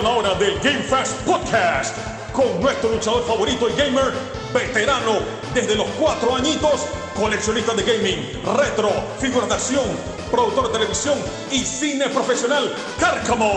la 0.00 0.10
hora 0.10 0.34
del 0.34 0.58
Game 0.60 0.82
Fast 0.84 1.12
Podcast 1.26 1.96
con 2.32 2.60
nuestro 2.60 2.90
luchador 2.90 3.24
favorito 3.26 3.68
y 3.68 3.72
gamer, 3.74 4.12
veterano 4.54 5.18
desde 5.52 5.74
los 5.74 5.86
cuatro 5.98 6.34
añitos, 6.34 6.86
coleccionista 7.14 7.74
de 7.74 7.82
gaming, 7.82 8.42
retro, 8.56 8.90
figuras 9.18 9.48
de 9.48 9.54
acción, 9.54 9.84
productor 10.30 10.68
de 10.68 10.78
televisión 10.78 11.18
y 11.50 11.58
cine 11.58 12.08
profesional, 12.08 12.72
Cárcamo, 12.98 13.52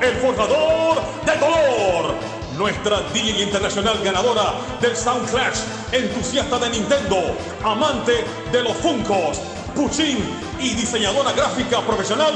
el 0.00 0.14
forjador 0.16 0.98
de 1.24 1.36
dolor. 1.38 2.14
Nuestra 2.56 3.00
DJ 3.12 3.42
internacional 3.42 3.98
ganadora 4.04 4.52
del 4.80 4.96
Sound 4.96 5.28
Clash, 5.30 5.60
entusiasta 5.92 6.58
de 6.58 6.70
Nintendo, 6.70 7.36
amante 7.64 8.24
de 8.52 8.62
los 8.62 8.76
Funkos, 8.76 9.40
Puchín 9.74 10.18
y 10.60 10.74
diseñadora 10.74 11.32
gráfica 11.32 11.80
profesional, 11.80 12.34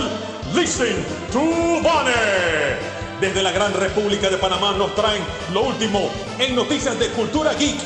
Listen 0.55 1.05
to 1.31 1.41
Bane. 1.83 3.04
Desde 3.25 3.43
la 3.43 3.53
Gran 3.53 3.73
República 3.73 4.29
de 4.29 4.37
Panamá 4.37 4.75
nos 4.77 4.95
traen 4.95 5.23
lo 5.55 5.63
último 5.63 6.11
en 6.39 6.55
noticias 6.55 6.99
de 6.99 7.09
cultura 7.09 7.55
geek, 7.55 7.79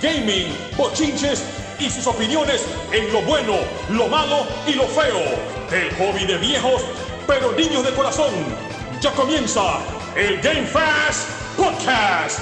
gaming, 0.00 0.46
bochinches 0.78 1.44
y 1.78 1.90
sus 1.90 2.06
opiniones 2.06 2.64
en 2.90 3.12
lo 3.12 3.20
bueno, 3.20 3.56
lo 3.90 4.08
malo 4.08 4.46
y 4.66 4.72
lo 4.72 4.84
feo. 4.84 5.20
El 5.70 5.94
hobby 5.96 6.24
de 6.24 6.38
viejos, 6.38 6.82
pero 7.26 7.52
niños 7.52 7.84
de 7.84 7.90
corazón. 7.92 8.32
Ya 9.02 9.12
comienza 9.12 9.78
el 10.16 10.40
Game 10.40 10.64
Fast 10.64 11.28
Podcast. 11.54 12.38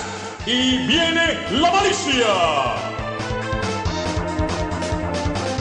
Y 0.46 0.86
viene 0.86 1.40
la 1.50 1.72
malicia. 1.72 2.26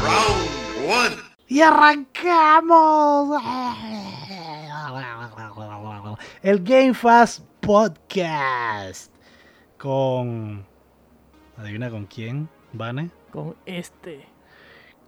Round 0.04 0.88
one. 0.88 1.16
Y 1.48 1.62
arrancamos 1.62 3.42
el 6.46 6.60
Game 6.60 6.94
Fast 6.94 7.44
Podcast 7.60 9.12
con... 9.80 10.64
¿Adivina 11.58 11.90
con 11.90 12.06
quién, 12.06 12.48
Vane? 12.72 13.10
Con 13.32 13.56
este. 13.66 14.28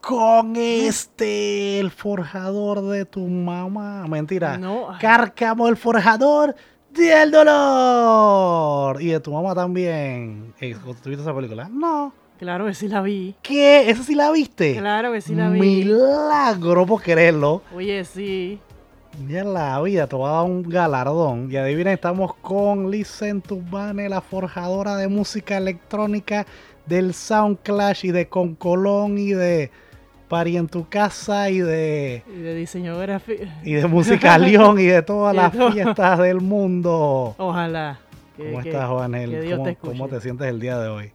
Con 0.02 0.56
este, 0.56 1.80
el 1.80 1.92
forjador 1.92 2.82
de 2.88 3.06
tu 3.06 3.20
mamá. 3.20 4.08
Mentira. 4.08 4.58
No. 4.58 4.88
Cárcamo, 5.00 5.68
el 5.68 5.78
forjador 5.78 6.56
del 6.90 7.30
dolor. 7.30 9.00
Y 9.00 9.10
de 9.10 9.20
tu 9.20 9.32
mamá 9.32 9.54
también. 9.54 10.56
¿Tuviste 11.04 11.22
esa 11.22 11.36
película? 11.36 11.70
No. 11.72 12.14
Claro 12.40 12.66
que 12.66 12.74
sí 12.74 12.88
la 12.88 13.02
vi. 13.04 13.36
¿Qué? 13.44 13.92
¿Esa 13.92 14.02
sí 14.02 14.16
la 14.16 14.32
viste? 14.32 14.78
Claro 14.78 15.12
que 15.12 15.22
sí 15.22 15.36
la 15.36 15.50
vi. 15.50 15.60
Milagro 15.60 16.88
por 16.88 17.04
quererlo. 17.04 17.62
Oye, 17.76 18.04
sí. 18.06 18.60
Ya 19.26 19.40
en 19.42 19.54
la 19.54 19.82
vida 19.82 20.06
te 20.08 20.16
voy 20.16 20.30
a 20.30 20.34
dar 20.34 20.44
un 20.46 20.64
galardón. 20.64 21.52
Y 21.52 21.58
adivina, 21.58 21.92
estamos 21.92 22.36
con 22.36 22.92
Listen 22.92 23.42
to 23.42 23.60
Bane, 23.72 24.08
la 24.10 24.22
forjadora 24.22 24.96
de 24.96 25.08
música 25.08 25.58
electrónica 25.58 26.46
del 26.86 27.14
Sound 27.14 27.58
Clash 27.64 28.06
y 28.06 28.12
de 28.12 28.28
Concolón 28.30 29.18
y 29.18 29.32
de 29.34 29.72
Pari 30.30 30.58
en 30.58 30.68
tu 30.68 30.88
casa 30.88 31.50
y 31.50 31.60
de 31.60 32.22
Y 32.28 32.40
de 32.40 32.54
diseño 32.56 32.98
gráfico. 33.00 33.44
y 33.64 33.74
de 33.74 33.88
Música 33.88 34.38
León 34.38 34.80
y 34.80 34.86
de 34.86 35.02
todas 35.02 35.34
Y 35.34 35.38
de 35.38 35.42
las 35.44 35.52
todo. 35.52 35.72
fiestas 35.72 36.20
del 36.20 36.42
mundo. 36.42 37.34
Ojalá. 37.38 38.00
¿Cómo 38.38 38.62
que- 38.62 38.70
estás, 38.70 38.88
Juanel? 38.88 39.32
que 39.32 39.42
Dios 39.42 39.58
¿Cómo, 39.58 39.64
te 39.70 39.76
cómo 39.78 40.08
te 40.10 40.22
sientes 40.22 40.48
el 40.48 40.60
día 40.60 40.78
de 40.78 40.90
hoy? 40.90 41.12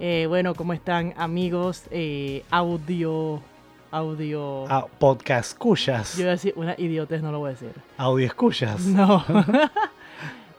Eh, 0.00 0.24
bueno, 0.28 0.54
¿cómo 0.54 0.72
están 0.72 1.12
amigos? 1.18 1.82
Eh, 1.90 2.42
audio. 2.50 3.42
Audio. 3.90 4.66
Ah, 4.68 4.86
podcast 4.98 5.52
escuchas. 5.52 6.14
Yo 6.16 6.22
iba 6.22 6.30
a 6.30 6.34
decir 6.34 6.52
una 6.56 6.74
idiotez, 6.78 7.22
no 7.22 7.32
lo 7.32 7.38
voy 7.38 7.48
a 7.48 7.52
decir. 7.52 7.70
Audio 7.96 8.26
escuchas. 8.26 8.80
No. 8.86 9.24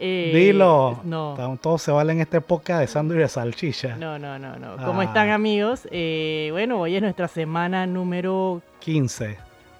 Eh, 0.02 0.32
Dilo. 0.34 1.02
No. 1.04 1.36
Tam- 1.36 1.60
Todo 1.60 1.78
se 1.78 1.92
vale 1.92 2.14
en 2.14 2.22
este 2.22 2.40
podcast 2.40 2.80
de 2.80 2.88
sándwich 2.88 3.20
de 3.20 3.28
salchicha. 3.28 3.98
No, 3.98 4.18
no, 4.18 4.40
no, 4.40 4.56
no. 4.56 4.78
¿Cómo 4.86 5.02
Ah. 5.02 5.04
están 5.04 5.30
amigos? 5.30 5.89
Eh, 5.92 6.48
bueno, 6.54 6.80
hoy 6.80 6.95
es 6.95 7.02
nuestra 7.02 7.28
semana 7.28 7.86
número... 7.86 8.62
15. 8.80 9.38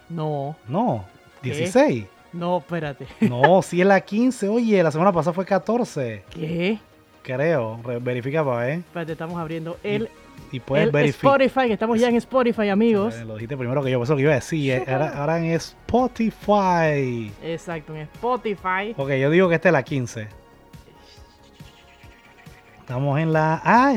No, 0.10 0.58
No, 0.68 1.06
¿Qué? 1.42 1.52
16. 1.52 2.06
no, 2.34 2.58
espérate. 2.58 3.08
No, 3.22 3.62
si 3.62 3.80
es 3.80 3.88
la 3.88 4.02
15. 4.02 4.50
Oye, 4.50 4.84
la 4.84 4.92
semana 4.92 5.14
pasada 5.14 5.34
fue 5.34 5.46
14. 5.46 6.26
¿Qué? 6.32 6.80
Creo. 7.24 7.80
Re- 7.82 8.00
verifica 8.00 8.44
para 8.44 8.66
ver. 8.66 8.80
Espérate, 8.80 9.14
estamos 9.14 9.40
abriendo 9.40 9.78
el, 9.84 10.10
Y 10.52 10.60
puedes 10.60 10.88
el 10.88 10.92
verificar. 10.92 11.42
Spotify, 11.42 11.68
que 11.68 11.74
estamos 11.74 12.00
ya 12.00 12.10
en 12.10 12.16
Spotify, 12.16 12.70
amigos. 12.70 13.16
Lo 13.26 13.36
dijiste 13.36 13.56
primero 13.58 13.84
que 13.84 13.92
yo, 13.92 14.02
eso 14.02 14.14
lo 14.14 14.18
que 14.18 14.24
iba 14.24 14.32
a 14.32 14.36
decir. 14.36 14.84
Ahora, 14.88 15.10
ahora 15.16 15.38
en 15.38 15.46
Spotify. 15.46 17.32
Exacto, 17.44 17.96
en 17.96 18.02
Spotify. 18.02 18.94
Ok, 18.98 19.12
yo 19.14 19.30
digo 19.30 19.50
que 19.50 19.56
esta 19.56 19.70
es 19.70 19.74
la 19.74 19.84
15. 19.84 20.28
Estamos 22.80 23.20
en 23.20 23.34
la. 23.34 23.62
Ah, 23.64 23.96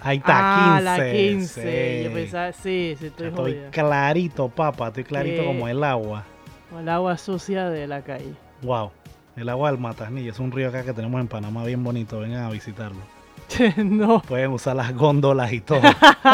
ahí 0.00 0.16
está, 0.16 0.76
ah, 0.76 0.78
15. 0.78 0.84
la 0.84 1.12
15. 1.12 2.04
Yo 2.04 2.12
pensaba, 2.12 2.52
sí, 2.52 2.96
sí, 2.98 3.06
estoy 3.06 3.28
Estoy 3.28 3.60
clarito, 3.70 4.48
papá. 4.48 4.88
Estoy 4.88 5.04
clarito 5.04 5.42
¿Qué? 5.42 5.46
como 5.46 5.68
el 5.68 5.84
agua. 5.84 6.24
Con 6.70 6.80
el 6.80 6.88
agua 6.88 7.16
sucia 7.18 7.70
de 7.70 7.86
la 7.86 8.02
calle. 8.02 8.34
Wow. 8.62 8.90
El 9.36 9.48
agua 9.48 9.70
del 9.70 9.78
Matasnillo 9.78 10.32
es 10.32 10.40
un 10.40 10.50
río 10.50 10.68
acá 10.68 10.82
que 10.82 10.92
tenemos 10.92 11.20
en 11.20 11.28
Panamá 11.28 11.64
bien 11.64 11.84
bonito. 11.84 12.18
Vengan 12.18 12.44
a 12.44 12.50
visitarlo. 12.50 13.15
no. 13.76 14.20
Pueden 14.22 14.52
usar 14.52 14.76
las 14.76 14.94
góndolas 14.94 15.52
y 15.52 15.60
todo. 15.60 15.80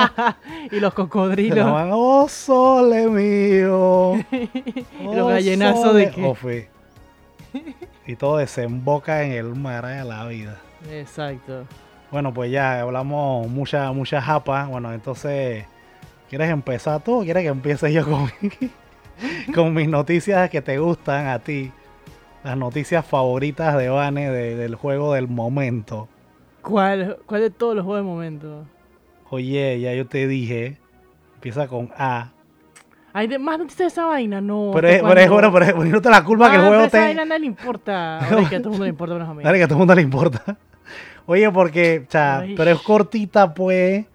y 0.71 0.81
los 0.81 0.95
cocodrilos. 0.95 1.59
llaman, 1.59 1.91
oh, 1.93 2.29
sole 2.29 3.09
mío. 3.09 4.15
y 4.33 5.07
oh, 5.07 5.15
los 5.15 5.29
gallenazos 5.29 5.95
de 5.95 6.13
sole". 6.13 6.15
qué. 6.15 6.69
Oh. 7.55 7.61
Y 8.07 8.17
todo 8.17 8.39
desemboca 8.39 9.23
en 9.23 9.33
el 9.33 9.55
mar 9.55 9.87
de 9.87 10.05
la 10.05 10.25
vida. 10.27 10.59
Exacto. 10.91 11.65
Bueno, 12.11 12.33
pues 12.35 12.51
ya 12.51 12.81
hablamos 12.81 13.49
mucha, 13.49 13.93
mucha 13.93 14.21
japa. 14.21 14.67
Bueno, 14.67 14.93
entonces, 14.93 15.65
¿quieres 16.29 16.51
empezar 16.51 17.03
tú 17.03 17.21
o 17.21 17.25
quieres 17.25 17.43
que 17.43 17.49
empiece 17.49 17.93
yo 17.93 18.05
con, 18.05 18.31
con 19.55 19.75
mis 19.75 19.89
noticias 19.89 20.51
que 20.51 20.61
te 20.61 20.79
gustan 20.79 21.29
a 21.29 21.39
ti? 21.39 21.73
Las 22.43 22.57
noticias 22.57 23.07
favoritas 23.07 23.77
de 23.79 23.89
Vane 23.89 24.31
de- 24.31 24.57
del 24.57 24.75
juego 24.75 25.15
del 25.15 25.29
momento. 25.29 26.09
¿Cuál, 26.63 27.19
¿Cuál 27.27 27.41
de 27.43 27.51
todos 27.51 27.75
los 27.77 27.85
juegos 27.85 28.05
de 28.05 28.09
momento? 28.11 28.65
Oye, 29.31 29.81
ya 29.81 29.95
yo 29.95 30.07
te 30.07 30.27
dije, 30.29 30.79
empieza 31.35 31.67
con 31.69 31.91
A. 31.97 32.31
¿Hay 33.15 33.27
de, 33.27 33.39
más 33.39 33.59
noticias 33.59 33.79
de 33.79 33.87
esa 33.87 34.07
vaina? 34.07 34.41
No. 34.41 34.71
Pero 34.75 34.89
¿hasta 34.89 34.97
es, 34.99 35.03
pero 35.03 35.21
es 35.21 35.29
cuándo? 35.29 35.35
bueno, 35.35 35.53
pero 35.53 35.65
es 35.67 35.73
poniéndote 35.75 36.11
la 36.11 36.25
culpa 36.25 36.51
que 36.51 36.57
el 36.57 36.63
Ah, 36.63 36.67
juego 36.67 36.83
pero 36.83 36.87
esa 36.87 36.99
te. 36.99 37.05
vaina 37.05 37.23
a 37.23 37.25
nadie 37.27 37.41
le 37.41 37.47
importa. 37.47 38.19
Es 38.43 38.49
que 38.49 38.57
a 38.57 38.59
todo 38.59 38.69
el 38.69 38.71
mundo 38.71 38.85
le 38.85 38.91
importa 38.91 39.15
menos 39.15 39.29
a 39.29 39.35
mí. 39.35 39.43
Dale, 39.45 39.59
que 39.59 39.65
a 39.65 39.67
todo 39.67 39.75
el 39.75 39.79
mundo 39.81 39.95
le 39.95 40.03
importa. 40.03 40.57
Oye, 41.27 41.51
porque, 41.51 42.07
pero 42.57 42.71
es 42.71 42.81
cortita, 42.81 43.53
pues. 43.55 44.07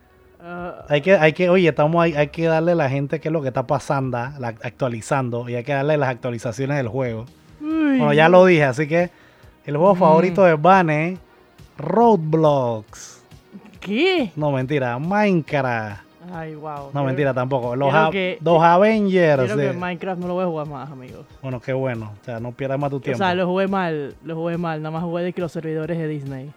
Ah, 0.41 0.85
Hay 0.89 1.01
que, 1.01 1.13
hay 1.15 1.33
que, 1.33 1.49
oye, 1.49 1.67
estamos 1.69 2.01
ahí, 2.03 2.13
hay 2.15 2.27
que 2.29 2.45
darle 2.45 2.71
a 2.71 2.75
la 2.75 2.89
gente 2.89 3.19
qué 3.19 3.27
es 3.29 3.31
lo 3.33 3.41
que 3.41 3.47
está 3.49 3.67
pasando, 3.67 4.17
la- 4.39 4.47
actualizando, 4.63 5.47
y 5.49 5.55
hay 5.55 5.63
que 5.63 5.73
darle 5.73 5.97
las 5.97 6.09
actualizaciones 6.09 6.77
del 6.77 6.87
juego. 6.87 7.25
uy. 7.61 7.97
Bueno, 7.97 8.13
ya 8.13 8.29
lo 8.29 8.45
dije, 8.45 8.63
así 8.63 8.87
que 8.87 9.09
el 9.65 9.77
juego 9.77 9.95
Mm. 9.95 9.99
favorito 9.99 10.43
de 10.43 10.53
Bane, 10.55 11.17
Roadblocks. 11.77 13.21
¿Qué? 13.79 14.31
No, 14.35 14.51
mentira, 14.51 14.97
Minecraft. 14.99 16.01
Ay, 16.33 16.55
wow. 16.55 16.89
No, 16.93 17.05
mentira 17.05 17.33
tampoco. 17.33 17.75
Los, 17.75 17.89
creo 17.89 18.11
que- 18.11 18.37
los 18.43 18.61
Avengers. 18.61 19.43
Creo 19.43 19.55
de- 19.55 19.67
que 19.71 19.77
Minecraft 19.77 20.19
no 20.19 20.27
lo 20.27 20.33
voy 20.33 20.43
a 20.43 20.47
jugar 20.47 20.67
más, 20.67 20.91
amigos. 20.91 21.25
Bueno, 21.41 21.61
qué 21.61 21.71
bueno. 21.71 22.11
O 22.21 22.25
sea, 22.25 22.39
no 22.41 22.51
pierdas 22.51 22.77
más 22.79 22.89
tu 22.89 22.97
O 22.97 22.99
tiempo. 22.99 23.17
sea, 23.17 23.33
lo 23.33 23.45
jugué 23.47 23.67
mal, 23.67 24.13
lo 24.25 24.35
jugué 24.35 24.57
mal. 24.57 24.81
Nada 24.81 24.91
más 24.91 25.03
jugué 25.03 25.23
de 25.23 25.31
que 25.33 25.39
los 25.39 25.51
servidores 25.53 25.97
de 25.97 26.07
Disney. 26.07 26.51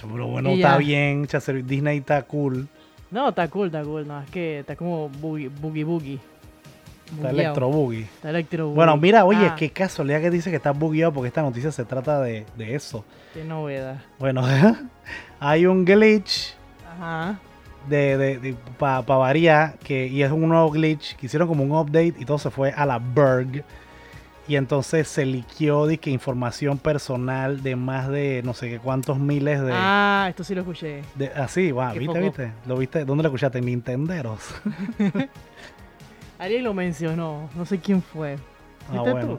Pero 0.00 0.28
bueno, 0.28 0.50
está 0.50 0.76
bien. 0.78 1.26
o 1.26 1.52
Disney 1.64 1.98
está 1.98 2.22
cool. 2.22 2.68
No, 3.10 3.30
está 3.30 3.48
cool, 3.48 3.66
está 3.66 3.82
cool. 3.82 4.06
No, 4.06 4.20
es 4.22 4.30
que 4.30 4.60
está 4.60 4.76
como 4.76 5.08
boogie 5.08 5.48
boogie. 5.48 5.82
boogie. 5.84 6.18
Está 7.10 7.28
Bugueado. 7.28 7.38
Electro 7.40 7.68
Boogie. 7.68 8.02
Está 8.02 8.30
electro 8.30 8.64
boogie. 8.66 8.76
Bueno, 8.76 8.96
mira, 8.96 9.24
oye, 9.24 9.46
Ah, 9.46 9.56
qué 9.56 9.70
casualidad 9.70 10.20
que 10.20 10.30
dice 10.30 10.50
que 10.50 10.56
está 10.56 10.70
bugueado 10.72 11.12
porque 11.12 11.28
esta 11.28 11.42
noticia 11.42 11.72
se 11.72 11.84
trata 11.84 12.20
de, 12.20 12.46
de 12.56 12.74
eso. 12.74 13.04
Qué 13.34 13.44
novedad. 13.44 14.00
Bueno, 14.18 14.42
hay 15.40 15.66
un 15.66 15.84
glitch 15.84 16.54
Ajá. 16.88 17.38
de, 17.88 18.16
de, 18.38 18.54
para 18.78 19.00
variar 19.02 19.78
que, 19.78 20.06
y 20.06 20.22
es 20.22 20.30
un 20.32 20.48
nuevo 20.48 20.70
glitch 20.70 21.16
que 21.16 21.26
hicieron 21.26 21.48
como 21.48 21.62
un 21.64 21.72
update 21.72 22.14
y 22.18 22.24
todo 22.24 22.38
se 22.38 22.50
fue 22.50 22.70
a 22.72 22.86
la 22.86 22.98
Berg. 22.98 23.64
Y 24.48 24.56
entonces 24.56 25.06
se 25.06 25.24
liqueó 25.24 25.86
de 25.86 25.98
que 25.98 26.10
información 26.10 26.76
personal 26.78 27.62
de 27.62 27.76
más 27.76 28.08
de 28.08 28.42
no 28.44 28.52
sé 28.52 28.68
qué 28.68 28.78
cuántos 28.80 29.16
miles 29.16 29.60
de... 29.62 29.70
Ah, 29.72 30.26
esto 30.28 30.42
sí 30.42 30.56
lo 30.56 30.62
escuché. 30.62 31.02
de 31.14 31.28
así, 31.28 31.70
wow, 31.70 31.92
Qué 31.92 32.00
¿viste, 32.00 32.14
poco. 32.14 32.24
viste? 32.26 32.52
¿Lo 32.66 32.76
viste? 32.76 33.04
¿Dónde 33.04 33.22
lo 33.22 33.28
escuchaste? 33.28 33.58
En 33.58 33.66
Nintenderos. 33.66 34.40
Alguien 36.40 36.64
lo 36.64 36.74
mencionó. 36.74 37.48
No 37.54 37.64
sé 37.66 37.78
quién 37.78 38.02
fue. 38.02 38.34
Ah, 38.34 38.90
¿Fuiste 38.90 39.12
bueno. 39.12 39.26
tú? 39.28 39.38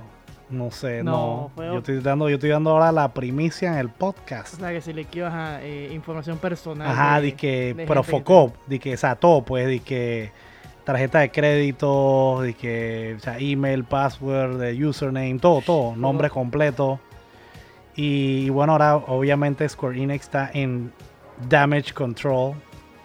No 0.50 0.70
sé, 0.70 1.02
No, 1.02 1.12
no. 1.12 1.52
fue 1.56 1.66
Yo 1.68 1.78
estoy, 1.78 2.00
dando, 2.02 2.28
yo 2.30 2.36
estoy 2.36 2.50
dando 2.50 2.72
ahora 2.72 2.92
la 2.92 3.14
primicia 3.14 3.72
en 3.72 3.78
el 3.80 3.88
O 3.88 3.92
podcast. 3.94 4.60
sea, 4.60 4.70
que 4.72 4.82
se 4.82 4.94
le 4.94 5.06
ajá, 5.26 5.62
eh, 5.64 5.90
información 5.94 6.38
personal. 6.40 6.90
Ajá, 6.90 7.22
de- 7.22 7.28
di 7.28 7.32
que, 7.34 7.74
de 7.74 7.86
Focop, 8.04 8.56
di 8.68 8.78
que, 8.78 8.94
o 8.94 8.98
todo, 9.16 9.44
pues, 9.44 9.68
di 9.68 9.80
que 9.80 10.32
tarjeta 10.84 11.20
de 11.20 11.32
crédito, 11.32 12.42
di 12.42 12.54
que, 12.54 13.16
o 13.18 13.20
sea, 13.22 13.38
email, 13.40 13.86
password, 13.86 14.58
de 14.60 14.86
username, 14.86 15.40
todo, 15.40 15.62
todo, 15.62 15.96
nombre 15.96 16.30
completo. 16.30 17.00
Y 17.96 18.50
bueno, 18.50 18.74
ahora 18.74 18.96
obviamente 18.98 19.68
Square 19.68 20.02
Enix 20.02 20.24
está 20.26 20.50
en 20.54 20.92
Damage 21.50 21.94
Control. 21.94 22.56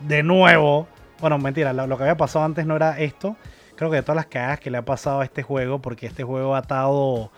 De 0.01 0.23
nuevo. 0.23 0.87
Bueno, 1.21 1.39
mentira, 1.39 1.73
lo, 1.73 1.87
lo 1.87 1.97
que 1.97 2.03
había 2.05 2.17
pasado 2.17 2.45
antes 2.45 2.67
no 2.67 2.77
era 2.77 2.99
esto. 2.99 3.37
Creo 3.77 3.91
que 3.91 3.97
de 3.97 4.03
todas 4.03 4.17
las 4.17 4.27
cagadas 4.27 4.61
que 4.61 4.71
le 4.71 4.79
ha 4.79 4.85
pasado 4.85 5.21
a 5.21 5.25
este 5.25 5.43
juego, 5.43 5.81
porque 5.81 6.07
este 6.07 6.25
juego 6.25 6.57
ha 6.57 6.61
estado 6.61 7.31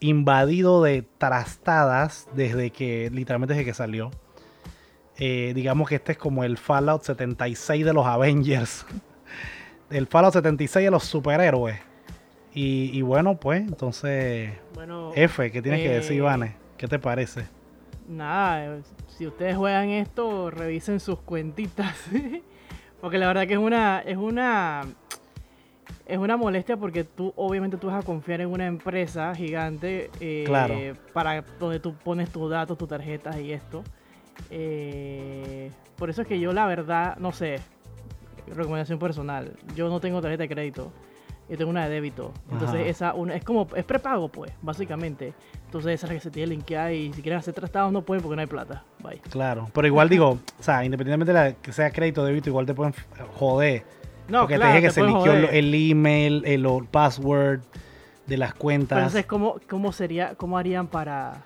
invadido 0.00 0.82
de 0.82 1.02
trastadas 1.18 2.28
desde 2.34 2.70
que, 2.70 3.10
literalmente 3.12 3.54
desde 3.54 3.64
que 3.64 3.74
salió. 3.74 4.10
Eh, 5.16 5.52
digamos 5.54 5.88
que 5.88 5.94
este 5.94 6.12
es 6.12 6.18
como 6.18 6.44
el 6.44 6.58
Fallout 6.58 7.02
76 7.02 7.84
de 7.84 7.92
los 7.92 8.06
Avengers. 8.06 8.86
El 9.90 10.06
Fallout 10.06 10.32
76 10.32 10.86
de 10.86 10.90
los 10.90 11.04
superhéroes. 11.04 11.78
Y, 12.52 12.90
y 12.92 13.02
bueno, 13.02 13.38
pues, 13.38 13.60
entonces, 13.60 14.52
Bueno, 14.74 15.12
F, 15.14 15.50
¿qué 15.52 15.60
tienes 15.60 15.82
que 15.82 15.90
decir, 15.90 16.12
eh, 16.12 16.16
Ivane? 16.16 16.56
¿Qué 16.76 16.88
te 16.88 16.98
parece? 16.98 17.46
Nada, 18.08 18.78
si 19.08 19.26
ustedes 19.26 19.56
juegan 19.56 19.90
esto, 19.90 20.50
revisen 20.50 21.00
sus 21.00 21.20
cuentitas. 21.20 21.94
porque 23.00 23.18
la 23.18 23.26
verdad 23.26 23.46
que 23.46 23.54
es 23.54 23.58
una, 23.58 24.00
es 24.00 24.16
una, 24.16 24.82
es 26.06 26.18
una 26.18 26.36
molestia 26.36 26.76
porque 26.76 27.04
tú, 27.04 27.32
obviamente, 27.36 27.76
tú 27.76 27.86
vas 27.88 28.02
a 28.02 28.06
confiar 28.06 28.40
en 28.40 28.48
una 28.50 28.66
empresa 28.66 29.34
gigante 29.34 30.10
eh, 30.20 30.44
Claro. 30.46 30.74
para 31.12 31.42
donde 31.58 31.80
tú 31.80 31.94
pones 31.94 32.30
tus 32.30 32.50
datos, 32.50 32.76
tus 32.76 32.88
tarjetas 32.88 33.36
y 33.38 33.52
esto. 33.52 33.82
Eh, 34.50 35.70
por 35.96 36.10
eso 36.10 36.22
es 36.22 36.28
que 36.28 36.38
yo, 36.40 36.52
la 36.52 36.66
verdad, 36.66 37.16
no 37.18 37.32
sé, 37.32 37.60
recomendación 38.54 38.98
personal, 38.98 39.52
yo 39.74 39.88
no 39.88 40.00
tengo 40.00 40.20
tarjeta 40.20 40.42
de 40.42 40.48
crédito. 40.48 40.92
Yo 41.48 41.58
tengo 41.58 41.70
una 41.70 41.84
de 41.86 41.90
débito. 41.94 42.32
Entonces, 42.50 42.80
Ajá. 42.80 42.88
esa 42.88 43.14
una, 43.14 43.36
es 43.36 43.44
como, 43.44 43.68
es 43.76 43.84
prepago, 43.84 44.28
pues, 44.28 44.50
básicamente. 44.62 45.34
Entonces, 45.66 45.92
esa 45.92 46.06
es 46.06 46.10
la 46.10 46.14
que 46.14 46.20
se 46.20 46.30
tiene 46.30 46.46
linkeada 46.48 46.90
y 46.90 47.12
si 47.12 47.20
quieren 47.20 47.38
hacer 47.38 47.52
trastados 47.52 47.92
no 47.92 48.00
pueden 48.00 48.22
porque 48.22 48.34
no 48.36 48.40
hay 48.40 48.46
plata. 48.46 48.82
Bye. 49.02 49.18
Claro, 49.30 49.68
pero 49.74 49.86
igual 49.86 50.08
digo, 50.08 50.38
o 50.58 50.62
sea, 50.62 50.82
independientemente 50.86 51.34
de 51.34 51.38
la- 51.38 51.52
que 51.52 51.70
sea 51.72 51.90
crédito 51.90 52.22
o 52.22 52.24
débito, 52.24 52.48
igual 52.48 52.64
te 52.64 52.72
pueden 52.72 52.94
joder. 53.34 53.84
No, 54.28 54.40
porque 54.40 54.56
claro, 54.56 54.72
te 54.72 54.76
dije 54.76 54.88
que 54.88 54.88
te 54.88 54.94
se 54.94 55.06
liqueó 55.06 55.32
el 55.50 55.74
email, 55.90 56.42
el, 56.46 56.64
el 56.66 56.84
password 56.90 57.60
de 58.26 58.36
las 58.38 58.50
Pero 58.52 58.58
cuentas. 58.60 58.98
entonces, 58.98 59.26
¿cómo, 59.26 59.56
¿cómo 59.68 59.92
sería, 59.92 60.34
cómo 60.36 60.56
harían 60.56 60.86
para, 60.86 61.42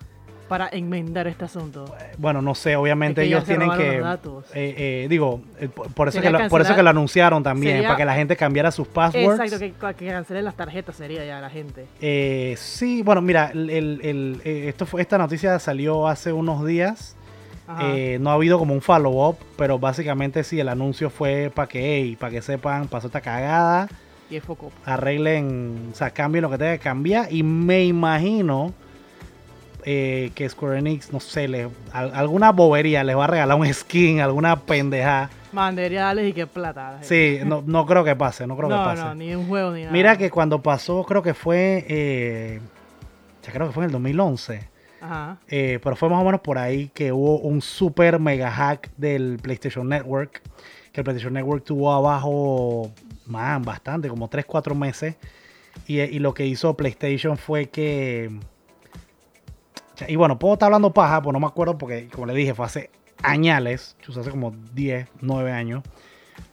para 0.49 0.69
enmendar 0.69 1.27
este 1.27 1.45
asunto? 1.45 1.93
Bueno, 2.19 2.41
no 2.41 2.55
sé, 2.55 2.77
obviamente 2.77 3.21
Es 3.23 3.27
que 3.29 3.35
ellos 3.35 3.45
tienen 3.45 3.71
que... 3.73 3.99
eh, 3.99 4.75
eh, 5.05 5.07
digo, 5.11 5.41
eh, 5.59 5.69
por, 5.69 6.07
eso 6.09 6.21
que 6.21 6.31
lo, 6.31 6.49
por 6.49 6.61
eso 6.61 6.77
que 6.77 6.83
lo 6.85 6.91
anunciaron 6.91 7.43
también, 7.43 7.75
sería- 7.79 7.89
para 7.89 7.97
que 7.99 8.05
la 8.05 8.15
gente 8.15 8.37
cambiara 8.37 8.71
sus 8.71 8.87
passwords. 8.87 9.41
Exacto, 9.41 9.59
que, 9.59 9.95
que 9.97 10.07
cancelen 10.13 10.45
las 10.45 10.55
tarjetas 10.55 10.95
sería 10.95 11.25
ya 11.25 11.41
la 11.41 11.51
gente. 11.51 11.87
Eh, 12.01 12.55
sí, 12.57 13.03
bueno, 13.03 13.21
mira, 13.21 13.51
el, 13.53 13.69
el- 13.71 14.01
el- 14.05 14.41
esto 14.45 14.87
fue, 14.87 15.03
esta 15.03 15.19
noticia 15.19 15.59
salió 15.59 16.07
hace 16.07 16.33
unos 16.33 16.65
días. 16.65 17.17
Eh, 17.81 18.19
no 18.21 18.31
ha 18.31 18.35
habido 18.35 18.59
como 18.59 18.73
un 18.73 18.81
follow-up, 18.81 19.37
pero 19.57 19.79
básicamente 19.79 20.43
sí, 20.43 20.59
el 20.59 20.69
anuncio 20.69 21.11
fue 21.11 21.53
para 21.55 21.69
que, 21.69 21.97
hey, 21.97 22.17
para 22.19 22.33
que 22.33 22.41
sepan, 22.41 22.89
pasó 22.89 23.09
esta 23.09 23.21
cagada, 23.21 23.89
y 24.31 24.37
es 24.37 24.45
foco. 24.45 24.73
arreglen, 24.85 25.91
o 25.93 25.95
sea, 25.95 26.11
cambien 26.11 26.43
lo 26.43 26.51
que 26.51 26.59
tenga 26.59 26.73
que 26.73 26.79
cambiar. 26.79 27.33
Y 27.33 27.43
me 27.43 27.85
imagino 27.85 28.73
eh, 29.85 30.33
que 30.35 30.49
Square 30.49 30.79
Enix, 30.79 31.13
no 31.13 31.21
sé, 31.21 31.69
alguna 31.93 32.53
bobería, 32.53 33.05
les 33.05 33.17
va 33.17 33.25
a 33.25 33.29
regalar 33.29 33.59
un 33.59 33.73
skin, 33.73 34.21
alguna 34.21 34.57
pendeja. 34.57 35.31
Materiales 35.53 36.29
y 36.29 36.33
qué 36.33 36.47
plata. 36.47 36.99
Sí, 37.03 37.39
no, 37.45 37.63
no 37.67 37.87
creo 37.87 38.05
que 38.05 38.15
pase, 38.17 38.47
no 38.47 38.57
creo 38.57 38.69
que 38.69 38.75
pase. 38.75 39.03
no, 39.03 39.15
ni 39.15 39.35
un 39.35 39.47
juego 39.47 39.73
ni 39.73 39.81
nada. 39.81 39.93
Mira 39.93 40.19
que 40.19 40.31
cuando 40.31 40.63
pasó, 40.63 41.05
creo 41.05 41.23
que 41.23 41.33
fue, 41.33 41.87
eh, 41.89 42.61
ya 43.47 43.53
creo 43.53 43.67
que 43.67 43.73
fue 43.73 43.85
en 43.85 43.87
el 43.87 43.93
2011. 43.93 44.78
Ajá. 45.01 45.39
Eh, 45.49 45.79
pero 45.83 45.97
fue 45.97 46.09
más 46.09 46.21
o 46.21 46.25
menos 46.25 46.41
por 46.41 46.59
ahí 46.59 46.89
que 46.89 47.13
hubo 47.13 47.39
un 47.39 47.63
super 47.63 48.19
mega 48.19 48.51
hack 48.51 48.91
del 48.97 49.39
PlayStation 49.41 49.89
Network. 49.89 50.43
Que 50.93 51.01
el 51.01 51.05
PlayStation 51.05 51.35
Network 51.35 51.65
tuvo 51.65 51.93
abajo, 51.93 52.91
man, 53.27 53.63
bastante, 53.63 54.09
como 54.09 54.29
3-4 54.29 54.75
meses. 54.75 55.17
Y, 55.87 56.01
y 56.01 56.19
lo 56.19 56.35
que 56.35 56.47
hizo 56.47 56.77
PlayStation 56.77 57.37
fue 57.37 57.67
que. 57.67 58.31
Y 60.07 60.17
bueno, 60.17 60.39
puedo 60.39 60.55
estar 60.55 60.67
hablando 60.67 60.93
paja, 60.93 61.21
pues 61.23 61.33
no 61.33 61.41
me 61.41 61.47
acuerdo 61.47 61.77
porque, 61.77 62.09
como 62.09 62.27
le 62.27 62.35
dije, 62.35 62.55
fue 62.55 62.67
hace 62.67 62.91
añales, 63.23 63.97
hace 64.09 64.31
como 64.31 64.53
10, 64.75 65.09
9 65.21 65.53
años. 65.53 65.83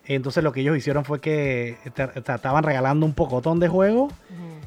Entonces 0.05 0.43
lo 0.43 0.51
que 0.51 0.61
ellos 0.61 0.77
hicieron 0.77 1.03
fue 1.05 1.19
que 1.19 1.77
estaban 1.85 2.63
regalando 2.63 3.05
un 3.05 3.13
pocotón 3.13 3.59
de 3.59 3.67
juegos. 3.67 4.13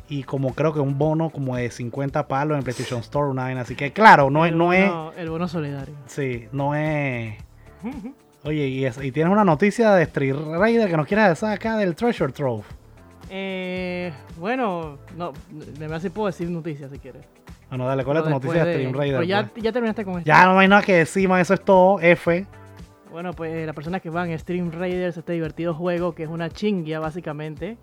Y 0.09 0.23
como 0.23 0.55
creo 0.55 0.73
que 0.73 0.81
un 0.81 0.97
bono 0.99 1.31
como 1.31 1.57
de 1.57 1.71
50 1.71 2.29
palos 2.29 2.57
en 2.59 2.65
PlayStation 2.65 3.01
Store, 3.01 3.29
una 3.31 3.45
vaina. 3.45 3.61
Así 3.63 3.75
que 3.75 3.93
claro, 3.93 4.31
no 4.31 4.45
es, 4.47 4.53
El 4.53 4.59
no 4.59 4.73
es, 4.73 4.89
bono- 4.89 5.13
El 5.17 5.31
bono 5.31 5.49
solidario. 5.49 5.95
sí, 6.07 6.47
no 6.53 6.75
es. 6.75 7.37
Oye, 8.45 8.67
y, 8.69 8.85
es- 8.85 9.03
y 9.03 9.13
tienes 9.13 9.33
una 9.33 9.45
noticia 9.45 9.93
de 9.95 10.05
Street 10.05 10.35
Raider 10.59 10.89
que 10.89 10.97
nos 10.97 11.07
quieras 11.07 11.29
decir 11.31 11.49
acá 11.49 11.77
del 11.77 11.95
Treasure 11.95 12.33
Trove. 12.33 12.65
Eh, 13.31 14.13
bueno, 14.39 14.99
no, 15.17 15.33
de 15.51 15.79
verdad 15.81 16.01
sí 16.01 16.09
puedo 16.11 16.27
decir 16.29 16.49
noticias 16.51 16.91
si 16.91 16.99
quieres. 16.99 17.25
Bueno, 17.69 17.87
dale, 17.87 18.03
¿cuál 18.05 18.17
es 18.19 18.25
tu 18.25 18.31
noticia 18.31 18.65
de 18.65 18.73
Stream 18.75 18.95
Raider? 18.95 19.17
pues 19.19 19.29
ya, 19.29 19.47
pues? 19.53 19.63
ya 19.63 19.73
terminaste 19.73 20.05
con 20.05 20.15
esto. 20.19 20.27
Ya 20.27 20.47
no 20.47 20.59
hay 20.59 20.69
nada 20.69 20.81
que 20.83 20.95
decir, 20.95 21.29
man, 21.29 21.41
eso 21.41 21.53
es 21.53 21.61
todo. 21.63 22.01
F. 22.01 22.47
Bueno, 23.11 23.33
pues 23.35 23.67
las 23.67 23.75
personas 23.75 24.01
que 24.01 24.09
van 24.09 24.31
a 24.33 24.39
Stream 24.39 24.71
Raiders, 24.73 25.17
este 25.19 25.33
divertido 25.35 25.75
juego 25.75 26.15
que 26.15 26.23
es 26.23 26.29
una 26.31 26.49
chingia 26.49 27.01
básicamente. 27.01 27.77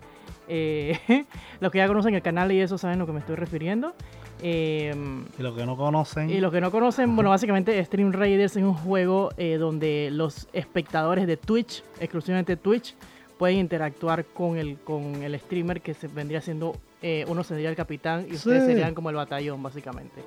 Eh, 0.48 0.98
los 1.60 1.70
que 1.72 1.78
ya 1.78 1.86
conocen 1.88 2.14
el 2.14 2.22
canal 2.22 2.52
y 2.52 2.60
eso 2.60 2.78
saben 2.78 2.96
a 2.96 2.98
lo 3.00 3.06
que 3.06 3.12
me 3.12 3.20
estoy 3.20 3.36
refiriendo. 3.36 3.94
Eh, 4.42 4.94
Y 5.38 5.42
los 5.42 5.56
que 5.56 5.64
no 5.64 5.76
conocen. 5.76 6.28
y 6.28 6.40
los 6.40 6.52
que 6.52 6.60
no 6.60 6.70
conocen, 6.70 7.14
bueno, 7.16 7.30
básicamente 7.30 7.82
Stream 7.84 8.12
Raiders 8.12 8.56
es 8.56 8.62
un 8.62 8.74
juego 8.74 9.30
eh, 9.38 9.56
donde 9.56 10.10
los 10.12 10.46
espectadores 10.52 11.26
de 11.26 11.36
Twitch, 11.38 11.82
exclusivamente 12.00 12.56
Twitch, 12.56 12.94
pueden 13.38 13.58
interactuar 13.58 14.24
con 14.26 14.56
el, 14.58 14.76
con 14.78 15.22
el 15.22 15.38
streamer 15.40 15.80
que 15.80 15.94
se 15.94 16.08
vendría 16.08 16.40
siendo, 16.42 16.76
eh, 17.02 17.24
uno 17.28 17.44
sería 17.44 17.70
el 17.70 17.76
capitán 17.76 18.26
y 18.30 18.34
ustedes 18.34 18.62
Sí. 18.64 18.68
serían 18.72 18.94
como 18.94 19.08
el 19.10 19.16
batallón, 19.16 19.62
básicamente. 19.62 20.22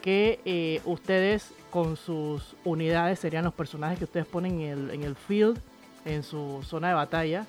Que 0.00 0.40
eh, 0.44 0.80
ustedes 0.84 1.52
con 1.70 1.96
sus 1.96 2.56
unidades 2.64 3.20
serían 3.20 3.44
los 3.44 3.54
personajes 3.54 3.98
que 3.98 4.04
ustedes 4.04 4.26
ponen 4.26 4.60
en 4.60 4.68
el, 4.70 4.90
en 4.90 5.02
el 5.04 5.14
field, 5.14 5.58
en 6.04 6.24
su 6.24 6.60
zona 6.64 6.88
de 6.88 6.94
batalla. 6.94 7.46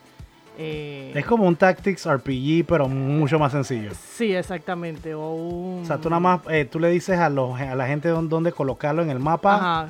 Eh, 0.58 1.12
Es 1.16 1.26
como 1.26 1.46
un 1.46 1.56
Tactics 1.56 2.08
RPG, 2.08 2.66
pero 2.68 2.88
mucho 2.88 3.40
más 3.40 3.52
sencillo. 3.52 3.92
Sí, 3.94 4.34
exactamente. 4.34 5.14
O 5.16 5.32
un... 5.32 5.84
O 5.84 5.86
sea, 5.86 5.98
tú 5.98 6.10
nada 6.10 6.20
más, 6.20 6.42
eh, 6.50 6.66
tú 6.66 6.80
le 6.80 6.90
dices 6.90 7.18
a, 7.20 7.30
los, 7.30 7.60
a 7.60 7.76
la 7.76 7.88
gente 7.88 8.10
dónde, 8.10 8.52
colocarlo 8.52 9.02
en 9.02 9.10
el 9.10 9.20
mapa. 9.20 9.56
Ajá, 9.56 9.88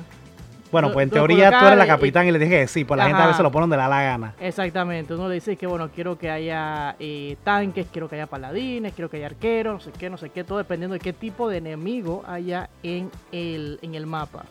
Bueno, 0.72 0.92
pues 0.92 1.04
en 1.04 1.10
lo 1.10 1.14
teoría 1.14 1.58
tú 1.58 1.66
eres 1.66 1.78
la 1.78 1.86
capitán 1.86 2.26
y, 2.26 2.32
le 2.32 2.38
dije 2.38 2.60
que 2.60 2.66
sí, 2.66 2.84
pues 2.84 2.98
la 2.98 3.06
gente 3.06 3.22
a 3.22 3.26
veces 3.26 3.42
lo 3.42 3.52
pone 3.52 3.62
donde 3.64 3.76
le 3.76 3.82
da 3.82 3.88
la 3.88 4.02
gana. 4.02 4.34
Exactamente, 4.40 5.14
uno 5.14 5.28
le 5.28 5.34
dice 5.34 5.56
que 5.56 5.66
bueno, 5.66 5.90
quiero 5.94 6.18
que 6.18 6.30
haya 6.30 6.96
eh, 6.98 7.36
tanques, 7.44 7.86
quiero 7.92 8.08
que 8.08 8.16
haya 8.16 8.26
paladines, 8.26 8.92
quiero 8.94 9.10
que 9.10 9.18
haya 9.18 9.26
arqueros, 9.26 9.74
no 9.74 9.80
sé 9.80 9.92
qué, 9.98 10.10
no 10.10 10.16
sé 10.16 10.30
qué, 10.30 10.44
todo 10.44 10.58
dependiendo 10.58 10.94
de 10.94 11.00
qué 11.00 11.12
tipo 11.12 11.48
de 11.48 11.58
enemigo 11.58 12.24
haya 12.26 12.70
en 12.82 13.10
el, 13.32 13.78
en 13.82 13.94
el 13.94 14.06
mapa. 14.06 14.46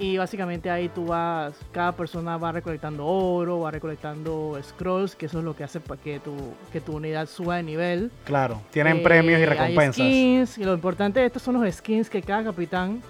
Y 0.00 0.16
básicamente 0.16 0.70
ahí 0.70 0.88
tú 0.88 1.04
vas, 1.06 1.54
cada 1.72 1.92
persona 1.92 2.38
va 2.38 2.52
recolectando 2.52 3.04
oro, 3.06 3.60
va 3.60 3.70
recolectando 3.70 4.58
scrolls, 4.62 5.14
que 5.14 5.26
eso 5.26 5.40
es 5.40 5.44
lo 5.44 5.54
que 5.54 5.62
hace 5.62 5.78
para 5.78 6.00
que 6.00 6.18
tu, 6.20 6.34
que 6.72 6.80
tu 6.80 6.96
unidad 6.96 7.28
suba 7.28 7.56
de 7.56 7.62
nivel. 7.64 8.10
Claro, 8.24 8.62
tienen 8.72 8.96
Eh, 8.96 9.00
premios 9.02 9.38
y 9.38 9.42
hay 9.42 9.46
recompensas. 9.46 9.94
skins, 9.96 10.56
y 10.58 10.64
lo 10.64 10.72
importante 10.72 11.20
de 11.20 11.26
estos 11.26 11.42
son 11.42 11.62
los 11.62 11.74
skins 11.74 12.08
que 12.08 12.22
cada 12.22 12.44
capitán 12.44 13.02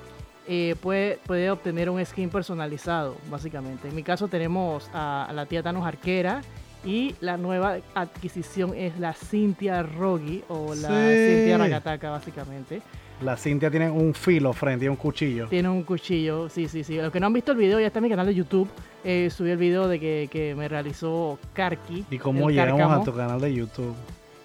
eh, 0.48 0.74
puede, 0.82 1.18
puede 1.26 1.48
obtener 1.48 1.88
un 1.90 2.04
skin 2.04 2.28
personalizado, 2.28 3.16
básicamente. 3.30 3.86
En 3.86 3.94
mi 3.94 4.02
caso 4.02 4.26
tenemos 4.26 4.90
a, 4.92 5.26
a 5.26 5.32
la 5.32 5.46
tía 5.46 5.62
Thanos 5.62 5.86
Arquera 5.86 6.40
y 6.84 7.14
la 7.20 7.36
nueva 7.36 7.76
adquisición 7.94 8.74
es 8.74 8.98
la 8.98 9.12
Cynthia 9.12 9.84
Rogi 9.84 10.42
o 10.48 10.74
la 10.74 10.88
Sí. 10.88 11.14
Cynthia 11.14 11.56
Ragataka, 11.58 12.10
básicamente. 12.10 12.82
La 13.22 13.36
Cintia 13.36 13.70
tiene 13.70 13.90
un 13.90 14.14
filo 14.14 14.54
frente 14.54 14.86
y 14.86 14.88
un 14.88 14.96
cuchillo. 14.96 15.46
Tiene 15.48 15.68
un 15.68 15.82
cuchillo, 15.82 16.48
sí, 16.48 16.68
sí, 16.68 16.82
sí. 16.82 16.96
Los 16.96 17.12
que 17.12 17.20
no 17.20 17.26
han 17.26 17.34
visto 17.34 17.52
el 17.52 17.58
video, 17.58 17.78
ya 17.78 17.88
está 17.88 17.98
en 17.98 18.04
mi 18.04 18.08
canal 18.08 18.24
de 18.26 18.34
YouTube. 18.34 18.66
Eh, 19.04 19.28
subí 19.30 19.50
el 19.50 19.58
video 19.58 19.88
de 19.88 20.00
que, 20.00 20.28
que 20.30 20.54
me 20.54 20.68
realizó 20.68 21.38
Karki. 21.52 22.06
¿Y 22.10 22.18
cómo 22.18 22.50
llegamos 22.50 23.00
a 23.00 23.04
tu 23.04 23.14
canal 23.14 23.38
de 23.40 23.54
YouTube? 23.54 23.94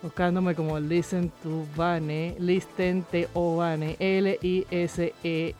Buscándome 0.01 0.55
como 0.55 0.77
Listen 0.79 1.32
to 1.41 1.65
Bane, 1.75 2.36
Listen 2.38 3.03
T 3.03 3.29
O 3.34 3.55
Bane, 3.58 3.96
L-I-S-E. 3.98 5.55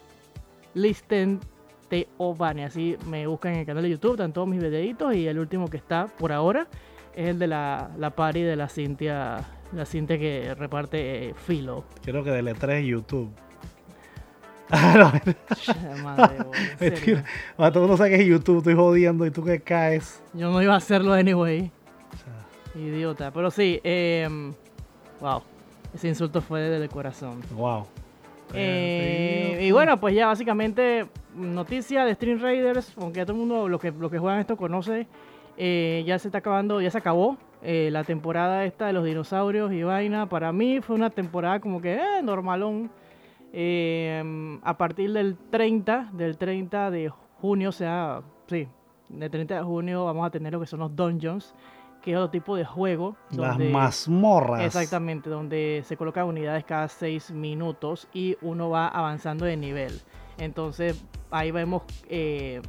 Listen 0.73 1.39
T 1.89 2.07
O 2.17 2.35
Bane. 2.35 2.65
Así 2.65 2.97
me 3.07 3.25
buscan 3.27 3.53
en 3.53 3.59
el 3.59 3.65
canal 3.65 3.83
de 3.83 3.89
YouTube, 3.89 4.11
están 4.13 4.33
todos 4.33 4.47
mis 4.47 4.61
videitos. 4.61 5.15
Y 5.15 5.27
el 5.27 5.39
último 5.39 5.67
que 5.69 5.77
está 5.77 6.07
por 6.07 6.31
ahora 6.31 6.67
es 7.15 7.29
el 7.29 7.39
de 7.39 7.47
la, 7.47 7.91
la 7.97 8.09
party 8.11 8.41
de 8.41 8.55
la 8.55 8.67
Cintia. 8.69 9.45
La 9.73 9.85
Cintia 9.85 10.17
que 10.17 10.53
reparte 10.55 11.29
eh, 11.29 11.33
filo. 11.33 11.83
Quiero 12.03 12.23
que 12.23 12.31
deletres 12.31 12.85
YouTube. 12.85 13.31
Ah, 14.71 15.21
Che, 15.55 15.73
madre. 16.01 16.37
Mentira. 16.79 17.23
Tú 17.71 17.87
no 17.87 17.97
sabes 17.97 18.17
que 18.17 18.23
es 18.23 18.27
YouTube, 18.27 18.57
estoy 18.57 18.73
jodiendo 18.73 19.23
y 19.25 19.29
tú 19.29 19.43
que 19.43 19.59
caes. 19.61 20.23
Yo 20.33 20.51
no 20.51 20.59
iba 20.59 20.73
a 20.73 20.77
hacerlo 20.77 21.13
anyway. 21.13 21.71
Idiota. 22.73 23.31
Pero 23.31 23.51
sí, 23.51 23.79
eh, 23.83 24.27
wow. 25.21 25.43
Ese 25.93 26.07
insulto 26.07 26.41
fue 26.41 26.61
desde 26.61 26.83
el 26.83 26.89
corazón. 26.89 27.41
Wow. 27.51 27.85
Eh, 28.53 29.59
y 29.61 29.71
bueno, 29.71 29.99
pues 29.99 30.15
ya 30.15 30.27
básicamente 30.27 31.07
noticia 31.35 32.05
de 32.05 32.13
Stream 32.15 32.39
Raiders, 32.39 32.93
aunque 32.97 33.17
ya 33.17 33.25
todo 33.25 33.33
el 33.33 33.39
mundo, 33.39 33.67
lo 33.67 33.79
que, 33.79 33.91
lo 33.91 34.09
que 34.09 34.19
juegan 34.19 34.39
esto 34.39 34.57
conoce, 34.57 35.07
eh, 35.57 36.03
ya 36.05 36.19
se 36.19 36.27
está 36.27 36.39
acabando, 36.39 36.81
ya 36.81 36.91
se 36.91 36.97
acabó 36.97 37.37
eh, 37.61 37.89
la 37.91 38.03
temporada 38.03 38.65
esta 38.65 38.87
de 38.87 38.93
los 38.93 39.05
dinosaurios 39.05 39.71
y 39.73 39.83
vaina. 39.83 40.27
Para 40.27 40.51
mí 40.51 40.81
fue 40.81 40.95
una 40.95 41.09
temporada 41.09 41.59
como 41.59 41.81
que 41.81 41.99
normalón. 42.23 42.89
A 43.57 44.77
partir 44.77 45.13
del 45.13 45.37
30, 45.49 46.09
del 46.11 46.37
30 46.37 46.91
de 46.91 47.09
junio, 47.39 47.69
o 47.69 47.71
sea, 47.71 48.21
sí, 48.47 48.67
del 49.07 49.31
30 49.31 49.55
de 49.55 49.63
junio 49.63 50.05
vamos 50.05 50.27
a 50.27 50.29
tener 50.29 50.51
lo 50.51 50.59
que 50.59 50.65
son 50.65 50.79
los 50.81 50.93
dungeons, 50.93 51.55
que 52.05 52.11
es 52.11 52.17
otro 52.17 52.29
tipo 52.29 52.55
de 52.55 52.63
juego. 52.63 53.17
Las 53.31 53.57
donde- 53.57 53.69
mazmorras. 53.71 54.61
Exactamente, 54.61 55.29
donde 55.29 55.83
se 55.85 55.97
colocan 55.97 56.25
unidades 56.27 56.63
cada 56.63 56.87
6 56.87 57.31
minutos 57.31 58.07
y 58.13 58.37
uno 58.41 58.69
va 58.69 58.87
avanzando 58.87 59.43
de 59.45 59.57
nivel. 59.57 59.99
Entonces 60.37 61.03
ahí 61.31 61.49
vemos 61.51 61.81
eh, 62.07 62.61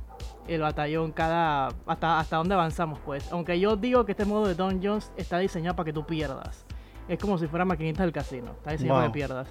el 0.48 0.60
batallón 0.62 1.12
cada 1.12 1.68
hasta 1.86 2.18
hasta 2.18 2.36
dónde 2.38 2.54
avanzamos 2.54 2.98
pues. 3.04 3.30
Aunque 3.30 3.60
yo 3.60 3.76
digo 3.76 4.06
que 4.06 4.12
este 4.12 4.24
modo 4.24 4.46
de 4.48 4.54
Dungeons 4.54 5.12
está 5.16 5.38
diseñado 5.38 5.76
para 5.76 5.84
que 5.84 5.92
tú 5.92 6.06
pierdas. 6.06 6.64
Es 7.08 7.18
como 7.18 7.36
si 7.38 7.46
fuera 7.46 7.64
maquinitas 7.64 8.04
del 8.06 8.12
casino. 8.12 8.52
Está 8.52 8.72
diseñado 8.72 8.98
para 9.00 9.08
que 9.08 9.14
pierdas. 9.14 9.48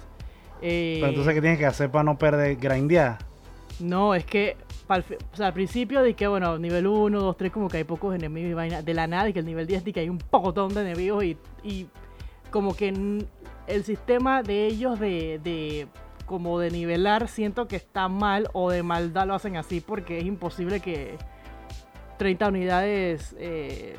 Eh, 0.62 0.96
Pero 1.00 1.08
entonces, 1.10 1.34
¿qué 1.34 1.40
tienes 1.40 1.58
que 1.58 1.66
hacer 1.66 1.90
para 1.90 2.02
no 2.04 2.18
perder? 2.18 2.56
Grindear. 2.56 3.18
No, 3.80 4.14
es 4.14 4.24
que 4.24 4.56
fi- 5.04 5.16
o 5.32 5.36
sea, 5.36 5.48
al 5.48 5.52
principio 5.52 6.02
de 6.02 6.14
que, 6.14 6.26
bueno, 6.26 6.58
nivel 6.58 6.86
1, 6.86 7.18
2, 7.20 7.36
3, 7.36 7.52
como 7.52 7.68
que 7.68 7.78
hay 7.78 7.84
pocos 7.84 8.14
enemigos 8.14 8.50
y 8.50 8.54
vaina. 8.54 8.82
De 8.82 8.94
la 8.94 9.06
nada, 9.06 9.28
y 9.28 9.32
que 9.32 9.40
el 9.40 9.46
nivel 9.46 9.66
10 9.66 9.84
de 9.84 9.92
que 9.92 10.00
hay 10.00 10.08
un 10.08 10.18
pocotón 10.18 10.72
de 10.74 10.80
enemigos 10.82 11.24
y, 11.24 11.36
y 11.62 11.86
como 12.50 12.74
que 12.76 12.88
el 13.66 13.84
sistema 13.84 14.42
de 14.42 14.66
ellos 14.66 15.00
de, 15.00 15.40
de 15.42 15.88
como 16.26 16.58
de 16.58 16.70
nivelar 16.70 17.28
siento 17.28 17.68
que 17.68 17.76
está 17.76 18.08
mal 18.08 18.48
o 18.52 18.70
de 18.70 18.82
maldad 18.82 19.26
lo 19.26 19.34
hacen 19.34 19.56
así 19.56 19.80
porque 19.80 20.18
es 20.18 20.24
imposible 20.24 20.80
que 20.80 21.16
30 22.18 22.48
unidades 22.48 23.34
eh, 23.38 23.96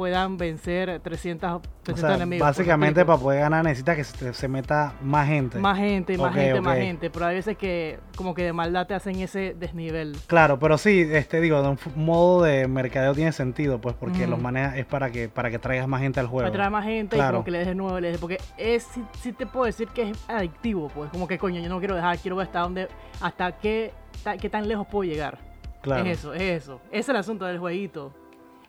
puedan 0.00 0.38
vencer 0.38 0.98
300, 1.00 1.52
O 1.52 1.60
300 1.82 2.00
sea, 2.00 2.14
enemigos. 2.16 2.42
¿me 2.46 2.48
básicamente 2.50 3.04
para 3.04 3.18
poder 3.18 3.40
ganar 3.40 3.62
necesita 3.62 3.94
que 3.94 4.02
se, 4.04 4.32
se 4.32 4.48
meta 4.48 4.94
más 5.02 5.28
gente. 5.28 5.58
Más 5.58 5.76
gente, 5.76 6.16
más 6.16 6.34
gente, 6.34 6.58
más 6.62 6.78
gente. 6.78 7.10
Pero 7.10 7.26
hay 7.26 7.34
veces 7.36 7.58
que 7.58 7.98
como 8.16 8.34
que 8.34 8.44
de 8.44 8.54
maldad 8.54 8.86
te 8.86 8.94
hacen 8.94 9.16
ese 9.20 9.54
desnivel. 9.60 10.16
Claro, 10.26 10.58
pero 10.58 10.78
sí, 10.78 11.06
este 11.12 11.42
digo, 11.42 11.60
de 11.62 11.68
un 11.68 11.78
modo 11.96 12.44
de 12.44 12.66
mercadeo 12.66 13.14
tiene 13.14 13.32
sentido, 13.32 13.78
pues, 13.78 13.94
porque 13.94 14.26
los 14.26 14.40
manejas 14.40 14.78
es 14.78 14.86
para 14.86 15.10
que 15.10 15.28
para 15.28 15.50
que 15.50 15.58
traigas 15.58 15.86
más 15.86 16.00
gente 16.00 16.18
al 16.18 16.28
juego. 16.28 16.44
Para 16.46 16.52
traer 16.52 16.70
más 16.70 16.84
gente 16.86 17.16
y 17.16 17.18
Claro. 17.18 17.32
como 17.34 17.44
que 17.44 17.50
le 17.50 17.58
des 17.58 17.66
de 17.66 17.74
nuevo, 17.74 18.00
le 18.00 18.08
des, 18.12 18.18
porque 18.18 18.38
es, 18.56 18.84
sí, 18.84 19.04
sí 19.20 19.32
te 19.34 19.44
puedo 19.44 19.66
decir 19.66 19.86
que 19.88 20.08
es 20.12 20.24
adictivo, 20.28 20.88
pues 20.94 21.10
como 21.10 21.28
que 21.28 21.36
coño, 21.38 21.60
yo 21.60 21.68
no 21.68 21.78
quiero 21.78 21.94
dejar, 21.94 22.16
quiero 22.16 22.36
ver 22.36 22.46
hasta 22.46 22.60
dónde, 22.60 22.88
hasta 23.20 23.52
qué, 23.58 23.92
ta- 24.24 24.38
qué 24.38 24.48
tan 24.48 24.66
lejos 24.66 24.86
puedo 24.86 25.04
llegar. 25.04 25.36
Claro. 25.82 26.04
Es 26.06 26.18
eso, 26.20 26.32
es 26.32 26.40
eso. 26.62 26.80
Ese 26.90 27.00
es 27.00 27.08
el 27.10 27.16
asunto 27.16 27.44
del 27.44 27.58
jueguito. 27.58 28.14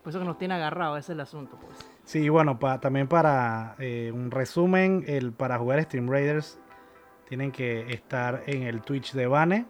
Por 0.03 0.09
eso 0.09 0.19
que 0.19 0.25
nos 0.25 0.37
tiene 0.37 0.55
agarrado, 0.55 0.97
ese 0.97 1.11
es 1.11 1.15
el 1.15 1.19
asunto, 1.21 1.57
pues. 1.61 1.77
Sí, 2.03 2.27
bueno, 2.29 2.57
pa- 2.59 2.79
también 2.79 3.07
para 3.07 3.75
eh, 3.79 4.11
un 4.13 4.31
resumen, 4.31 5.03
el 5.07 5.31
para 5.31 5.57
jugar 5.59 5.81
Stream 5.83 6.09
Raiders 6.09 6.59
tienen 7.29 7.51
que 7.51 7.91
estar 7.93 8.43
en 8.47 8.63
el 8.63 8.81
Twitch 8.81 9.13
de 9.13 9.27
Bane 9.27 9.65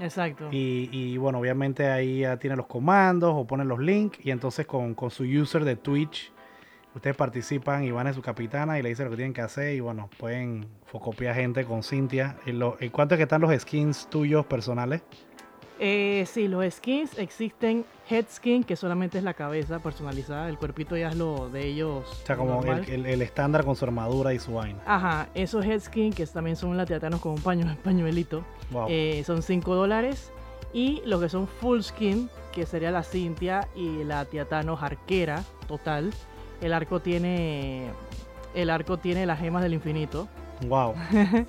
Exacto. 0.00 0.48
y, 0.50 0.88
y, 0.92 1.16
bueno, 1.18 1.38
obviamente 1.38 1.88
ahí 1.88 2.20
ya 2.20 2.38
tienen 2.38 2.56
los 2.56 2.66
comandos 2.66 3.32
o 3.36 3.46
ponen 3.46 3.68
los 3.68 3.78
links 3.78 4.18
y 4.24 4.30
entonces 4.30 4.66
con, 4.66 4.94
con 4.94 5.10
su 5.10 5.24
user 5.24 5.64
de 5.64 5.76
Twitch 5.76 6.32
ustedes 6.94 7.14
participan 7.16 7.84
y 7.84 7.90
van 7.92 8.06
a 8.08 8.12
su 8.12 8.22
capitana 8.22 8.78
y 8.78 8.82
le 8.82 8.88
dicen 8.88 9.04
lo 9.04 9.10
que 9.10 9.16
tienen 9.18 9.32
que 9.34 9.42
hacer 9.42 9.74
y 9.74 9.80
bueno, 9.80 10.08
pueden 10.18 10.66
focopiar 10.86 11.34
gente 11.36 11.64
con 11.64 11.82
Cintia. 11.84 12.36
¿En, 12.46 12.58
lo, 12.58 12.76
cuánto 12.90 13.14
es 13.14 13.18
que 13.18 13.24
están 13.24 13.40
los 13.42 13.54
skins 13.60 14.08
tuyos 14.10 14.46
personales? 14.46 15.02
Eh, 15.80 16.24
sí, 16.26 16.48
los 16.48 16.64
skins 16.74 17.16
existen. 17.18 17.84
Head 18.10 18.24
skin, 18.32 18.64
que 18.64 18.74
solamente 18.74 19.18
es 19.18 19.24
la 19.24 19.34
cabeza 19.34 19.80
personalizada, 19.80 20.48
el 20.48 20.56
cuerpito 20.56 20.96
ya 20.96 21.08
es 21.10 21.16
lo 21.16 21.50
de 21.50 21.66
ellos. 21.66 22.04
O 22.22 22.26
sea, 22.26 22.36
como 22.36 22.62
el, 22.64 22.88
el- 22.88 23.06
el 23.06 23.20
estándar 23.22 23.64
con 23.66 23.76
su 23.76 23.84
armadura 23.84 24.32
y 24.32 24.38
su 24.38 24.54
vaina. 24.54 24.80
Ajá, 24.86 25.28
esos 25.34 25.64
head 25.66 25.80
skin, 25.80 26.12
que 26.12 26.26
también 26.26 26.56
son 26.56 26.74
latiatanos 26.76 27.20
con 27.20 27.32
un 27.32 27.40
paño, 27.42 27.76
pañuelito. 27.84 28.44
Wow. 28.70 28.86
Eh, 28.88 29.22
son 29.26 29.42
5 29.42 29.74
dólares. 29.74 30.32
Y 30.72 31.02
lo 31.06 31.20
que 31.20 31.28
son 31.28 31.46
full 31.46 31.80
skin, 31.80 32.28
que 32.52 32.64
sería 32.66 32.90
la 32.90 33.02
Cintia 33.02 33.68
y 33.76 34.04
la 34.04 34.24
Tiatanos 34.24 34.82
arquera 34.82 35.42
total. 35.66 36.12
El 36.60 36.72
arco 36.72 37.00
tiene. 37.00 37.90
El 38.54 38.70
arco 38.70 38.96
tiene 38.96 39.26
las 39.26 39.38
gemas 39.38 39.62
del 39.62 39.74
infinito. 39.74 40.28
wow. 40.66 40.94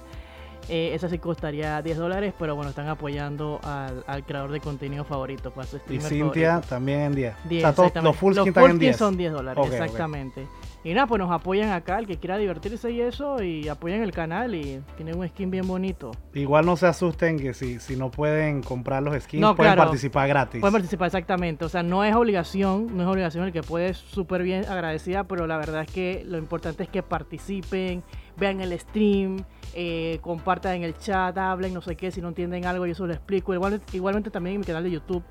Eh, 0.72 0.94
esa 0.94 1.10
sí 1.10 1.18
costaría 1.18 1.82
10 1.82 1.98
dólares, 1.98 2.34
pero 2.38 2.56
bueno, 2.56 2.70
están 2.70 2.88
apoyando 2.88 3.60
al, 3.64 4.04
al 4.06 4.24
creador 4.24 4.52
de 4.52 4.60
contenido 4.60 5.04
favorito, 5.04 5.50
pues 5.52 5.68
a 5.68 5.72
su 5.72 5.78
Y 5.78 5.80
streamer 5.80 6.08
Cintia 6.10 6.50
favorito. 6.52 6.70
también 6.70 7.00
en 7.02 7.16
10. 7.16 7.34
10, 7.50 7.64
o 7.64 7.68
sea, 7.68 7.74
todos 7.76 7.88
exactamente. 7.88 8.08
los 8.10 8.16
full 8.18 8.34
Los 8.36 8.44
skin 8.44 8.50
están 8.50 8.64
en 8.66 8.70
skins 8.70 8.80
10. 8.82 8.98
son 8.98 9.18
10 9.18 9.32
dólares, 9.34 9.66
exactamente. 9.72 10.48
Y 10.84 10.94
nada, 10.94 11.08
pues 11.08 11.20
nos 11.20 11.30
apoyan 11.32 11.72
acá, 11.72 12.00
el 12.00 12.08
que 12.08 12.18
quiera 12.18 12.38
divertirse 12.38 12.90
y 12.92 13.02
eso, 13.02 13.44
y 13.44 13.68
apoyan 13.68 14.02
el 14.02 14.12
canal 14.14 14.56
y 14.56 14.80
tienen 14.96 15.18
un 15.18 15.28
skin 15.28 15.52
bien 15.52 15.68
bonito. 15.68 16.12
Igual 16.34 16.66
no 16.66 16.78
se 16.78 16.86
asusten 16.88 17.38
que 17.38 17.54
si, 17.54 17.80
si 17.80 17.98
no 17.98 18.12
pueden 18.12 18.62
comprar 18.64 19.04
los 19.04 19.22
skins, 19.24 19.42
No, 19.42 19.56
pueden 19.56 19.74
claro. 19.74 19.90
participar 19.90 20.28
gratis. 20.30 20.62
Pueden 20.62 20.72
participar 20.74 21.08
exactamente, 21.08 21.66
o 21.66 21.70
sea, 21.70 21.84
no 21.84 22.04
es 22.06 22.16
obligación, 22.16 22.96
no 22.96 23.04
es 23.04 23.10
obligación 23.10 23.44
el 23.46 23.52
que 23.52 23.62
puede 23.64 23.94
súper 23.96 24.44
bien 24.44 24.66
agradecida, 24.70 25.26
pero 25.26 25.48
la 25.48 25.58
verdad 25.58 25.82
es 25.82 25.92
que 25.92 26.24
lo 26.26 26.38
importante 26.38 26.84
es 26.84 26.90
que 26.90 27.04
participen, 27.04 28.02
vean 28.40 28.62
el 28.62 28.78
stream, 28.80 29.44
eh, 29.74 30.20
compartan 30.22 30.76
en 30.76 30.84
el 30.84 30.98
chat, 30.98 31.38
hablen, 31.38 31.74
no 31.74 31.82
sé 31.82 31.96
qué, 31.96 32.12
si 32.12 32.22
no 32.22 32.30
entienden 32.30 32.66
algo 32.66 32.86
yo 32.86 32.96
se 32.96 33.04
lo 33.06 33.14
explico. 33.14 33.54
Igual, 33.54 33.82
igualmente 33.94 34.30
también 34.30 34.56
en 34.56 34.60
mi 34.62 34.66
canal 34.66 34.84
de 34.84 34.92
YouTube 34.92 35.24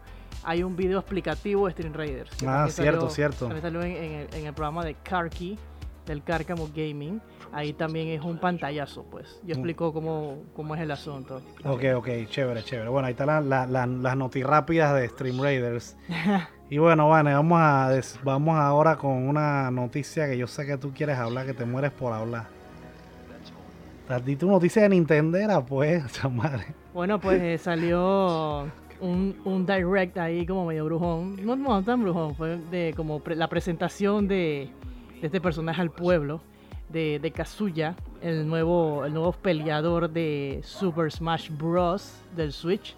hay 0.44 0.62
un 0.62 0.76
video 0.76 0.98
explicativo 1.00 1.66
de 1.66 1.72
Stream 1.72 1.92
Raiders. 1.94 2.30
Ah, 2.46 2.66
cierto, 2.70 3.00
salió- 3.00 3.10
cierto. 3.10 3.46
También 3.46 3.62
salió 3.62 3.82
en, 3.82 3.92
en 3.96 4.12
el, 4.12 4.34
en 4.34 4.46
el 4.46 4.52
programa 4.54 4.84
de 4.84 4.94
Karki, 4.94 5.58
del 6.06 6.22
Carcamo 6.22 6.68
Gaming. 6.74 7.20
Ahí 7.52 7.72
también 7.72 8.08
es 8.08 8.22
un 8.22 8.38
pantallazo, 8.38 9.04
pues. 9.10 9.40
Yo 9.42 9.54
Mm. 9.54 9.58
explico 9.58 9.92
cómo, 9.92 10.42
cómo 10.54 10.74
es 10.74 10.80
el 10.80 10.90
asunto. 10.90 11.42
Ok, 11.64 11.82
ok, 11.96 12.08
chévere, 12.28 12.62
chévere. 12.62 12.88
Bueno, 12.88 13.06
ahí 13.08 13.12
están 13.12 13.26
la- 13.26 13.40
la- 13.40 13.66
la- 13.66 13.86
las 13.86 14.16
notirrápidas 14.16 14.94
de 14.94 15.08
Stream 15.08 15.40
Raiders. 15.42 15.96
y 16.70 16.78
bueno, 16.78 17.08
Vane, 17.08 17.34
vamos, 17.34 17.58
a 17.60 17.90
des- 17.90 18.18
vamos 18.22 18.56
ahora 18.58 18.96
con 18.96 19.12
una 19.28 19.70
noticia 19.70 20.26
que 20.28 20.38
yo 20.38 20.46
sé 20.46 20.64
que 20.66 20.76
tú 20.78 20.92
quieres 20.94 21.18
hablar, 21.18 21.44
que 21.46 21.54
te 21.54 21.64
mueres 21.64 21.90
por 21.90 22.12
hablar. 22.12 22.46
Ti 24.24 24.36
tu 24.36 24.48
noticia 24.48 24.82
de 24.82 24.88
Nintendera, 24.90 25.64
pues, 25.64 26.04
esa 26.06 26.28
madre. 26.28 26.66
Bueno, 26.94 27.20
pues 27.20 27.40
eh, 27.42 27.58
salió 27.58 28.62
un, 29.00 29.36
un 29.44 29.66
direct 29.66 30.16
ahí 30.18 30.46
como 30.46 30.64
medio 30.66 30.84
brujón. 30.86 31.36
No, 31.44 31.56
no 31.56 31.82
tan 31.82 32.02
brujón, 32.02 32.34
fue 32.34 32.56
de 32.70 32.94
como 32.96 33.20
pre- 33.20 33.36
la 33.36 33.48
presentación 33.48 34.26
de, 34.26 34.70
de 35.20 35.26
este 35.26 35.40
personaje 35.40 35.80
al 35.80 35.90
pueblo, 35.90 36.40
de, 36.88 37.18
de 37.20 37.30
Kazuya, 37.30 37.94
el 38.22 38.48
nuevo, 38.48 39.04
el 39.04 39.12
nuevo 39.12 39.32
peleador 39.32 40.08
de 40.10 40.60
Super 40.64 41.12
Smash 41.12 41.50
Bros. 41.50 42.14
del 42.34 42.52
Switch. 42.52 42.96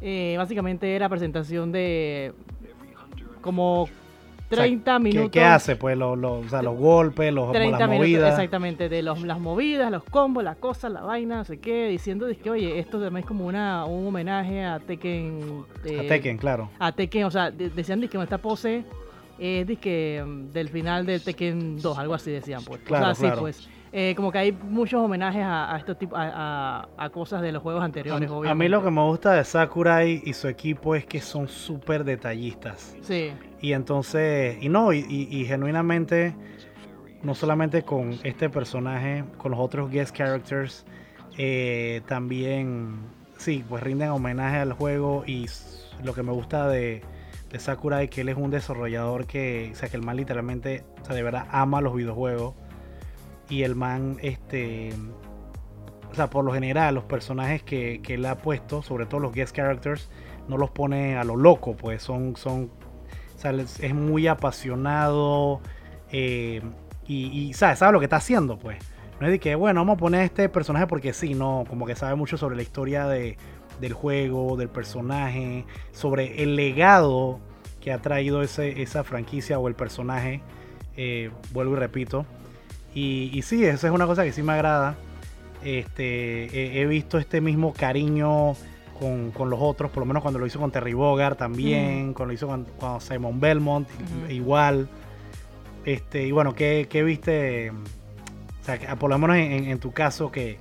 Eh, 0.00 0.36
básicamente 0.38 0.94
era 0.94 1.08
presentación 1.08 1.72
de 1.72 2.32
como 3.40 3.88
30 4.48 4.92
¿Qué, 4.96 4.98
minutos. 5.02 5.30
qué 5.30 5.44
hace? 5.44 5.76
Pues 5.76 5.96
lo- 5.96 6.16
lo- 6.16 6.40
o 6.40 6.48
sea, 6.48 6.62
los 6.62 6.76
golpes, 6.76 7.32
los, 7.32 7.52
30 7.52 7.78
las 7.80 7.88
minutos, 7.88 8.08
movidas. 8.08 8.30
exactamente, 8.32 8.88
de 8.88 9.02
los, 9.02 9.22
las 9.22 9.38
movidas, 9.38 9.90
los 9.90 10.04
combos, 10.04 10.42
las 10.44 10.56
cosas, 10.56 10.90
la 10.92 11.02
vaina, 11.02 11.36
no 11.36 11.44
sé 11.44 11.58
qué, 11.58 11.88
diciendo 11.88 12.26
que, 12.42 12.50
oye, 12.50 12.78
esto 12.78 13.00
también 13.00 13.24
es 13.24 13.26
como 13.26 13.46
una, 13.46 13.84
un 13.84 14.06
homenaje 14.06 14.64
a 14.64 14.78
Tekken. 14.80 15.64
eh, 15.84 16.00
A 16.00 16.08
Tekken, 16.08 16.38
claro. 16.38 16.70
A 16.78 16.92
Tekken, 16.92 17.24
o 17.24 17.30
sea, 17.30 17.50
de- 17.50 17.70
decían 17.70 18.00
de 18.00 18.08
que 18.08 18.20
esta 18.22 18.38
pose 18.38 18.84
es 19.38 19.66
de 19.66 19.76
que, 19.76 20.24
mm, 20.26 20.52
del 20.52 20.68
final 20.68 21.06
del 21.06 21.22
Tekken 21.22 21.80
2, 21.80 21.98
algo 21.98 22.14
así 22.14 22.30
decían, 22.30 22.62
pues. 22.64 22.80
Claro, 22.82 23.04
o 23.04 23.06
sea, 23.08 23.14
sí, 23.14 23.22
claro. 23.22 23.40
pues. 23.42 23.68
Eh, 23.92 24.14
como 24.16 24.30
que 24.30 24.38
hay 24.38 24.52
muchos 24.52 25.02
homenajes 25.02 25.42
a, 25.42 25.74
a 25.74 25.78
estos 25.78 25.98
tipos, 25.98 26.18
a, 26.18 26.80
a- 26.82 26.88
a 26.96 27.10
cosas 27.10 27.40
de 27.42 27.52
los 27.52 27.62
juegos 27.62 27.82
A, 27.82 27.86
anteriores, 27.86 28.28
a 28.28 28.32
obviamente. 28.34 28.64
mí 28.64 28.68
lo 28.68 28.82
que 28.84 28.90
me 28.90 29.02
gusta 29.02 29.32
de 29.32 29.44
Sakurai 29.44 30.22
y 30.24 30.32
su 30.34 30.48
equipo 30.48 30.94
es 30.94 31.06
que 31.06 31.20
son 31.20 31.48
súper 31.48 32.04
detallistas. 32.04 32.94
Sí, 33.02 33.32
Y 33.60 33.72
entonces, 33.72 34.56
y 34.62 34.68
no, 34.68 34.92
y, 34.92 34.98
y- 35.08 35.28
y 35.40 35.44
genuinamente, 35.46 36.34
no 37.22 37.34
solamente 37.34 37.82
con 37.82 38.18
este 38.24 38.50
personaje, 38.50 39.24
con 39.38 39.50
los 39.52 39.60
otros 39.60 39.90
guest 39.90 40.14
characters, 40.16 40.84
eh, 41.38 42.02
también, 42.06 42.96
sí, 43.38 43.64
pues 43.68 43.82
rinden 43.82 44.10
homenaje 44.10 44.58
al 44.58 44.72
juego 44.74 45.24
y 45.26 45.46
lo 46.04 46.12
que 46.14 46.22
me 46.22 46.32
gusta 46.32 46.68
de, 46.68 47.02
de 47.50 47.58
Sakurai, 47.58 48.08
que 48.08 48.20
él 48.20 48.28
es 48.28 48.36
un 48.36 48.50
desarrollador 48.50 49.26
que, 49.26 49.70
o 49.72 49.74
sea, 49.76 49.88
que 49.88 49.96
el 49.96 50.02
man 50.02 50.16
literalmente, 50.16 50.84
o 51.02 51.04
sea, 51.06 51.14
de 51.14 51.22
verdad 51.22 51.46
ama 51.50 51.80
los 51.80 51.94
videojuegos 51.94 52.54
y 53.48 53.62
el 53.62 53.74
man, 53.74 54.18
este, 54.22 54.92
o 56.10 56.14
sea, 56.14 56.28
por 56.30 56.44
lo 56.44 56.52
general, 56.52 56.94
los 56.94 57.04
personajes 57.04 57.62
que, 57.62 58.00
que 58.02 58.14
él 58.14 58.26
ha 58.26 58.36
puesto, 58.36 58.82
sobre 58.82 59.06
todo 59.06 59.20
los 59.20 59.32
guest 59.32 59.54
characters, 59.54 60.10
no 60.48 60.56
los 60.56 60.70
pone 60.70 61.16
a 61.16 61.24
lo 61.24 61.36
loco, 61.36 61.76
pues 61.76 62.02
son, 62.02 62.36
son, 62.36 62.70
o 63.36 63.38
sea, 63.38 63.52
es 63.52 63.94
muy 63.94 64.26
apasionado 64.26 65.60
eh, 66.10 66.62
y, 67.06 67.26
y 67.26 67.52
sabe, 67.52 67.76
sabe 67.76 67.92
lo 67.92 67.98
que 68.00 68.06
está 68.06 68.16
haciendo, 68.16 68.58
pues. 68.58 68.78
No 69.20 69.26
es 69.26 69.32
de 69.32 69.40
que, 69.40 69.56
bueno, 69.56 69.80
vamos 69.80 69.94
a 69.94 69.98
poner 69.98 70.20
a 70.20 70.24
este 70.24 70.48
personaje 70.48 70.86
porque 70.86 71.12
sí, 71.12 71.34
no, 71.34 71.64
como 71.68 71.86
que 71.86 71.96
sabe 71.96 72.14
mucho 72.14 72.36
sobre 72.36 72.54
la 72.54 72.62
historia 72.62 73.08
de, 73.08 73.36
del 73.80 73.92
juego, 73.92 74.56
del 74.56 74.68
personaje, 74.68 75.64
sobre 75.92 76.42
el 76.42 76.56
legado 76.56 77.40
que 77.80 77.92
ha 77.92 77.98
traído 77.98 78.42
ese, 78.42 78.82
esa 78.82 79.04
franquicia 79.04 79.58
o 79.58 79.68
el 79.68 79.74
personaje, 79.74 80.40
eh, 80.96 81.30
vuelvo 81.52 81.74
y 81.74 81.78
repito. 81.78 82.26
Y, 82.98 83.30
y 83.32 83.42
sí, 83.42 83.64
eso 83.64 83.86
es 83.86 83.92
una 83.92 84.06
cosa 84.06 84.24
que 84.24 84.32
sí 84.32 84.42
me 84.42 84.52
agrada. 84.54 84.96
Este, 85.64 86.44
he, 86.46 86.80
he 86.80 86.86
visto 86.86 87.18
este 87.18 87.40
mismo 87.40 87.72
cariño 87.72 88.54
con, 88.98 89.30
con 89.30 89.50
los 89.50 89.60
otros, 89.62 89.90
por 89.90 90.00
lo 90.02 90.06
menos 90.06 90.22
cuando 90.22 90.38
lo 90.40 90.46
hizo 90.46 90.58
con 90.58 90.70
Terry 90.72 90.94
Bogard 90.94 91.36
también, 91.36 92.12
cuando 92.14 92.26
lo 92.26 92.32
hizo 92.32 92.46
con, 92.48 92.64
con 92.78 93.00
Simon 93.00 93.38
Belmont, 93.40 93.88
igual. 94.30 94.88
Este, 95.84 96.26
y 96.26 96.32
bueno, 96.32 96.54
¿qué, 96.54 96.86
qué 96.90 97.02
viste? 97.04 97.70
O 97.70 98.64
sea, 98.64 98.96
por 98.96 99.10
lo 99.10 99.18
menos 99.18 99.36
en, 99.36 99.52
en- 99.52 99.64
en 99.68 99.78
tu 99.78 99.92
caso, 99.92 100.30
que, 100.32 100.58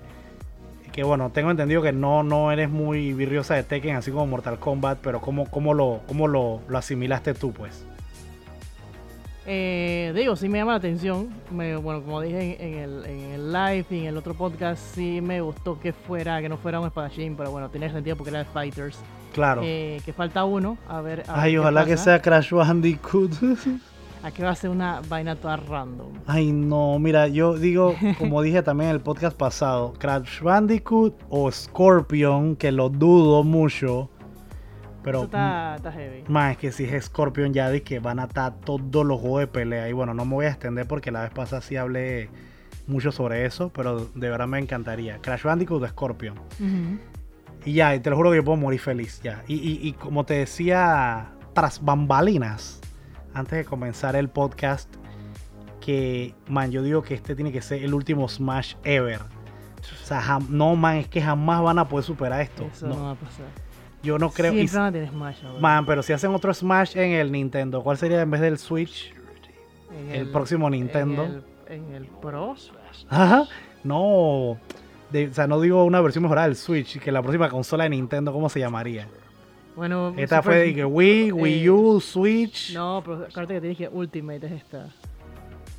que 0.91 1.03
bueno, 1.03 1.31
tengo 1.31 1.51
entendido 1.51 1.81
que 1.81 1.91
no, 1.91 2.23
no 2.23 2.51
eres 2.51 2.69
muy 2.69 3.13
virriosa 3.13 3.55
de 3.55 3.63
Tekken, 3.63 3.95
así 3.95 4.11
como 4.11 4.27
Mortal 4.27 4.59
Kombat, 4.59 4.99
pero 5.01 5.19
¿cómo, 5.21 5.49
cómo, 5.49 5.73
lo, 5.73 6.01
cómo 6.07 6.27
lo, 6.27 6.61
lo 6.67 6.77
asimilaste 6.77 7.33
tú, 7.33 7.51
pues? 7.51 7.85
Eh, 9.49 10.11
digo, 10.13 10.35
sí 10.35 10.49
me 10.49 10.57
llama 10.57 10.71
la 10.73 10.77
atención. 10.77 11.29
Me- 11.51 11.77
bueno, 11.77 12.01
como 12.03 12.19
dije 12.21 12.57
en, 12.61 12.73
en 12.73 12.79
el, 12.79 13.05
en 13.05 13.19
el 13.31 13.51
live 13.53 13.85
y 13.91 13.99
en 13.99 14.05
el 14.07 14.17
otro 14.17 14.33
podcast, 14.33 14.81
sí 14.93 15.21
me 15.21 15.39
gustó 15.39 15.79
que 15.79 15.93
fuera, 15.93 16.41
que 16.41 16.49
no 16.49 16.57
fuera 16.57 16.79
un 16.81 16.87
espadachín, 16.87 17.35
pero 17.37 17.51
bueno, 17.51 17.69
tenía 17.69 17.89
sentido 17.91 18.17
porque 18.17 18.29
era 18.31 18.39
de 18.39 18.45
Fighters. 18.45 18.99
Claro. 19.33 19.61
Eh, 19.63 20.01
que 20.03 20.11
falta 20.13 20.43
uno, 20.43 20.77
a 20.87 20.99
ver. 21.01 21.23
a 21.27 21.33
ver 21.33 21.41
Ay, 21.41 21.51
qué 21.53 21.59
ojalá 21.59 21.85
que 21.85 21.95
sea 21.95 22.21
Crash 22.21 22.51
Bandicoot. 22.51 23.31
Aquí 24.23 24.41
va 24.41 24.49
a 24.49 24.55
ser 24.55 24.71
una 24.71 24.99
vaina 25.07 25.35
toda 25.35 25.55
random. 25.57 26.07
Ay, 26.25 26.51
no, 26.51 26.97
mira, 26.99 27.27
yo 27.27 27.55
digo, 27.55 27.95
como 28.17 28.41
dije 28.41 28.63
también 28.63 28.89
en 28.89 28.95
el 28.97 29.01
podcast 29.01 29.37
pasado, 29.37 29.93
Crash 29.99 30.41
Bandicoot 30.41 31.13
o 31.29 31.49
Scorpion, 31.51 32.55
que 32.57 32.71
lo 32.71 32.89
dudo 32.89 33.43
mucho, 33.43 34.09
pero 35.07 35.19
Eso 35.19 35.25
está, 35.25 35.75
está 35.77 35.91
heavy. 35.93 36.23
más 36.27 36.57
que 36.57 36.71
si 36.73 36.83
es 36.83 37.05
Scorpion 37.05 37.53
ya 37.53 37.69
de 37.69 37.81
que 37.81 37.99
van 37.99 38.19
a 38.19 38.25
estar 38.25 38.53
todos 38.59 39.05
los 39.05 39.21
juegos 39.21 39.39
de 39.39 39.47
pelea. 39.47 39.87
Y 39.87 39.93
bueno, 39.93 40.13
no 40.13 40.25
me 40.25 40.33
voy 40.33 40.45
a 40.45 40.49
extender 40.49 40.85
porque 40.85 41.11
la 41.11 41.21
vez 41.21 41.31
pasada 41.31 41.61
sí 41.61 41.77
hablé 41.77 42.29
mucho 42.87 43.11
sobre 43.13 43.45
eso, 43.45 43.69
pero 43.73 44.05
de 44.05 44.29
verdad 44.29 44.47
me 44.47 44.59
encantaría. 44.59 45.19
Crash 45.21 45.43
Bandicoot 45.43 45.81
o 45.81 45.87
Scorpion. 45.87 46.35
Y 47.65 47.73
ya, 47.73 47.95
y 47.95 47.99
te 48.01 48.09
lo 48.09 48.15
juro 48.17 48.31
que 48.31 48.37
yo 48.37 48.43
puedo 48.43 48.57
morir 48.57 48.79
feliz 48.81 49.21
ya. 49.23 49.43
Y, 49.47 49.55
y- 49.55 49.87
y 49.87 49.93
como 49.93 50.25
te 50.25 50.33
decía, 50.35 51.29
tras 51.53 51.83
bambalinas, 51.83 52.79
antes 53.33 53.57
de 53.59 53.65
comenzar 53.65 54.15
el 54.17 54.29
podcast, 54.29 54.93
que, 55.79 56.35
man, 56.49 56.71
yo 56.71 56.81
digo 56.83 57.01
que 57.01 57.13
este 57.13 57.35
tiene 57.35 57.51
que 57.51 57.61
ser 57.61 57.83
el 57.83 57.93
último 57.93 58.27
Smash 58.27 58.75
ever. 58.83 59.21
O 59.21 60.05
sea, 60.05 60.39
no, 60.49 60.75
man, 60.75 60.97
es 60.97 61.07
que 61.07 61.21
jamás 61.21 61.61
van 61.61 61.79
a 61.79 61.87
poder 61.87 62.03
superar 62.05 62.41
esto. 62.41 62.65
Eso 62.73 62.87
No, 62.87 62.95
no 62.95 63.03
va 63.03 63.11
a 63.11 63.15
pasar. 63.15 63.45
Yo 64.07 64.17
no 64.19 64.29
creo. 64.31 64.51
Siempre 64.53 64.77
van 64.77 64.87
a 64.87 64.91
tener 64.91 65.09
Smash 65.09 65.43
ahora. 65.45 65.59
man, 65.59 65.85
pero 65.85 66.01
si 66.03 66.13
hacen 66.13 66.33
otro 66.33 66.53
Smash 66.53 66.97
en 66.97 67.11
el 67.11 67.31
Nintendo, 67.31 67.83
¿cuál 67.83 67.97
sería 67.97 68.21
en 68.21 68.31
vez 68.31 68.41
del 68.41 68.57
Switch? 68.57 69.13
En 69.91 70.11
el 70.15 70.27
próximo 70.29 70.69
Nintendo. 70.69 71.23
En 71.23 71.31
el, 71.31 71.43
en 71.89 71.93
el 71.93 72.05
Pro. 72.05 72.55
Ajá. 73.09 73.43
No. 73.83 74.57
de- 75.11 75.27
o 75.27 75.33
sea, 75.33 75.47
no 75.47 75.61
digo 75.61 75.83
una 75.85 76.01
versión 76.01 76.23
mejorada 76.23 76.47
del 76.47 76.55
Switch, 76.57 76.99
que 76.99 77.11
la 77.11 77.21
próxima 77.21 77.49
consola 77.49 77.83
de 77.85 77.91
Nintendo, 77.91 78.33
¿cómo 78.33 78.49
se 78.49 78.59
llamaría? 78.59 79.07
Bueno, 79.75 80.13
Esta 80.17 80.41
fue 80.41 80.55
de 80.57 80.75
que 80.75 80.83
Wii, 80.85 81.31
Wii 81.31 81.63
eh, 81.65 81.69
U, 81.69 82.01
Switch. 82.01 82.73
No, 82.73 83.01
pero 83.05 83.25
acuérdate 83.29 83.53
que 83.55 83.61
tienes 83.61 83.77
que 83.77 83.87
Ultimate 83.89 84.45
es 84.47 84.51
esta. 84.53 84.87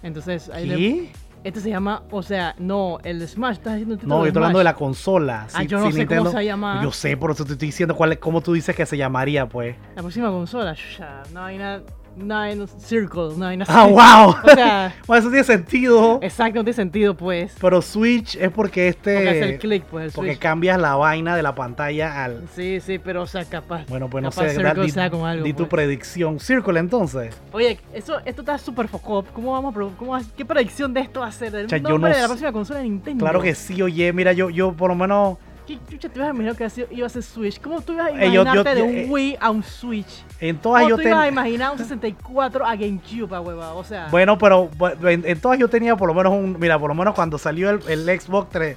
Entonces, 0.02 0.48
ahí 0.50 0.66
le- 0.66 0.76
¿Qué? 0.76 1.12
Este 1.48 1.60
se 1.60 1.70
llama, 1.70 2.02
o 2.10 2.22
sea, 2.22 2.54
no, 2.58 2.98
el 3.02 3.26
Smash, 3.26 3.54
estás 3.54 3.74
haciendo 3.74 3.96
título 3.96 4.14
No, 4.14 4.20
yo 4.22 4.28
estoy 4.28 4.40
hablando 4.40 4.58
de 4.58 4.64
la 4.64 4.74
consola. 4.74 5.46
Ah, 5.52 5.62
yo 5.64 5.80
no 5.80 5.90
sé 5.90 6.06
cómo 6.06 6.26
se 6.26 6.34
va 6.34 6.40
a 6.40 6.44
llamar. 6.44 6.82
Yo 6.82 6.92
sé, 6.92 7.16
por 7.16 7.30
eso 7.30 7.44
te 7.44 7.52
estoy 7.52 7.68
diciendo 7.68 7.94
cuál 7.96 8.12
es, 8.12 8.18
cómo 8.18 8.40
tú 8.40 8.52
dices 8.52 8.74
que 8.76 8.86
se 8.86 8.96
llamaría, 8.96 9.48
pues. 9.48 9.76
La 9.96 10.02
próxima 10.02 10.28
consola, 10.28 10.76
ya, 10.98 11.22
no 11.32 11.44
hay 11.44 11.58
nada, 11.58 11.82
no 12.18 12.36
hay 12.36 12.56
no- 12.56 12.66
Circle, 12.66 13.30
no 13.36 13.46
hay 13.46 13.56
nada. 13.56 13.72
¡Ah, 13.76 13.86
wow! 13.86 14.34
O 14.44 14.54
sea, 14.54 14.94
Bueno, 15.06 15.20
eso 15.20 15.28
tiene 15.30 15.44
sentido. 15.44 16.18
exacto, 16.22 16.56
no 16.58 16.64
tiene 16.64 16.74
sentido, 16.74 17.16
pues. 17.16 17.54
Pero 17.60 17.80
Switch 17.82 18.36
es 18.36 18.50
porque 18.50 18.88
este. 18.88 19.14
Porque 19.14 19.28
hace 19.30 19.44
el 19.54 19.58
click, 19.58 19.84
pues, 19.84 20.06
el 20.06 20.12
porque 20.12 20.30
Switch. 20.32 20.40
cambias 20.40 20.78
la 20.80 20.94
vaina 20.96 21.36
de 21.36 21.42
la 21.42 21.54
pantalla 21.54 22.24
al. 22.24 22.44
Sí, 22.54 22.80
sí, 22.80 22.98
pero, 22.98 23.22
o 23.22 23.26
sea, 23.26 23.44
capaz. 23.44 23.86
Bueno, 23.88 24.08
pues 24.08 24.22
no 24.22 24.30
sé. 24.30 24.50
Circle 24.50 24.84
di, 24.84 24.90
sea 24.90 25.10
con 25.10 25.26
algo, 25.26 25.44
di 25.44 25.52
tu 25.52 25.58
pues. 25.68 25.70
predicción. 25.70 26.40
Circle, 26.40 26.78
entonces. 26.80 27.34
Oye, 27.52 27.78
eso, 27.92 28.18
esto 28.24 28.42
está 28.42 28.58
súper 28.58 28.88
focop. 28.88 29.26
¿Cómo 29.32 29.52
vamos 29.52 29.72
a 29.72 29.74
pro- 29.74 29.92
cómo, 29.96 30.18
¿Qué 30.36 30.44
predicción 30.44 30.92
de 30.94 31.00
esto 31.00 31.20
va 31.20 31.26
a 31.28 31.32
ser? 31.32 31.54
¿El 31.54 31.66
O 31.66 31.68
sea, 31.68 31.78
yo 31.78 31.98
no 31.98 32.06
de 32.08 32.20
la 32.20 32.26
próxima 32.26 32.52
consola 32.52 32.80
de 32.80 32.84
Nintendo? 32.88 33.24
Claro 33.24 33.40
que 33.40 33.54
sí, 33.54 33.80
oye, 33.82 34.12
mira, 34.12 34.32
yo, 34.32 34.50
yo 34.50 34.72
por 34.72 34.90
lo 34.90 34.94
menos. 34.96 35.38
¿Qué 35.68 35.78
chucha 35.90 36.08
te 36.08 36.18
ibas 36.18 36.28
a 36.28 36.30
imaginar 36.30 36.56
que 36.56 36.62
iba 36.94 37.06
a 37.06 37.10
ser- 37.10 37.20
a 37.20 37.22
Switch? 37.22 37.60
¿Cómo 37.60 37.80
tú 37.82 37.92
ibas 37.92 38.06
a 38.06 38.10
Eh, 38.10 38.26
yo- 38.32 38.32
yo- 38.32 38.40
imaginarte 38.42 38.74
de 38.74 38.80
yo- 38.80 38.86
un 38.86 38.96
eh, 38.96 39.06
Wii 39.10 39.36
a 39.38 39.50
un 39.50 39.62
Switch? 39.62 40.24
En 40.40 40.56
todas 40.56 40.82
¿Cómo 40.82 40.96
yo 40.96 40.96
tú 40.96 41.02
ibas 41.08 41.18
a 41.24 41.28
imaginar 41.28 41.72
un 41.72 41.78
64 41.78 42.64
a 42.66 42.74
GameCube, 42.74 43.36
a 43.36 43.40
hueva? 43.42 43.74
O 43.74 43.84
sea, 43.84 44.08
Bueno, 44.10 44.38
pero 44.38 44.70
en, 45.04 45.24
en 45.26 45.40
todas 45.40 45.58
yo 45.58 45.68
tenía 45.68 45.94
por 45.94 46.08
lo 46.08 46.14
menos 46.14 46.32
un. 46.32 46.58
Mira, 46.58 46.78
por 46.78 46.88
lo 46.88 46.94
menos 46.94 47.14
cuando 47.14 47.36
salió 47.36 47.68
el, 47.70 47.80
el 47.88 48.20
Xbox 48.20 48.48
3 48.50 48.76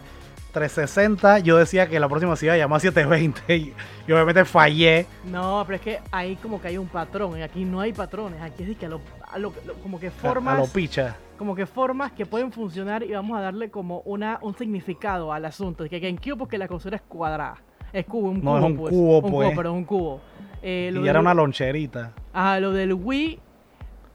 360, 0.52 1.40
yo 1.40 1.58
decía 1.58 1.88
que 1.88 1.98
la 1.98 2.10
próxima 2.10 2.36
se 2.36 2.46
iba 2.48 2.56
a 2.56 2.58
llamar 2.58 2.82
720. 2.82 3.56
Y, 3.56 3.74
y 4.08 4.12
obviamente 4.12 4.44
fallé. 4.44 5.06
no, 5.26 5.64
pero 5.66 5.78
es 5.78 5.82
que 5.82 6.00
ahí 6.12 6.36
como 6.36 6.62
que 6.62 6.68
hay 6.68 6.78
un 6.78 6.88
patrón. 6.88 7.38
Y 7.40 7.42
aquí 7.42 7.64
no 7.64 7.80
hay 7.80 7.94
patrones. 7.94 8.42
Aquí 8.42 8.64
es 8.64 8.70
de 8.70 8.76
que 8.76 8.86
a 8.86 8.90
lo, 8.90 9.00
a 9.24 9.38
como 9.82 9.98
que 9.98 10.08
A, 10.08 10.12
formas. 10.12 10.56
a 10.56 10.58
lo 10.62 10.68
picha. 10.68 11.16
Como 11.42 11.56
que 11.56 11.66
formas 11.66 12.12
que 12.12 12.28
pueden 12.28 12.52
funcionar 12.52 13.02
y 13.02 13.14
vamos 13.14 13.36
a 13.36 13.42
darle 13.42 13.72
como 13.72 14.02
una, 14.06 14.38
un 14.44 14.56
significado 14.56 15.34
al 15.34 15.44
asunto. 15.44 15.90
Que 15.90 16.00
GameCube 16.00 16.38
porque 16.38 16.60
la 16.60 16.68
consola 16.68 16.98
es 16.98 17.02
cuadrada. 17.02 17.56
Es 17.92 18.06
cubo, 18.06 18.30
un 18.30 18.44
No, 18.44 18.52
cubo. 18.52 18.58
es 18.60 18.64
un 18.66 18.78
pues. 18.78 18.90
cubo, 18.94 19.16
un 19.16 19.22
pues. 19.22 19.32
cubo, 19.50 19.56
pero 19.56 19.70
es 19.72 19.76
un 19.76 19.86
cubo. 19.86 20.22
Eh, 20.62 20.94
Y 21.04 21.08
era 21.08 21.20
una 21.20 21.34
loncherita. 21.34 22.12
Ajá, 22.32 22.60
lo 22.60 22.72
del 22.74 22.94
Wii, 22.94 23.40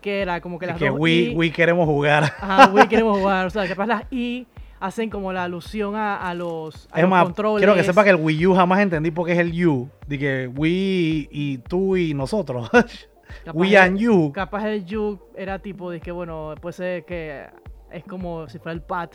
que 0.00 0.20
era 0.22 0.40
como 0.40 0.56
que 0.60 0.66
Es 0.66 0.70
las 0.70 0.78
que 0.78 0.88
dos 0.88 1.00
Wii, 1.00 1.32
I- 1.32 1.34
Wii 1.34 1.50
queremos 1.50 1.86
jugar. 1.86 2.22
Ajá, 2.38 2.70
Wii 2.72 2.86
queremos 2.88 3.18
jugar. 3.18 3.46
O 3.46 3.50
sea, 3.50 3.66
capaz 3.66 3.86
las 3.86 4.04
I 4.12 4.46
hacen 4.78 5.10
como 5.10 5.32
la 5.32 5.42
alusión 5.42 5.96
a, 5.96 6.18
a 6.18 6.32
los, 6.32 6.86
a 6.92 6.98
Es 6.98 7.02
los 7.02 7.10
más, 7.10 7.24
controles. 7.24 7.58
quiero 7.60 7.74
que 7.74 7.82
sepa 7.82 8.04
que 8.04 8.10
el 8.10 8.16
Wii 8.16 8.46
U 8.46 8.54
jamás 8.54 8.78
entendí 8.78 9.10
por 9.10 9.26
qué 9.26 9.32
es 9.32 9.38
el 9.40 9.66
U. 9.66 9.88
De 10.06 10.16
que 10.16 10.46
Wii 10.46 11.28
y 11.32 11.58
tú 11.58 11.96
y 11.96 12.14
nosotros. 12.14 12.70
Capaz 13.44 13.58
We 13.58 13.76
and 13.78 13.98
you. 13.98 14.32
Capaz 14.32 14.64
el 14.66 14.84
You 14.84 15.20
era 15.36 15.58
tipo 15.58 15.90
de 15.90 16.00
que, 16.00 16.10
bueno, 16.12 16.54
puede 16.60 16.72
ser 16.72 17.04
que 17.04 17.46
es 17.90 18.04
como 18.04 18.48
si 18.48 18.58
fuera 18.58 18.72
el 18.74 18.82
pad. 18.82 19.10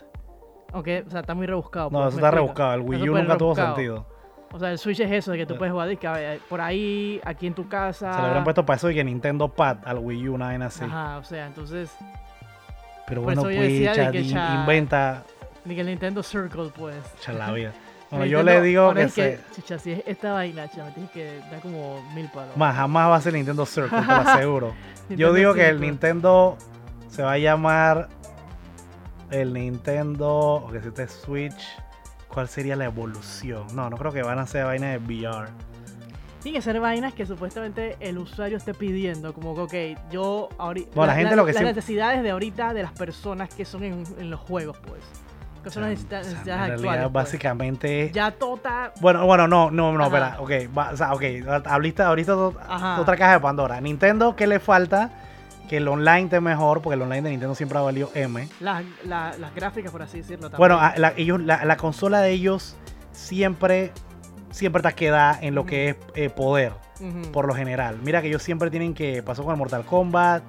Aunque, 0.74 1.04
o 1.06 1.10
sea, 1.10 1.20
está 1.22 1.34
muy 1.36 1.48
rebuscado. 1.48 1.90
No, 1.90 2.00
pues, 2.00 2.08
eso 2.10 2.18
está 2.18 2.32
rebuscado. 2.32 2.74
El 2.76 2.82
Wii 2.82 3.10
U 3.10 3.18
nunca 3.18 3.38
tuvo 3.38 3.56
sentido. 3.56 4.06
O 4.54 4.60
sea, 4.60 4.72
el 4.72 4.78
Switch 4.78 5.00
es 5.00 5.12
eso, 5.12 5.32
de 5.32 5.38
que 5.38 5.46
tú 5.46 5.54
Eh. 5.54 5.58
puedes 5.58 5.72
jugar 5.72 5.90
a 6.06 6.12
ver, 6.14 6.40
por 6.50 6.60
ahí, 6.62 7.22
aquí 7.24 7.48
en 7.48 7.54
tu 7.54 7.68
casa. 7.70 8.14
Se 8.14 8.20
le 8.20 8.26
habrían 8.28 8.44
puesto 8.44 8.66
para 8.66 8.78
eso 8.78 8.90
y 8.90 8.96
que 8.96 9.04
Nintendo 9.04 9.48
Pad 9.50 9.78
al 9.86 10.00
Wii 10.00 10.30
U, 10.30 10.34
una 10.36 10.48
vaina 10.48 10.66
así. 10.66 10.84
Ajá, 10.84 11.18
o 11.20 11.24
sea, 11.24 11.48
entonces, 11.48 11.96
Pero 13.08 13.22
bueno, 13.22 13.44
pues, 13.44 13.58
de 13.58 13.92
cha, 13.94 14.12
que 14.12 14.26
cha- 14.28 14.56
inventa 14.62 15.24
ni 15.66 15.76
que 15.76 15.82
el 15.82 15.88
Nintendo 15.88 16.22
Circle, 16.24 16.70
pues. 16.78 16.96
cha, 17.22 17.32
El 18.12 18.30
yo 18.30 18.44
le 18.44 18.62
digo 18.62 18.94
que, 18.94 19.04
es 19.04 19.14
se, 19.14 19.40
Chicha, 19.56 19.80
si 19.80 19.94
es 19.94 20.04
esta 20.06 20.34
vaina, 20.34 20.70
chaval, 20.70 20.88
me 20.88 20.92
tienes 20.94 21.12
que 21.12 21.40
dar 21.50 21.62
como 21.62 22.02
mil 22.14 22.30
palos. 22.30 22.58
más, 22.58 22.76
jamás 22.76 23.10
va 23.10 23.16
a 23.16 23.22
ser 23.22 23.34
Nintendo 23.34 23.66
Circle, 23.66 24.00
te 24.00 24.06
lo 24.06 24.14
aseguro. 24.30 24.74
yo 25.10 25.34
digo 25.34 25.54
que 25.54 25.70
el. 25.70 25.80
Nintendo 25.80 26.58
se 27.10 27.24
va 27.24 27.34
a 27.34 27.38
llamar 27.38 28.10
el 29.32 29.54
Nintendo, 29.54 30.30
o 30.30 30.70
que 30.72 30.82
si 30.82 30.90
este 30.90 31.04
es 31.04 31.12
Switch, 31.12 31.78
¿cuál 32.28 32.50
sería 32.50 32.76
la 32.76 32.86
evolución? 32.86 33.66
No, 33.74 33.90
no 33.90 33.98
creo 33.98 34.12
que 34.12 34.24
van 34.24 34.40
a 34.40 34.48
ser 34.48 34.66
vainas 34.66 34.92
de 34.92 34.98
VR. 34.98 35.50
Tienen 36.42 36.60
que 36.60 36.64
ser 36.64 36.80
vainas 36.80 37.14
que 37.14 37.26
supuestamente 37.26 37.98
el 38.00 38.18
usuario 38.18 38.58
esté 38.58 38.74
pidiendo, 38.74 39.34
como 39.34 39.68
que, 39.68 39.94
ok, 39.94 40.12
yo 40.12 40.50
ahorita... 40.58 40.92
Bueno, 40.96 41.14
la 41.14 41.18
gente 41.18 41.36
lo 41.36 41.46
que 41.46 41.54
Las 41.54 41.64
necesidades 41.64 42.24
de 42.24 42.32
ahorita 42.32 42.74
de 42.74 42.82
las 42.82 42.94
personas 42.94 43.54
que 43.54 43.64
son 43.64 43.84
en, 43.84 44.04
en 44.18 44.30
los 44.32 44.40
juegos, 44.40 44.78
pues. 44.80 45.02
Que 45.64 45.70
son 45.70 45.84
las 45.84 45.92
necesita- 45.92 46.20
O 46.20 46.24
sea, 46.24 46.32
necesidades 46.32 46.62
en 46.74 46.82
realidad, 46.84 47.04
pues. 47.04 47.14
básicamente 47.14 48.06
es- 48.06 48.12
Ya 48.14 48.30
está... 48.30 48.94
Bueno, 49.00 49.26
bueno, 49.26 49.48
no, 49.48 49.70
no, 49.72 49.92
no, 49.96 50.04
espera, 50.06 50.38
ok, 50.40 50.52
va- 50.76 50.90
o 50.92 50.98
sea, 50.98 51.14
ok, 51.14 51.24
ahorita, 51.66 52.08
ahorita 52.08 52.34
to- 52.34 52.56
otra 53.00 53.16
caja 53.18 53.34
de 53.34 53.40
Pandora. 53.40 53.80
Nintendo, 53.80 54.36
¿qué 54.36 54.48
le 54.48 54.60
falta? 54.60 55.12
Que 55.70 55.78
el 55.78 55.88
online 55.88 56.24
esté 56.24 56.42
mejor, 56.42 56.82
porque 56.82 56.96
el 56.96 57.02
online 57.04 57.22
de 57.22 57.30
Nintendo 57.30 57.56
siempre 57.56 57.78
ha 57.78 57.82
valido 57.82 58.10
M. 58.16 58.48
Las, 58.60 58.84
la- 59.06 59.34
las 59.40 59.54
gráficas, 59.56 59.92
por 59.92 60.02
así 60.02 60.18
decirlo. 60.18 60.50
También. 60.50 60.58
Bueno, 60.58 60.80
la, 60.98 61.14
ellos, 61.16 61.40
la, 61.40 61.64
la 61.64 61.78
consola 61.78 62.22
de 62.22 62.32
ellos 62.32 62.76
siempre, 63.12 63.92
siempre 64.50 64.80
está 64.80 64.94
quedada 64.94 65.38
en 65.42 65.56
lo 65.56 65.66
que 65.66 65.90
es 65.90 65.96
eh, 66.16 66.30
poder, 66.30 66.74
por 67.32 67.46
lo 67.48 67.54
general. 67.54 68.00
Mira 68.04 68.22
que 68.22 68.28
ellos 68.28 68.44
siempre 68.44 68.70
tienen 68.70 68.94
que, 68.94 69.22
pasó 69.24 69.44
con 69.44 69.54
el 69.54 69.58
Mortal 69.60 69.86
Kombat, 69.86 70.44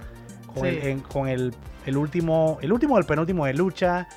con, 0.54 0.62
Sí. 0.64 0.68
el, 0.68 0.86
en- 0.86 1.00
con 1.00 1.28
el, 1.28 1.54
el 1.86 1.96
último, 1.96 2.58
el 2.62 2.72
último 2.72 2.98
el 2.98 3.04
penúltimo 3.04 3.46
de 3.46 3.54
lucha, 3.54 4.08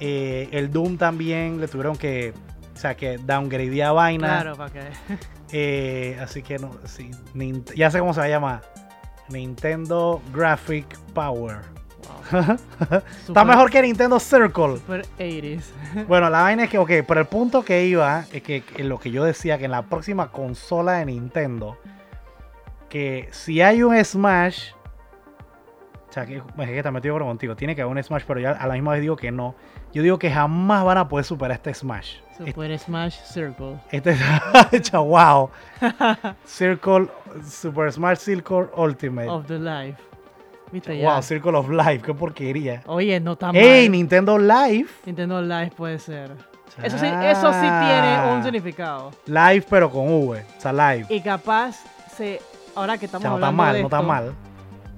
Eh, 0.00 0.48
el 0.52 0.70
Doom 0.72 0.96
también 0.96 1.60
le 1.60 1.68
tuvieron 1.68 1.96
que, 1.96 2.32
o 2.74 2.76
sea, 2.76 2.96
que 2.96 3.18
downgradear 3.18 3.94
vaina. 3.94 4.26
Claro, 4.40 4.56
para 4.56 4.70
que. 4.72 4.80
Eh, 5.52 6.16
así 6.22 6.44
que 6.44 6.60
no, 6.60 6.70
sí, 6.84 7.10
ya 7.74 7.90
sé 7.90 7.98
cómo 7.98 8.14
se 8.14 8.20
va 8.20 8.26
a 8.26 8.28
llamar. 8.28 8.62
Nintendo 9.28 10.22
Graphic 10.32 10.96
Power. 11.12 11.56
Está 12.30 13.02
Super- 13.26 13.44
mejor 13.46 13.68
que 13.68 13.82
Nintendo 13.82 14.20
Circle. 14.20 14.76
Super 14.76 15.04
80s. 15.18 15.64
Bueno, 16.06 16.30
la 16.30 16.42
vaina 16.42 16.64
es 16.64 16.70
que, 16.70 16.78
ok, 16.78 16.90
pero 17.04 17.18
el 17.20 17.26
punto 17.26 17.64
que 17.64 17.84
iba 17.84 18.26
es 18.32 18.42
que, 18.44 18.60
que 18.62 18.84
lo 18.84 19.00
que 19.00 19.10
yo 19.10 19.24
decía, 19.24 19.58
que 19.58 19.64
en 19.64 19.72
la 19.72 19.82
próxima 19.82 20.30
consola 20.30 20.92
de 20.98 21.06
Nintendo, 21.06 21.76
que 22.88 23.28
si 23.32 23.60
hay 23.60 23.82
un 23.82 23.96
Smash, 24.04 24.70
o 26.08 26.12
sea, 26.12 26.26
que, 26.26 26.36
es 26.36 26.42
que 26.44 26.82
también 26.84 27.02
de 27.02 27.08
acuerdo 27.08 27.26
contigo, 27.26 27.56
tiene 27.56 27.74
que 27.74 27.82
haber 27.82 27.96
un 27.96 28.02
Smash, 28.02 28.22
pero 28.24 28.38
yo 28.38 28.50
a 28.50 28.66
la 28.68 28.74
misma 28.74 28.92
vez 28.92 29.00
digo 29.00 29.16
que 29.16 29.32
no. 29.32 29.56
Yo 29.92 30.02
digo 30.02 30.18
que 30.18 30.30
jamás 30.30 30.84
van 30.84 30.98
a 30.98 31.08
poder 31.08 31.24
superar 31.24 31.56
este 31.56 31.74
Smash. 31.74 32.16
Super 32.38 32.78
Smash 32.78 33.16
Circle. 33.24 33.76
Este 33.90 34.16
hecho, 34.72 35.02
wow. 35.04 35.50
Circle, 36.46 37.08
Super 37.44 37.92
Smash 37.92 38.18
Circle 38.18 38.68
Ultimate. 38.76 39.28
Of 39.28 39.46
the 39.46 39.58
Life. 39.58 40.00
Viste 40.70 40.92
wow, 40.92 41.16
ya. 41.16 41.22
Circle 41.22 41.56
of 41.56 41.68
Life, 41.68 42.00
qué 42.06 42.14
porquería. 42.14 42.82
Oye, 42.86 43.18
no 43.18 43.32
está 43.32 43.50
¡Ey, 43.52 43.88
mal. 43.88 43.92
Nintendo 43.92 44.38
Live! 44.38 44.88
Nintendo 45.04 45.42
Live 45.42 45.72
puede 45.76 45.98
ser. 45.98 46.30
Eso 46.82 46.96
sí, 46.96 47.06
eso 47.06 47.52
sí 47.52 47.60
tiene 47.60 48.32
un 48.32 48.42
significado. 48.44 49.10
Live, 49.26 49.66
pero 49.68 49.90
con 49.90 50.06
V. 50.06 50.40
O 50.56 50.60
sea, 50.60 50.72
live. 50.72 51.06
Y 51.08 51.20
capaz 51.20 51.80
se. 52.16 52.40
Ahora 52.76 52.96
que 52.96 53.06
O 53.06 53.08
estamos 53.08 53.22
sea, 53.22 53.30
no 53.30 53.36
está 53.38 53.50
mal, 53.50 53.74
de 53.74 53.80
no 53.80 53.86
está 53.88 54.02
mal. 54.02 54.34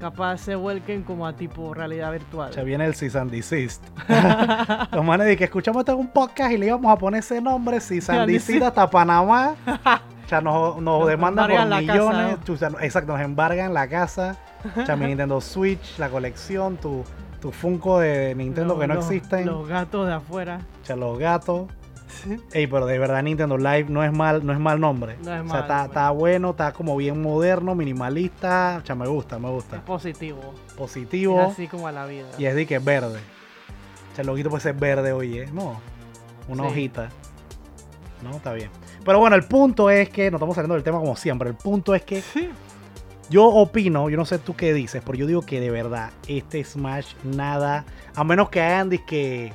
Capaz 0.03 0.39
se 0.39 0.57
vuelquen 0.57 1.05
como 1.05 1.25
a 1.29 1.33
tipo 1.33 1.73
realidad 1.73 2.11
virtual. 2.11 2.51
O 2.51 2.53
sea, 2.53 2.65
viene 2.65 2.85
el 2.87 2.95
Cease 2.97 3.17
and 3.21 3.31
Desist. 3.31 3.85
Los 4.93 5.05
manes 5.05 5.29
de 5.29 5.37
que 5.37 5.45
escuchamos 5.45 5.81
esto 5.83 5.93
en 5.93 5.99
un 6.01 6.09
podcast 6.09 6.51
y 6.51 6.59
le 6.59 6.67
íbamos 6.67 6.93
a 6.93 6.97
poner 6.97 7.21
ese 7.21 7.41
nombre, 7.41 7.81
Cease 7.81 8.11
and 8.11 8.27
Desist 8.29 8.63
hasta 8.63 8.91
Panamá. 8.91 9.55
O 10.25 10.29
sea, 10.35 10.41
nos, 10.41 10.77
nos 10.81 11.01
Nos 11.01 11.09
demandan 11.09 11.51
por 11.51 11.67
la 11.67 11.79
millones. 11.81 12.37
casa. 12.39 12.53
O 12.53 12.57
sea, 12.57 12.71
exacto, 12.81 13.13
nos 13.13 13.21
embargan 13.21 13.75
la 13.75 13.87
casa. 13.87 14.37
O 14.81 14.87
sea, 14.87 14.97
mi 14.97 15.05
Nintendo 15.07 15.41
Switch, 15.43 15.99
la 15.99 16.09
colección, 16.09 16.79
tu, 16.79 17.05
tu 17.41 17.53
Funko 17.53 17.99
de 18.01 18.35
Nintendo 18.35 18.73
Los- 18.75 18.81
que 18.81 18.89
no 18.89 18.95
los- 18.95 19.11
existen. 19.11 19.45
Los 19.45 19.69
gatos 19.69 20.07
de 20.07 20.15
afuera. 20.15 20.61
O 20.83 20.87
sea, 20.87 20.97
los 20.97 21.19
gatos. 21.19 21.67
Ey, 22.53 22.67
pero 22.67 22.87
de 22.87 22.99
verdad 22.99 23.23
Nintendo 23.23 23.57
Live 23.59 23.87
no 23.89 24.03
es 24.05 24.13
mal, 24.13 24.45
no 24.47 24.53
es 24.53 24.59
mal 24.59 24.81
nombre. 24.81 25.17
No 25.25 25.35
es 25.35 25.43
o 25.43 25.49
sea, 25.49 25.61
está, 25.61 25.85
está 25.87 26.11
bueno, 26.11 26.51
está 26.51 26.73
como 26.73 26.97
bien 26.97 27.21
moderno, 27.21 27.75
minimalista. 27.75 28.81
O 28.83 28.87
sea, 28.87 28.95
me 28.95 29.07
gusta, 29.09 29.39
me 29.39 29.49
Es 29.49 29.55
gusta. 29.55 29.85
positivo. 29.85 30.55
Positivo. 30.77 31.41
Es 31.41 31.49
así 31.53 31.69
como 31.69 31.87
a 31.89 31.93
la 31.93 32.07
vida. 32.07 32.27
Y 32.39 32.47
es 32.47 32.55
de 32.55 32.67
que 32.67 32.77
es 32.77 32.85
verde. 32.85 33.19
O 34.13 34.15
sea, 34.15 34.23
el 34.23 34.27
loguito 34.27 34.51
puede 34.51 34.63
ser 34.63 34.75
verde, 34.75 35.13
oye. 35.13 35.47
No. 35.53 35.81
Una 36.49 36.65
Sí. 36.65 36.69
hojita. 36.71 37.09
No, 38.23 38.31
está 38.37 38.53
bien. 38.53 38.71
Pero 39.05 39.19
bueno, 39.19 39.35
el 39.37 39.45
punto 39.45 39.91
es 39.91 40.09
que, 40.11 40.31
no 40.31 40.37
estamos 40.37 40.55
saliendo 40.55 40.75
del 40.75 40.85
tema 40.85 40.99
como 41.01 41.17
siempre. 41.17 41.49
El 41.49 41.57
punto 41.57 41.95
es 41.95 42.03
que 42.03 42.23
yo 43.31 43.47
opino, 43.47 44.09
yo 44.11 44.17
no 44.17 44.25
sé 44.25 44.39
tú 44.39 44.55
qué 44.55 44.73
dices, 44.75 45.03
pero 45.05 45.17
yo 45.19 45.27
digo 45.27 45.43
que 45.43 45.59
de 45.61 45.71
verdad, 45.71 46.11
este 46.29 46.63
Smash 46.63 47.15
nada. 47.25 47.85
A 48.15 48.23
menos 48.25 48.49
que 48.51 48.61
hagan 48.61 48.91
que, 48.91 49.53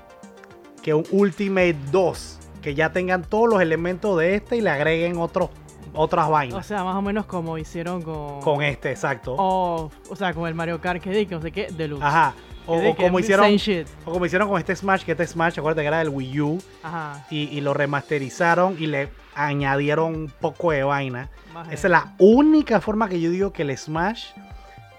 que 0.81 0.93
un 0.93 1.05
Ultimate 1.11 1.75
2. 1.91 2.39
Que 2.67 2.75
ya 2.75 2.91
tengan 2.91 3.23
todos 3.23 3.47
los 3.47 3.61
elementos 3.61 4.19
de 4.19 4.35
este 4.35 4.57
y 4.57 4.61
le 4.61 4.69
agreguen 4.69 5.15
otros, 5.19 5.51
otras 5.93 6.27
O 6.27 6.31
vainas. 6.31 6.65
sea, 6.65 6.83
más 6.83 6.97
o 6.97 7.01
menos 7.01 7.25
como 7.25 7.57
hicieron 7.57 8.01
con. 8.01 8.41
con 8.41 8.61
este, 8.61 8.91
exacto. 8.91 9.35
O, 9.39 9.89
o 10.09 10.15
sea, 10.17 10.33
con 10.33 10.49
el 10.49 10.53
Mario 10.53 10.81
Kart 10.81 11.01
que 11.01 11.09
di, 11.11 11.25
que 11.25 11.35
no 11.35 11.41
sé 11.41 11.53
qué, 11.53 11.67
Deluxe. 11.71 12.03
Ajá. 12.03 12.33
O, 12.65 12.89
o 12.89 12.93
como 12.97 13.19
hicieron. 13.19 13.55
O 14.03 14.11
como 14.11 14.25
hicieron 14.25 14.49
con 14.49 14.59
este 14.59 14.75
Smash, 14.75 15.05
que 15.05 15.13
este 15.13 15.25
Smash, 15.25 15.57
acuérdate 15.59 15.83
que 15.83 15.87
era 15.87 15.99
del 15.99 16.09
Wii 16.09 16.41
U. 16.41 16.61
Ajá. 16.83 17.25
y, 17.29 17.43
y 17.57 17.61
lo 17.61 17.73
remasterizaron 17.73 18.75
y 18.77 18.87
le 18.87 19.07
añadieron 19.33 20.13
un 20.13 20.27
poco 20.41 20.71
de 20.71 20.83
vaina. 20.83 21.29
Más 21.53 21.67
Esa 21.71 21.87
es 21.87 21.91
la 21.91 22.15
única 22.19 22.81
forma 22.81 23.07
que 23.07 23.21
yo 23.21 23.29
digo 23.29 23.53
que 23.53 23.61
el 23.61 23.77
Smash 23.77 24.25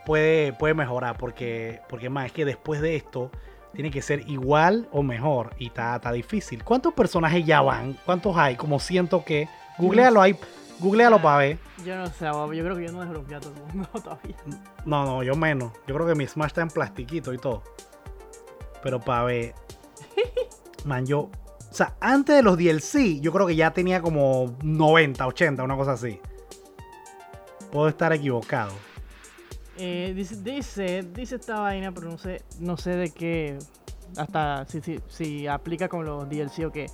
puede, 0.07 0.54
puede 0.54 0.72
mejorar. 0.72 1.18
Porque, 1.18 1.83
porque 1.90 2.09
más 2.09 2.24
es 2.24 2.33
que 2.33 2.46
después 2.46 2.81
de 2.81 2.96
esto 2.96 3.31
tiene 3.74 3.90
que 3.90 4.02
ser 4.02 4.28
igual 4.28 4.88
o 4.92 5.02
mejor. 5.02 5.54
Y 5.59 5.66
está, 5.66 6.00
difícil. 6.12 6.64
¿Cuántos 6.64 6.94
personajes 6.94 7.44
ya 7.44 7.61
van? 7.61 7.96
¿Cuántos 8.04 8.37
hay? 8.37 8.57
Como 8.57 8.78
siento 8.78 9.24
que. 9.24 9.48
Googlealo 9.78 10.20
ahí. 10.20 10.37
Googlealo 10.81 11.20
para 11.20 11.38
ver. 11.38 11.59
Yo 11.85 11.96
no 11.96 12.07
sé, 12.07 12.26
yo 12.26 12.64
creo 12.64 12.76
que 12.76 12.87
yo 12.87 12.92
no 12.92 13.00
desbloqueé 13.00 13.37
a 13.37 13.40
todo 13.40 13.52
el 13.54 13.74
mundo 13.74 13.88
todavía. 14.02 14.37
No, 14.85 15.04
no, 15.04 15.22
yo 15.22 15.35
menos. 15.35 15.72
Yo 15.87 15.94
creo 15.94 16.07
que 16.07 16.14
mi 16.14 16.26
Smash 16.26 16.48
está 16.48 16.62
en 16.62 16.68
plastiquito 16.68 17.33
y 17.33 17.38
todo. 17.38 17.62
Pero 18.83 19.00
para 19.00 19.24
ver. 19.24 19.54
Man, 20.85 21.07
yo. 21.07 21.31
O 21.70 21.74
sea, 21.74 21.96
antes 22.00 22.35
de 22.37 22.42
los 22.42 22.57
DLC, 22.57 23.20
yo 23.20 23.33
creo 23.33 23.46
que 23.46 23.54
ya 23.54 23.72
tenía 23.72 24.00
como 24.00 24.57
90, 24.62 25.26
80, 25.26 25.62
una 25.62 25.76
cosa 25.76 25.92
así. 25.92 26.20
Puedo 27.70 27.88
estar 27.88 28.12
equivocado. 28.12 28.72
Eh, 29.78 30.12
dice, 30.14 30.36
dice, 30.42 31.02
dice 31.14 31.36
esta 31.36 31.60
vaina, 31.60 31.92
pero 31.92 32.10
no 32.10 32.18
sé, 32.18 32.42
no 32.58 32.76
sé 32.76 32.90
de 32.96 33.10
qué. 33.10 33.58
Hasta 34.16 34.64
si, 34.66 34.80
si, 34.80 34.98
si 35.08 35.46
aplica 35.46 35.88
con 35.88 36.04
los 36.04 36.28
DLC 36.28 36.64
o 36.66 36.72
qué. 36.72 36.86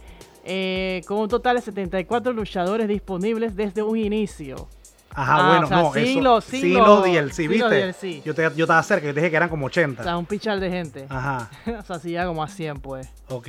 Eh, 0.45 1.01
con 1.07 1.19
un 1.19 1.29
total 1.29 1.57
de 1.57 1.63
74 1.63 2.33
luchadores 2.33 2.87
disponibles 2.89 3.57
desde 3.57 3.83
un 3.83 3.97
inicio. 3.97 4.69
Ajá, 5.17 5.37
Ah, 5.37 5.49
bueno, 5.49 5.65
o 5.65 5.69
sea, 5.69 5.77
no, 5.83 5.93
sí 5.95 6.01
eso. 6.13 6.21
los- 6.21 6.45
sí 6.45 6.61
sí 6.61 6.73
los- 6.73 6.87
los 6.89 7.05
DLC, 7.05 7.33
sí 7.35 7.49
¿viste? 7.49 7.63
los 7.63 7.71
DLC. 7.71 8.23
Yo, 8.25 8.35
te, 8.35 8.43
yo 8.57 8.65
estaba 8.65 8.83
cerca, 8.83 9.07
yo 9.07 9.15
te 9.15 9.21
dije 9.21 9.31
que 9.31 9.37
eran 9.37 9.49
como 9.49 9.67
80. 9.67 10.03
O 10.03 10.05
sea, 10.05 10.19
un 10.19 10.27
pichal 10.27 10.59
de 10.61 10.71
gente. 10.71 11.07
Ajá, 11.09 11.49
o 11.79 11.83
sea, 11.83 11.99
sí, 12.01 12.11
ya 12.11 12.27
como 12.27 12.43
a 12.43 12.49
100, 12.49 12.81
pues. 12.81 13.09
ok. 13.29 13.49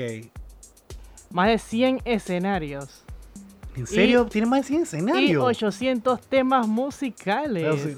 Más 1.31 1.47
de 1.47 1.57
100 1.57 2.01
escenarios. 2.05 3.03
¿En 3.75 3.87
serio? 3.87 4.25
¿Tiene 4.27 4.47
más 4.47 4.61
de 4.61 4.67
100 4.67 4.79
Y 4.79 4.83
escenarios? 4.83 5.43
800 5.43 6.21
temas 6.21 6.65
musicales. 6.67 7.63
Pero 7.63 7.77
sí. 7.77 7.97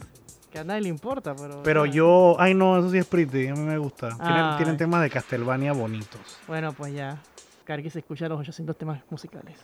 Que 0.57 0.61
a 0.61 0.63
nadie 0.63 0.81
le 0.81 0.89
importa, 0.89 1.35
pero. 1.35 1.61
Pero 1.61 1.85
ya. 1.85 1.91
yo. 1.91 2.35
Ay, 2.39 2.55
no, 2.55 2.79
eso 2.79 2.89
sí 2.89 2.97
es 2.97 3.05
pretty. 3.05 3.47
A 3.47 3.53
mí 3.53 3.59
me 3.59 3.77
gusta. 3.77 4.09
Tienen, 4.17 4.57
tienen 4.57 4.75
temas 4.77 5.03
de 5.03 5.09
Castlevania 5.11 5.71
bonitos. 5.71 6.39
Bueno, 6.47 6.73
pues 6.73 6.95
ya. 6.95 7.21
Carqui 7.63 7.91
se 7.91 7.99
escucha 7.99 8.27
los 8.27 8.39
800 8.39 8.75
temas 8.75 9.03
musicales. 9.11 9.55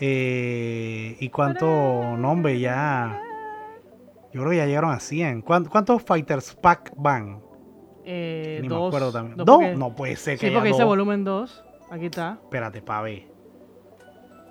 Eh, 0.00 1.16
¿Y 1.20 1.28
cuánto 1.28 2.16
nombre 2.16 2.58
ya? 2.58 3.20
Yo 4.32 4.40
creo 4.40 4.50
que 4.50 4.56
ya 4.56 4.66
llegaron 4.66 4.90
a 4.90 4.98
100. 4.98 5.42
¿Cuán- 5.42 5.66
¿Cuántos 5.66 6.02
Fighters 6.02 6.52
Pack 6.54 6.94
van? 6.96 7.40
Eh, 8.04 8.58
Ni 8.60 8.66
dos, 8.66 8.80
me 8.80 8.86
acuerdo 8.88 9.12
también. 9.12 9.36
dos 9.36 9.76
No 9.76 9.94
puede 9.94 10.16
ser 10.16 10.36
que 10.36 10.48
Sí, 10.48 10.52
porque 10.52 10.70
dice 10.70 10.82
volumen 10.82 11.22
2. 11.22 11.62
Aquí 11.92 12.06
está. 12.06 12.38
Espérate, 12.42 12.82
pa' 12.82 13.02
ver. 13.02 13.28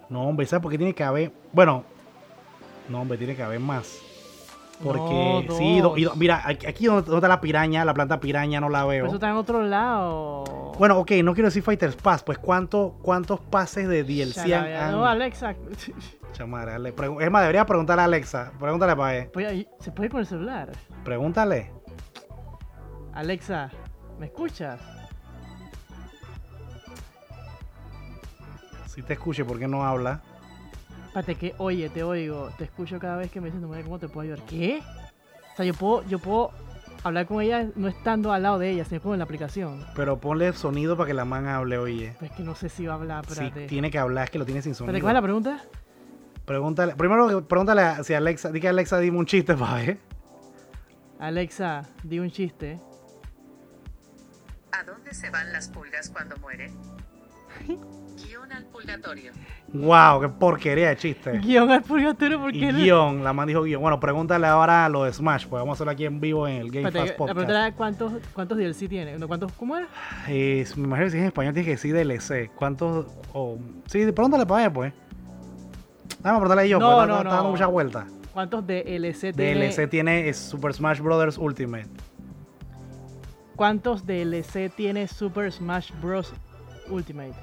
No, 0.08 0.30
hombre, 0.30 0.46
¿sabes 0.46 0.64
por 0.64 0.72
qué 0.72 0.78
tiene 0.78 0.94
que 0.96 1.04
haber? 1.04 1.34
Bueno, 1.52 1.84
no, 2.88 3.02
hombre, 3.02 3.18
tiene 3.18 3.36
que 3.36 3.44
haber 3.44 3.60
más. 3.60 4.02
Porque, 4.84 5.46
No, 5.48 5.56
sí, 5.58 5.80
do- 5.80 5.90
dos. 5.90 5.98
y 6.00 6.04
do- 6.06 6.16
mira, 6.16 6.42
aquí 6.46 6.66
aquí 6.66 6.86
donde 6.86 7.04
donde 7.04 7.18
está 7.18 7.28
la 7.28 7.42
piraña, 7.42 7.86
la 7.86 7.94
planta 7.94 8.20
piraña, 8.20 8.60
no 8.60 8.70
la 8.70 8.80
Pero 8.80 8.88
veo. 8.90 9.06
eso 9.06 9.16
está 9.16 9.30
en 9.30 9.36
otro 9.36 9.62
lado. 9.62 10.44
Bueno, 10.80 10.98
ok, 10.98 11.12
no 11.24 11.34
quiero 11.34 11.48
decir 11.50 11.62
Fighters 11.64 11.96
Pass, 11.96 12.24
pues 12.24 12.38
¿cuánto, 12.40 12.98
¿cuántos 13.02 13.40
pases 13.40 13.88
de 13.88 14.04
DLC 14.04 14.54
han, 14.54 14.92
No, 14.92 15.06
Alexa. 15.06 15.54
Chamadre, 16.34 16.74
Ale- 16.74 16.96
pregu- 16.96 17.22
es 17.22 17.30
más, 17.30 17.42
debería 17.42 17.66
preguntarle 17.66 18.02
a 18.02 18.06
Alexa. 18.06 18.52
Pregúntale 18.60 18.96
para 18.96 19.12
ver. 19.12 19.32
Pues 19.32 19.68
Se 19.80 19.92
puede 19.92 20.10
con 20.10 20.22
el 20.22 20.26
celular. 20.26 20.70
Pregúntale. 21.04 21.72
Alexa, 23.14 23.70
¿me 24.18 24.28
escuchas? 24.28 24.80
Si 28.88 29.02
te 29.04 29.14
escuche, 29.14 29.46
¿por 29.46 29.60
qué 29.60 29.68
no 29.68 29.86
habla? 29.86 30.22
Espérate 31.12 31.36
que, 31.36 31.54
oye, 31.58 31.90
te 31.90 32.04
oigo, 32.04 32.50
te 32.58 32.64
escucho 32.64 32.98
cada 32.98 33.18
vez 33.18 33.30
que 33.30 33.42
me 33.42 33.48
dicen, 33.52 33.70
"Mira, 33.70 33.84
¿cómo 33.84 34.00
te 34.00 34.08
puedo 34.08 34.22
ayudar? 34.22 34.46
¿Qué? 34.46 34.82
O 35.54 35.56
sea, 35.58 35.66
yo 35.66 35.74
puedo, 35.74 36.08
yo 36.08 36.20
puedo 36.20 36.52
hablar 37.04 37.26
con 37.26 37.42
ella 37.42 37.68
no 37.76 37.90
estando 37.90 38.32
al 38.32 38.44
lado 38.44 38.60
de 38.60 38.70
ella, 38.70 38.86
sino 38.86 39.02
como 39.02 39.16
en 39.16 39.20
la 39.20 39.26
aplicación. 39.26 39.86
Pero 39.94 40.20
ponle 40.22 40.54
sonido 40.54 40.96
para 40.96 41.08
que 41.08 41.14
la 41.14 41.26
man 41.26 41.48
hable, 41.48 41.78
oye. 41.78 42.16
Pues 42.18 42.32
es 42.32 42.38
que 42.38 42.44
no 42.44 42.56
sé 42.56 42.70
si 42.70 42.86
va 42.86 42.94
a 42.94 42.96
hablar, 42.96 43.26
Si 43.26 43.34
espérate. 43.34 43.68
tiene 43.68 43.92
que 43.92 44.00
hablar, 44.00 44.24
es 44.26 44.30
que 44.30 44.40
lo 44.40 44.46
tiene 44.46 44.62
sin 44.62 44.74
sonido. 44.74 44.98
¿cuál 45.02 45.12
es 45.12 45.16
la 45.16 45.22
pregunta? 45.22 45.62
Pregúntale, 46.46 46.96
primero 46.96 47.46
pregúntale 47.46 47.82
a- 47.82 48.04
si 48.06 48.14
Alexa, 48.14 48.50
di 48.50 48.62
que 48.62 48.70
Alexa 48.70 48.98
dime 49.00 49.18
un 49.18 49.26
chiste 49.26 49.54
para 49.56 49.76
ver. 49.76 49.98
Alexa, 51.20 51.84
di 52.04 52.20
un 52.20 52.32
chiste. 52.32 52.80
¿A 54.72 54.84
dónde 54.86 55.14
se 55.14 55.30
van 55.30 55.52
las 55.52 55.68
pulgas 55.68 56.10
cuando 56.10 56.38
mueren? 56.38 56.72
Guión 58.52 58.58
al 58.58 58.66
purgatorio. 58.66 59.32
Wow, 59.74 60.22
qué 60.22 60.28
porquería 60.30 60.90
de 60.90 60.98
chiste. 60.98 61.40
Guión 61.40 61.72
al 61.72 61.82
purgatorio, 61.84 62.40
¿por 62.42 62.54
Y 62.54 62.60
qué? 62.60 62.72
no? 62.74 62.78
guion, 62.80 63.24
la 63.24 63.32
man 63.34 63.48
dijo 63.48 63.64
guion. 63.64 63.82
Bueno, 63.82 64.00
pregúntale 64.00 64.46
ahora 64.48 64.86
a 64.86 64.90
lo 64.90 65.06
de 65.06 65.14
Smash, 65.14 65.46
pues 65.48 65.60
vamos 65.62 65.70
a 65.70 65.74
hacerlo 65.76 65.92
aquí 65.92 66.06
en 66.06 66.20
vivo 66.20 66.48
en 66.48 66.58
el 66.58 66.72
Game 66.72 66.88
Espérate, 66.88 67.00
Fast 67.00 67.10
la 67.12 67.16
pregunta 67.16 67.34
Podcast. 67.34 67.50
era 67.50 67.72
cuántos, 67.76 68.14
cuántos 68.34 68.58
DLC 68.58 68.90
tiene. 68.90 69.18
No, 69.18 69.28
¿Cuántos? 69.28 69.52
¿Cómo 69.54 69.78
era? 69.78 69.88
Eh, 70.28 70.66
me 70.76 70.84
imagino 70.84 71.06
que 71.06 71.12
si 71.12 71.18
es 71.18 71.22
en 71.22 71.28
español 71.28 71.54
tiene 71.54 71.66
que 71.66 71.72
decir 71.72 71.94
DLC. 71.96 72.52
¿Cuántos? 72.56 73.08
oh, 73.34 73.58
sí, 73.86 74.00
pregúntale 74.12 74.46
para 74.46 74.64
ver, 74.64 74.74
pues. 74.74 74.94
Dame 76.22 76.38
preguntarle 76.40 76.70
yo, 76.70 76.80
No, 76.80 76.88
pues 76.92 76.98
está- 77.04 77.08
no, 77.08 77.18
está, 77.20 77.30
dando 77.30 77.44
no. 77.44 77.52
muchas 77.52 77.70
vueltas. 77.72 78.06
¿Cuántos 78.34 78.66
DLC 78.68 79.34
tiene? 79.34 79.56
DLC 79.72 79.88
tiene 79.90 80.30
es 80.30 80.38
Super 80.38 80.74
Smash 80.74 81.00
Bros. 81.00 81.38
Ultimate. 81.38 81.88
¿Cuántos 83.56 84.06
DLC 84.06 84.70
tiene 84.76 85.08
Super 85.08 85.52
Smash 85.52 85.92
Bros. 86.02 86.34
Ultimate. 86.90 87.34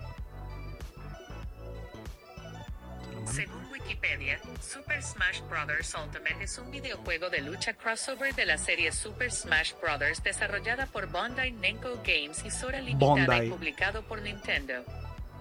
Según 3.31 3.63
Wikipedia, 3.71 4.41
Super 4.61 5.03
Smash 5.03 5.41
Bros. 5.49 5.95
Ultimate 5.95 6.45
es 6.45 6.59
un 6.59 6.71
videojuego 6.71 7.29
de 7.31 7.41
lucha 7.43 7.75
crossover 7.75 8.35
de 8.35 8.47
la 8.47 8.59
serie 8.59 8.93
Super 8.93 9.31
Smash 9.31 9.73
Bros. 9.81 10.23
desarrollada 10.23 10.87
por 10.87 11.11
Bandai 11.11 11.53
Namco 11.53 12.01
Games 12.05 12.45
y 12.45 12.51
Sora 12.51 12.81
Limitada 12.81 13.45
y 13.45 13.51
publicado 13.51 14.03
por 14.03 14.23
Nintendo. 14.23 14.85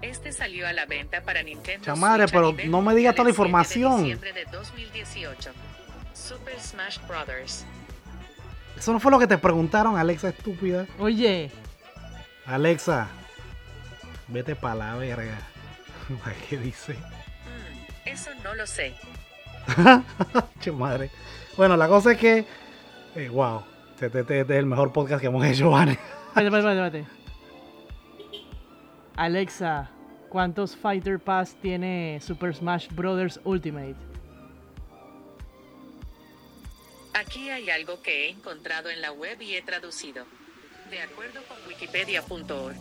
Este 0.01 0.31
salió 0.31 0.67
a 0.67 0.73
la 0.73 0.85
venta 0.85 1.21
para 1.21 1.41
Nintendo 1.41 1.91
a 1.91 2.27
pero 2.27 2.53
no 2.65 2.81
me 2.81 2.93
digas 2.93 3.15
toda 3.15 3.29
la 3.29 3.35
mundial 3.35 3.61
el 3.61 3.65
7 3.65 3.79
de 3.79 3.79
información. 3.79 4.03
diciembre 4.03 4.33
de 4.33 4.45
2018. 4.45 5.51
Super 6.13 6.59
Smash 6.59 6.99
Bros. 7.07 7.65
Eso 8.77 8.93
no 8.93 8.99
fue 8.99 9.11
lo 9.11 9.17
que 9.17 9.27
te 9.27 9.37
preguntaron, 9.37 9.97
Alexa 9.97 10.29
estúpida. 10.29 10.85
Oye, 10.99 11.49
Alexa, 12.45 13.07
vete 14.27 14.55
pa' 14.55 14.75
la 14.75 14.95
verga. 14.95 15.39
¿Qué 16.49 16.57
dice? 16.57 16.95
Eso 18.07 18.29
no 18.43 18.53
lo 18.55 18.65
sé. 18.65 18.93
Che 20.59 20.71
madre. 20.71 21.09
Bueno, 21.55 21.75
la 21.75 21.87
cosa 21.87 22.11
es 22.13 22.17
que. 22.17 22.45
eh, 23.15 23.29
wow. 23.29 23.63
Este, 23.99 24.05
este- 24.19 24.39
este 24.41 24.53
es 24.53 24.59
el 24.59 24.65
mejor 24.65 24.93
podcast 24.93 25.21
que 25.21 25.27
hemos 25.27 25.43
hecho, 25.45 25.69
Vane. 25.71 25.93
espérate, 26.35 26.57
espérate, 26.57 26.97
espérate. 26.99 27.05
Alexa, 29.15 29.89
¿cuántos 30.29 30.75
Fighter 30.75 31.19
Pass 31.19 31.55
tiene 31.61 32.19
Super 32.21 32.55
Smash 32.55 32.87
Bros. 32.91 33.39
Ultimate? 33.43 33.95
Aquí 37.13 37.49
hay 37.49 37.69
algo 37.71 38.01
que 38.03 38.25
he 38.27 38.29
encontrado 38.29 38.89
en 38.89 39.01
la 39.01 39.11
web 39.11 39.41
y 39.41 39.55
he 39.55 39.61
traducido. 39.63 40.25
De 40.91 41.01
acuerdo 41.01 41.41
con 41.47 41.57
wikipedia.org, 41.67 42.75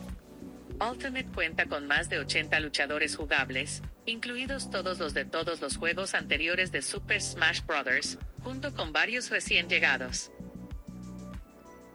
Ultimate 0.90 1.26
cuenta 1.34 1.66
con 1.66 1.86
más 1.86 2.08
de 2.10 2.18
80 2.18 2.60
luchadores 2.60 3.16
jugables, 3.16 3.82
incluidos 4.06 4.70
todos 4.70 4.98
los 4.98 5.14
de 5.14 5.24
todos 5.24 5.60
los 5.60 5.76
juegos 5.76 6.14
anteriores 6.14 6.72
de 6.72 6.82
Super 6.82 7.20
Smash 7.20 7.60
Bros., 7.66 8.18
junto 8.42 8.72
con 8.74 8.92
varios 8.92 9.30
recién 9.30 9.68
llegados. 9.68 10.30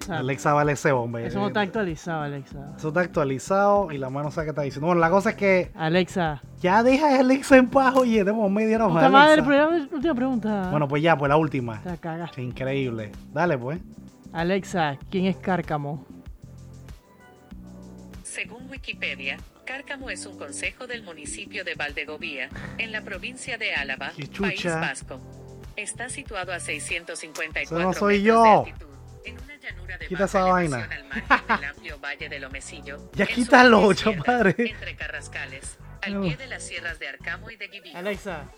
Alexa 0.10 0.54
vale 0.54 0.72
ese 0.74 0.92
hombre. 0.92 1.28
eso 1.28 1.40
no 1.40 1.48
está 1.48 1.62
actualizado, 1.62 2.24
Alexa. 2.24 2.74
Eso 2.76 2.88
está 2.88 3.02
actualizado 3.02 3.92
y 3.92 3.98
la 3.98 4.10
mano 4.10 4.32
sabe 4.32 4.46
qué 4.46 4.50
está 4.50 4.62
diciendo. 4.64 4.88
Bueno, 4.88 5.00
la 5.00 5.10
cosa 5.10 5.32
es 5.32 5.36
que 5.36 5.72
Alexa. 5.76 6.42
ya 6.60 6.82
deja 6.84 7.16
a 7.16 7.20
Alexa 7.20 7.58
en 7.58 7.70
paz, 7.70 7.96
oye, 7.96 8.20
tenemos 8.20 8.50
media 8.52 8.78
hora. 8.78 8.88
Puta 8.88 9.10
madre, 9.10 9.42
la 9.42 9.68
última 9.92 10.16
pregunta. 10.16 10.70
Bueno, 10.72 10.88
pues 10.88 11.04
ya, 11.04 11.18
pues 11.18 11.30
la 11.30 11.38
última. 11.38 11.82
Te 11.82 11.98
cagaste. 11.98 12.42
Increíble. 12.42 13.12
Dale, 13.32 13.58
pues. 13.58 13.80
Alexa, 14.34 14.98
¿quién 15.10 15.26
es 15.26 15.38
Cárcamo? 15.38 16.06
Según 18.24 18.70
Wikipedia, 18.70 19.38
Cárcamo 19.72 20.10
es 20.10 20.26
un 20.26 20.38
consejo 20.38 20.86
del 20.86 21.02
municipio 21.02 21.64
de 21.64 21.76
Valdegovía, 21.76 22.50
en 22.78 22.92
la 22.92 23.02
provincia 23.04 23.58
de 23.58 23.74
Álava, 23.74 24.12
¡Qué 24.18 24.28
País! 24.28 24.66
Vasco. 24.66 25.22
Está 25.78 26.10
situado 26.10 26.52
a 26.52 26.60
654 26.60 27.62
Eso 27.78 27.80
no 27.88 27.94
soy 27.94 28.20
metros 28.22 28.36
yo. 28.36 28.44
de 28.44 28.50
altitud, 28.72 28.88
en 29.24 29.40
una 29.40 29.56
llanura 29.56 29.98
de 29.98 30.08
Quita 30.10 30.26
esa 30.26 30.44
vaina. 30.44 30.78
al 30.92 31.04
margen 31.06 31.48
del 31.48 31.64
amplio 31.70 32.00
valle 32.00 32.28
de 32.28 32.40
Lomecillo, 32.42 33.10
Ya 33.14 33.24
en 33.24 33.34
quítalo, 33.34 33.94
chapadre. 33.94 34.56
Entre 34.58 34.96
Carrascales, 34.98 35.78
al 36.02 36.16
No. 36.16 36.22
pie 36.24 36.36
de 36.36 36.48
las 36.48 36.64
sierras 36.64 37.00
de 37.00 37.08
Arcamo 37.08 37.50
y 37.50 37.56
de 37.56 37.68
Guibillo. 37.70 37.98
Alexa. 37.98 38.52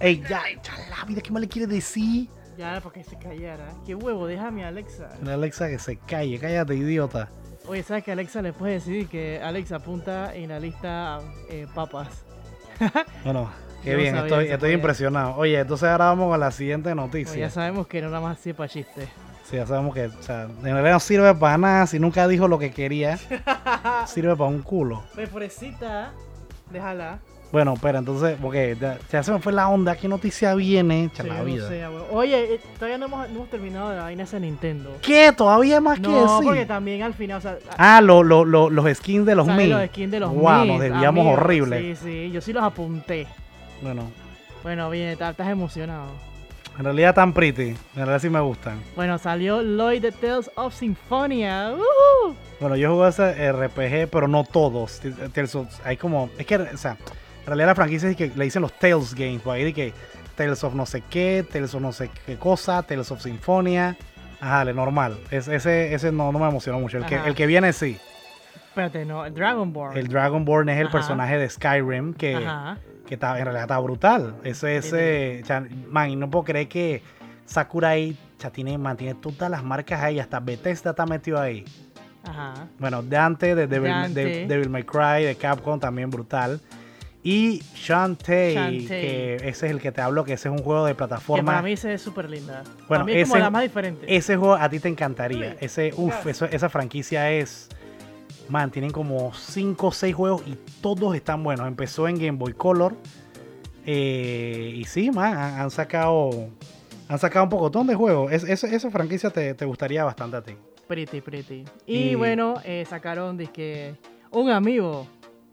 Ey, 0.00 0.20
ya, 0.28 0.42
la- 0.42 0.50
ya 0.60 0.76
la 0.90 1.04
vida, 1.04 1.20
¿qué 1.20 1.30
más 1.30 1.40
le 1.40 1.48
quiere 1.48 1.68
decir? 1.68 2.28
Ya, 2.56 2.80
para 2.80 2.92
que 2.94 3.04
se 3.04 3.16
callara. 3.16 3.72
Qué 3.86 3.94
huevo, 3.94 4.26
déjame 4.26 4.64
a 4.64 4.68
Alexa. 4.68 5.08
La 5.22 5.34
Alexa 5.34 5.68
que 5.68 5.78
se 5.78 5.96
calle, 6.00 6.36
cállate, 6.40 6.74
idiota. 6.74 7.30
Oye, 7.68 7.82
¿sabes 7.82 8.02
que 8.02 8.12
Alexa 8.12 8.40
le 8.40 8.52
puede 8.54 8.74
decir 8.74 9.08
que 9.08 9.40
Alexa 9.42 9.76
apunta 9.76 10.34
en 10.34 10.48
la 10.48 10.58
lista 10.58 11.20
eh, 11.50 11.66
papas? 11.74 12.24
Bueno, 13.24 13.50
qué 13.82 13.92
no 13.92 13.98
bien, 13.98 14.16
estoy, 14.16 14.46
estoy 14.48 14.72
impresionado. 14.72 15.34
Oye, 15.36 15.58
entonces 15.58 15.88
ahora 15.88 16.06
vamos 16.06 16.30
con 16.30 16.40
la 16.40 16.50
siguiente 16.50 16.88
Oye, 16.90 16.94
noticia. 16.96 17.36
ya 17.36 17.50
sabemos 17.50 17.86
que 17.88 18.00
no 18.00 18.08
nada 18.08 18.20
más 18.20 18.38
sirve 18.38 18.56
para 18.56 18.68
chiste. 18.68 19.08
Sí, 19.44 19.56
ya 19.56 19.66
sabemos 19.66 19.94
que, 19.94 20.06
o 20.06 20.22
sea, 20.22 20.42
en 20.44 20.62
realidad 20.62 20.92
no 20.92 21.00
sirve 21.00 21.34
para 21.34 21.58
nada. 21.58 21.86
Si 21.86 21.98
nunca 21.98 22.26
dijo 22.28 22.46
lo 22.48 22.58
que 22.58 22.70
quería, 22.70 23.18
sirve 24.06 24.36
para 24.36 24.48
un 24.50 24.62
culo. 24.62 25.02
Pobrecita, 25.30 26.12
déjala. 26.70 27.18
Bueno, 27.50 27.74
pero 27.80 27.98
entonces, 27.98 28.36
porque 28.42 28.76
ya, 29.10 29.22
se 29.22 29.32
me 29.32 29.38
fue 29.38 29.54
la 29.54 29.68
onda. 29.68 29.96
¿Qué 29.96 30.06
noticia 30.06 30.54
viene? 30.54 31.08
Sí, 31.14 31.22
la 31.26 31.38
no 31.38 31.44
vida. 31.44 31.66
sé. 31.66 31.86
Oye, 32.12 32.54
eh, 32.54 32.60
todavía 32.74 32.98
no 32.98 33.06
hemos, 33.06 33.28
no 33.30 33.36
hemos 33.36 33.48
terminado 33.50 33.88
de 33.90 33.96
la 33.96 34.02
vaina 34.02 34.24
de 34.24 34.40
Nintendo. 34.40 34.96
¿Qué? 35.00 35.32
¿Todavía 35.34 35.80
más 35.80 35.98
que 35.98 36.08
No, 36.08 36.22
decir? 36.24 36.44
porque 36.44 36.66
también 36.66 37.02
al 37.02 37.14
final, 37.14 37.38
o 37.38 37.40
sea, 37.40 37.56
Ah, 37.78 38.02
lo- 38.02 38.22
lo- 38.22 38.44
lo- 38.44 38.68
los 38.68 38.84
skins 38.98 39.24
de 39.24 39.34
los 39.34 39.46
los 39.46 39.86
skins 39.88 40.10
de 40.10 40.20
los 40.20 40.34
Wow, 40.34 40.60
Mis, 40.64 40.72
nos 40.72 40.80
desviamos 40.80 41.22
amigo. 41.26 41.30
horrible. 41.30 41.80
Sí, 41.80 41.96
sí, 42.04 42.30
yo 42.32 42.40
sí 42.42 42.52
los 42.52 42.62
apunté. 42.62 43.26
Bueno, 43.80 44.10
Bueno, 44.62 44.90
bien, 44.90 45.08
estás 45.08 45.38
emocionado. 45.48 46.08
en 46.78 46.84
realidad 46.84 47.14
tan 47.14 47.32
pretty. 47.32 47.68
En 47.70 47.76
realidad 47.94 48.18
sí 48.20 48.28
me 48.28 48.40
gustan. 48.40 48.78
Bueno, 48.94 49.16
salió 49.16 49.62
Lloyd 49.62 50.02
the 50.02 50.12
Tales 50.12 50.50
of 50.56 50.74
Symphonia. 50.74 51.70
¡Woohoo! 51.70 52.34
Bueno, 52.60 52.76
yo 52.76 52.92
jugué 52.94 53.08
ese 53.08 53.52
RPG, 53.52 54.06
pero 54.10 54.28
no 54.28 54.44
todos. 54.44 55.00
Hay 55.84 55.96
como. 55.96 56.28
Es 56.38 56.44
que, 56.46 56.56
o 56.56 56.76
sea, 56.76 56.96
realidad 57.48 57.68
la 57.68 57.74
franquicia 57.74 58.08
es 58.10 58.16
que 58.16 58.30
le 58.34 58.44
dicen 58.44 58.62
los 58.62 58.72
Tales 58.78 59.14
Games. 59.14 59.40
Por 59.42 59.54
ahí 59.54 59.64
de 59.64 59.72
que 59.74 59.92
Tales 60.36 60.62
of 60.64 60.74
no 60.74 60.86
sé 60.86 61.02
qué, 61.08 61.44
Tales 61.50 61.74
of 61.74 61.80
no 61.82 61.92
sé 61.92 62.10
qué 62.26 62.36
cosa, 62.36 62.82
Tales 62.82 63.10
of 63.10 63.20
Symphonia. 63.20 63.96
Ajá, 64.40 64.58
dale, 64.58 64.74
normal. 64.74 65.18
Es- 65.30 65.48
ese 65.48 65.92
ese 65.94 66.12
no, 66.12 66.30
no 66.32 66.38
me 66.38 66.48
emocionó 66.48 66.78
mucho. 66.78 66.98
El 66.98 67.06
que, 67.06 67.16
Ajá. 67.16 67.26
el 67.28 67.34
que 67.34 67.46
viene 67.46 67.72
sí. 67.72 67.98
Espérate, 68.68 69.04
no, 69.04 69.26
el 69.26 69.34
Dragonborn. 69.34 69.96
El 69.96 70.06
Dragonborn 70.08 70.68
es 70.68 70.78
el 70.78 70.86
Ajá. 70.86 70.92
personaje 70.92 71.38
de 71.38 71.48
Skyrim 71.50 72.14
que, 72.14 72.36
Ajá. 72.36 72.78
que 73.06 73.14
está, 73.14 73.36
en 73.38 73.44
realidad 73.44 73.64
está 73.64 73.78
brutal. 73.80 74.36
Ese, 74.44 74.76
ese, 74.76 75.42
man, 75.88 76.10
y 76.10 76.16
no 76.16 76.30
puedo 76.30 76.44
creer 76.44 76.68
que 76.68 77.02
Sakurai 77.44 78.16
sea, 78.36 78.50
tiene, 78.50 78.78
mantiene 78.78 79.14
todas 79.14 79.50
las 79.50 79.64
marcas 79.64 80.00
ahí, 80.00 80.20
hasta 80.20 80.38
Bethesda 80.38 80.90
está 80.90 81.06
metido 81.06 81.40
ahí. 81.40 81.64
Ajá. 82.24 82.68
Bueno, 82.78 83.02
de 83.02 83.16
Devil, 83.66 83.90
Dante. 83.90 84.24
de 84.24 84.46
Devil 84.46 84.68
May 84.70 84.84
Cry, 84.84 85.24
de 85.24 85.34
Capcom, 85.36 85.80
también 85.80 86.10
brutal. 86.10 86.60
Y 87.22 87.62
Shantae, 87.74 88.54
Shantae. 88.54 88.86
que 88.86 89.34
ese 89.36 89.48
es 89.48 89.62
el 89.72 89.80
que 89.80 89.90
te 89.92 90.00
hablo, 90.00 90.24
que 90.24 90.34
ese 90.34 90.48
es 90.48 90.52
un 90.52 90.62
juego 90.62 90.84
de 90.84 90.92
Que 90.92 90.96
plataforma. 90.98 91.44
para 91.52 91.62
mí 91.62 91.76
se 91.76 91.88
ve 91.88 91.98
súper 91.98 92.30
linda. 92.30 92.62
Bueno, 92.64 92.86
para 92.88 93.04
mí 93.04 93.12
es 93.12 93.24
como 93.28 93.36
ese- 93.36 93.44
la 93.44 93.50
más 93.50 93.62
diferente. 93.62 94.16
Ese 94.16 94.36
juego 94.36 94.54
a 94.54 94.68
ti 94.70 94.78
te 94.78 94.88
encantaría. 94.88 95.56
Ese, 95.60 95.92
uf, 95.96 96.10
gracias. 96.12 96.36
eso- 96.36 96.44
esa 96.46 96.68
franquicia 96.68 97.30
es. 97.32 97.68
Man, 98.48 98.70
tienen 98.70 98.90
como 98.92 99.34
5 99.34 99.88
o 99.88 99.92
6 99.92 100.14
juegos 100.14 100.42
y 100.46 100.56
todos 100.80 101.14
están 101.14 101.42
buenos. 101.42 101.66
Empezó 101.68 102.08
en 102.08 102.16
Game 102.16 102.38
Boy 102.38 102.52
Color. 102.54 102.94
eh, 103.90 104.72
y 104.76 104.84
sí, 104.84 105.10
man, 105.10 105.36
han, 105.36 105.70
sacado. 105.70 106.30
Han 107.08 107.18
sacado 107.18 107.44
un 107.44 107.48
pocotón 107.50 107.86
de 107.86 107.94
juegos. 107.94 108.30
Es- 108.32 108.44
esa- 108.44 108.66
esa 108.66 108.90
franquicia 108.90 109.30
te, 109.30 109.54
te 109.54 109.64
gustaría 109.64 110.04
bastante 110.04 110.36
a 110.36 110.42
ti. 110.42 110.52
Pretty, 110.86 111.20
pretty. 111.22 111.64
Y, 111.86 111.96
Y- 112.10 112.14
bueno, 112.14 112.54
eh, 112.64 112.84
sacaron 112.88 113.38
que 113.48 113.94
un 114.30 114.50
amigo 114.50 115.06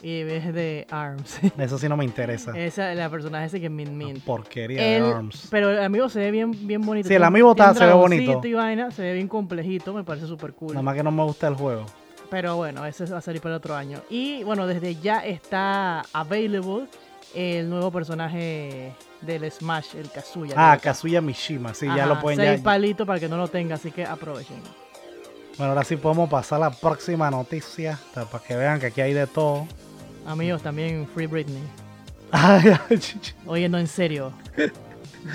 y 0.07 0.21
es 0.21 0.53
de 0.53 0.85
ARMS. 0.91 1.39
Eso 1.57 1.79
sí 1.79 1.89
no 1.89 1.97
me 1.97 2.05
interesa. 2.05 2.51
Esa 2.55 2.91
es 2.91 2.97
la 2.97 3.09
personaje 3.09 3.45
ese 3.47 3.59
que 3.59 3.65
es 3.65 3.71
Min 3.71 3.97
Min. 3.97 4.21
Porquería 4.21 4.97
El- 4.97 5.03
de 5.03 5.09
ARMS. 5.13 5.47
pero 5.49 5.71
el 5.71 5.81
amigo 5.81 6.09
se 6.09 6.19
ve 6.19 6.29
bien, 6.29 6.51
bien 6.67 6.81
bonito. 6.81 7.07
Sí, 7.07 7.15
el 7.15 7.23
amigo 7.23 7.51
está- 7.51 7.73
se 7.73 7.85
ve 7.87 7.93
bonito. 7.93 8.41
y 8.45 8.53
vaina, 8.53 8.91
se 8.91 9.01
ve 9.01 9.13
bien 9.13 9.27
complejito, 9.27 9.93
me 9.95 10.03
parece 10.03 10.27
súper 10.27 10.53
cool. 10.53 10.73
Nada 10.73 10.83
más 10.83 10.93
que 10.95 11.01
no 11.01 11.09
me 11.11 11.23
gusta 11.23 11.47
el 11.47 11.55
juego. 11.55 11.85
Pero 12.29 12.55
bueno, 12.55 12.85
ese 12.85 13.05
va 13.05 13.17
a 13.17 13.21
salir 13.21 13.41
para 13.41 13.55
el 13.55 13.57
otro 13.57 13.75
año. 13.75 13.99
Y 14.09 14.43
bueno, 14.43 14.67
desde 14.67 14.95
ya 14.95 15.25
está 15.25 16.03
available 16.13 16.85
el 17.33 17.67
nuevo 17.67 17.91
personaje 17.91 18.93
del 19.21 19.49
Smash, 19.51 19.95
el 19.95 20.11
Kazuya. 20.11 20.53
Ah, 20.55 20.77
Kazuya 20.79 21.19
Mishima. 21.21 21.73
Sí, 21.73 21.87
ya 21.87 22.05
lo 22.05 22.19
pueden. 22.19 22.37
Seis 22.39 22.57
Ya, 22.59 22.63
palitos 22.63 23.07
para 23.07 23.19
que 23.19 23.27
no 23.27 23.37
lo 23.37 23.47
tenga, 23.47 23.75
así 23.75 23.89
que 23.91 24.05
aprovechen. 24.05 24.57
bueno, 25.57 25.71
ahora 25.71 25.83
sí 25.83 25.95
podemos 25.95 26.29
pasar 26.29 26.57
a 26.61 26.69
la 26.69 26.75
próxima 26.75 27.31
noticia. 27.31 27.97
para 28.13 28.43
que 28.43 28.55
vean 28.55 28.79
que 28.79 28.87
aquí 28.87 29.01
hay 29.01 29.13
de 29.13 29.25
todo. 29.27 29.65
Amigos, 30.25 30.61
también 30.61 31.07
Free 31.13 31.27
Britney. 31.27 31.61
Oye, 33.45 33.69
no, 33.69 33.77
en 33.77 33.87
serio. 33.87 34.31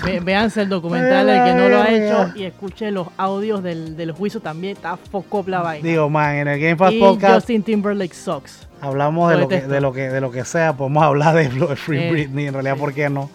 Ve, 0.05 0.19
véanse 0.21 0.61
el 0.61 0.69
documental 0.69 1.27
el 1.29 1.43
que 1.43 1.53
no 1.53 1.67
lo 1.69 1.81
ha 1.81 1.89
hecho 1.89 2.31
y 2.37 2.43
escuche 2.43 2.91
los 2.91 3.07
audios 3.17 3.61
del, 3.61 3.97
del 3.97 4.11
juicio 4.11 4.39
también. 4.39 4.73
Está 4.77 4.95
foco 4.97 5.43
la 5.47 5.61
vaina. 5.61 5.85
Digo, 5.87 6.09
man, 6.09 6.35
en 6.35 6.47
el 6.47 6.59
Game 6.59 6.75
Pass 6.77 6.93
y 6.93 6.99
Podcast 6.99 7.33
Justin 7.35 7.63
Timberlake 7.63 8.13
sucks. 8.13 8.67
hablamos 8.79 9.31
de 9.31 9.37
lo 9.37 9.47
que, 9.49 9.61
de, 9.61 9.81
lo 9.81 9.91
que, 9.91 10.09
de 10.09 10.21
lo 10.21 10.31
que 10.31 10.45
sea. 10.45 10.73
Podemos 10.77 11.03
hablar 11.07 11.35
de, 11.35 11.49
Free 11.75 11.99
Eh, 12.03 12.11
Britney. 12.11 12.47
En 12.47 12.53
realidad, 12.53 12.75
sí. 12.75 12.79
¿por 12.79 12.93
qué 12.93 13.09
no? 13.09 13.29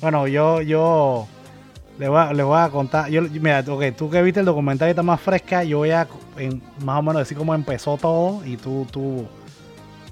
Bueno, 0.00 0.26
yo, 0.26 0.62
yo 0.62 1.26
le 1.98 2.08
voy 2.08 2.18
a, 2.20 2.32
le 2.32 2.42
voy 2.42 2.58
a 2.58 2.68
contar. 2.70 3.10
Yo, 3.10 3.22
mira, 3.22 3.62
ok, 3.66 3.84
tú 3.96 4.08
que 4.08 4.22
viste 4.22 4.40
el 4.40 4.46
documental 4.46 4.88
y 4.88 4.90
está 4.90 5.02
más 5.02 5.20
fresca, 5.20 5.62
yo 5.62 5.78
voy 5.78 5.90
a 5.90 6.06
en- 6.38 6.62
más 6.84 6.98
o 6.98 7.02
menos 7.02 7.20
decir 7.22 7.36
cómo 7.36 7.54
empezó 7.54 7.96
todo 7.98 8.44
y 8.46 8.56
tú, 8.56 8.86
tú 8.90 9.26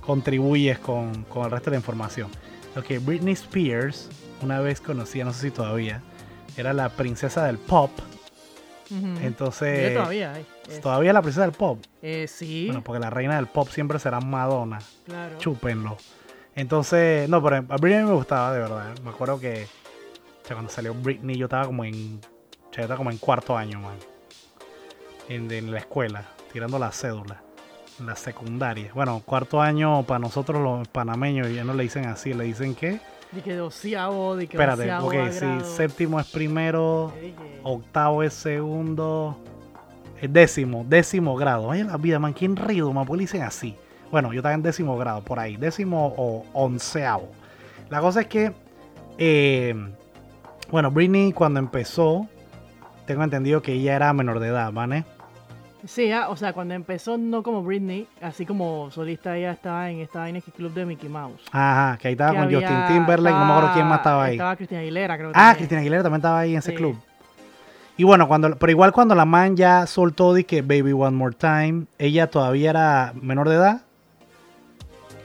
contribuyes 0.01 0.79
con, 0.79 1.25
con 1.25 1.45
el 1.45 1.51
resto 1.51 1.71
de 1.71 1.77
la 1.77 1.79
información. 1.81 2.29
Ok, 2.77 2.87
Britney 3.05 3.33
Spears, 3.35 4.09
una 4.43 4.61
vez 4.61 4.81
conocida, 4.81 5.25
no 5.25 5.33
sé 5.33 5.43
si 5.43 5.51
todavía, 5.51 6.01
era 6.57 6.73
la 6.73 6.89
princesa 6.91 7.45
del 7.45 7.59
pop. 7.59 7.91
Entonces, 9.23 9.95
todavía. 9.95 10.33
Es- 10.69 10.81
todavía 10.81 11.13
la 11.13 11.23
princesa 11.23 11.43
del 11.43 11.53
pop. 11.53 11.79
eh, 12.03 12.27
sí, 12.29 12.67
Bueno, 12.67 12.83
porque 12.83 12.99
la 13.01 13.11
reina 13.11 13.37
del 13.37 13.47
pop 13.47 13.69
siempre 13.69 13.99
será 13.99 14.21
Madonna. 14.21 14.79
claro. 15.07 15.39
Chúpenlo. 15.39 15.97
Entonces, 16.57 17.29
no, 17.29 17.43
pero 17.43 17.57
a 17.57 17.77
Britney 17.77 18.05
me 18.05 18.13
gustaba, 18.13 18.53
de 18.53 18.59
verdad. 18.61 18.99
Me 19.05 19.11
acuerdo 19.11 19.39
que 19.39 19.67
o 20.43 20.47
sea, 20.47 20.57
cuando 20.57 20.73
salió 20.73 20.93
Britney 20.95 21.37
yo 21.37 21.47
estaba 21.47 21.67
como 21.67 21.85
en, 21.85 21.95
o 22.19 22.75
sea, 22.75 22.79
yo 22.79 22.83
estaba 22.83 22.97
como 22.97 23.11
en 23.13 23.19
cuarto 23.19 23.57
año, 23.57 23.79
man. 23.81 23.95
En, 25.29 25.49
en 25.53 25.71
la 25.71 25.79
escuela, 25.79 26.25
tirando 26.53 26.77
la 26.79 26.91
cédula. 26.91 27.41
La 28.05 28.17
secundaria. 28.17 28.91
Bueno, 28.95 29.23
cuarto 29.25 29.61
año 29.61 30.03
para 30.05 30.19
nosotros 30.19 30.63
los 30.63 30.89
panameños, 30.89 31.53
ya 31.53 31.65
no 31.65 31.75
le 31.75 31.83
dicen 31.83 32.07
así, 32.07 32.33
le 32.33 32.45
dicen 32.45 32.75
que. 32.75 33.01
De 33.33 33.43
que 33.43 33.55
doceavo, 33.55 34.37
de 34.37 34.47
que 34.47 34.57
Espérate, 34.57 34.93
ok, 34.93 35.31
sí, 35.31 35.47
séptimo 35.77 36.19
es 36.19 36.27
primero, 36.27 37.13
Eh, 37.17 37.35
octavo 37.63 38.23
es 38.23 38.35
segundo, 38.35 39.39
es 40.21 40.33
décimo, 40.33 40.85
décimo 40.89 41.37
grado. 41.37 41.69
Vaya 41.69 41.85
la 41.85 41.97
vida, 41.97 42.19
man, 42.19 42.33
¿quién 42.33 42.57
rido, 42.57 42.93
man? 42.93 43.07
¿Por 43.07 43.17
qué 43.17 43.19
le 43.19 43.25
dicen 43.25 43.43
así? 43.43 43.77
Bueno, 44.11 44.33
yo 44.33 44.39
estaba 44.39 44.55
en 44.55 44.63
décimo 44.63 44.97
grado, 44.97 45.23
por 45.23 45.39
ahí, 45.39 45.57
décimo 45.57 46.13
o 46.17 46.45
onceavo. 46.55 47.29
La 47.91 48.01
cosa 48.01 48.23
es 48.23 48.27
que, 48.27 48.53
eh, 49.19 49.75
bueno, 50.71 50.91
Britney 50.91 51.33
cuando 51.33 51.61
empezó, 51.61 52.27
tengo 53.07 53.23
entendido 53.23 53.63
que 53.63 53.75
ella 53.75 53.95
era 53.95 54.13
menor 54.13 54.41
de 54.41 54.49
edad, 54.49 54.73
¿vale? 54.73 55.05
Sí, 55.87 56.13
ah, 56.13 56.29
o 56.29 56.37
sea, 56.37 56.53
cuando 56.53 56.75
empezó 56.75 57.17
no 57.17 57.43
como 57.43 57.63
Britney, 57.63 58.07
así 58.21 58.45
como 58.45 58.91
solista 58.91 59.37
ella 59.37 59.53
estaba 59.53 59.91
en 59.91 60.01
esta 60.01 60.21
vaina 60.21 60.41
que 60.41 60.53
Club 60.53 60.73
de 60.75 60.85
Mickey 60.85 61.09
Mouse. 61.09 61.41
Ajá, 61.53 61.97
que 61.99 62.09
ahí 62.09 62.13
estaba 62.13 62.33
Que 62.33 62.37
con 62.37 62.45
había- 62.45 62.61
Justin 62.61 62.87
Timberlake, 62.97 63.35
no 63.37 63.45
me 63.47 63.53
acuerdo 63.53 63.73
quién 63.75 63.87
más 63.87 63.99
estaba 64.01 64.25
ahí. 64.25 64.33
Estaba 64.35 64.57
Cristina 64.57 64.81
Aguilera, 64.81 65.17
creo 65.17 65.33
que 65.33 65.39
Ah. 65.39 65.55
Cristina 65.57 65.81
Aguilera 65.81 66.03
también 66.03 66.19
estaba 66.21 66.41
ahí 66.41 66.53
en 66.53 66.59
ese 66.59 66.71
Sí. 66.73 66.77
club. 66.77 66.97
Y 67.97 68.05
bueno, 68.05 68.29
cuando, 68.29 68.57
pero 68.57 68.71
igual 68.73 68.93
cuando 68.93 69.15
la 69.15 69.25
man 69.25 69.57
ya 69.57 69.87
soltó 69.87 70.33
de 70.35 70.45
que 70.45 70.63
Baby 70.63 70.93
One 70.93 71.17
More 71.17 71.35
Time, 71.35 71.85
ella 71.99 72.29
todavía 72.31 72.71
era 72.71 73.13
menor 73.21 73.49
de 73.49 73.57
edad 73.57 73.81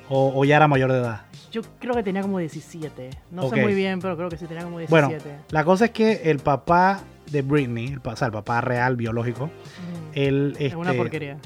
o, 0.09 0.31
o 0.35 0.45
ya 0.45 0.57
era 0.57 0.67
mayor 0.67 0.91
de 0.91 0.99
edad. 0.99 1.21
Yo 1.51 1.61
creo 1.79 1.93
que 1.95 2.03
tenía 2.03 2.21
como 2.21 2.37
17. 2.39 3.11
No 3.31 3.49
sé 3.49 3.61
muy 3.61 3.73
bien, 3.73 3.99
pero 4.01 4.17
creo 4.17 4.27
que 4.29 4.35
sí 4.37 4.45
tenía 4.45 4.63
como 4.63 4.77
Bueno, 4.89 5.07
17. 5.07 5.37
la 5.51 5.63
cosa 5.63 5.85
es 5.85 5.91
que 5.91 6.29
el 6.29 6.39
papá 6.39 6.99
de 7.31 7.41
Britney, 7.41 7.87
el, 7.87 8.01
o 8.03 8.15
sea, 8.15 8.27
el 8.27 8.33
papá 8.33 8.61
real 8.61 8.95
biológico, 8.95 9.45
Mm. 9.47 10.09
él 10.13 10.55
es 10.59 10.73
una 10.75 10.91
este, 10.91 10.97
porquería. 10.97 11.37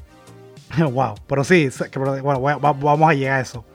wow, 0.91 1.15
pero 1.27 1.43
sí, 1.43 1.69
bueno, 2.21 2.41
va- 2.41 2.57
va- 2.57 2.73
vamos 2.73 3.09
a 3.09 3.13
llegar 3.13 3.39
a 3.39 3.41
eso. 3.41 3.65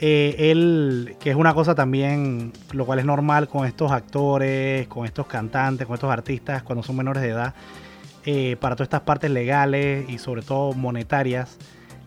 Eh, 0.00 0.50
él, 0.52 1.16
que 1.18 1.30
es 1.30 1.36
una 1.36 1.54
cosa 1.54 1.74
también, 1.74 2.52
lo 2.72 2.86
cual 2.86 3.00
es 3.00 3.04
normal 3.04 3.48
con 3.48 3.66
estos 3.66 3.90
actores, 3.90 4.86
con 4.86 5.04
estos 5.06 5.26
cantantes, 5.26 5.86
con 5.88 5.94
estos 5.94 6.10
artistas 6.12 6.62
cuando 6.62 6.84
son 6.84 6.96
menores 6.96 7.22
de 7.22 7.30
edad, 7.30 7.54
eh, 8.24 8.56
para 8.60 8.76
todas 8.76 8.86
estas 8.86 9.00
partes 9.00 9.30
legales 9.30 10.08
y 10.08 10.18
sobre 10.18 10.42
todo 10.42 10.72
monetarias, 10.72 11.56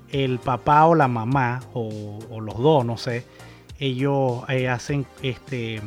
el 0.09 0.39
papá 0.39 0.85
o 0.85 0.95
la 0.95 1.07
mamá, 1.09 1.61
o, 1.73 2.19
o 2.29 2.39
los 2.39 2.57
dos, 2.57 2.85
no 2.85 2.95
sé, 2.97 3.25
ellos 3.79 4.43
eh, 4.47 4.69
hacen 4.69 5.05
este 5.21 5.81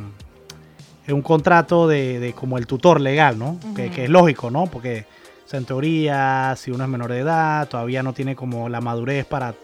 un 1.13 1.23
contrato 1.23 1.87
de, 1.87 2.19
de 2.19 2.33
como 2.33 2.57
el 2.59 2.67
tutor 2.67 3.01
legal, 3.01 3.39
¿no? 3.39 3.59
que, 3.75 4.05
es 4.05 4.11
lógico, 4.11 4.51
¿no? 4.51 4.67
Porque 4.67 5.05
o 5.45 5.49
sea, 5.49 5.59
en 5.59 5.67
teoría, 5.67 6.55
si 6.57 6.71
uno 6.71 6.85
es 6.85 6.91
menor 6.91 7.11
de 7.13 7.19
edad, 7.19 7.69
todavía 7.69 8.03
no 8.03 8.15
tiene 8.15 8.35
como 8.35 8.69
la 8.71 8.81
madurez 8.81 9.27
para, 9.27 9.55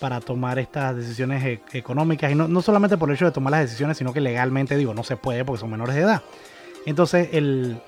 para 0.00 0.20
tomar 0.20 0.58
estas 0.58 0.96
decisiones 0.96 1.44
e- 1.44 1.60
económicas. 1.72 2.32
Y 2.32 2.34
no, 2.34 2.48
no 2.48 2.60
solamente 2.62 2.96
por 2.96 3.08
el 3.08 3.14
hecho 3.14 3.24
de 3.26 3.30
tomar 3.30 3.52
las 3.52 3.60
decisiones, 3.60 3.96
sino 3.98 4.12
que 4.12 4.20
legalmente, 4.20 4.76
digo, 4.76 4.92
no 4.94 5.04
se 5.04 5.16
puede 5.16 5.44
porque 5.44 5.60
son 5.60 5.70
menores 5.70 5.94
de 5.94 6.02
edad. 6.02 6.22
Entonces, 6.86 7.28
el, 7.32 7.80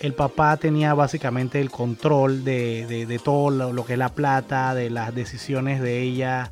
el 0.00 0.14
papá 0.14 0.56
tenía 0.56 0.94
básicamente 0.94 1.60
el 1.60 1.70
control 1.70 2.42
de, 2.44 2.86
de- 2.86 3.06
de 3.06 3.18
todo 3.20 3.50
lo, 3.50 3.72
lo 3.72 3.84
que 3.86 3.92
es 3.92 3.98
la 3.98 4.08
plata, 4.08 4.74
de 4.74 4.90
las 4.90 5.14
decisiones 5.14 5.80
de 5.80 6.02
ella, 6.02 6.50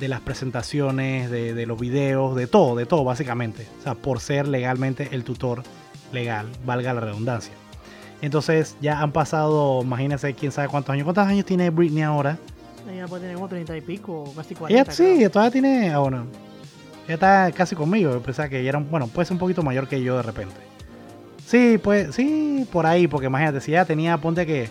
de 0.00 0.08
las 0.08 0.20
presentaciones, 0.20 1.30
de, 1.30 1.54
de 1.54 1.66
los 1.66 1.78
videos, 1.78 2.34
de 2.34 2.46
todo, 2.48 2.74
de 2.74 2.86
todo, 2.86 3.04
básicamente. 3.04 3.66
O 3.78 3.82
sea, 3.82 3.94
por 3.94 4.18
ser 4.20 4.48
legalmente 4.48 5.08
el 5.12 5.22
tutor 5.22 5.62
legal, 6.12 6.48
valga 6.66 6.92
la 6.94 7.00
redundancia. 7.00 7.52
Entonces 8.22 8.76
ya 8.80 9.00
han 9.00 9.12
pasado, 9.12 9.80
imagínense 9.82 10.34
quién 10.34 10.52
sabe 10.52 10.68
cuántos 10.68 10.92
años. 10.92 11.04
¿Cuántos 11.04 11.26
años 11.26 11.44
tiene 11.46 11.70
Britney 11.70 12.02
ahora? 12.02 12.38
Ella 12.92 13.06
puede 13.06 13.22
tener 13.22 13.36
como 13.36 13.48
30 13.48 13.76
y 13.76 13.80
pico, 13.82 14.32
casi 14.36 14.54
40. 14.54 14.82
Ella 14.82 14.92
sí, 14.92 15.28
todavía 15.30 15.50
tiene. 15.52 15.90
Ah, 15.90 15.98
bueno. 15.98 16.26
Ella 17.06 17.14
está 17.14 17.52
casi 17.52 17.74
conmigo. 17.76 18.10
Yo 18.12 18.22
pensaba 18.22 18.48
que 18.48 18.58
ella 18.60 18.70
era. 18.70 18.78
un- 18.78 18.90
Bueno, 18.90 19.06
puede 19.06 19.26
ser 19.26 19.34
un 19.34 19.38
poquito 19.38 19.62
mayor 19.62 19.86
que 19.88 20.02
yo 20.02 20.16
de 20.16 20.22
repente. 20.22 20.56
Sí, 21.46 21.78
pues, 21.82 22.14
sí, 22.14 22.66
por 22.72 22.86
ahí. 22.86 23.06
Porque 23.06 23.26
imagínate, 23.26 23.60
si 23.60 23.72
ella 23.72 23.84
tenía, 23.84 24.16
ponte 24.18 24.44
que 24.46 24.68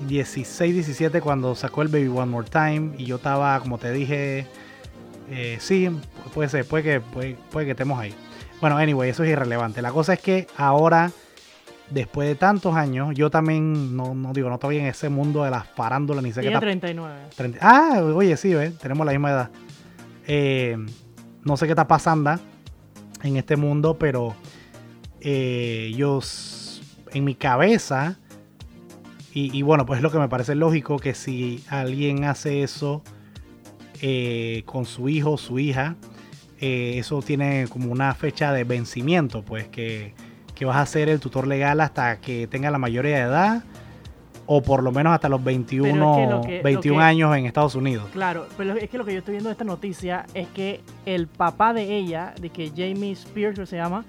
16, 0.00 0.74
17 0.74 1.20
cuando 1.20 1.54
sacó 1.54 1.82
el 1.82 1.88
Baby 1.88 2.08
One 2.08 2.26
More 2.26 2.48
Time. 2.48 2.92
Y 2.98 3.04
yo 3.06 3.16
estaba, 3.16 3.58
como 3.60 3.78
te 3.78 3.92
dije. 3.92 4.46
eh, 5.30 5.56
sí, 5.60 5.88
puede 6.34 6.48
ser, 6.48 6.64
puede 6.66 6.82
que, 6.84 7.00
puede, 7.00 7.36
puede 7.50 7.66
que 7.66 7.72
estemos 7.72 7.98
ahí. 7.98 8.14
Bueno, 8.60 8.76
anyway, 8.76 9.10
eso 9.10 9.24
es 9.24 9.30
irrelevante. 9.30 9.82
La 9.82 9.92
cosa 9.92 10.14
es 10.14 10.20
que 10.20 10.46
ahora, 10.56 11.10
después 11.90 12.28
de 12.28 12.34
tantos 12.34 12.74
años, 12.74 13.14
yo 13.14 13.30
también 13.30 13.96
no, 13.96 14.14
no 14.14 14.32
digo, 14.32 14.48
no 14.48 14.54
estoy 14.54 14.78
en 14.78 14.86
ese 14.86 15.08
mundo 15.08 15.44
de 15.44 15.50
las 15.50 15.66
farándulas 15.68 16.22
ni 16.22 16.32
sé 16.32 16.40
qué 16.40 16.48
Ella 16.48 16.56
está 16.56 16.66
39. 16.66 17.14
30 17.36 17.58
Ah, 17.60 18.00
oye, 18.02 18.36
sí, 18.36 18.54
¿ves? 18.54 18.76
tenemos 18.78 19.04
la 19.06 19.12
misma 19.12 19.30
edad. 19.30 19.50
Eh, 20.26 20.76
no 21.42 21.56
sé 21.56 21.66
qué 21.66 21.72
está 21.72 21.86
pasando 21.86 22.38
en 23.22 23.36
este 23.36 23.56
mundo, 23.56 23.98
pero 23.98 24.34
eh, 25.20 25.92
yo, 25.96 26.20
en 27.12 27.24
mi 27.24 27.34
cabeza, 27.34 28.16
y, 29.34 29.56
y 29.56 29.62
bueno, 29.62 29.84
pues 29.84 29.98
es 29.98 30.02
lo 30.02 30.10
que 30.10 30.18
me 30.18 30.28
parece 30.28 30.54
lógico, 30.54 30.98
que 30.98 31.12
si 31.14 31.62
alguien 31.68 32.24
hace 32.24 32.62
eso 32.62 33.02
eh, 34.00 34.62
con 34.66 34.84
su 34.86 35.08
hijo 35.08 35.32
o 35.32 35.38
su 35.38 35.58
hija, 35.58 35.96
eh, 36.60 36.94
eso 36.98 37.20
tiene 37.22 37.66
como 37.68 37.90
una 37.90 38.14
fecha 38.14 38.52
de 38.52 38.64
vencimiento, 38.64 39.42
pues 39.42 39.68
que, 39.68 40.14
que 40.54 40.64
vas 40.64 40.76
a 40.76 40.86
ser 40.86 41.08
el 41.08 41.20
tutor 41.20 41.46
legal 41.46 41.80
hasta 41.80 42.20
que 42.20 42.46
tenga 42.46 42.70
la 42.70 42.78
mayoría 42.78 43.16
de 43.16 43.22
edad. 43.22 43.64
O 44.46 44.60
por 44.62 44.82
lo 44.82 44.92
menos 44.92 45.14
hasta 45.14 45.30
los 45.30 45.42
21, 45.42 46.28
lo 46.28 46.40
que- 46.42 46.58
lo 46.58 46.62
21 46.62 46.98
que- 46.98 47.02
años 47.04 47.34
en 47.34 47.46
Estados 47.46 47.74
Unidos. 47.76 48.10
Claro, 48.12 48.46
pero 48.58 48.74
es 48.74 48.90
que 48.90 48.98
lo 48.98 49.04
que 49.06 49.12
yo 49.14 49.20
estoy 49.20 49.32
viendo 49.32 49.48
de 49.48 49.52
esta 49.52 49.64
noticia 49.64 50.26
es 50.34 50.48
que 50.48 50.82
el 51.06 51.28
papá 51.28 51.72
de 51.72 51.96
ella, 51.96 52.34
de 52.38 52.50
que 52.50 52.68
Jamie 52.68 53.12
Spears 53.12 53.66
se 53.66 53.76
llama, 53.76 54.04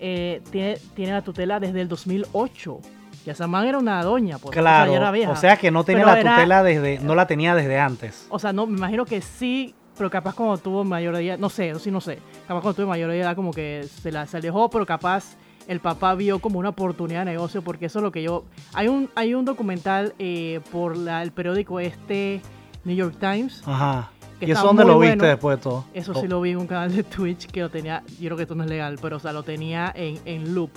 eh, 0.00 0.42
tiene, 0.50 0.78
tiene 0.96 1.12
la 1.12 1.22
tutela 1.22 1.60
desde 1.60 1.82
el 1.82 1.86
2008. 1.88 2.80
Y 3.26 3.30
esa 3.30 3.46
man 3.48 3.66
era 3.66 3.78
una 3.78 4.02
doña, 4.04 4.38
pues. 4.38 4.56
Claro, 4.56 4.92
o 4.92 4.94
sea, 4.94 5.02
era 5.02 5.10
vieja. 5.10 5.32
o 5.32 5.36
sea 5.36 5.56
que 5.56 5.70
no 5.72 5.82
tenía 5.84 6.04
Pero 6.04 6.14
la 6.14 6.20
era- 6.20 6.34
tutela 6.36 6.62
desde, 6.62 6.98
no 7.00 7.14
la 7.16 7.26
tenía 7.26 7.54
desde 7.56 7.78
antes. 7.78 8.26
O 8.30 8.38
sea, 8.38 8.52
no, 8.52 8.66
me 8.66 8.78
imagino 8.78 9.04
que 9.04 9.20
sí, 9.20 9.74
pero 9.98 10.08
capaz 10.10 10.34
cuando 10.34 10.56
tuvo 10.58 10.84
mayor 10.84 11.16
edad, 11.16 11.36
no 11.38 11.48
sé, 11.48 11.74
sí 11.80 11.90
no 11.90 12.00
sé. 12.00 12.20
Capaz 12.46 12.60
cuando 12.60 12.74
tuvo 12.74 12.86
mayor 12.86 13.10
edad 13.10 13.34
como 13.34 13.50
que 13.52 13.84
se 14.02 14.12
la 14.12 14.26
se 14.26 14.36
alejó, 14.36 14.70
pero 14.70 14.86
capaz 14.86 15.36
el 15.66 15.80
papá 15.80 16.14
vio 16.14 16.38
como 16.38 16.60
una 16.60 16.68
oportunidad 16.68 17.24
de 17.24 17.32
negocio, 17.32 17.62
porque 17.62 17.86
eso 17.86 17.98
es 17.98 18.02
lo 18.04 18.12
que 18.12 18.22
yo... 18.22 18.44
Hay 18.74 18.86
un, 18.86 19.10
hay 19.16 19.34
un 19.34 19.44
documental 19.44 20.14
eh, 20.20 20.60
por 20.70 20.96
la- 20.96 21.22
el 21.24 21.32
periódico 21.32 21.80
este 21.80 22.40
New 22.84 22.94
York 22.94 23.16
Times. 23.18 23.62
Ajá. 23.66 24.10
Que 24.38 24.46
¿Y 24.46 24.50
eso 24.52 24.62
dónde 24.62 24.84
lo 24.84 25.00
viste 25.00 25.16
bueno. 25.16 25.28
después 25.30 25.56
de 25.56 25.62
todo? 25.64 25.84
Eso 25.94 26.12
Oh, 26.14 26.20
sí 26.20 26.28
lo 26.28 26.40
vi 26.42 26.50
en 26.50 26.58
un 26.58 26.66
canal 26.68 26.94
de 26.94 27.02
Twitch 27.02 27.46
que 27.48 27.60
lo 27.62 27.70
tenía, 27.70 28.04
yo 28.20 28.26
creo 28.26 28.36
que 28.36 28.42
esto 28.44 28.54
no 28.54 28.62
es 28.62 28.70
legal, 28.70 28.98
pero 29.02 29.16
o 29.16 29.18
sea, 29.18 29.32
lo 29.32 29.42
tenía 29.42 29.90
en, 29.96 30.20
en 30.26 30.54
loop. 30.54 30.70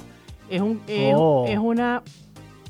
Es, 0.50 0.62
un, 0.62 0.82
es, 0.88 1.14
Oh. 1.16 1.46
es 1.48 1.60
una... 1.60 2.02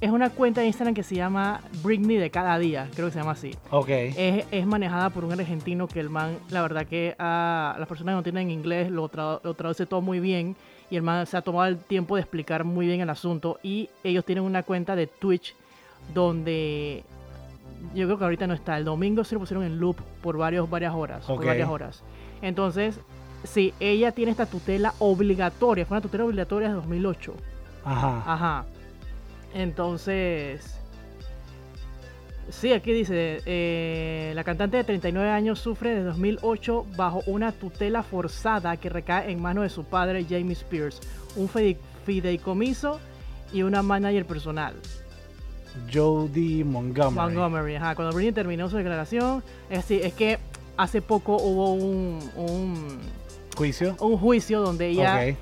Es 0.01 0.12
una 0.12 0.29
cuenta 0.29 0.62
de 0.62 0.67
Instagram 0.67 0.93
que 0.95 1.03
se 1.03 1.15
llama 1.15 1.59
Britney 1.83 2.15
de 2.15 2.29
cada 2.29 2.57
día, 2.57 2.88
creo 2.95 3.07
que 3.07 3.13
se 3.13 3.19
llama 3.19 3.31
así. 3.31 3.51
Ok. 3.69 3.89
Es, 3.89 4.45
es 4.49 4.65
manejada 4.65 5.09
por 5.09 5.25
un 5.25 5.33
argentino 5.33 5.88
que 5.89 5.99
el 5.99 6.09
man, 6.09 6.38
la 6.49 6.62
verdad 6.62 6.85
que 6.85 7.15
a 7.19 7.75
las 7.77 7.88
personas 7.88 8.13
que 8.13 8.15
no 8.15 8.23
tienen 8.23 8.49
inglés 8.49 8.89
lo, 8.91 9.09
tra- 9.12 9.41
lo 9.43 9.53
traduce 9.55 9.85
todo 9.85 9.99
muy 10.01 10.21
bien 10.21 10.55
y 10.89 10.95
el 10.95 11.01
man 11.01 11.25
se 11.27 11.35
ha 11.35 11.41
tomado 11.41 11.65
el 11.67 11.77
tiempo 11.77 12.15
de 12.15 12.21
explicar 12.21 12.63
muy 12.63 12.88
bien 12.88 13.01
el 13.01 13.09
asunto 13.09 13.59
y 13.62 13.89
ellos 14.05 14.23
tienen 14.23 14.45
una 14.45 14.63
cuenta 14.63 14.95
de 14.95 15.07
Twitch 15.07 15.53
donde 16.13 17.03
yo 17.93 18.05
creo 18.07 18.17
que 18.17 18.23
ahorita 18.23 18.47
no 18.47 18.53
está, 18.53 18.77
el 18.77 18.85
domingo 18.85 19.25
se 19.25 19.35
lo 19.35 19.41
pusieron 19.41 19.65
en 19.65 19.79
loop 19.79 19.97
por 20.21 20.38
varios, 20.38 20.69
varias 20.69 20.93
horas, 20.95 21.25
por 21.25 21.39
Ok. 21.39 21.45
varias 21.45 21.69
horas. 21.69 22.03
Entonces, 22.41 22.97
sí, 23.43 23.73
ella 23.81 24.13
tiene 24.13 24.31
esta 24.31 24.45
tutela 24.45 24.93
obligatoria, 25.00 25.85
fue 25.85 25.97
una 25.97 26.02
tutela 26.02 26.23
obligatoria 26.23 26.69
de 26.69 26.75
2008. 26.75 27.33
Ajá. 27.83 28.23
Ajá. 28.25 28.65
Entonces. 29.54 30.75
Sí, 32.50 32.73
aquí 32.73 32.91
dice, 32.91 33.41
eh, 33.45 34.31
la 34.33 34.43
cantante 34.43 34.77
de 34.77 34.83
39 34.83 35.29
años 35.29 35.60
sufre 35.60 35.91
desde 35.91 36.04
2008 36.06 36.85
bajo 36.95 37.21
una 37.27 37.52
tutela 37.52 38.02
forzada 38.02 38.75
que 38.77 38.89
recae 38.89 39.31
en 39.31 39.39
manos 39.39 39.63
de 39.63 39.69
su 39.69 39.83
padre 39.83 40.25
Jamie 40.27 40.54
Spears, 40.54 41.00
un 41.35 41.47
fide- 41.47 41.77
fideicomiso 42.08 43.00
y 43.54 43.62
una 43.62 43.83
manager 43.83 44.25
personal. 44.25 44.73
Jodie 45.93 46.63
Montgomery. 46.63 47.15
Montgomery, 47.35 47.75
ajá. 47.75 47.93
Cuando 47.93 48.15
Britney 48.15 48.33
terminó 48.33 48.67
su 48.67 48.77
declaración, 48.77 49.43
es, 49.69 49.77
decir, 49.87 50.02
es 50.04 50.13
que 50.13 50.39
hace 50.75 51.04
poco 51.04 51.37
hubo 51.37 51.73
un, 51.73 52.19
un, 52.35 52.97
¿Juicio? 53.56 53.95
un 54.00 54.17
juicio 54.17 54.62
donde 54.62 54.87
ella. 54.87 55.35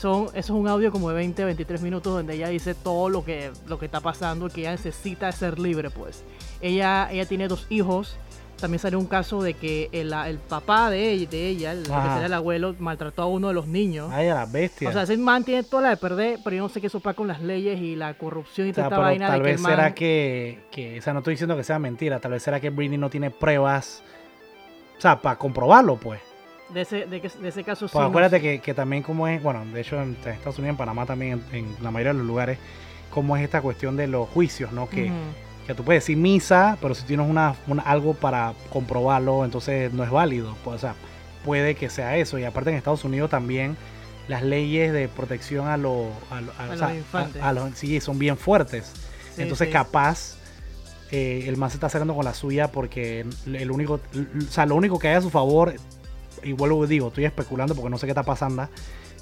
Son, 0.00 0.26
eso 0.28 0.38
es 0.38 0.50
un 0.50 0.66
audio 0.66 0.90
como 0.90 1.10
de 1.10 1.14
20, 1.16 1.44
23 1.44 1.82
minutos 1.82 2.14
donde 2.14 2.34
ella 2.34 2.48
dice 2.48 2.74
todo 2.74 3.08
lo 3.08 3.24
que, 3.24 3.50
lo 3.66 3.78
que 3.78 3.84
está 3.84 4.00
pasando 4.00 4.46
y 4.46 4.50
que 4.50 4.60
ella 4.62 4.72
necesita 4.72 5.30
ser 5.30 5.58
libre, 5.58 5.90
pues. 5.90 6.24
Ella, 6.60 7.08
ella 7.10 7.26
tiene 7.26 7.48
dos 7.48 7.66
hijos. 7.68 8.16
También 8.58 8.78
salió 8.78 8.98
un 8.98 9.06
caso 9.06 9.42
de 9.42 9.54
que 9.54 9.88
el, 9.92 10.12
el 10.12 10.38
papá 10.38 10.90
de 10.90 11.10
ella, 11.10 11.30
de 11.30 11.46
ella 11.48 11.72
el, 11.72 11.82
que 11.82 11.88
sería 11.88 12.26
el 12.26 12.34
abuelo, 12.34 12.74
maltrató 12.78 13.22
a 13.22 13.26
uno 13.26 13.48
de 13.48 13.54
los 13.54 13.66
niños. 13.66 14.10
Ay, 14.12 14.28
a 14.28 14.34
la 14.34 14.46
bestia. 14.46 14.88
O 14.88 14.92
sea, 14.92 15.02
ese 15.02 15.16
man 15.16 15.44
tiene 15.44 15.62
toda 15.62 15.82
la 15.84 15.88
de 15.90 15.96
perder, 15.96 16.40
pero 16.44 16.56
yo 16.56 16.62
no 16.62 16.68
sé 16.68 16.80
qué 16.80 16.88
sopa 16.88 17.14
con 17.14 17.26
las 17.26 17.40
leyes 17.40 17.80
y 17.80 17.96
la 17.96 18.14
corrupción 18.14 18.66
y 18.68 18.70
O 18.70 18.74
sea, 18.74 18.84
toda 18.84 18.96
esta 18.96 19.00
vaina 19.00 19.26
tal 19.28 19.38
de 19.38 19.42
que 19.42 19.50
vez 19.50 19.56
el 19.56 19.62
man... 19.62 19.72
será 19.72 19.94
que, 19.94 20.58
que, 20.70 20.98
o 20.98 21.02
sea, 21.02 21.12
no 21.14 21.20
estoy 21.20 21.34
diciendo 21.34 21.56
que 21.56 21.64
sea 21.64 21.78
mentira, 21.78 22.20
tal 22.20 22.32
vez 22.32 22.42
será 22.42 22.60
que 22.60 22.68
Britney 22.68 22.98
no 22.98 23.08
tiene 23.08 23.30
pruebas, 23.30 24.02
o 24.98 25.00
sea, 25.00 25.20
para 25.20 25.38
comprobarlo, 25.38 25.96
pues. 25.96 26.20
De 26.74 26.82
ese, 26.82 27.06
de, 27.06 27.20
de 27.20 27.48
ese 27.48 27.64
caso. 27.64 27.88
Pues 27.88 28.04
acuérdate 28.06 28.40
que, 28.40 28.60
que 28.60 28.74
también 28.74 29.02
como 29.02 29.26
es, 29.26 29.42
bueno, 29.42 29.64
de 29.72 29.80
hecho 29.80 30.00
en 30.00 30.16
Estados 30.24 30.58
Unidos, 30.58 30.74
en 30.74 30.76
Panamá 30.76 31.04
también, 31.06 31.42
en, 31.52 31.56
en 31.66 31.76
la 31.82 31.90
mayoría 31.90 32.12
de 32.12 32.18
los 32.18 32.26
lugares, 32.26 32.58
como 33.10 33.36
es 33.36 33.42
esta 33.42 33.60
cuestión 33.60 33.96
de 33.96 34.06
los 34.06 34.28
juicios, 34.28 34.70
¿no? 34.72 34.88
Que, 34.88 35.10
que 35.66 35.74
tú 35.74 35.82
puedes 35.84 36.02
decir 36.04 36.16
misa, 36.16 36.78
pero 36.80 36.94
si 36.94 37.04
tienes 37.04 37.28
una, 37.28 37.54
una- 37.66 37.82
algo 37.82 38.14
para 38.14 38.54
comprobarlo, 38.72 39.44
entonces 39.44 39.92
no 39.92 40.04
es 40.04 40.10
válido. 40.10 40.56
Pues, 40.64 40.76
o 40.76 40.78
sea, 40.78 40.94
puede 41.44 41.74
que 41.74 41.90
sea 41.90 42.16
eso. 42.16 42.38
Y 42.38 42.44
aparte 42.44 42.70
en 42.70 42.76
Estados 42.76 43.04
Unidos 43.04 43.30
también 43.30 43.76
las 44.28 44.42
leyes 44.44 44.92
de 44.92 45.08
protección 45.08 45.66
a, 45.66 45.76
los 45.76 46.06
a, 46.30 46.40
lo- 46.40 46.52
a- 46.56 46.66
A 46.66 46.70
o 46.70 46.76
sea, 46.76 46.88
los 46.88 46.96
infantes. 46.98 47.42
a- 47.42 47.48
a 47.48 47.52
los- 47.52 47.74
sí, 47.74 48.00
son 48.00 48.18
bien 48.18 48.36
fuertes. 48.36 48.92
Sí, 49.34 49.42
entonces 49.42 49.66
sí. 49.68 49.72
capaz 49.72 50.36
eh, 51.10 51.44
el 51.48 51.56
man 51.56 51.70
se 51.70 51.76
está 51.78 51.88
sacando 51.88 52.14
con 52.14 52.24
la 52.24 52.34
suya 52.34 52.68
porque 52.70 53.26
el 53.46 53.70
único, 53.72 53.94
o 53.94 54.50
sea, 54.50 54.66
lo 54.66 54.76
único 54.76 55.00
que 55.00 55.08
hay 55.08 55.14
a 55.16 55.20
su 55.20 55.30
favor, 55.30 55.74
y 56.42 56.52
vuelvo 56.52 56.84
y 56.84 56.88
digo, 56.88 57.08
estoy 57.08 57.24
especulando 57.24 57.74
porque 57.74 57.90
no 57.90 57.98
sé 57.98 58.06
qué 58.06 58.12
está 58.12 58.22
pasando, 58.22 58.68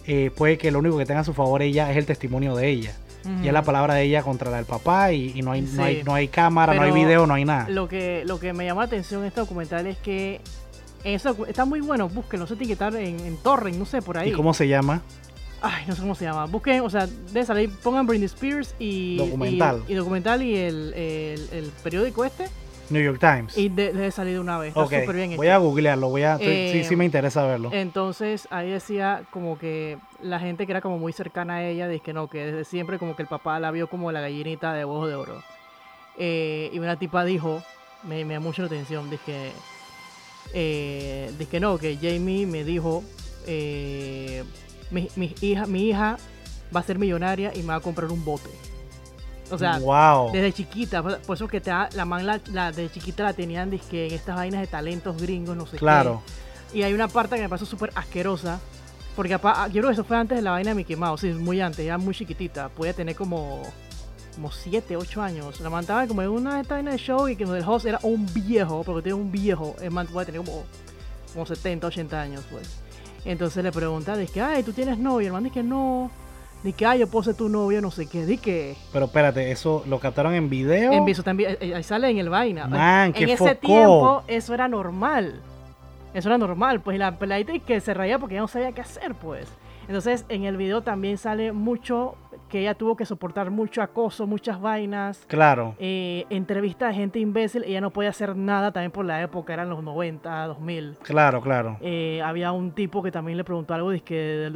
eh, 0.07 0.31
puede 0.35 0.59
que 0.59 0.71
lo 0.71 0.79
único 0.79 0.97
que 0.99 1.07
tenga 1.07 1.21
a 1.21 1.25
su 1.25 1.35
favor 1.35 1.62
ella 1.62 1.91
es 1.91 1.97
el 1.97 2.07
testimonio 2.07 2.57
de 2.57 2.69
ella. 2.69 2.97
Y 3.43 3.47
es 3.49 3.53
la 3.53 3.62
palabra 3.62 3.93
de 3.95 4.05
ella 4.05 4.23
contra 4.23 4.51
la 4.51 4.57
del 4.57 4.64
papá 4.64 5.12
y, 5.12 5.33
y 5.35 5.43
no, 5.43 5.53
hay, 5.53 5.61
no, 5.61 5.85
hay, 5.85 6.03
no 6.03 6.14
hay 6.14 6.29
cámara, 6.29 6.73
no 6.73 6.81
hay 6.81 6.93
video, 6.93 7.27
no 7.27 7.35
hay 7.35 7.45
nada. 7.45 7.69
Lo 7.69 7.87
que, 7.87 8.23
lo 8.25 8.41
que 8.41 8.55
me 8.55 8.64
llama 8.64 8.83
la 8.83 8.87
atención 8.87 9.21
en 9.21 9.27
este 9.27 9.41
documental 9.41 9.87
es 9.87 9.99
que 9.99 10.41
eso 11.05 11.37
está 11.47 11.66
muy 11.66 11.81
bueno, 11.81 12.09
búsquenlo, 12.09 12.47
se 12.47 12.55
tiene 12.55 12.69
que 12.69 12.73
estar 12.73 12.95
en, 12.97 13.21
en 13.21 13.37
Torrent, 13.37 13.77
no 13.77 13.85
sé, 13.85 14.01
por 14.01 14.16
ahí. 14.16 14.31
¿Y 14.31 14.33
cómo 14.33 14.55
se 14.55 14.66
llama? 14.66 15.03
Ay, 15.61 15.85
no 15.87 15.95
sé 15.95 16.01
cómo 16.01 16.14
se 16.14 16.25
llama. 16.25 16.47
Busquen, 16.47 16.81
o 16.81 16.89
sea, 16.89 17.07
de 17.07 17.45
salir, 17.45 17.71
pongan 17.83 18.07
Britney 18.07 18.27
Spears 18.27 18.75
y. 18.79 19.19
Documental. 19.19 19.83
Y, 19.89 19.93
y 19.93 19.95
documental 19.97 20.43
y 20.43 20.57
el, 20.57 20.95
el, 20.95 21.49
el 21.53 21.73
periódico 21.83 22.25
este. 22.25 22.47
New 22.91 23.03
York 23.03 23.18
Times. 23.20 23.57
Y 23.57 23.68
de- 23.68 24.11
salir 24.11 24.34
de 24.34 24.41
una 24.41 24.59
vez. 24.59 24.68
Está 24.68 24.84
súper 25.01 25.16
bien 25.16 25.36
voy 25.36 25.49
a 25.49 25.59
googlearlo, 25.59 26.09
voy 26.09 26.22
a, 26.22 26.34
estoy- 26.34 26.70
sí, 26.72 26.78
Eh, 26.80 26.84
sí 26.84 26.97
me 26.97 27.05
interesa 27.05 27.47
verlo. 27.47 27.70
Entonces 27.72 28.49
ahí 28.51 28.70
decía 28.70 29.22
como 29.30 29.59
que 29.59 29.99
la 30.22 30.39
gente 30.41 30.66
que 30.66 30.72
era 30.72 30.80
como 30.80 30.99
muy 30.99 31.12
cercana 31.12 31.57
a 31.57 31.64
ella, 31.64 31.89
dice 31.89 32.03
que 32.03 32.12
no, 32.12 32.28
que 32.28 32.45
desde 32.47 32.64
siempre 32.64 32.99
como 32.99 33.14
que 33.16 33.22
el 33.22 33.28
papá 33.28 33.59
la 33.61 33.70
vio 33.70 33.89
como 33.89 34.11
la 34.12 34.20
gallinita 34.20 34.72
de 34.72 34.84
ojos 34.84 35.09
de 35.09 35.14
oro. 35.14 35.43
Eh, 36.18 36.70
y 36.72 36.78
una 36.78 36.99
tipa 36.99 37.24
dijo, 37.24 37.62
me, 38.03 38.24
me 38.24 38.34
llamó 38.34 38.49
mucho 38.49 38.62
la 38.62 38.66
atención, 38.66 39.09
dije, 39.11 39.53
eh, 40.55 41.30
dije 41.39 41.51
que 41.51 41.61
no, 41.61 41.78
que 41.78 41.97
Jamie 41.97 42.47
me 42.47 42.64
dijo, 42.64 43.05
eh, 43.47 44.45
mi, 44.91 45.09
mi 45.16 45.34
hija, 45.41 45.66
mi 45.66 45.89
hija 45.89 46.18
va 46.74 46.80
a 46.80 46.82
ser 46.82 46.99
millonaria 46.99 47.53
y 47.55 47.61
me 47.61 47.68
va 47.68 47.76
a 47.76 47.80
comprar 47.80 48.11
un 48.11 48.24
bote. 48.24 48.51
O 49.51 49.59
sea, 49.59 49.78
wow. 49.78 50.30
desde 50.32 50.53
chiquita, 50.53 51.03
por 51.03 51.36
eso 51.36 51.49
que 51.49 51.61
te 51.61 51.70
la 51.70 52.05
man 52.05 52.26
la, 52.26 52.40
la- 52.53 52.70
desde 52.70 52.90
chiquita 52.92 53.24
la 53.24 53.32
tenían 53.32 53.70
dizque 53.70 54.07
en 54.09 54.14
estas 54.14 54.36
vainas 54.36 54.61
de 54.61 54.66
talentos 54.66 55.20
gringos, 55.20 55.57
no 55.57 55.64
sé 55.64 55.72
qué. 55.72 55.78
Claro. 55.78 56.22
Y 56.74 56.82
hay 56.82 56.92
una 56.92 57.09
parte 57.09 57.36
que 57.36 57.42
me 57.42 57.49
pasó 57.49 57.64
súper 57.64 57.90
asquerosa. 57.94 58.61
Porque 59.16 59.34
apa- 59.34 59.64
ah, 59.64 59.66
yo 59.66 59.74
creo 59.80 59.86
que 59.88 59.94
eso 59.94 60.05
fue 60.05 60.16
antes 60.16 60.36
de 60.38 60.42
la 60.42 60.53
vaina 60.53 60.70
de 60.70 60.74
Mickey 60.76 60.94
Mouse, 60.94 61.22
sí, 61.22 61.28
muy 61.32 61.61
antes, 61.61 61.80
era 61.84 61.99
muy 61.99 62.14
chiquitita. 62.14 62.68
Podía 62.68 62.92
tener 62.92 63.16
como 63.16 63.62
como 64.36 64.53
7, 64.53 64.96
8 64.96 65.20
años. 65.20 65.59
La 65.61 65.68
mandaba 65.70 66.07
como 66.07 66.22
en 66.22 66.28
una 66.28 66.55
de 66.55 66.61
estas 66.61 66.76
vainas 66.76 66.92
de 66.94 66.99
show 67.01 67.26
y 67.28 67.34
que 67.34 67.42
el 67.42 67.64
host 67.66 67.86
era 67.86 67.99
un 68.05 68.24
viejo, 68.32 68.84
porque 68.84 69.03
tiene 69.03 69.14
un 69.18 69.32
viejo, 69.32 69.74
el 69.80 69.90
man 69.90 70.07
puede 70.07 70.26
tener 70.26 70.42
como, 70.44 70.62
como 71.32 71.44
70, 71.44 71.88
80 71.88 72.20
años, 72.20 72.44
pues. 72.49 72.68
Entonces 73.24 73.64
le 73.64 73.72
pregunta, 73.72 74.16
dice, 74.16 74.40
ay, 74.40 74.62
¿tú 74.62 74.72
tienes 74.72 74.96
novio? 74.99 75.26
El 75.26 75.32
man 75.32 75.42
dice 75.42 75.55
que 75.55 75.62
no. 75.64 76.12
Dice 76.62 76.76
que, 76.76 76.86
ay, 76.86 76.98
yo 76.98 77.06
puedo 77.06 77.22
ser 77.22 77.34
tu 77.34 77.48
novio, 77.48 77.80
no 77.80 77.90
sé 77.90 78.06
qué. 78.06 78.26
Dice 78.26 78.42
que... 78.42 78.76
Pero 78.92 79.06
espérate, 79.06 79.50
¿eso 79.50 79.84
lo 79.86 80.00
captaron 80.00 80.34
en 80.34 80.50
video? 80.50 80.92
En 80.92 81.04
viso 81.04 81.22
también, 81.22 81.52
eh, 81.52 81.59
eh, 81.61 81.74
ahí 81.74 81.84
sale 81.84 82.11
en 82.11 82.18
el 82.18 82.28
vaina. 82.28 82.66
Man, 82.66 83.06
en 83.09 83.12
qué 83.12 83.24
ese 83.24 83.36
focó. 83.36 83.54
tiempo 83.54 84.22
eso 84.26 84.54
era 84.54 84.66
normal. 84.66 85.40
Eso 86.14 86.28
era 86.28 86.38
normal, 86.38 86.80
pues 86.80 86.96
y 86.96 86.98
la 86.98 87.16
peladita 87.16 87.52
que 87.61 87.80
se 87.80 87.94
reía 87.94 88.18
porque 88.18 88.34
ya 88.34 88.40
no 88.40 88.48
sabía 88.48 88.72
qué 88.72 88.80
hacer, 88.80 89.14
pues. 89.14 89.46
Entonces 89.89 90.24
en 90.28 90.45
el 90.45 90.57
video 90.57 90.82
también 90.82 91.18
sale 91.18 91.51
mucho 91.53 92.14
que 92.49 92.61
ella 92.61 92.74
tuvo 92.74 92.97
que 92.97 93.05
soportar 93.05 93.51
mucho 93.51 93.82
acoso, 93.82 94.26
muchas 94.26 94.61
vainas. 94.61 95.24
Claro. 95.28 95.74
Eh, 95.78 96.24
entrevista 96.30 96.89
de 96.89 96.95
gente 96.95 97.18
imbécil, 97.18 97.64
ella 97.64 97.80
no 97.80 97.91
podía 97.91 98.11
hacer 98.11 98.36
nada 98.36 98.72
también 98.72 98.91
por 98.93 99.05
la 99.05 99.20
época, 99.22 99.53
eran 99.53 99.68
los 99.68 99.82
90, 99.82 100.47
2000. 100.47 100.97
Claro, 101.03 101.41
claro. 101.43 101.76
Eh, 101.80 102.22
había 102.24 102.53
un 102.53 102.72
tipo 102.72 103.03
que 103.03 103.11
también 103.11 103.36
le 103.36 103.45
preguntó 103.45 103.74
algo 103.74 103.91
de, 103.91 104.01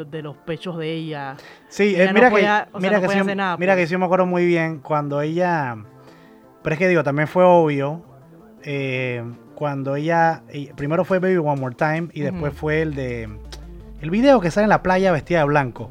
de 0.08 0.22
los 0.22 0.36
pechos 0.38 0.78
de 0.78 0.92
ella. 0.92 1.36
Sí, 1.68 1.94
Ella 1.94 2.04
eh, 2.04 2.06
no 2.08 2.12
mira, 2.14 2.30
podía- 2.30 2.64
que, 2.66 2.70
sea, 2.70 2.80
mira, 2.80 2.92
no 2.96 3.00
que, 3.00 3.06
podía 3.06 3.18
sí, 3.18 3.26
hacer 3.26 3.36
nada, 3.36 3.56
mira 3.56 3.72
pues. 3.74 3.82
que 3.84 3.86
sí 3.88 3.96
me 3.98 4.04
acuerdo 4.04 4.26
muy 4.26 4.46
bien 4.46 4.78
cuando 4.78 5.20
ella... 5.20 5.76
Pero 6.62 6.74
es 6.74 6.78
que 6.78 6.88
digo, 6.88 7.02
también 7.02 7.26
fue 7.28 7.44
obvio. 7.44 8.02
eh, 8.64 9.22
cuando 9.54 9.96
ella... 9.96 10.42
Primero 10.76 11.04
fue 11.04 11.18
Baby 11.18 11.36
One 11.36 11.60
More 11.60 11.74
Time 11.74 12.08
y 12.12 12.20
después 12.22 12.52
fue 12.54 12.82
el 12.82 12.94
de... 12.94 13.28
El 14.02 14.10
video 14.10 14.40
que 14.40 14.50
sale 14.50 14.64
en 14.64 14.68
la 14.70 14.82
playa 14.82 15.12
vestida 15.12 15.38
de 15.38 15.44
blanco. 15.46 15.90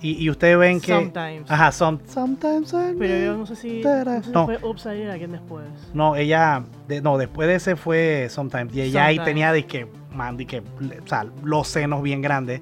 Y, 0.00 0.12
y 0.22 0.30
ustedes 0.30 0.56
ven 0.56 0.80
que... 0.80 0.92
Sometimes. 0.92 1.50
Ajá, 1.50 1.72
some- 1.72 1.98
sometimes 2.06 2.72
I 2.72 2.94
Pero 2.96 3.24
yo 3.32 3.36
no 3.36 3.46
sé 3.46 3.56
si, 3.56 3.82
no 3.82 4.04
sé 4.04 4.22
si 4.22 4.30
no. 4.30 4.44
fue 4.46 4.58
Upside 4.62 4.98
Down 5.00 5.10
alguien 5.10 5.32
después. 5.32 5.64
No, 5.92 6.14
ella... 6.14 6.62
de- 6.86 7.00
no, 7.00 7.18
después 7.18 7.48
de 7.48 7.56
ese 7.56 7.74
fue 7.74 8.28
Sometimes. 8.30 8.72
Y 8.76 8.82
ella 8.82 9.06
ahí 9.06 9.16
Sometimes. 9.16 9.24
tenía, 9.34 9.52
disque, 9.52 9.88
man, 10.14 10.36
disque, 10.36 10.60
o 11.04 11.08
sea, 11.08 11.26
los 11.42 11.66
senos 11.66 12.00
bien 12.02 12.22
grandes. 12.22 12.60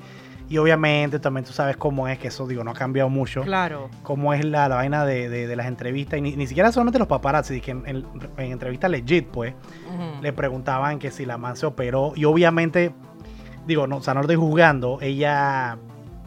Y 0.49 0.59
obviamente 0.59 1.18
también 1.18 1.45
tú 1.45 1.53
sabes 1.53 1.76
cómo 1.76 2.07
es, 2.09 2.18
que 2.20 2.28
eso, 2.28 2.47
digo, 2.47 2.62
no 2.64 2.70
ha 2.70 2.74
cambiado 2.74 3.11
mucho. 3.11 3.43
Claro. 3.43 3.91
cómo 4.05 4.32
es 4.32 4.45
la, 4.45 4.68
la 4.68 4.76
vaina 4.76 5.05
de, 5.05 5.28
de- 5.28 5.47
de 5.49 5.57
las 5.57 5.66
entrevistas, 5.66 6.18
y 6.18 6.22
ni, 6.22 6.37
ni 6.37 6.47
siquiera 6.47 6.70
solamente 6.70 7.01
los 7.01 7.09
paparazzi, 7.09 7.61
que 7.61 7.72
en, 7.72 7.82
en, 7.87 8.05
en 8.39 8.53
entrevistas 8.53 8.89
legit, 8.91 9.26
pues, 9.26 9.55
Ujú. 9.93 10.22
le 10.22 10.32
preguntaban 10.32 11.01
que 11.01 11.11
si 11.11 11.26
la 11.26 11.37
man 11.37 11.57
se 11.57 11.66
operó, 11.66 12.12
y 12.14 12.24
obviamente, 12.26 12.93
digo, 13.67 13.87
no, 13.87 13.97
o 13.99 14.03
sea, 14.03 14.14
no 14.14 14.21
lo 14.21 14.25
estoy 14.25 14.37
juzgando, 14.37 14.99
ella, 15.01 15.77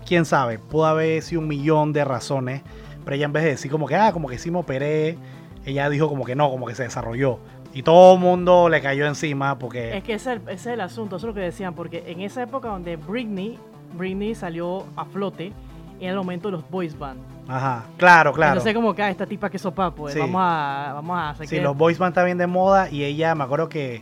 quién 0.05 0.25
sabe, 0.25 0.59
pudo 0.59 0.85
haber 0.85 1.21
sido 1.21 1.41
un 1.41 1.47
millón 1.47 1.93
de 1.93 2.03
razones, 2.05 2.61
pero 3.03 3.15
ella 3.15 3.25
en 3.25 3.33
vez 3.33 3.43
de 3.43 3.49
decir 3.51 3.71
como 3.71 3.87
que, 3.87 3.95
ah, 3.95 4.11
como 4.11 4.27
que 4.27 4.37
sí 4.37 4.51
me 4.51 4.59
operé, 4.59 5.17
ella 5.65 5.89
dijo 5.89 6.07
como 6.09 6.25
que 6.25 6.35
no, 6.35 6.49
como 6.49 6.65
que 6.67 6.75
se 6.75 6.83
desarrolló. 6.83 7.39
Y 7.73 7.83
todo 7.83 8.15
el 8.15 8.19
mundo 8.19 8.67
le 8.67 8.81
cayó 8.81 9.05
encima 9.05 9.59
porque... 9.59 9.95
Es 9.97 10.03
que 10.03 10.13
ese 10.15 10.33
es, 10.33 10.37
el, 10.41 10.49
ese 10.49 10.53
es 10.53 10.73
el 10.73 10.81
asunto, 10.81 11.17
eso 11.17 11.27
es 11.27 11.29
lo 11.29 11.33
que 11.35 11.41
decían, 11.45 11.75
porque 11.75 12.03
en 12.07 12.21
esa 12.21 12.41
época 12.41 12.67
donde 12.69 12.95
Britney, 12.95 13.59
Britney 13.93 14.33
salió 14.33 14.85
a 14.95 15.05
flote, 15.05 15.53
era 15.99 16.11
el 16.11 16.17
momento 16.17 16.47
de 16.47 16.53
los 16.53 16.69
boys 16.69 16.97
band. 16.97 17.19
Ajá, 17.47 17.83
claro, 17.97 18.31
claro. 18.33 18.53
Entonces 18.53 18.73
como 18.73 18.93
que 18.95 19.01
ah, 19.03 19.09
esta 19.09 19.25
tipa 19.25 19.49
que 19.49 19.59
sopa, 19.59 19.91
pues 19.91 20.13
Sí. 20.13 20.19
vamos 20.19 20.41
a 20.43 20.91
vamos 20.95 21.17
a 21.19 21.35
Sí, 21.43 21.47
que- 21.47 21.61
los 21.61 21.75
boys 21.77 21.97
band 21.97 22.11
está 22.11 22.23
bien 22.23 22.37
de 22.37 22.47
moda 22.47 22.89
y 22.89 23.03
ella, 23.03 23.33
me 23.35 23.43
acuerdo 23.43 23.69
que, 23.69 24.01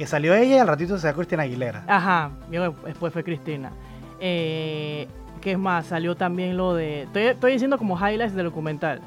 que 0.00 0.06
salió 0.06 0.34
ella 0.34 0.56
y 0.56 0.58
al 0.58 0.66
ratito 0.66 0.96
se 0.96 1.02
sacó 1.02 1.16
Cristina 1.18 1.42
Aguilera. 1.42 1.84
Ajá, 1.86 2.30
después 2.86 3.12
fue 3.12 3.22
Cristina. 3.22 3.70
Eh, 4.18 5.06
¿Qué 5.42 5.52
es 5.52 5.58
más? 5.58 5.84
Salió 5.88 6.14
también 6.16 6.56
lo 6.56 6.72
de... 6.74 7.02
Estoy, 7.02 7.22
estoy 7.24 7.52
diciendo 7.52 7.76
como 7.76 7.98
highlights 7.98 8.34
del 8.34 8.46
documental. 8.46 9.02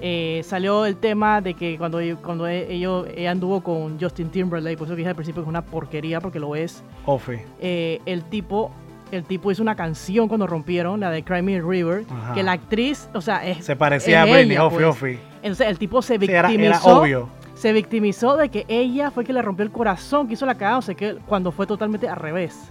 Eh, 0.00 0.40
salió 0.44 0.86
el 0.86 0.96
tema 0.96 1.42
de 1.42 1.52
que 1.52 1.76
cuando, 1.76 1.98
cuando 2.22 2.46
ellos, 2.46 3.06
ella 3.14 3.32
anduvo 3.32 3.60
con 3.62 4.00
Justin 4.00 4.30
Timberlake, 4.30 4.78
por 4.78 4.86
eso 4.86 4.94
que 4.94 5.00
dije 5.00 5.10
al 5.10 5.14
principio 5.14 5.42
que 5.42 5.44
es 5.44 5.48
una 5.50 5.60
porquería 5.60 6.22
porque 6.22 6.40
lo 6.40 6.56
es. 6.56 6.82
Ofi. 7.04 7.36
eh, 7.60 8.00
el 8.06 8.24
tipo 8.24 8.70
el 9.12 9.24
tipo 9.24 9.50
hizo 9.50 9.60
una 9.60 9.74
canción 9.74 10.26
cuando 10.28 10.46
rompieron, 10.46 11.00
la 11.00 11.10
de 11.10 11.22
Cry 11.22 11.42
Me 11.42 11.56
a 11.58 11.60
River, 11.62 12.04
Ajá. 12.08 12.32
que 12.32 12.42
la 12.44 12.52
actriz, 12.52 13.10
o 13.12 13.20
sea, 13.20 13.44
es, 13.46 13.62
Se 13.64 13.74
parecía 13.76 14.22
a 14.22 14.26
es 14.26 14.32
Britney, 14.32 14.52
ella, 14.52 14.64
Ofi, 14.64 14.76
pues. 14.76 14.86
Ofi. 14.86 15.18
entonces 15.42 15.66
el 15.66 15.78
tipo 15.78 16.00
se 16.00 16.16
Sí, 16.18 16.26
era, 16.30 16.48
victimizó, 16.48 16.88
era 16.90 16.98
obvio. 17.00 17.28
Se 17.60 17.74
victimizó 17.74 18.38
de 18.38 18.48
que 18.48 18.64
ella 18.68 19.10
fue 19.10 19.22
que 19.24 19.34
le 19.34 19.42
rompió 19.42 19.64
el 19.64 19.70
corazón, 19.70 20.26
que 20.26 20.32
hizo 20.32 20.46
la 20.46 20.54
cagada, 20.54 20.78
o 20.78 20.82
sea, 20.82 20.94
que 20.94 21.16
cuando 21.26 21.52
fue 21.52 21.66
totalmente 21.66 22.08
al 22.08 22.16
revés. 22.16 22.70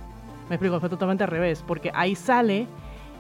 Me 0.49 0.55
explico, 0.55 0.79
fue 0.79 0.89
totalmente 0.89 1.23
al 1.23 1.29
revés, 1.29 1.63
porque 1.67 1.91
ahí 1.93 2.15
sale, 2.15 2.65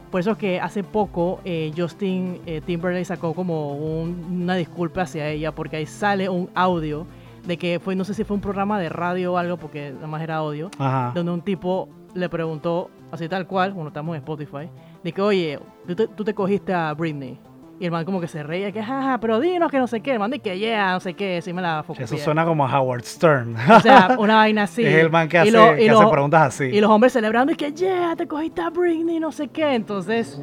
por 0.09 0.19
eso 0.19 0.31
es 0.31 0.37
que 0.39 0.59
hace 0.59 0.83
poco 0.83 1.39
eh, 1.45 1.71
Justin 1.77 2.41
eh, 2.47 2.61
Timberlake 2.65 3.05
sacó 3.05 3.35
como 3.35 3.73
un- 3.75 4.39
una 4.41 4.55
disculpa 4.55 5.03
hacia 5.03 5.29
ella, 5.29 5.51
porque 5.53 5.75
ahí 5.77 5.85
sale 5.85 6.27
un 6.27 6.49
audio 6.55 7.05
de 7.45 7.57
que 7.57 7.79
fue, 7.79 7.95
no 7.95 8.03
sé 8.03 8.15
si 8.15 8.23
fue 8.23 8.33
un 8.35 8.41
programa 8.41 8.79
de 8.79 8.89
radio 8.89 9.33
o 9.33 9.37
algo, 9.37 9.57
porque 9.57 9.91
nada 9.93 10.07
más 10.07 10.23
era 10.23 10.37
audio, 10.37 10.71
Ajá. 10.79 11.11
donde 11.13 11.31
un 11.31 11.41
tipo 11.41 11.87
le 12.15 12.29
preguntó, 12.29 12.89
así 13.11 13.29
tal 13.29 13.45
cual, 13.45 13.73
bueno, 13.73 13.89
estamos 13.89 14.15
en 14.15 14.21
Spotify, 14.23 14.67
de 15.03 15.11
que, 15.11 15.21
oye, 15.21 15.59
tú 15.85 15.95
te, 15.95 16.07
tú 16.07 16.23
te 16.23 16.33
cogiste 16.33 16.73
a 16.73 16.91
Britney. 16.95 17.37
Y 17.81 17.85
el 17.85 17.91
man 17.91 18.03
como 18.03 18.19
que 18.19 18.27
se 18.27 18.43
reía, 18.43 18.73
que 18.73 18.83
jaja, 18.83 19.19
pero 19.21 19.39
dinos 19.39 19.71
que 19.71 19.79
no 19.79 19.87
sé 19.87 20.01
qué. 20.01 20.11
El 20.11 20.19
man 20.19 20.29
dice 20.31 20.41
que 20.43 20.59
yeah, 20.59 20.91
no 20.91 20.99
sé 20.99 21.13
qué, 21.13 21.41
sí 21.41 21.53
me 21.53 21.61
la 21.61 21.81
focó. 21.83 22.01
Eso 22.01 22.17
suena 22.17 22.43
como 22.43 22.67
a 22.67 22.79
Howard 22.79 23.03
Stern. 23.05 23.55
O 23.71 23.79
sea, 23.79 24.15
una 24.19 24.35
vaina 24.35 24.63
así. 24.63 24.85
es 24.85 24.95
el 24.95 25.09
man 25.09 25.29
que, 25.29 25.37
hace, 25.37 25.51
lo- 25.51 25.75
y 25.77 25.85
que 25.85 25.91
lo- 25.91 26.01
hace 26.01 26.11
preguntas 26.11 26.41
así. 26.41 26.65
Y 26.65 26.81
los 26.81 26.89
hombres 26.91 27.13
celebrando 27.13 27.53
y 27.53 27.55
que 27.55 27.71
yeah, 27.71 28.15
te 28.17 28.27
cogiste 28.27 28.61
a 28.61 28.69
Britney, 28.69 29.21
no 29.21 29.31
sé 29.31 29.47
qué. 29.47 29.75
Entonces, 29.75 30.41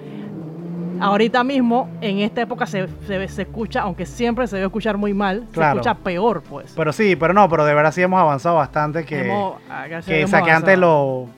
ahorita 0.99 1.45
mismo, 1.45 1.91
en 2.01 2.21
esta 2.21 2.41
época 2.41 2.65
se, 2.67 2.89
se, 3.07 3.29
se 3.29 3.43
escucha, 3.43 3.83
aunque 3.83 4.07
siempre 4.07 4.47
se 4.47 4.57
debe 4.57 4.67
escuchar 4.69 4.97
muy 4.97 5.13
mal, 5.13 5.45
Claro. 5.53 5.75
se 5.83 5.89
escucha 5.91 6.03
peor, 6.03 6.43
pues. 6.43 6.73
Pero 6.75 6.91
sí, 6.93 7.17
pero 7.17 7.35
no, 7.35 7.49
pero 7.51 7.67
de 7.67 7.75
verdad 7.75 7.93
sí 7.93 8.01
hemos 8.01 8.19
avanzado 8.19 8.57
bastante 8.57 9.05
que, 9.05 9.27
Hemos- 9.31 9.57
ah, 9.71 9.83
que, 9.85 9.89
Dios 9.91 10.05
o 10.05 10.09
sea, 10.09 10.39
hemos 10.39 10.47
que 10.47 10.53
antes 10.53 10.79
lo, 10.79 10.95
o 11.19 11.29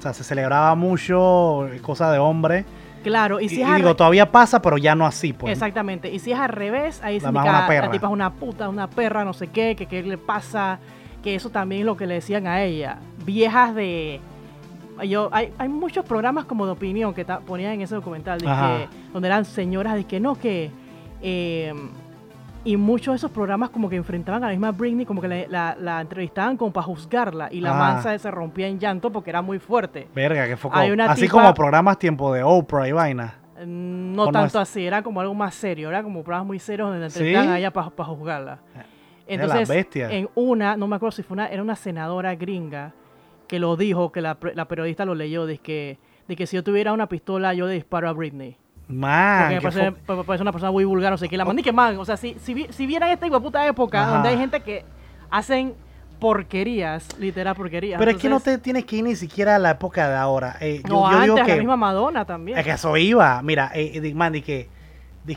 sea, 0.00 0.12
se 0.12 0.24
celebraba 0.24 0.74
mucho, 0.74 1.68
cosa 1.82 2.10
de 2.10 2.18
hombre. 2.18 2.64
Claro, 3.04 3.38
y 3.40 3.44
Y, 3.44 3.48
si 3.50 3.58
y 3.58 3.62
es 3.62 3.68
al 3.68 3.76
digo, 3.76 3.94
todavía 3.94 4.32
pasa, 4.32 4.60
pero 4.60 4.76
ya 4.78 4.96
no 4.96 5.06
así, 5.06 5.32
pues. 5.32 5.52
Exactamente. 5.52 6.10
Y 6.12 6.18
si 6.18 6.32
es 6.32 6.38
al 6.38 6.48
revés, 6.48 7.00
ahí 7.04 7.20
que 7.20 7.26
una 7.26 7.86
la- 7.86 7.90
tipa 7.92 8.06
es 8.08 8.12
una 8.12 8.32
puta, 8.32 8.68
una 8.68 8.88
perra, 8.90 9.24
no 9.24 9.32
sé 9.32 9.46
qué, 9.48 9.76
que 9.76 9.86
qué 9.86 10.02
le 10.02 10.18
pasa. 10.18 10.80
Que 11.22 11.34
eso 11.36 11.48
también 11.50 11.82
es 11.82 11.86
lo 11.86 11.96
que 11.96 12.06
le 12.06 12.14
decían 12.14 12.46
a 12.46 12.62
ella. 12.62 12.98
Viejas 13.24 13.74
de. 13.74 14.20
Yo, 15.08 15.28
hay, 15.32 15.52
hay 15.58 15.68
muchos 15.68 16.04
programas 16.04 16.44
como 16.44 16.66
de 16.66 16.72
opinión 16.72 17.14
que 17.14 17.24
ta- 17.24 17.40
ponían 17.40 17.72
en 17.72 17.80
ese 17.82 17.94
documental, 17.94 18.40
de 18.40 18.48
Ajá. 18.48 18.76
que, 18.78 18.88
donde 19.12 19.28
eran 19.28 19.44
señoras 19.44 19.94
de 19.94 20.04
que 20.04 20.18
no, 20.20 20.34
que. 20.34 20.70
eh, 21.22 21.72
y 22.64 22.76
muchos 22.78 23.12
de 23.12 23.16
esos 23.16 23.30
programas 23.30 23.70
como 23.70 23.90
que 23.90 23.96
enfrentaban 23.96 24.42
a 24.42 24.46
la 24.46 24.52
misma 24.52 24.72
Britney, 24.72 25.04
como 25.04 25.20
que 25.20 25.28
la, 25.28 25.46
la- 25.48 25.76
la 25.78 26.00
entrevistaban 26.00 26.56
como 26.56 26.72
para 26.72 26.84
juzgarla. 26.86 27.48
Y 27.52 27.60
la 27.60 27.72
Ah. 27.72 27.78
mansa 27.94 28.18
se 28.18 28.30
rompía 28.30 28.66
en 28.68 28.78
llanto 28.78 29.12
porque 29.12 29.30
era 29.30 29.42
muy 29.42 29.58
fuerte. 29.58 30.08
Verga, 30.14 30.46
que 30.46 30.56
una 30.92 31.10
Así 31.10 31.22
tipa- 31.26 31.32
como 31.32 31.54
programas 31.54 31.98
tiempo 31.98 32.32
de 32.32 32.42
Oprah 32.42 32.88
y 32.88 32.92
vaina. 32.92 33.34
Mm, 33.64 34.14
No 34.14 34.22
¿O 34.22 34.26
no 34.26 34.32
tanto 34.32 34.58
así, 34.58 34.84
era 34.86 35.02
como 35.02 35.20
algo 35.20 35.34
más 35.34 35.54
serio, 35.54 35.88
era 35.90 36.02
como 36.02 36.22
programas 36.22 36.46
muy 36.46 36.58
serios 36.58 36.88
donde 36.88 37.08
¿Sí? 37.10 37.18
entrevistaban 37.18 37.50
a 37.50 37.58
ella 37.58 37.70
para 37.72 37.90
juzgarla. 37.90 38.58
Es 39.26 39.38
la 39.38 39.44
Entonces, 39.44 39.86
en 39.94 40.28
una, 40.34 40.76
no 40.76 40.86
me 40.86 40.96
acuerdo 40.96 41.12
si 41.12 41.22
fue 41.22 41.34
una, 41.34 41.46
era 41.48 41.62
una 41.62 41.76
senadora 41.76 42.34
gringa 42.34 42.92
que 43.46 43.58
lo 43.58 43.76
dijo, 43.76 44.10
que 44.12 44.20
la, 44.20 44.36
la 44.54 44.66
periodista 44.66 45.04
lo 45.04 45.14
leyó, 45.14 45.46
de 45.46 45.58
que, 45.58 45.98
de 46.28 46.36
que 46.36 46.46
si 46.46 46.56
yo 46.56 46.64
tuviera 46.64 46.92
una 46.92 47.08
pistola 47.08 47.52
yo 47.54 47.66
le 47.66 47.74
disparo 47.74 48.08
a 48.08 48.12
Britney. 48.12 48.56
Man, 48.86 49.40
Porque 49.40 49.54
me 49.54 49.60
parece, 49.62 49.90
fo- 50.06 50.16
me 50.18 50.24
parece 50.24 50.42
una 50.42 50.52
persona 50.52 50.70
muy 50.70 50.84
vulgar, 50.84 51.10
no 51.10 51.16
sé 51.18 51.28
qué. 51.28 51.36
La 51.38 51.44
mandé 51.44 51.62
que 51.62 51.72
man, 51.72 51.96
o 51.98 52.04
sea, 52.04 52.16
si, 52.16 52.36
si, 52.38 52.66
si 52.70 52.86
vieran 52.86 53.08
esta 53.10 53.26
puta 53.40 53.66
época 53.66 54.02
Ajá. 54.02 54.10
donde 54.12 54.28
hay 54.28 54.36
gente 54.36 54.60
que 54.60 54.84
hacen 55.30 55.74
porquerías, 56.20 57.08
literal 57.18 57.54
porquerías. 57.54 57.98
Pero 57.98 58.10
es 58.10 58.16
que 58.16 58.28
no 58.28 58.40
te 58.40 58.58
tienes 58.58 58.84
que 58.84 58.96
ir 58.96 59.04
ni 59.04 59.16
siquiera 59.16 59.56
a 59.56 59.58
la 59.58 59.70
época 59.70 60.08
de 60.08 60.16
ahora. 60.16 60.56
Eh, 60.60 60.80
yo, 60.86 60.88
No, 60.94 61.12
yo 61.12 61.20
digo 61.20 61.32
antes, 61.34 61.46
que, 61.46 61.52
la 61.52 61.58
misma 61.58 61.76
Madonna 61.76 62.24
también. 62.24 62.58
es 62.58 62.64
que 62.64 62.70
eso 62.72 62.96
iba. 62.96 63.40
Mira, 63.42 63.70
eh, 63.74 64.00
eh, 64.02 64.14
man, 64.14 64.32
que, 64.32 64.68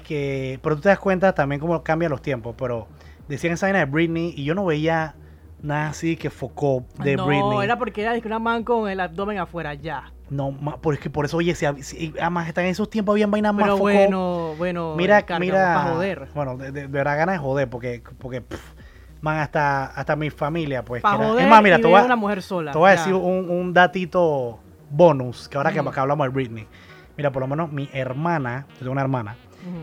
que, 0.03 0.59
pero 0.61 0.75
tú 0.75 0.81
te 0.83 0.89
das 0.89 0.99
cuenta 0.99 1.33
también 1.33 1.59
cómo 1.61 1.81
cambian 1.83 2.11
los 2.11 2.21
tiempos. 2.21 2.55
Pero 2.57 2.87
decían 3.27 3.53
esa 3.53 3.65
vaina 3.67 3.79
de 3.79 3.85
Britney 3.85 4.33
y 4.35 4.43
yo 4.43 4.55
no 4.55 4.65
veía 4.65 5.15
nada 5.61 5.89
así 5.89 6.15
que 6.17 6.29
focó 6.29 6.85
de 7.03 7.15
no, 7.15 7.25
Britney. 7.25 7.63
era 7.63 7.77
porque 7.77 8.01
era 8.03 8.19
que 8.19 8.27
una 8.27 8.39
man 8.39 8.63
con 8.63 8.89
el 8.89 8.99
abdomen 8.99 9.39
afuera, 9.39 9.73
ya. 9.73 10.11
No, 10.29 10.51
ma- 10.51 10.77
porque 10.77 11.09
por 11.09 11.25
eso, 11.25 11.37
oye, 11.37 11.55
si, 11.55 11.65
si- 11.83 12.13
además 12.19 12.47
están 12.47 12.65
en 12.65 12.71
esos 12.71 12.89
tiempos 12.89 13.13
habían 13.13 13.31
vainas 13.31 13.53
más 13.53 13.63
Pero 13.63 13.77
focó. 13.77 13.83
bueno, 13.85 14.53
bueno, 14.57 14.95
mira, 14.97 15.21
Carga, 15.21 15.39
mira, 15.39 15.83
joder. 15.93 16.27
bueno, 16.35 16.57
de, 16.57 16.71
de, 16.71 16.87
verdad 16.87 17.17
ganas 17.17 17.35
de 17.35 17.39
joder, 17.39 17.69
porque, 17.69 18.03
porque 18.17 18.41
pff, 18.41 18.73
man, 19.21 19.37
hasta, 19.39 19.85
hasta 19.85 20.15
mi 20.17 20.29
familia, 20.29 20.83
pues. 20.83 21.01
Que 21.01 21.07
era- 21.09 21.17
joder 21.17 21.43
es 21.43 21.49
más, 21.49 21.63
mira, 21.63 21.77
te 21.79 21.87
voy 21.87 21.99
a, 22.01 22.03
una 22.05 22.15
mujer 22.17 22.41
sola. 22.41 22.71
te 22.73 22.77
voy 22.77 22.89
a 22.89 22.91
decir 22.91 23.13
un, 23.13 23.49
un 23.49 23.73
datito 23.73 24.59
bonus, 24.89 25.47
que 25.47 25.57
ahora 25.57 25.71
que, 25.71 25.79
Ujú. 25.79 25.91
que 25.91 25.99
hablamos 25.99 26.27
de 26.27 26.33
Britney. 26.33 26.67
Mira, 27.15 27.31
por 27.31 27.41
lo 27.41 27.47
menos 27.47 27.71
mi 27.71 27.89
hermana, 27.93 28.65
yo 28.73 28.79
tengo 28.79 28.91
una 28.91 29.01
hermana, 29.01 29.35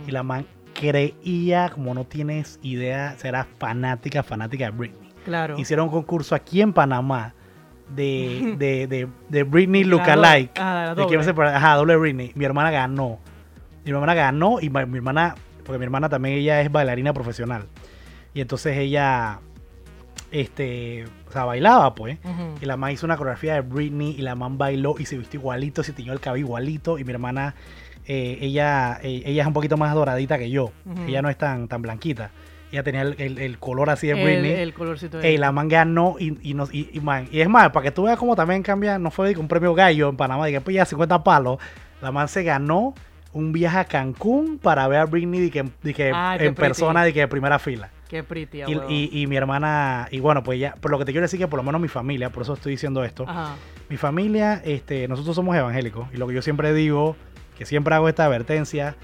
y 0.07 0.11
la 0.11 0.22
man 0.22 0.47
creía, 0.75 1.70
como 1.70 1.95
no 1.95 2.05
tienes 2.05 2.59
idea, 2.62 3.14
será 3.16 3.47
fanática, 3.59 4.22
fanática 4.22 4.66
de 4.66 4.70
Britney. 4.72 5.04
Claro. 5.25 5.59
Hicieron 5.59 5.87
un 5.87 5.93
concurso 5.93 6.35
aquí 6.35 6.61
en 6.61 6.72
Panamá 6.72 7.35
de, 7.95 8.55
de, 8.59 8.87
de, 8.87 9.09
de 9.29 9.43
Britney 9.45 9.85
Lookalike. 9.85 10.53
ah, 10.61 10.87
de 10.91 10.95
doble. 11.03 11.07
quién 11.09 11.25
se 11.25 11.35
pare- 11.35 11.51
Ajá, 11.55 11.75
doble 11.77 11.97
Britney. 11.97 12.33
Mi 12.35 12.45
hermana 12.45 12.70
ganó. 12.70 13.18
Mi 13.85 13.91
hermana 13.91 14.14
ganó 14.14 14.61
y 14.61 14.70
mi 14.70 14.79
hermana, 14.97 15.35
porque 15.64 15.79
mi 15.79 15.85
hermana 15.85 16.09
también 16.09 16.37
ella 16.39 16.61
es 16.62 16.70
bailarina 16.72 17.12
profesional. 17.12 17.66
Y 18.33 18.41
entonces 18.41 18.77
ella, 18.79 19.41
este, 20.33 21.05
o 21.29 21.33
sea, 21.33 21.45
bailaba 21.45 21.95
pues. 21.95 22.18
Y 22.61 22.66
la 22.66 22.77
man 22.77 22.91
hizo 22.93 23.07
una 23.07 23.16
coreografía 23.16 23.55
de 23.55 23.61
Britney 23.61 24.14
y 24.18 24.22
la 24.22 24.35
man 24.35 24.59
bailó 24.59 24.95
y 24.99 25.07
se 25.07 25.16
vistió 25.18 25.39
igualito, 25.41 25.83
se 25.83 25.93
tiñó 25.93 26.12
el 26.12 26.20
cabello 26.20 26.47
igualito. 26.47 26.99
Y 26.99 27.05
mi 27.05 27.12
hermana, 27.12 27.55
eh, 28.07 28.39
ella, 28.41 28.99
eh, 29.03 29.22
ella 29.27 29.43
es 29.43 29.47
un 29.47 29.53
poquito 29.55 29.77
más 29.77 29.95
doradita 29.95 30.39
que 30.39 30.51
yo. 30.51 30.72
Ella 31.07 31.22
no 31.22 31.29
es 31.29 31.39
tan, 31.39 31.68
tan 31.68 31.83
blanquita. 31.83 32.31
Ella 32.75 32.83
tenía 32.83 33.03
el, 33.03 33.14
el- 33.18 33.39
el 33.39 33.59
color 33.61 33.89
así 33.89 34.09
de 34.09 34.14
Britney. 34.14 34.51
el 34.51 34.75
colorcito 34.75 35.18
de 35.18 35.29
Ey, 35.29 35.37
la 35.39 35.53
man 35.53 35.68
ganó 35.68 36.16
y, 36.18 36.37
y, 36.43 36.55
nos- 36.55 36.75
y, 36.75 36.91
y, 36.93 36.99
man, 36.99 37.29
y 37.31 37.41
es 37.41 37.49
más, 37.49 37.70
para 37.70 37.85
que 37.85 37.93
tú 37.93 38.03
veas 38.03 38.18
cómo 38.18 38.35
también 38.35 38.64
cambia, 38.64 38.99
no 38.99 39.12
fue 39.12 39.37
un 39.37 39.47
premio 39.47 39.75
gallo 39.75 40.09
en 40.09 40.16
Panamá, 40.16 40.47
de 40.47 40.53
que 40.53 40.61
pues 40.61 40.75
ya 40.75 40.85
50 40.85 41.22
palos, 41.22 41.59
la 42.03 42.11
man 42.11 42.27
se 42.27 42.43
ganó 42.43 42.93
un 43.33 43.53
viaje 43.53 43.79
a 43.79 43.85
Cancún 43.85 44.59
para 44.59 44.89
ver 44.89 44.99
a 44.99 45.07
Britney 45.07 45.41
de 45.41 45.51
que, 45.53 45.64
de 45.85 45.95
que 45.95 46.11
Ah, 46.12 46.37
en 46.39 46.57
persona 46.57 47.05
de 47.05 47.12
que 47.12 47.20
de 47.20 47.29
primera 47.29 47.61
fila. 47.61 47.91
Qué 48.09 48.25
pretty, 48.25 48.62
Y, 48.66 48.72
y- 48.89 49.22
y 49.22 49.27
mi 49.29 49.37
hermana, 49.37 50.09
y 50.11 50.18
bueno, 50.18 50.43
pues 50.43 50.59
ya, 50.59 50.75
por 50.75 50.91
lo 50.91 50.99
que 50.99 51.05
te 51.05 51.12
quiero 51.12 51.22
decir 51.27 51.39
que 51.39 51.47
por 51.47 51.59
lo 51.59 51.62
menos 51.62 51.81
mi 51.81 51.89
familia, 51.89 52.31
por 52.31 52.43
eso 52.43 52.55
estoy 52.55 52.72
diciendo 52.72 53.05
esto, 53.05 53.25
Ajá. 53.29 53.55
mi 53.89 53.97
familia, 53.97 54.61
este, 54.64 55.07
nosotros 55.07 55.37
somos 55.37 55.55
evangélicos 55.57 56.09
y 56.12 56.16
lo 56.16 56.27
que 56.27 56.35
yo 56.35 56.43
siempre 56.43 56.75
digo, 56.75 57.14
que 57.57 57.66
siempre 57.66 57.95
hago 57.95 58.09
esta 58.09 58.25
advertencia, 58.25 58.97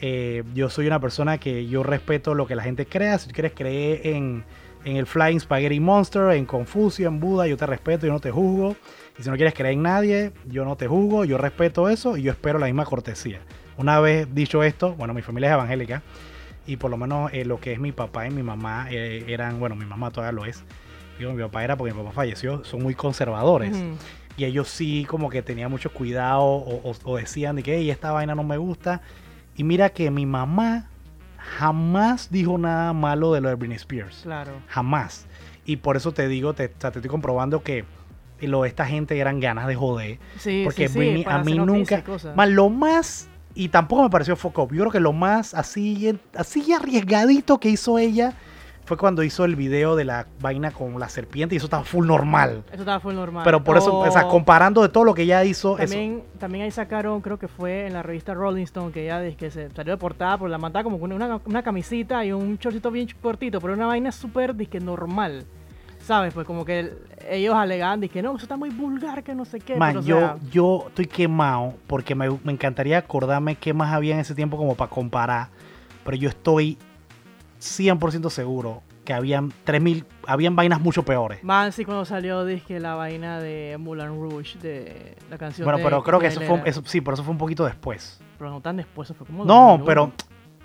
eh, 0.00 0.44
yo 0.54 0.70
soy 0.70 0.86
una 0.86 1.00
persona 1.00 1.38
que 1.38 1.66
yo 1.66 1.82
respeto 1.82 2.34
lo 2.34 2.46
que 2.46 2.54
la 2.54 2.62
gente 2.62 2.86
crea, 2.86 3.18
si 3.18 3.28
tú 3.28 3.34
quieres 3.34 3.52
creer 3.54 4.06
en, 4.06 4.44
en 4.84 4.96
el 4.96 5.06
Flying 5.06 5.40
Spaghetti 5.40 5.80
Monster, 5.80 6.30
en 6.32 6.46
Confucio, 6.46 7.08
en 7.08 7.20
Buda, 7.20 7.46
yo 7.46 7.56
te 7.56 7.66
respeto, 7.66 8.06
yo 8.06 8.12
no 8.12 8.20
te 8.20 8.30
juzgo, 8.30 8.76
y 9.18 9.22
si 9.22 9.28
no 9.30 9.36
quieres 9.36 9.54
creer 9.54 9.74
en 9.74 9.82
nadie, 9.82 10.32
yo 10.46 10.64
no 10.64 10.76
te 10.76 10.86
juzgo, 10.86 11.24
yo 11.24 11.38
respeto 11.38 11.88
eso 11.88 12.16
y 12.16 12.22
yo 12.22 12.32
espero 12.32 12.58
la 12.58 12.66
misma 12.66 12.84
cortesía. 12.84 13.40
Una 13.76 14.00
vez 14.00 14.32
dicho 14.34 14.62
esto, 14.62 14.94
bueno, 14.94 15.14
mi 15.14 15.22
familia 15.22 15.50
es 15.50 15.54
evangélica 15.54 16.02
y 16.66 16.76
por 16.76 16.90
lo 16.90 16.96
menos 16.96 17.32
eh, 17.32 17.44
lo 17.44 17.58
que 17.60 17.72
es 17.72 17.80
mi 17.80 17.92
papá 17.92 18.26
y 18.26 18.30
mi 18.30 18.42
mamá 18.42 18.86
eh, 18.90 19.24
eran, 19.28 19.58
bueno, 19.58 19.74
mi 19.74 19.84
mamá 19.84 20.10
todavía 20.10 20.32
lo 20.32 20.44
es, 20.46 20.62
digo, 21.18 21.32
mi 21.32 21.42
papá 21.42 21.64
era 21.64 21.76
porque 21.76 21.92
mi 21.94 21.98
papá 22.00 22.12
falleció, 22.12 22.64
son 22.64 22.82
muy 22.82 22.94
conservadores. 22.94 23.76
Y 24.36 24.44
ellos 24.44 24.68
sí 24.68 25.04
como 25.08 25.30
que 25.30 25.42
tenían 25.42 25.68
mucho 25.70 25.90
cuidado 25.92 26.42
o, 26.42 26.90
o- 26.90 26.94
o 27.04 27.16
decían 27.16 27.56
de 27.56 27.64
que 27.64 27.74
"Ey, 27.76 27.90
esta 27.90 28.12
vaina 28.12 28.36
no 28.36 28.44
me 28.44 28.56
gusta. 28.56 29.00
Y 29.58 29.64
mira 29.64 29.90
que 29.90 30.10
mi 30.12 30.24
mamá 30.24 30.88
jamás 31.36 32.30
dijo 32.30 32.56
nada 32.58 32.92
malo 32.92 33.32
de 33.32 33.40
lo 33.40 33.48
de 33.48 33.56
Britney 33.56 33.76
Spears. 33.76 34.20
Claro. 34.22 34.52
Jamás. 34.68 35.26
Y 35.64 35.76
por 35.78 35.96
eso 35.96 36.12
te 36.12 36.28
digo, 36.28 36.54
te, 36.54 36.68
te 36.68 36.86
estoy 36.86 37.10
comprobando 37.10 37.64
que 37.64 37.84
lo 38.40 38.62
de 38.62 38.68
esta 38.68 38.86
gente 38.86 39.18
eran 39.18 39.40
ganas 39.40 39.66
de 39.66 39.74
joder. 39.74 40.20
Sí, 40.38 40.62
Porque 40.64 40.86
sí, 40.86 40.94
sí, 40.94 40.98
Britney 41.00 41.24
a 41.26 41.38
mí 41.42 41.58
nunca... 41.58 42.04
Más 42.36 42.48
lo 42.48 42.70
más... 42.70 43.28
Y 43.56 43.70
tampoco 43.70 44.04
me 44.04 44.10
pareció 44.10 44.36
fuck 44.36 44.56
up. 44.60 44.72
Yo 44.72 44.82
creo 44.82 44.92
que 44.92 45.00
lo 45.00 45.12
más 45.12 45.52
así, 45.54 46.16
así 46.36 46.72
arriesgadito 46.72 47.58
que 47.58 47.68
hizo 47.68 47.98
ella 47.98 48.34
fue 48.88 48.96
cuando 48.96 49.22
hizo 49.22 49.44
el 49.44 49.54
video 49.54 49.94
de 49.94 50.04
la 50.04 50.26
vaina 50.40 50.70
con 50.70 50.98
la 50.98 51.08
serpiente 51.08 51.54
y 51.54 51.58
eso 51.58 51.66
estaba 51.66 51.84
full 51.84 52.06
normal. 52.06 52.64
Eso 52.72 52.80
estaba 52.80 52.98
full 52.98 53.14
normal. 53.14 53.44
Pero 53.44 53.62
por 53.62 53.76
eso, 53.76 53.98
o 53.98 54.10
sea, 54.10 54.24
O 54.26 54.28
comparando 54.28 54.82
de 54.82 54.88
todo 54.88 55.04
lo 55.04 55.14
que 55.14 55.22
ella 55.22 55.44
hizo, 55.44 55.78
eso, 55.78 55.92
También, 55.92 56.24
también 56.38 56.64
ahí 56.64 56.70
sacaron, 56.70 57.20
creo 57.20 57.38
que 57.38 57.46
fue 57.48 57.86
en 57.86 57.92
la 57.92 58.02
revista 58.02 58.34
Rolling 58.34 58.64
Stone, 58.64 58.90
que 58.90 59.04
ella 59.04 59.22
que 59.36 59.50
se 59.50 59.70
salió 59.70 59.92
de 59.92 59.98
portada 59.98 60.38
por 60.38 60.48
la 60.50 60.58
mandaba 60.58 60.82
como 60.84 60.98
con 60.98 61.12
una, 61.12 61.38
una 61.44 61.62
camisita 61.62 62.24
y 62.24 62.32
un 62.32 62.58
chorcito 62.58 62.90
bien 62.90 63.06
cortito, 63.20 63.60
pero 63.60 63.74
una 63.74 63.86
vaina 63.86 64.10
súper 64.10 64.56
disque 64.56 64.80
normal. 64.80 65.44
¿Sabes? 66.00 66.32
Pues 66.32 66.46
como 66.46 66.64
que 66.64 66.80
el- 66.80 66.98
ellos 67.28 67.54
alegaban, 67.54 68.00
que 68.00 68.22
no, 68.22 68.30
eso 68.34 68.44
está 68.46 68.56
muy 68.56 68.70
vulgar, 68.70 69.22
que 69.22 69.34
no 69.34 69.44
sé 69.44 69.60
qué. 69.60 69.76
Man, 69.76 69.90
pero, 69.90 70.00
o 70.00 70.02
yo, 70.04 70.18
sea, 70.18 70.36
yo 70.50 70.84
estoy 70.88 71.04
quemado 71.06 71.74
porque 71.86 72.14
me, 72.14 72.30
me 72.42 72.52
encantaría 72.52 72.96
acordarme 72.96 73.56
qué 73.56 73.74
más 73.74 73.92
había 73.92 74.14
en 74.14 74.20
ese 74.20 74.34
tiempo 74.34 74.56
como 74.56 74.74
para 74.74 74.90
comparar. 74.90 75.48
Pero 76.06 76.16
yo 76.16 76.30
estoy 76.30 76.78
100% 77.60 78.30
seguro 78.30 78.82
que 79.04 79.14
habían 79.14 79.52
3000, 79.64 80.04
habían 80.26 80.54
vainas 80.54 80.80
mucho 80.80 81.02
peores. 81.02 81.42
Man, 81.42 81.72
sí, 81.72 81.84
cuando 81.84 82.04
salió, 82.04 82.44
dije 82.44 82.78
la 82.78 82.94
vaina 82.94 83.40
de 83.40 83.76
Moulin 83.78 84.08
Rouge, 84.08 84.58
de 84.58 85.16
la 85.30 85.38
canción 85.38 85.64
Bueno, 85.64 85.78
de 85.78 85.84
pero 85.84 86.02
creo 86.02 86.18
que 86.20 86.26
eso 86.26 86.40
fue, 86.42 86.62
eso, 86.66 86.82
sí, 86.84 87.00
pero 87.00 87.14
eso 87.14 87.24
fue 87.24 87.32
un 87.32 87.38
poquito 87.38 87.64
después. 87.64 88.20
Pero 88.36 88.50
no 88.50 88.60
tan 88.60 88.76
después, 88.76 89.06
eso 89.08 89.14
fue 89.14 89.26
como 89.26 89.44
No, 89.46 89.78
2001, 89.78 89.84
pero 89.86 90.12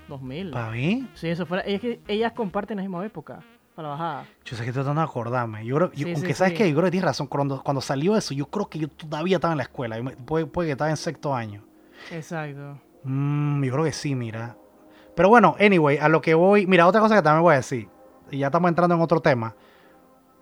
2000. 0.09 0.51
para 0.51 0.71
mí, 0.71 1.07
Sí, 1.15 1.29
eso 1.29 1.45
fue. 1.45 1.63
Es 1.65 1.79
que 1.79 2.01
ellas 2.07 2.33
comparten 2.33 2.77
la 2.77 2.83
misma 2.83 3.05
época, 3.05 3.39
para 3.75 3.87
la 3.87 3.93
bajada. 3.95 4.25
yo 4.43 4.57
sé 4.57 4.63
que 4.63 4.69
estoy 4.69 4.83
tratando 4.83 4.99
de 5.01 5.05
acordarme. 5.07 5.65
Yo 5.65 5.75
creo, 5.77 5.91
yo- 5.93 6.05
Sí, 6.07 6.13
aunque 6.13 6.27
sí, 6.27 6.33
sabes 6.33 6.51
sí. 6.51 6.57
que 6.57 6.69
yo 6.69 6.75
creo 6.75 6.85
que 6.85 6.91
tienes 6.91 7.05
razón. 7.05 7.27
Cuando, 7.27 7.63
cuando 7.63 7.79
salió 7.81 8.17
eso, 8.17 8.33
yo 8.33 8.45
creo 8.47 8.67
que 8.69 8.77
yo 8.77 8.89
todavía 8.89 9.37
estaba 9.37 9.53
en 9.53 9.57
la 9.59 9.63
escuela. 9.63 9.95
Yo 9.97 10.03
me- 10.03 10.17
puede, 10.17 10.45
puede 10.47 10.67
que 10.67 10.71
estaba 10.73 10.89
en 10.91 10.97
sexto 10.97 11.33
año. 11.33 11.63
Exacto. 12.11 12.77
Mm, 13.05 13.63
yo 13.63 13.71
creo 13.71 13.85
que 13.85 13.93
sí, 13.93 14.15
mira. 14.15 14.57
Pero 15.15 15.29
bueno, 15.29 15.55
anyway, 15.59 15.97
a 15.97 16.09
lo 16.09 16.21
que 16.21 16.33
voy. 16.33 16.65
Mira, 16.65 16.87
otra 16.87 17.01
cosa 17.01 17.15
que 17.15 17.21
también 17.21 17.43
voy 17.43 17.53
a 17.53 17.57
decir. 17.57 17.87
Y 18.31 18.39
ya 18.39 18.47
estamos 18.47 18.69
entrando 18.69 18.95
en 18.95 19.01
otro 19.01 19.19
tema. 19.19 19.55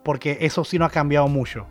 Porque 0.04 0.38
eso 0.42 0.64
sí 0.64 0.80
no 0.80 0.86
ha 0.86 0.90
cambiado 0.90 1.28
mucho. 1.28 1.68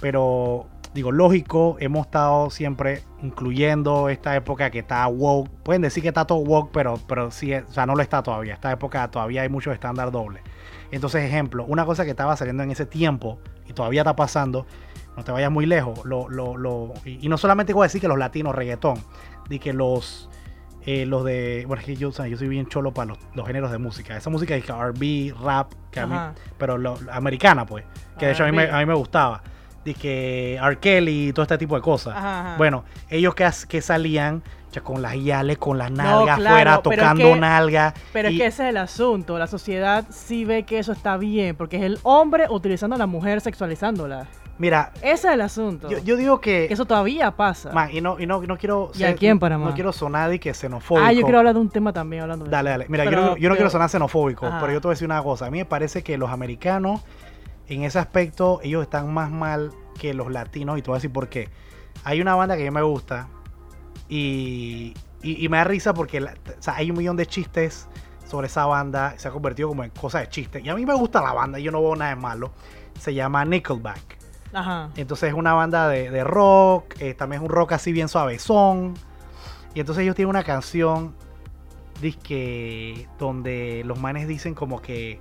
Pero 0.00 0.66
digo, 0.94 1.12
lógico, 1.12 1.76
hemos 1.78 2.06
estado 2.06 2.50
siempre 2.50 3.02
incluyendo 3.22 4.08
esta 4.08 4.34
época 4.34 4.70
que 4.70 4.80
está 4.80 5.06
woke. 5.06 5.50
Pueden 5.62 5.82
decir 5.82 6.02
que 6.02 6.08
está 6.08 6.24
todo 6.24 6.38
woke, 6.38 6.70
pero, 6.72 6.98
pero 7.06 7.30
sí, 7.30 7.54
o 7.54 7.70
sea, 7.70 7.86
no 7.86 7.94
lo 7.94 8.02
está 8.02 8.22
todavía. 8.22 8.54
Esta 8.54 8.72
época 8.72 9.08
todavía 9.10 9.42
hay 9.42 9.48
muchos 9.48 9.74
estándar 9.74 10.10
dobles. 10.10 10.42
Entonces, 10.90 11.24
ejemplo, 11.24 11.64
una 11.66 11.84
cosa 11.84 12.04
que 12.04 12.10
estaba 12.10 12.36
saliendo 12.36 12.62
en 12.62 12.70
ese 12.70 12.86
tiempo 12.86 13.38
y 13.68 13.72
todavía 13.72 14.00
está 14.00 14.16
pasando, 14.16 14.66
no 15.16 15.22
te 15.22 15.30
vayas 15.30 15.50
muy 15.50 15.66
lejos, 15.66 16.04
lo, 16.04 16.28
lo, 16.28 16.56
lo, 16.56 16.92
y, 17.04 17.24
y 17.24 17.28
no 17.28 17.38
solamente 17.38 17.72
voy 17.72 17.84
a 17.84 17.86
decir 17.86 18.00
que 18.00 18.08
los 18.08 18.18
latinos, 18.18 18.54
reggaetón, 18.54 18.98
de 19.48 19.58
que 19.60 19.72
los, 19.72 20.29
eh, 20.92 21.06
los 21.06 21.24
de, 21.24 21.64
bueno, 21.66 21.80
es 21.80 21.86
que 21.86 21.96
yo, 21.96 22.08
o 22.08 22.12
sea, 22.12 22.26
yo 22.26 22.36
soy 22.36 22.48
bien 22.48 22.66
cholo 22.66 22.92
para 22.92 23.08
los, 23.08 23.18
los 23.34 23.46
géneros 23.46 23.70
de 23.70 23.78
música. 23.78 24.16
Esa 24.16 24.30
música 24.30 24.54
es 24.56 24.68
R&B, 24.68 25.34
rap, 25.42 25.72
que 25.90 26.00
a 26.00 26.06
mí, 26.06 26.16
pero 26.58 26.78
lo- 26.78 26.98
americana, 27.12 27.66
pues, 27.66 27.84
que 28.18 28.26
de 28.26 28.32
hecho 28.32 28.44
a 28.44 28.46
mí, 28.46 28.52
me, 28.56 28.70
a 28.70 28.78
mí 28.78 28.86
me 28.86 28.94
gustaba. 28.94 29.42
Que 29.98 30.54
R. 30.62 30.78
Kelly 30.78 31.28
y 31.28 31.32
todo 31.32 31.42
este 31.42 31.58
tipo 31.58 31.74
de 31.74 31.80
cosas. 31.82 32.14
Ajá, 32.16 32.40
ajá. 32.40 32.56
Bueno, 32.58 32.84
ellos 33.08 33.34
que, 33.34 33.48
que 33.68 33.80
salían 33.82 34.42
ya, 34.72 34.82
con 34.82 35.02
las 35.02 35.16
yales, 35.20 35.58
con 35.58 35.78
las 35.78 35.90
No, 35.90 35.96
nalgas 35.96 36.38
claro, 36.38 36.80
pero 36.84 36.92
es 36.92 36.98
tocando 36.98 37.34
que- 37.34 37.40
nalgas. 37.40 37.94
Pero 38.12 38.28
es 38.28 38.36
que 38.36 38.46
ese 38.46 38.62
es 38.64 38.68
el 38.70 38.76
asunto. 38.76 39.36
La 39.38 39.46
sociedad 39.48 40.04
sí 40.10 40.44
ve 40.44 40.62
que 40.64 40.78
eso 40.78 40.92
está 40.92 41.16
bien, 41.16 41.56
porque 41.56 41.78
es 41.78 41.82
el 41.82 41.98
hombre 42.04 42.46
utilizando 42.48 42.94
a 42.94 42.98
la 42.98 43.06
mujer 43.06 43.40
sexualizándola. 43.40 44.26
Mira, 44.60 44.92
Ese 44.96 45.28
es 45.28 45.34
el 45.34 45.40
asunto. 45.40 45.88
yo, 45.88 45.98
yo 46.00 46.16
digo 46.16 46.38
que... 46.40 46.66
Eso 46.70 46.84
todavía 46.84 47.30
pasa. 47.34 47.72
man, 47.72 47.88
y 47.92 48.02
no, 48.02 48.20
y 48.20 48.26
no, 48.26 48.42
no 48.42 48.58
quiero... 48.58 48.92
¿Y 48.94 49.04
aquí 49.04 49.26
en 49.26 49.38
Panamá? 49.38 49.70
No 49.70 49.74
quiero 49.74 49.90
sonar 49.90 50.32
y 50.34 50.38
que 50.38 50.52
xenofóbico. 50.52 51.06
ah, 51.06 51.12
yo 51.14 51.22
quiero 51.22 51.38
hablar 51.38 51.54
de 51.54 51.60
un 51.60 51.70
tema 51.70 51.94
también 51.94 52.22
hablando 52.22 52.44
de 52.44 52.50
Dale, 52.50 52.68
dale. 52.70 52.86
Mira, 52.90 53.04
yo 53.04 53.10
Pero- 53.10 53.22
no, 53.24 53.36
yo 53.38 53.48
no 53.48 53.54
quiero 53.54 53.70
sonar 53.70 53.88
xenofóbico, 53.88 54.46
Ajá. 54.46 54.60
pero 54.60 54.72
yo 54.74 54.80
te 54.82 54.86
voy 54.88 54.92
a 54.92 54.94
decir 54.96 55.06
una 55.06 55.22
cosa. 55.22 55.46
A 55.46 55.50
mí 55.50 55.56
me 55.58 55.64
parece 55.64 56.02
que 56.02 56.18
los 56.18 56.28
americanos, 56.30 57.00
en 57.68 57.84
ese 57.84 57.98
aspecto, 57.98 58.60
ellos 58.62 58.82
están 58.82 59.10
más 59.14 59.30
mal 59.30 59.70
que 59.98 60.12
los 60.12 60.30
latinos 60.30 60.76
y 60.78 60.82
te 60.82 60.88
voy 60.90 60.96
a 60.96 60.98
decir 60.98 61.10
por 61.12 61.28
qué. 61.30 61.48
Hay 62.04 62.20
una 62.20 62.34
banda 62.34 62.54
que 62.58 62.66
a 62.66 62.70
mí 62.70 62.74
me 62.74 62.82
gusta 62.82 63.28
y, 64.08 64.92
y- 65.22 65.44
y 65.44 65.48
me 65.48 65.56
da 65.56 65.64
risa 65.64 65.94
porque 65.94 66.20
la- 66.20 66.32
o 66.32 66.62
sea, 66.62 66.76
hay 66.76 66.90
un 66.90 66.98
millón 66.98 67.16
de 67.16 67.26
chistes 67.26 67.88
sobre 68.28 68.46
esa 68.48 68.66
banda. 68.66 69.14
Se 69.16 69.28
ha 69.28 69.30
convertido 69.30 69.68
como 69.68 69.84
en 69.84 69.90
cosa 69.90 70.20
de 70.20 70.28
chiste. 70.28 70.60
Y 70.62 70.68
a 70.68 70.74
mí 70.74 70.84
me 70.84 70.94
gusta 70.94 71.22
la 71.22 71.32
banda, 71.32 71.58
yo 71.58 71.72
no 71.72 71.80
veo 71.80 71.96
nada 71.96 72.10
de 72.10 72.16
malo. 72.20 72.50
Se 72.98 73.14
llama 73.14 73.44
Nickelback. 73.44 74.19
Ajá. 74.52 74.90
Entonces 74.96 75.28
es 75.30 75.34
una 75.34 75.52
banda 75.54 75.88
de, 75.88 76.10
de 76.10 76.24
rock, 76.24 76.94
eh, 77.00 77.14
también 77.14 77.42
es 77.42 77.48
un 77.48 77.54
rock 77.54 77.72
así 77.72 77.92
bien 77.92 78.08
suavezón. 78.08 78.94
Y 79.74 79.80
entonces 79.80 80.02
ellos 80.02 80.16
tienen 80.16 80.30
una 80.30 80.42
canción 80.44 81.14
que 82.22 83.06
donde 83.18 83.82
los 83.84 83.98
manes 84.00 84.26
dicen 84.26 84.54
como 84.54 84.80
que, 84.80 85.18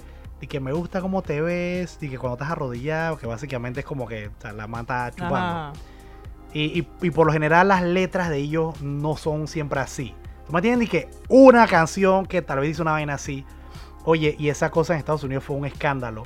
que 0.47 0.59
me 0.59 0.71
gusta 0.71 1.01
cómo 1.01 1.21
te 1.21 1.41
ves, 1.41 1.97
y 2.01 2.09
que 2.09 2.17
cuando 2.17 2.35
estás 2.35 2.51
arrodillado, 2.51 3.17
que 3.17 3.27
básicamente 3.27 3.81
es 3.81 3.85
como 3.85 4.07
que 4.07 4.27
o 4.29 4.31
sea, 4.41 4.53
la 4.53 4.67
mata 4.67 5.11
chupando. 5.11 5.37
Y, 6.53 6.79
y- 6.79 6.87
y 7.01 7.11
por 7.11 7.27
lo 7.27 7.33
general 7.33 7.67
las 7.67 7.83
letras 7.83 8.29
de 8.29 8.37
ellos 8.37 8.81
no 8.81 9.17
son 9.17 9.47
siempre 9.47 9.79
así. 9.81 10.15
¿Tú 10.47 10.53
me 10.53 10.59
entiendes? 10.59 10.87
Y 10.87 10.89
que 10.91 11.09
una 11.27 11.67
canción 11.67 12.25
que 12.25 12.41
tal 12.41 12.59
vez 12.59 12.69
dice 12.69 12.81
una 12.81 12.91
vaina 12.93 13.13
así, 13.15 13.45
oye, 14.05 14.35
y 14.39 14.49
esa 14.49 14.71
cosa 14.71 14.93
en 14.93 14.99
Estados 14.99 15.23
Unidos 15.23 15.43
fue 15.43 15.55
un 15.57 15.65
escándalo. 15.65 16.23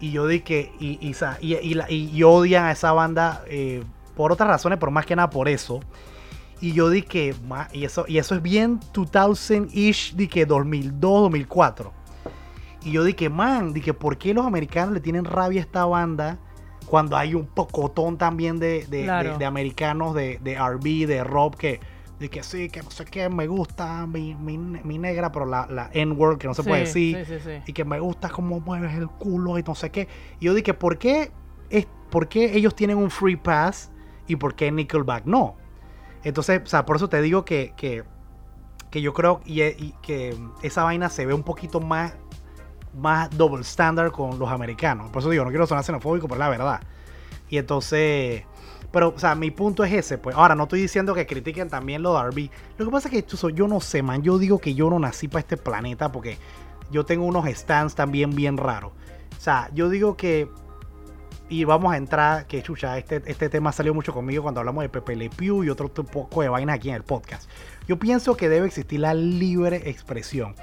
Y 0.00 0.10
yo 0.10 0.26
di 0.26 0.40
que, 0.40 0.72
y, 0.78 0.98
y, 1.00 1.14
y- 1.40 1.54
y 1.54 1.74
la- 1.74 1.90
y- 1.90 2.10
y 2.12 2.22
odian 2.22 2.64
a 2.66 2.72
esa 2.72 2.92
banda 2.92 3.42
eh, 3.48 3.82
por 4.14 4.32
otras 4.32 4.48
razones, 4.48 4.78
pero 4.78 4.92
más 4.92 5.06
que 5.06 5.16
nada 5.16 5.30
por 5.30 5.48
eso. 5.48 5.80
Y 6.60 6.72
yo 6.72 6.88
di 6.90 7.02
que, 7.02 7.34
y 7.72 7.84
eso, 7.84 8.04
y 8.08 8.18
eso 8.18 8.34
es 8.34 8.42
bien 8.42 8.80
2000-ish, 8.92 10.14
di 10.14 10.28
que 10.28 10.46
2002, 10.46 11.22
2004. 11.22 11.92
Y 12.84 12.92
yo 12.92 13.04
di 13.04 13.14
que, 13.14 13.28
man, 13.28 13.72
di 13.72 13.80
que, 13.80 13.92
¿por 13.94 14.16
qué 14.16 14.32
los 14.32 14.46
americanos 14.46 14.94
le 14.94 15.00
tienen 15.00 15.24
rabia 15.24 15.60
a 15.60 15.64
esta 15.64 15.84
banda 15.84 16.38
cuando 16.86 17.16
hay 17.16 17.34
un 17.34 17.46
pocotón 17.46 18.16
también 18.16 18.58
de, 18.58 18.86
de, 18.86 19.04
Claro. 19.04 19.32
de- 19.32 19.38
de 19.38 19.44
americanos 19.44 20.14
de, 20.14 20.38
de 20.42 20.54
RB, 20.56 21.06
de 21.06 21.24
rock, 21.24 21.56
que, 21.56 21.80
de 22.18 22.30
que 22.30 22.42
sí, 22.42 22.68
que 22.70 22.82
no 22.82 22.90
sé 22.90 23.04
qué, 23.04 23.28
me 23.28 23.46
gusta 23.46 24.06
mi, 24.06 24.34
mi, 24.34 24.56
mi 24.56 24.96
negra, 24.98 25.30
pero 25.32 25.44
la, 25.44 25.66
la 25.68 25.90
N-word 25.92 26.38
que 26.38 26.46
no 26.48 26.54
se 26.54 26.62
Sí, 26.62 26.68
puede 26.68 26.80
decir 26.82 27.26
Sí, 27.26 27.34
sí, 27.38 27.40
sí. 27.44 27.62
y 27.66 27.72
que 27.74 27.84
me 27.84 28.00
gusta 28.00 28.30
cómo 28.30 28.58
mueves 28.60 28.94
el 28.94 29.08
culo 29.08 29.58
y 29.58 29.62
no 29.62 29.74
sé 29.74 29.90
qué. 29.90 30.08
Y 30.40 30.46
yo 30.46 30.54
dije, 30.54 30.72
¿por 30.72 30.96
qué, 30.98 31.30
es, 31.68 31.86
¿por 32.10 32.28
qué 32.28 32.56
ellos 32.56 32.74
tienen 32.74 32.96
un 32.96 33.10
free 33.10 33.36
pass 33.36 33.90
y 34.26 34.36
por 34.36 34.54
qué 34.54 34.72
Nickelback 34.72 35.26
no? 35.26 35.56
Entonces, 36.24 36.62
o 36.64 36.66
sea, 36.66 36.86
por 36.86 36.96
eso 36.96 37.08
te 37.08 37.20
digo 37.20 37.44
que, 37.44 37.74
que, 37.76 38.02
que 38.90 39.02
yo 39.02 39.12
creo 39.12 39.40
y, 39.44 39.62
y 39.62 39.94
que 40.02 40.34
esa 40.62 40.84
vaina 40.84 41.10
se 41.10 41.26
ve 41.26 41.34
un 41.34 41.42
poquito 41.42 41.80
más, 41.80 42.14
más 42.98 43.28
double 43.36 43.60
standard 43.60 44.10
con 44.10 44.38
los 44.38 44.48
americanos. 44.50 45.10
Por 45.10 45.20
eso 45.20 45.28
digo, 45.30 45.44
no 45.44 45.50
quiero 45.50 45.66
sonar 45.66 45.84
xenofóbico, 45.84 46.26
pero 46.28 46.36
es 46.36 46.40
la 46.40 46.48
verdad. 46.48 46.80
Y 47.50 47.58
entonces, 47.58 48.42
pero, 48.96 49.12
o 49.14 49.18
sea, 49.18 49.34
mi 49.34 49.50
punto 49.50 49.84
es 49.84 49.92
ese. 49.92 50.16
Pues 50.16 50.34
ahora, 50.34 50.54
no 50.54 50.62
estoy 50.62 50.80
diciendo 50.80 51.12
que 51.12 51.26
critiquen 51.26 51.68
también 51.68 52.02
lo 52.02 52.14
de 52.14 52.30
RB. 52.30 52.48
Lo 52.78 52.86
que 52.86 52.90
pasa 52.90 53.10
es 53.10 53.22
que 53.22 53.52
yo 53.52 53.68
no 53.68 53.78
sé, 53.82 54.02
man. 54.02 54.22
Yo 54.22 54.38
digo 54.38 54.58
que 54.58 54.72
yo 54.72 54.88
no 54.88 54.98
nací 54.98 55.28
para 55.28 55.40
este 55.40 55.58
planeta 55.58 56.10
porque 56.10 56.38
yo 56.90 57.04
tengo 57.04 57.26
unos 57.26 57.46
stands 57.46 57.94
también 57.94 58.30
bien 58.34 58.56
raros. 58.56 58.92
O 59.36 59.40
sea, 59.40 59.68
yo 59.74 59.90
digo 59.90 60.16
que. 60.16 60.48
Y 61.50 61.64
vamos 61.64 61.92
a 61.92 61.98
entrar, 61.98 62.46
que 62.46 62.62
chucha, 62.62 62.96
este, 62.96 63.22
este 63.26 63.50
tema 63.50 63.70
salió 63.70 63.92
mucho 63.92 64.14
conmigo 64.14 64.42
cuando 64.42 64.60
hablamos 64.60 64.80
de 64.82 64.88
Pepe 64.88 65.14
Le 65.14 65.28
Pew 65.28 65.62
y 65.62 65.68
otro 65.68 65.92
poco 65.92 66.40
de 66.40 66.48
vainas 66.48 66.76
aquí 66.76 66.88
en 66.88 66.94
el 66.94 67.02
podcast. 67.02 67.50
Yo 67.86 67.98
pienso 67.98 68.34
que 68.34 68.48
debe 68.48 68.66
existir 68.66 69.00
la 69.00 69.12
libre 69.12 69.90
expresión, 69.90 70.54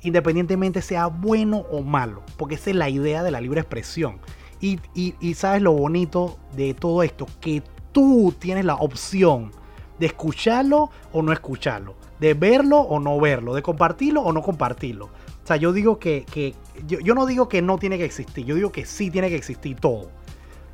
independientemente 0.00 0.80
sea 0.80 1.08
bueno 1.08 1.58
o 1.70 1.82
malo, 1.82 2.22
porque 2.38 2.54
esa 2.54 2.70
es 2.70 2.76
la 2.76 2.88
idea 2.88 3.22
de 3.22 3.30
la 3.32 3.42
libre 3.42 3.60
expresión. 3.60 4.18
Y, 4.60 4.78
y- 4.94 5.14
y 5.20 5.34
sabes 5.34 5.60
lo 5.60 5.72
bonito 5.72 6.38
de 6.56 6.72
todo 6.72 7.02
esto, 7.02 7.26
que 7.40 7.64
tú 7.92 8.34
tienes 8.38 8.64
la 8.64 8.74
opción 8.76 9.52
de 9.98 10.06
escucharlo 10.06 10.90
o 11.12 11.22
no 11.22 11.32
escucharlo, 11.32 11.94
de 12.18 12.34
verlo 12.34 12.78
o 12.80 12.98
no 12.98 13.18
verlo, 13.20 13.54
de 13.54 13.62
compartirlo 13.62 14.22
o 14.22 14.32
no 14.32 14.42
compartirlo. 14.42 15.06
O 15.06 15.46
sea, 15.46 15.56
yo 15.56 15.72
digo 15.72 15.98
que, 15.98 16.24
que- 16.30 16.54
yo, 16.86 16.98
yo 17.00 17.14
no 17.14 17.26
digo 17.26 17.48
que 17.48 17.62
no 17.62 17.78
tiene 17.78 17.98
que 17.98 18.04
existir, 18.04 18.44
yo 18.44 18.54
digo 18.54 18.72
que 18.72 18.84
sí 18.86 19.10
tiene 19.10 19.28
que 19.28 19.36
existir 19.36 19.76
todo. 19.78 20.10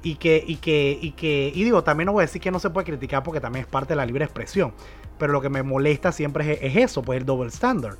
Y 0.02 0.14
que, 0.14 0.42
y 0.46 0.56
que, 0.56 0.96
y 1.02 1.10
que, 1.12 1.50
y 1.52 1.64
digo, 1.64 1.82
también 1.82 2.06
no 2.06 2.12
voy 2.12 2.22
a 2.22 2.26
decir 2.26 2.40
que 2.40 2.52
no 2.52 2.60
se 2.60 2.70
puede 2.70 2.86
criticar 2.86 3.24
porque 3.24 3.40
también 3.40 3.64
es 3.64 3.70
parte 3.70 3.92
de 3.94 3.96
la 3.96 4.06
libre 4.06 4.24
expresión. 4.24 4.72
Pero 5.18 5.32
lo 5.32 5.40
que 5.40 5.48
me 5.48 5.64
molesta 5.64 6.12
siempre 6.12 6.52
es, 6.52 6.58
es 6.62 6.76
eso, 6.84 7.02
pues 7.02 7.18
el 7.18 7.26
double 7.26 7.48
standard. 7.48 7.96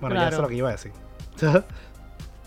Bueno, 0.00 0.14
ya 0.16 0.22
Claro. 0.22 0.26
eso 0.28 0.36
es 0.36 0.42
lo 0.42 0.48
que 0.48 0.54
iba 0.56 0.68
a 0.70 0.72
decir. 0.72 0.92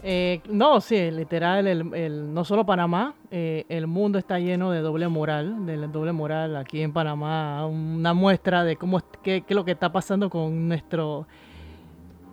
Eh, 0.10 0.42
no, 0.50 0.80
sí, 0.80 1.12
literal, 1.12 1.68
el, 1.68 1.94
el- 1.94 2.34
no 2.34 2.46
solo 2.46 2.66
Panamá, 2.66 3.14
eh, 3.30 3.66
el 3.68 3.88
mundo 3.88 4.18
está 4.18 4.40
lleno 4.40 4.72
de 4.72 4.80
doble 4.80 5.10
moral, 5.10 5.66
de 5.66 5.76
doble 5.90 6.14
moral 6.14 6.56
aquí 6.56 6.82
en 6.82 6.94
Panamá, 6.94 7.66
una 7.66 8.14
muestra 8.14 8.64
de 8.64 8.78
cómo 8.78 9.00
es, 9.00 9.04
qué, 9.22 9.42
qué 9.42 9.54
es 9.54 9.56
lo 9.56 9.66
que 9.66 9.72
está 9.72 9.92
pasando 9.92 10.30
con 10.30 10.70
nuestro, 10.70 11.28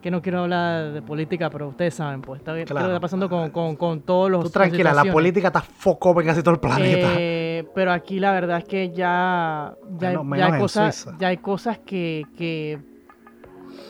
que 0.01 0.09
no 0.09 0.23
quiero 0.23 0.43
hablar 0.43 0.93
de 0.93 1.03
política, 1.03 1.51
pero 1.51 1.67
ustedes 1.71 1.95
saben, 1.95 2.23
pues, 2.23 2.39
está, 2.43 2.53
es 2.53 2.59
lo 2.61 2.65
que 2.67 2.73
Claro. 2.75 2.87
está 2.91 3.01
pasando 3.01 3.29
con, 3.29 3.51
con, 3.51 3.75
con 3.75 4.03
todos 4.03 4.31
los... 4.31 4.45
Tú 4.45 4.51
tranquila, 4.51 4.93
la 4.95 5.11
política 5.11 5.49
está 5.49 5.61
foco 5.61 6.21
en 6.21 6.27
casi 6.29 6.45
todo 6.45 6.55
el 6.55 6.61
planeta. 6.61 7.09
Eh, 7.19 7.67
pero 7.75 7.91
aquí 7.91 8.21
la 8.21 8.31
verdad 8.31 8.59
es 8.59 8.65
que 8.67 8.91
ya, 8.91 9.75
ya, 9.99 10.11
Menos- 10.11 10.23
ya 10.23 10.23
menos 10.23 10.53
hay, 10.53 10.61
cosas, 10.61 11.09
ya 11.19 11.27
hay 11.27 11.39
cosas 11.39 11.79
que, 11.79 12.23
que, 12.37 12.79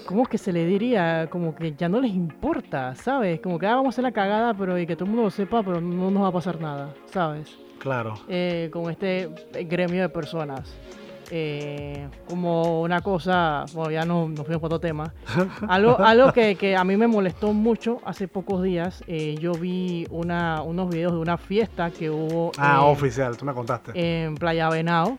¿cómo 0.06 0.24
que 0.26 0.38
se 0.38 0.52
le 0.52 0.64
diría? 0.66 1.28
Como 1.30 1.54
que 1.54 1.74
ya 1.74 1.88
no 1.88 2.00
les 2.00 2.12
importa, 2.12 2.94
¿sabes? 2.94 3.40
Como 3.40 3.58
que 3.58 3.66
ah, 3.66 3.76
vamos 3.76 3.86
a 3.86 3.90
hacer 3.90 4.04
la 4.04 4.12
cagada, 4.12 4.54
pero 4.54 4.78
y 4.78 4.86
que 4.86 4.94
todo 4.96 5.04
el 5.04 5.10
mundo 5.10 5.24
lo 5.24 5.30
sepa, 5.30 5.62
pero 5.62 5.80
no 5.80 6.10
nos 6.10 6.22
va 6.22 6.28
a 6.28 6.32
pasar 6.32 6.60
nada, 6.60 6.90
¿sabes? 7.12 7.56
claro. 7.78 8.14
Eh, 8.28 8.70
con 8.72 8.90
este 8.90 9.28
gremio 9.68 10.00
de 10.02 10.08
personas. 10.08 10.74
Eh, 11.30 12.06
como 12.28 12.82
una 12.82 13.00
cosa, 13.00 13.64
bueno, 13.74 13.90
ya 13.90 14.04
no, 14.04 14.28
nos 14.28 14.44
fuimos 14.46 14.60
por 14.60 14.66
otro 14.68 14.78
tema. 14.78 15.12
Algo, 15.68 15.98
algo 15.98 16.32
que, 16.32 16.54
que 16.54 16.76
a 16.76 16.84
mí 16.84 16.96
me 16.96 17.06
molestó 17.06 17.52
mucho 17.54 17.98
hace 18.04 18.28
pocos 18.28 18.62
días, 18.62 19.02
eh, 19.06 19.34
yo 19.40 19.52
vi 19.52 20.06
una, 20.10 20.62
unos 20.62 20.90
videos 20.90 21.12
de 21.14 21.18
una 21.18 21.36
fiesta 21.38 21.90
que 21.90 22.10
hubo 22.10 22.52
Ah, 22.58 22.80
en- 22.86 22.92
oficial, 22.92 23.36
tú 23.36 23.44
me 23.46 23.52
contaste. 23.54 23.92
en 23.94 24.34
Playa 24.36 24.68
Venado. 24.68 25.18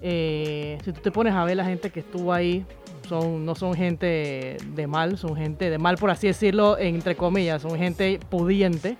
Eh, 0.00 0.78
si 0.84 0.92
tú 0.92 1.00
te 1.00 1.10
pones 1.10 1.34
a 1.34 1.44
ver 1.44 1.56
la 1.56 1.64
gente 1.64 1.90
que 1.90 2.00
estuvo 2.00 2.32
ahí, 2.32 2.64
son, 3.06 3.44
no 3.46 3.54
son 3.54 3.74
gente 3.74 4.56
de 4.74 4.86
mal, 4.86 5.16
son 5.18 5.36
gente 5.36 5.70
de 5.70 5.78
mal, 5.78 5.96
por 5.96 6.10
así 6.10 6.26
decirlo, 6.26 6.76
entre 6.78 7.16
comillas, 7.16 7.62
son 7.62 7.76
gente 7.78 8.20
pudiente. 8.30 8.96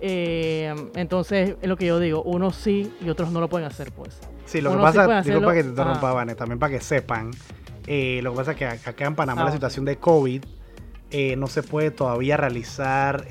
Eh, 0.00 0.72
entonces, 0.94 1.56
es 1.60 1.68
lo 1.68 1.76
que 1.76 1.86
yo 1.86 1.98
digo, 1.98 2.22
unos 2.22 2.54
sí 2.56 2.92
y 3.00 3.08
otros 3.08 3.30
no 3.32 3.40
lo 3.40 3.48
pueden 3.48 3.66
hacer, 3.66 3.90
pues. 3.92 4.20
Sí, 4.46 4.60
lo 4.60 4.70
que 4.70 4.76
uno 4.76 4.86
sí 4.86 4.96
pasa, 4.98 5.04
puede 5.06 5.22
disculpa 5.22 5.50
hacerlo. 5.50 5.54
que 5.54 5.62
te 5.62 5.68
interrumpa, 5.70 6.06
Ajá. 6.08 6.12
Vane, 6.14 6.34
también 6.34 6.58
para 6.58 6.72
que 6.72 6.80
sepan, 6.80 7.30
eh, 7.86 8.20
lo 8.22 8.30
que 8.32 8.36
pasa 8.36 8.50
es 8.52 8.56
que 8.56 8.66
ac- 8.68 8.86
acá 8.88 9.06
en 9.06 9.14
Panamá 9.14 9.42
Ah, 9.42 9.44
la 9.46 9.50
ok. 9.50 9.54
situación 9.56 9.84
de 9.84 9.96
COVID 9.96 10.44
eh, 11.10 11.36
no 11.36 11.46
se 11.46 11.62
puede 11.62 11.90
todavía 11.90 12.36
realizar, 12.36 13.26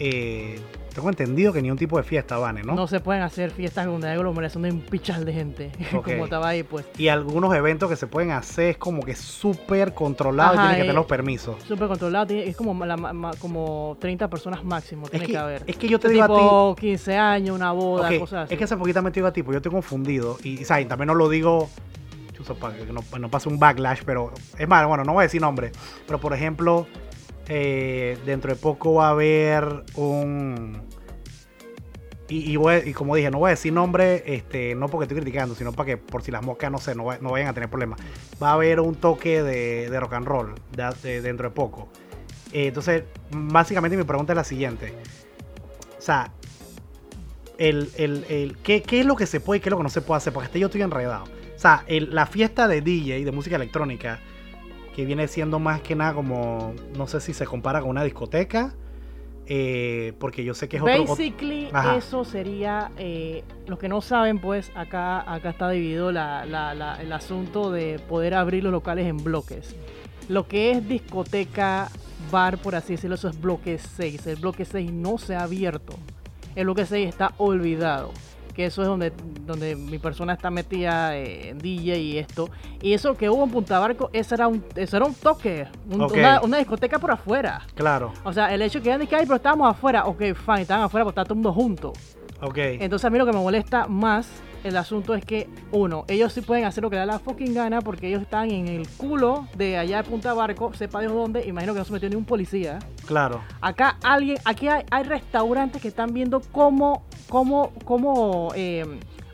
tengo 0.98 1.10
entendido 1.10 1.54
que 1.54 1.62
ni 1.62 1.70
un 1.70 1.78
tipo 1.78 1.96
de 1.98 2.02
fiesta 2.04 2.40
van, 2.40 2.60
¿no? 2.66 2.74
¿no? 2.74 2.88
se 2.88 3.00
pueden 3.00 3.22
hacer 3.22 3.52
fiestas 3.52 3.86
donde 3.86 4.08
hay 4.10 4.16
aglomeración 4.16 4.64
de 4.64 4.72
un 4.72 4.82
pichal 4.82 5.26
de 5.26 5.32
gente, 5.32 5.72
como 6.04 6.24
estaba 6.24 6.48
ahí, 6.50 6.64
pues. 6.64 6.86
Y 6.98 7.08
algunos 7.10 7.54
eventos 7.54 7.88
que 7.88 7.96
se 7.96 8.08
pueden 8.08 8.32
hacer 8.32 8.72
es 8.72 8.78
como 8.78 9.04
que 9.04 9.16
súper 9.16 9.94
controlado 9.94 10.56
y 10.56 10.58
Ajá, 10.58 10.62
tienen 10.64 10.76
que 10.78 10.82
y- 10.82 10.88
tener 10.88 10.96
los 10.96 11.06
permisos. 11.06 11.62
Súper 11.68 11.88
controlado, 11.88 12.34
es 12.34 12.58
como, 12.58 12.84
la 12.84 12.98
ma- 12.98 13.14
ma- 13.14 13.32
como 13.40 13.96
30 14.00 14.28
personas 14.28 14.64
máximo, 14.64 15.06
Es 15.06 15.12
tiene 15.12 15.28
que, 15.28 15.34
que, 15.34 15.38
haber. 15.38 15.64
es 15.68 15.78
que 15.78 15.88
yo 15.88 16.00
te 16.00 16.10
digo 16.10 16.24
a 16.24 16.28
ti. 16.30 16.34
tipo 16.34 16.76
15 16.80 17.16
años, 17.16 17.56
una 17.56 17.72
boda, 17.74 18.18
cosas 18.18 18.46
así. 18.46 18.56
es 18.56 18.58
que 18.58 18.64
hace 18.64 18.76
poquito 18.76 19.04
me 19.04 19.12
digo 19.12 19.28
a 19.28 19.32
ti, 19.32 19.44
porque 19.44 19.54
yo 19.54 19.58
estoy 19.60 19.72
confundido. 19.72 20.38
Y, 20.44 20.66
¿sabes? 20.66 20.88
también 20.88 21.06
no 21.08 21.14
lo 21.14 21.30
digo 21.30 21.70
para 22.60 22.76
que 22.76 22.86
no, 22.92 23.02
no 23.20 23.30
pase 23.30 23.50
un 23.50 23.60
backlash, 23.60 24.02
pero 24.04 24.32
es 24.58 24.68
más, 24.68 24.88
bueno, 24.88 25.04
no 25.04 25.14
voy 25.14 25.22
a 25.22 25.24
decir 25.24 25.42
nombre. 25.42 25.72
Pero 26.08 26.20
por 26.20 26.34
ejemplo, 26.34 26.88
eh, 27.50 28.18
dentro 28.26 28.52
de 28.54 28.58
poco 28.60 28.96
va 28.96 29.08
a 29.08 29.12
haber 29.12 29.84
un. 29.96 30.87
Y, 32.30 32.58
voy 32.58 32.82
y 32.86 32.92
como 32.94 33.16
dije, 33.16 33.32
no 33.32 33.40
voy 33.40 33.48
a 33.48 33.52
decir 33.52 33.72
nombre, 33.72 34.22
este, 34.26 34.76
no 34.76 34.90
porque 34.90 35.06
estoy 35.06 35.16
criticando, 35.22 35.56
sino 35.56 35.72
para 35.72 35.86
que 35.88 35.98
por 35.98 36.22
si 36.24 36.30
las 36.32 36.44
moscas, 36.44 36.70
no 36.70 36.78
sé, 36.78 36.94
no, 36.94 37.06
va- 37.06 37.20
no 37.22 37.32
vayan 37.32 37.48
a 37.48 37.54
tener 37.54 37.70
problemas. 37.70 38.00
Va 38.42 38.50
a 38.50 38.54
haber 38.54 38.82
un 38.82 38.96
toque 38.96 39.42
de, 39.44 39.90
de 39.90 40.00
rock 40.00 40.14
and 40.14 40.28
roll 40.28 40.56
de- 40.76 40.94
de- 41.04 41.22
dentro 41.22 41.48
de 41.48 41.56
poco. 41.56 41.88
Eh, 42.52 42.68
entonces, 42.68 43.04
básicamente 43.32 43.96
mi 43.96 44.04
pregunta 44.04 44.34
es 44.34 44.38
la 44.38 44.44
siguiente. 44.44 44.94
O 45.98 46.02
sea, 46.02 46.32
el, 47.58 47.90
el, 47.96 48.26
el- 48.30 48.58
¿qué, 48.58 48.84
es 48.92 49.06
lo 49.06 49.16
que 49.16 49.26
se 49.26 49.40
puede 49.40 49.60
y 49.60 49.62
qué 49.62 49.70
es 49.70 49.72
lo 49.72 49.78
que 49.78 49.84
no 49.84 49.90
se 49.90 50.02
puede 50.02 50.18
hacer? 50.18 50.34
Porque 50.34 50.48
hasta 50.48 50.60
yo 50.60 50.68
estoy 50.68 50.82
enredado. 50.82 51.24
O 51.24 51.60
sea, 51.60 51.86
la 51.88 52.26
fiesta 52.26 52.68
de 52.68 52.82
DJ, 52.82 53.24
de 53.26 53.32
música 53.32 53.56
electrónica, 53.56 54.20
que 54.96 55.06
viene 55.06 55.28
siendo 55.28 55.60
más 55.60 55.82
que 55.82 55.96
nada 55.96 56.14
como, 56.14 56.74
no 56.98 57.08
sé 57.08 57.22
si 57.22 57.34
se 57.34 57.46
compara 57.46 57.80
con 57.82 57.90
una 57.90 58.04
discoteca, 58.04 58.74
eh, 59.50 60.14
porque 60.20 60.44
yo 60.44 60.54
sé 60.54 60.68
que 60.68 60.78
es 60.78 60.84
otro... 60.84 61.06
Basically, 61.06 61.70
eso 61.98 62.26
sería. 62.26 62.92
eh, 62.98 63.44
los 63.66 63.80
que 63.80 63.88
no 63.90 64.02
saben, 64.02 64.40
pues 64.40 64.72
acá, 64.76 65.32
acá 65.32 65.50
está 65.52 65.70
dividido 65.70 66.12
la- 66.12 66.46
la- 66.46 66.74
la- 66.74 67.02
el 67.02 67.12
asunto 67.14 67.72
de 67.72 68.00
poder 68.00 68.34
abrir 68.34 68.64
los 68.64 68.72
locales 68.72 69.08
en 69.08 69.18
bloques. 69.18 69.76
Lo 70.30 70.48
que 70.48 70.72
es 70.72 70.88
discoteca, 70.88 71.90
bar, 72.32 72.58
por 72.58 72.76
así 72.76 72.94
decirlo, 72.94 73.16
eso 73.16 73.30
es 73.30 73.40
bloque 73.40 73.78
6. 73.78 74.28
El 74.28 74.36
bloque 74.38 74.66
6 74.66 74.92
no 74.92 75.18
se 75.18 75.36
ha 75.36 75.44
abierto. 75.44 75.94
El 76.56 76.66
bloque 76.66 76.86
6 76.86 77.08
está 77.08 77.34
olvidado. 77.38 78.12
Que 78.58 78.66
eso 78.66 78.82
es 78.82 78.88
donde, 78.88 79.14
donde 79.46 79.76
mi 79.76 80.00
persona 80.00 80.34
está 80.34 80.50
metida 80.50 81.16
eh, 81.16 81.50
en 81.50 81.60
DJ 81.60 82.00
y 82.00 82.18
esto. 82.18 82.50
Y 82.82 82.94
eso 82.94 83.14
que 83.16 83.30
hubo 83.30 83.44
en 83.44 83.52
Punta 83.52 83.78
Barco, 83.80 84.10
eso 84.12 84.34
era 84.36 84.48
un, 84.48 84.66
eso 84.76 84.98
era 84.98 85.06
un 85.06 85.14
toque. 85.14 85.68
un- 85.92 86.02
una, 86.02 86.42
una 86.42 86.58
discoteca 86.58 86.98
por 87.00 87.12
afuera. 87.12 87.62
Claro, 87.76 88.12
O 88.26 88.34
sea, 88.34 88.52
el 88.54 88.62
hecho 88.64 88.80
que 88.82 88.90
digan 88.92 89.06
que 89.08 89.16
ay, 89.16 89.26
pero 89.26 89.36
estábamos 89.36 89.70
afuera, 89.70 90.06
ok, 90.08 90.20
fine, 90.36 90.62
estaban 90.64 90.84
afuera 90.86 91.06
porque 91.06 91.20
está 91.20 91.24
todo 91.24 91.36
el 91.36 91.44
mundo 91.44 91.54
junto. 91.54 91.94
ok. 92.42 92.58
Entonces 92.58 93.06
a 93.06 93.10
mí 93.12 93.18
lo 93.20 93.26
que 93.28 93.32
me 93.32 93.40
molesta 93.40 93.86
más 93.88 94.28
el 94.68 94.78
asunto 94.78 95.16
es 95.16 95.26
que, 95.26 95.50
uno, 95.72 96.06
ellos 96.08 96.34
sí 96.34 96.42
pueden 96.42 96.66
hacer 96.66 96.84
lo 96.84 96.90
que 96.90 96.96
da 96.96 97.06
la 97.06 97.20
fucking 97.20 97.54
gana 97.54 97.82
porque 97.82 98.08
ellos 98.08 98.22
están 98.22 98.52
en 98.52 98.68
el 98.68 98.88
culo 98.88 99.48
de 99.56 99.78
allá 99.78 99.98
de 99.98 100.10
Punta 100.10 100.34
Barco, 100.34 100.74
sepa 100.74 101.02
Dios 101.02 101.14
dónde, 101.14 101.46
imagino 101.46 101.74
que 101.74 101.80
no 101.80 101.86
se 101.86 101.94
metió 101.94 102.10
ni 102.10 102.16
un 102.16 102.26
policía. 102.26 102.80
Claro, 103.06 103.42
Acá 103.62 103.98
alguien, 104.04 104.38
aquí 104.46 104.68
hay, 104.68 104.84
hay 104.92 105.04
restaurantes 105.04 105.82
que 105.82 105.88
están 105.88 106.14
viendo 106.14 106.42
cómo, 106.52 107.04
cómo, 107.30 107.72
cómo 107.86 108.50
eh, 108.56 108.86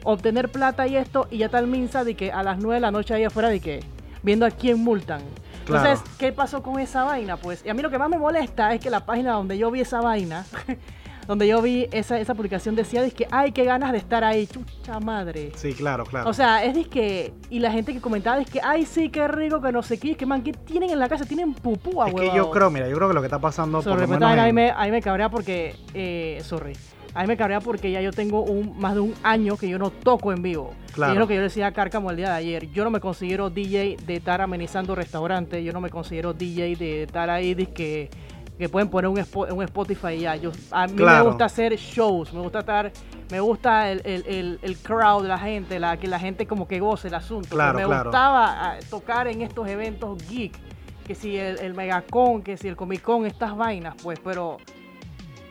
obtener 0.03 0.51
plata 0.51 0.87
y 0.87 0.95
esto, 0.95 1.27
y 1.31 1.39
ya 1.39 1.47
está 1.47 1.59
el 1.59 1.67
Minsa 1.67 2.03
de 2.03 2.15
que 2.15 2.31
a 2.31 2.43
las 2.43 2.59
9 2.59 2.75
de 2.75 2.81
la 2.81 2.91
noche 2.91 3.13
ahí 3.13 3.23
afuera 3.23 3.49
de 3.49 3.59
que 3.59 3.79
viendo 4.21 4.45
a 4.45 4.51
quién 4.51 4.79
multan. 4.83 5.21
Claro. 5.65 5.85
Entonces, 5.85 6.15
¿qué 6.17 6.31
pasó 6.31 6.61
con 6.61 6.79
esa 6.79 7.03
vaina? 7.03 7.37
Pues, 7.37 7.63
y 7.65 7.69
a 7.69 7.73
mí 7.73 7.81
lo 7.81 7.89
que 7.89 7.97
más 7.97 8.09
me 8.09 8.17
molesta 8.17 8.73
es 8.73 8.81
que 8.81 8.89
la 8.89 9.05
página 9.05 9.33
donde 9.33 9.57
yo 9.57 9.71
vi 9.71 9.81
esa 9.81 10.01
vaina, 10.01 10.45
donde 11.27 11.47
yo 11.47 11.61
vi 11.61 11.87
esa, 11.91 12.19
esa 12.19 12.33
publicación 12.35 12.75
decía 12.75 13.01
de 13.01 13.11
que 13.11 13.27
ay, 13.31 13.51
qué 13.51 13.63
ganas 13.63 13.91
de 13.91 13.97
estar 13.97 14.23
ahí, 14.23 14.47
chucha 14.47 14.99
madre. 14.99 15.51
sí, 15.55 15.73
claro, 15.73 16.03
claro. 16.05 16.29
O 16.29 16.33
sea, 16.33 16.63
es 16.63 16.87
que, 16.87 17.33
y 17.49 17.59
la 17.59 17.71
gente 17.71 17.93
que 17.93 18.01
comentaba 18.01 18.41
es 18.41 18.49
que, 18.49 18.59
ay, 18.61 18.85
sí, 18.85 19.09
qué 19.09 19.27
rico, 19.27 19.61
que 19.61 19.71
no 19.71 19.81
sé 19.83 19.97
qué, 19.99 20.11
es 20.11 20.17
que 20.17 20.25
man, 20.25 20.41
¿qué 20.43 20.51
tienen 20.53 20.89
en 20.89 20.99
la 20.99 21.07
casa? 21.09 21.25
Tienen 21.25 21.53
pupú, 21.53 22.03
es 22.03 22.13
que 22.13 22.31
yo 22.35 22.51
creo, 22.51 22.69
mira, 22.69 22.87
yo 22.89 22.95
creo 22.95 23.07
que 23.07 23.13
lo 23.13 23.21
que 23.21 23.27
está 23.27 23.39
pasando 23.39 23.77
por 23.77 23.83
Sorry, 23.83 24.01
lo 24.01 24.07
pues 24.07 24.19
menos 24.19 24.29
también 24.29 24.39
ahí 24.43 24.49
en- 24.49 24.55
me, 24.55 24.71
ahí 24.75 24.91
me 24.91 25.01
cabrea 25.01 25.29
porque, 25.29 25.75
eh, 25.93 26.41
sorry, 26.43 26.73
ahí 27.13 27.27
me 27.27 27.37
cabrea 27.37 27.61
porque 27.61 27.91
ya 27.91 28.01
yo 28.01 28.11
tengo 28.11 28.41
un, 28.41 28.77
más 28.79 28.95
de 28.95 28.99
un 29.01 29.13
año 29.23 29.55
que 29.57 29.69
yo 29.69 29.77
no 29.79 29.91
toco 29.91 30.31
en 30.33 30.41
vivo. 30.41 30.73
Claro. 30.93 31.13
Y 31.13 31.15
es 31.15 31.19
lo 31.19 31.27
que 31.27 31.35
yo 31.35 31.41
decía 31.41 31.67
a 31.67 31.71
Cárcamo 31.71 32.11
el 32.11 32.17
día 32.17 32.29
de 32.29 32.35
ayer. 32.35 32.69
Yo 32.71 32.83
no 32.83 32.91
me 32.91 32.99
considero 32.99 33.49
DJ 33.49 33.97
de 34.05 34.15
estar 34.15 34.41
amenizando 34.41 34.93
restaurantes, 34.93 35.63
yo 35.63 35.73
no 35.73 35.81
me 35.81 35.89
considero 35.89 36.33
DJ 36.33 36.75
de 36.75 37.03
estar 37.03 37.29
ahí 37.31 37.53
de 37.55 37.65
que, 38.57 38.69
pueden 38.69 38.89
poner 38.89 39.09
un, 39.09 39.17
un 39.51 39.63
Spotify 39.63 40.17
ya. 40.19 40.35
Yo, 40.35 40.51
a 40.71 40.87
mí 40.87 40.95
Claro. 40.95 41.23
me 41.23 41.29
gusta 41.29 41.45
hacer 41.45 41.75
shows, 41.75 42.33
me 42.33 42.41
gusta 42.41 42.59
estar, 42.59 42.91
me 43.29 43.39
gusta 43.39 43.91
el, 43.91 44.01
el, 44.05 44.25
el, 44.27 44.59
el 44.61 44.77
crowd 44.77 45.25
la 45.25 45.39
gente, 45.39 45.79
la, 45.79 45.97
que 45.97 46.07
la 46.07 46.19
gente 46.19 46.45
como 46.45 46.67
que 46.67 46.79
goce 46.79 47.07
el 47.07 47.15
asunto. 47.15 47.49
Claro, 47.49 47.77
me 47.79 47.85
claro. 47.85 48.03
gustaba 48.09 48.71
ah, 48.73 48.79
tocar 48.89 49.27
en 49.27 49.41
estos 49.41 49.67
eventos 49.67 50.17
geek, 50.29 50.53
que 51.05 51.15
si 51.15 51.37
el, 51.37 51.57
el 51.59 51.73
Megacon, 51.73 52.41
que 52.43 52.57
si 52.57 52.67
el 52.67 52.75
Comic 52.75 53.01
Con, 53.01 53.25
estas 53.25 53.55
vainas, 53.57 53.95
pues, 54.01 54.19
pero 54.23 54.57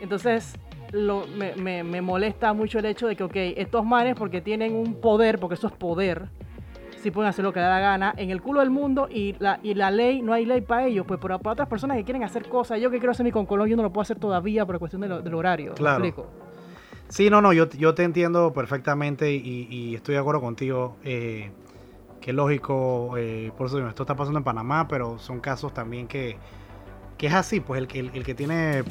entonces 0.00 0.54
lo, 0.92 1.26
me, 1.26 1.54
me- 1.56 1.82
me 1.84 2.00
molesta 2.00 2.52
mucho 2.52 2.78
el 2.78 2.84
hecho 2.86 3.06
de 3.06 3.16
que, 3.16 3.24
ok, 3.24 3.36
estos 3.36 3.84
manes 3.84 4.14
porque 4.16 4.40
tienen 4.40 4.74
un 4.74 4.94
poder, 4.94 5.38
porque 5.38 5.54
eso 5.54 5.66
es 5.66 5.72
poder, 5.72 6.28
sí 7.02 7.10
pueden 7.10 7.28
hacer 7.28 7.44
lo 7.44 7.52
que 7.52 7.58
les 7.60 7.68
da 7.68 7.74
la 7.74 7.80
gana 7.80 8.14
en 8.16 8.30
el 8.30 8.40
culo 8.40 8.60
del 8.60 8.70
mundo 8.70 9.08
y 9.10 9.34
la, 9.40 9.58
y 9.62 9.74
la 9.74 9.90
ley, 9.90 10.22
no 10.22 10.32
hay 10.32 10.46
ley 10.46 10.60
para 10.60 10.86
ellos, 10.86 11.04
pues 11.06 11.18
pero 11.20 11.38
para 11.40 11.52
otras 11.54 11.68
personas 11.68 11.96
que 11.96 12.04
quieren 12.04 12.22
hacer 12.22 12.48
cosas, 12.48 12.80
yo 12.80 12.90
que 12.90 12.98
quiero 12.98 13.10
hacer 13.10 13.24
mi 13.24 13.32
concolón, 13.32 13.68
yo 13.68 13.76
no 13.76 13.82
lo 13.82 13.90
puedo 13.92 14.02
hacer 14.02 14.18
todavía 14.18 14.64
por 14.64 14.78
cuestión 14.78 15.02
de 15.02 15.08
lo- 15.08 15.20
del 15.20 15.34
horario. 15.34 15.70
¿me 15.72 15.76
Claro. 15.76 16.04
explico? 16.04 16.30
Sí, 17.08 17.28
no, 17.28 17.42
no, 17.42 17.52
yo, 17.52 17.68
yo 17.70 17.94
te 17.94 18.04
entiendo 18.04 18.52
perfectamente 18.52 19.32
y, 19.34 19.66
y 19.70 19.94
estoy 19.96 20.14
de 20.14 20.20
acuerdo 20.20 20.40
contigo. 20.40 20.96
eh, 21.04 21.50
que 22.20 22.32
lógico, 22.32 23.16
eh, 23.18 23.50
por 23.58 23.66
eso 23.66 23.84
esto 23.88 24.04
está 24.04 24.14
pasando 24.14 24.38
en 24.38 24.44
Panamá, 24.44 24.86
pero 24.86 25.18
son 25.18 25.40
casos 25.40 25.74
también 25.74 26.06
que, 26.06 26.36
que 27.18 27.26
es 27.26 27.34
así, 27.34 27.58
pues 27.58 27.80
el, 27.80 27.88
que- 27.88 27.98
el, 27.98 28.10
el 28.14 28.22
que 28.24 28.32
tiene 28.36 28.84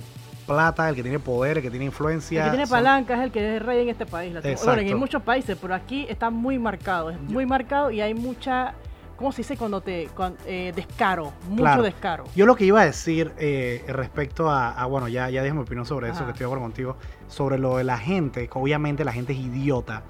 plata, 0.52 0.90
el 0.90 0.96
que 0.96 1.04
tiene 1.04 1.20
poder, 1.20 1.58
el 1.58 1.64
que 1.64 1.70
tiene 1.70 1.86
influencia. 1.86 2.40
El 2.40 2.46
que 2.46 2.50
tiene 2.52 2.66
son- 2.68 2.78
palanca 2.78 3.16
es 3.16 3.22
el 3.22 3.32
que 3.32 3.56
es 3.58 3.62
rey 3.62 3.82
en 3.84 3.90
este 3.90 4.06
país. 4.06 4.34
Bueno, 4.66 4.82
en 4.82 4.98
muchos 4.98 5.22
países, 5.22 5.58
pero 5.62 5.74
aquí 5.74 6.06
está 6.10 6.30
muy 6.30 6.58
marcado. 6.60 7.10
Es 7.10 7.20
muy 7.22 7.46
marcado 7.46 7.92
y 7.92 8.02
hay 8.02 8.14
mucha, 8.14 8.74
¿cómo 9.18 9.32
se 9.32 9.38
dice 9.44 9.58
cuando 9.58 9.82
te, 9.82 10.10
eh, 10.46 10.72
descaro? 10.76 11.34
Mucho 11.50 11.64
Claro. 11.64 11.84
descaro. 11.84 12.24
Yo 12.36 12.46
lo 12.46 12.56
que 12.56 12.66
iba 12.66 12.82
a 12.82 12.86
decir 12.86 13.32
eh, 13.38 13.84
respecto 13.88 14.50
a, 14.50 14.72
a, 14.72 14.86
bueno, 14.86 15.08
ya, 15.08 15.30
ya 15.30 15.42
dije 15.44 15.54
mi 15.54 15.62
opinión 15.62 15.86
sobre 15.86 16.10
eso, 16.10 16.26
que 16.26 16.32
estoy 16.32 16.40
de 16.44 16.46
acuerdo 16.46 16.64
contigo, 16.64 16.98
sobre 17.28 17.58
lo 17.58 17.78
de 17.78 17.84
la 17.84 17.98
gente, 17.98 18.48
que 18.48 18.58
obviamente 18.60 19.04
la 19.06 19.14
gente 19.14 19.34
es 19.34 19.40
idiota 19.40 20.04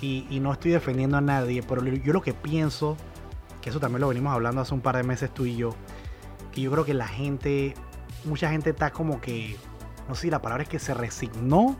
y, 0.00 0.26
y 0.30 0.40
no 0.40 0.52
estoy 0.52 0.70
defendiendo 0.72 1.16
a 1.16 1.20
nadie, 1.20 1.62
pero 1.62 1.84
yo 1.84 2.12
lo 2.12 2.22
que 2.22 2.32
pienso, 2.34 2.96
que 3.60 3.70
eso 3.70 3.80
también 3.80 4.00
lo 4.00 4.08
venimos 4.08 4.32
hablando 4.32 4.60
hace 4.60 4.72
un 4.72 4.80
par 4.80 4.96
de 4.96 5.02
meses 5.02 5.30
tú 5.34 5.44
y 5.44 5.56
yo, 5.56 5.74
que 6.52 6.60
yo 6.60 6.70
creo 6.70 6.84
que 6.84 6.94
la 6.94 7.08
gente, 7.08 7.74
mucha 8.24 8.48
gente 8.50 8.70
está 8.70 8.90
como 8.92 9.20
que, 9.20 9.56
no 10.08 10.14
sé 10.14 10.22
si 10.22 10.30
la 10.30 10.40
palabra 10.40 10.62
es 10.62 10.68
que 10.68 10.78
se 10.78 10.94
resignó, 10.94 11.76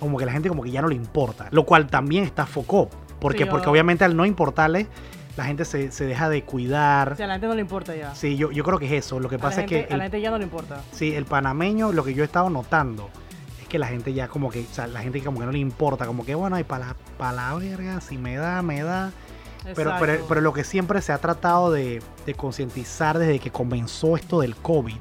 como 0.00 0.18
que 0.18 0.26
la 0.26 0.32
gente 0.32 0.48
como 0.48 0.62
que 0.62 0.70
ya 0.70 0.82
no 0.82 0.88
le 0.88 0.94
importa, 0.94 1.48
lo 1.50 1.64
cual 1.64 1.86
también 1.86 2.24
está 2.24 2.46
focó, 2.46 2.88
porque, 3.20 3.44
Sí, 3.44 3.50
porque 3.50 3.68
obviamente 3.68 4.04
al 4.04 4.16
no 4.16 4.26
importarle, 4.26 4.86
la 5.36 5.44
gente 5.44 5.64
se, 5.64 5.90
se 5.90 6.04
deja 6.04 6.28
de 6.28 6.44
cuidar. 6.44 7.12
O 7.12 7.16
sea, 7.16 7.24
a 7.24 7.28
la 7.28 7.34
gente 7.34 7.48
no 7.48 7.54
le 7.54 7.60
importa 7.60 7.94
ya. 7.96 8.14
Sí, 8.14 8.36
yo, 8.36 8.52
yo 8.52 8.62
creo 8.62 8.78
que 8.78 8.86
es 8.86 8.92
eso. 8.92 9.18
Lo 9.18 9.28
que 9.28 9.38
pasa 9.38 9.62
es 9.62 9.66
que 9.66 9.88
a 9.90 9.96
la 9.96 10.04
gente 10.04 10.20
ya 10.20 10.30
no 10.30 10.38
le 10.38 10.44
importa. 10.44 10.82
sí, 10.92 11.14
el 11.14 11.24
panameño, 11.24 11.92
lo 11.92 12.04
que 12.04 12.14
yo 12.14 12.22
he 12.22 12.26
estado 12.26 12.50
notando 12.50 13.10
es 13.60 13.66
que 13.68 13.78
la 13.78 13.88
gente 13.88 14.12
ya 14.12 14.28
como 14.28 14.50
que, 14.50 14.60
o 14.60 14.74
sea, 14.74 14.86
la 14.86 15.00
gente 15.00 15.22
como 15.22 15.40
que 15.40 15.46
no 15.46 15.52
le 15.52 15.58
importa, 15.58 16.06
como 16.06 16.24
que 16.24 16.34
bueno, 16.34 16.56
hay 16.56 16.64
para 16.64 16.88
la, 16.88 16.96
pa' 17.18 17.32
la 17.32 17.54
verga, 17.54 18.00
si 18.00 18.18
me 18.18 18.36
da, 18.36 18.62
me 18.62 18.82
da. 18.82 19.12
Pero, 19.74 19.94
pero, 19.98 20.24
pero 20.28 20.40
lo 20.42 20.52
que 20.52 20.62
siempre 20.62 21.00
se 21.00 21.12
ha 21.12 21.18
tratado 21.18 21.72
de, 21.72 22.02
de 22.26 22.34
concientizar 22.34 23.18
desde 23.18 23.38
que 23.38 23.50
comenzó 23.50 24.14
esto 24.14 24.40
del 24.40 24.54
COVID 24.54 24.98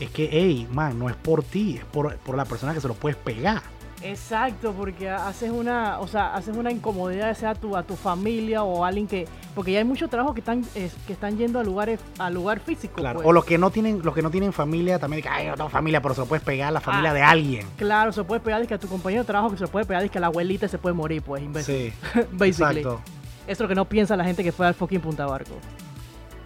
es 0.00 0.10
que, 0.10 0.28
hey, 0.30 0.66
man, 0.72 0.98
no 0.98 1.08
es 1.08 1.16
por 1.16 1.42
ti, 1.42 1.76
es 1.78 1.84
por, 1.84 2.16
por 2.18 2.36
la 2.36 2.44
persona 2.44 2.74
que 2.74 2.80
se 2.80 2.88
lo 2.88 2.94
puedes 2.94 3.16
pegar. 3.16 3.62
Exacto, 4.02 4.72
porque 4.76 5.08
haces 5.08 5.50
una, 5.50 5.98
o 5.98 6.06
sea, 6.06 6.34
haces 6.34 6.54
una 6.54 6.70
incomodidad 6.70 7.28
ya 7.28 7.34
sea 7.34 7.50
a 7.50 7.54
tu, 7.54 7.74
a 7.74 7.82
tu 7.84 7.96
familia 7.96 8.62
o 8.62 8.84
a 8.84 8.88
alguien 8.88 9.06
que, 9.06 9.26
porque 9.54 9.72
ya 9.72 9.78
hay 9.78 9.84
muchos 9.84 10.10
trabajos 10.10 10.34
que 10.34 10.40
están, 10.40 10.62
es- 10.74 10.94
que 11.06 11.14
están 11.14 11.38
yendo 11.38 11.58
a 11.58 11.64
lugares, 11.64 12.00
a 12.18 12.28
lugar 12.28 12.60
físico. 12.60 12.96
Claro. 12.96 13.20
pues. 13.20 13.28
O 13.28 13.32
los 13.32 13.46
que 13.46 13.56
no 13.56 13.70
tienen, 13.70 14.02
los 14.04 14.14
que 14.14 14.20
no 14.20 14.30
tienen 14.30 14.52
familia 14.52 14.98
también 14.98 15.22
dicen, 15.22 15.32
ay, 15.34 15.46
no 15.46 15.54
tengo 15.54 15.70
familia, 15.70 16.02
pero 16.02 16.14
se 16.14 16.20
lo 16.20 16.26
puedes 16.26 16.44
pegar 16.44 16.68
a 16.68 16.72
la 16.72 16.80
familia 16.82 17.12
Ah. 17.12 17.14
de 17.14 17.22
alguien. 17.22 17.66
Claro, 17.78 18.12
se 18.12 18.22
puede 18.24 18.40
pegar 18.42 18.66
que 18.66 18.74
a 18.74 18.78
tu 18.78 18.88
compañero 18.88 19.22
de 19.22 19.26
trabajo 19.26 19.52
que 19.52 19.56
se 19.58 19.68
puede 19.68 19.86
pegar 19.86 20.10
que 20.10 20.18
a 20.18 20.20
la 20.20 20.26
abuelita 20.26 20.68
se 20.68 20.76
puede 20.76 20.94
morir, 20.94 21.22
pues, 21.22 21.42
imbécil. 21.42 21.92
Sí, 21.92 22.20
Basically. 22.32 22.80
exacto. 22.80 23.00
Eso 23.46 23.52
es 23.52 23.60
lo 23.60 23.68
que 23.68 23.74
no 23.74 23.84
piensa 23.86 24.16
la 24.16 24.24
gente 24.24 24.44
que 24.44 24.52
fue 24.52 24.66
al 24.66 24.74
fucking 24.74 25.00
Punta 25.00 25.24
Barco. 25.24 25.52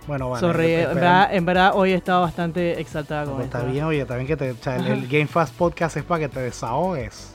Bueno, 0.08 0.28
bueno. 0.28 0.40
Sorry, 0.40 0.72
en 0.72 0.94
verdad, 0.94 1.28
en 1.34 1.44
verdad 1.44 1.72
hoy 1.74 1.92
he 1.92 1.94
estado 1.94 2.22
bastante 2.22 2.80
exaltada 2.80 3.26
con 3.26 3.34
Pues 3.34 3.44
está 3.44 3.58
esto. 3.58 3.70
bien, 3.70 3.84
oye, 3.84 4.00
está 4.00 4.14
bien 4.16 4.26
que 4.26 4.36
te. 4.38 4.50
O 4.52 4.56
sea, 4.56 4.76
el, 4.76 4.86
el 4.86 5.06
Game 5.08 5.26
Fast 5.26 5.54
Podcast 5.54 5.98
es 5.98 6.02
para 6.02 6.20
que 6.20 6.28
te 6.30 6.40
desahogues. 6.40 7.34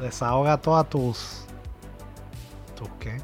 Desahoga 0.00 0.56
todas 0.56 0.88
tus. 0.88 1.44
¿Tus 2.74 2.88
qué? 2.98 3.18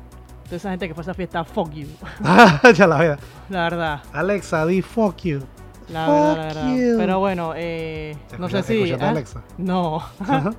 Toda 0.45 0.57
esa 0.59 0.71
gente 0.71 0.89
que 0.89 0.95
fue 0.95 1.01
a 1.01 1.05
esa 1.05 1.15
fiesta, 1.15 1.43
fuck 1.43 1.73
you. 1.73 1.89
ya 2.75 2.87
la 2.87 2.99
verdad. 2.99 3.19
La 3.49 3.63
verdad, 3.63 4.03
Alexa, 4.13 4.67
di 4.67 4.83
fuck 4.83 5.17
you. 5.23 5.41
la 5.89 6.07
verdad, 6.09 6.37
la 6.37 6.43
verdad. 6.45 6.77
you. 6.77 6.99
Pero 6.99 7.19
bueno, 7.19 7.53
eh, 7.57 8.15
¿Te 8.29 8.39
no 8.39 8.49
sé 8.51 8.63
si. 8.63 8.93
¿ah? 8.93 9.09
Alexa? 9.09 9.43
No. 9.57 10.03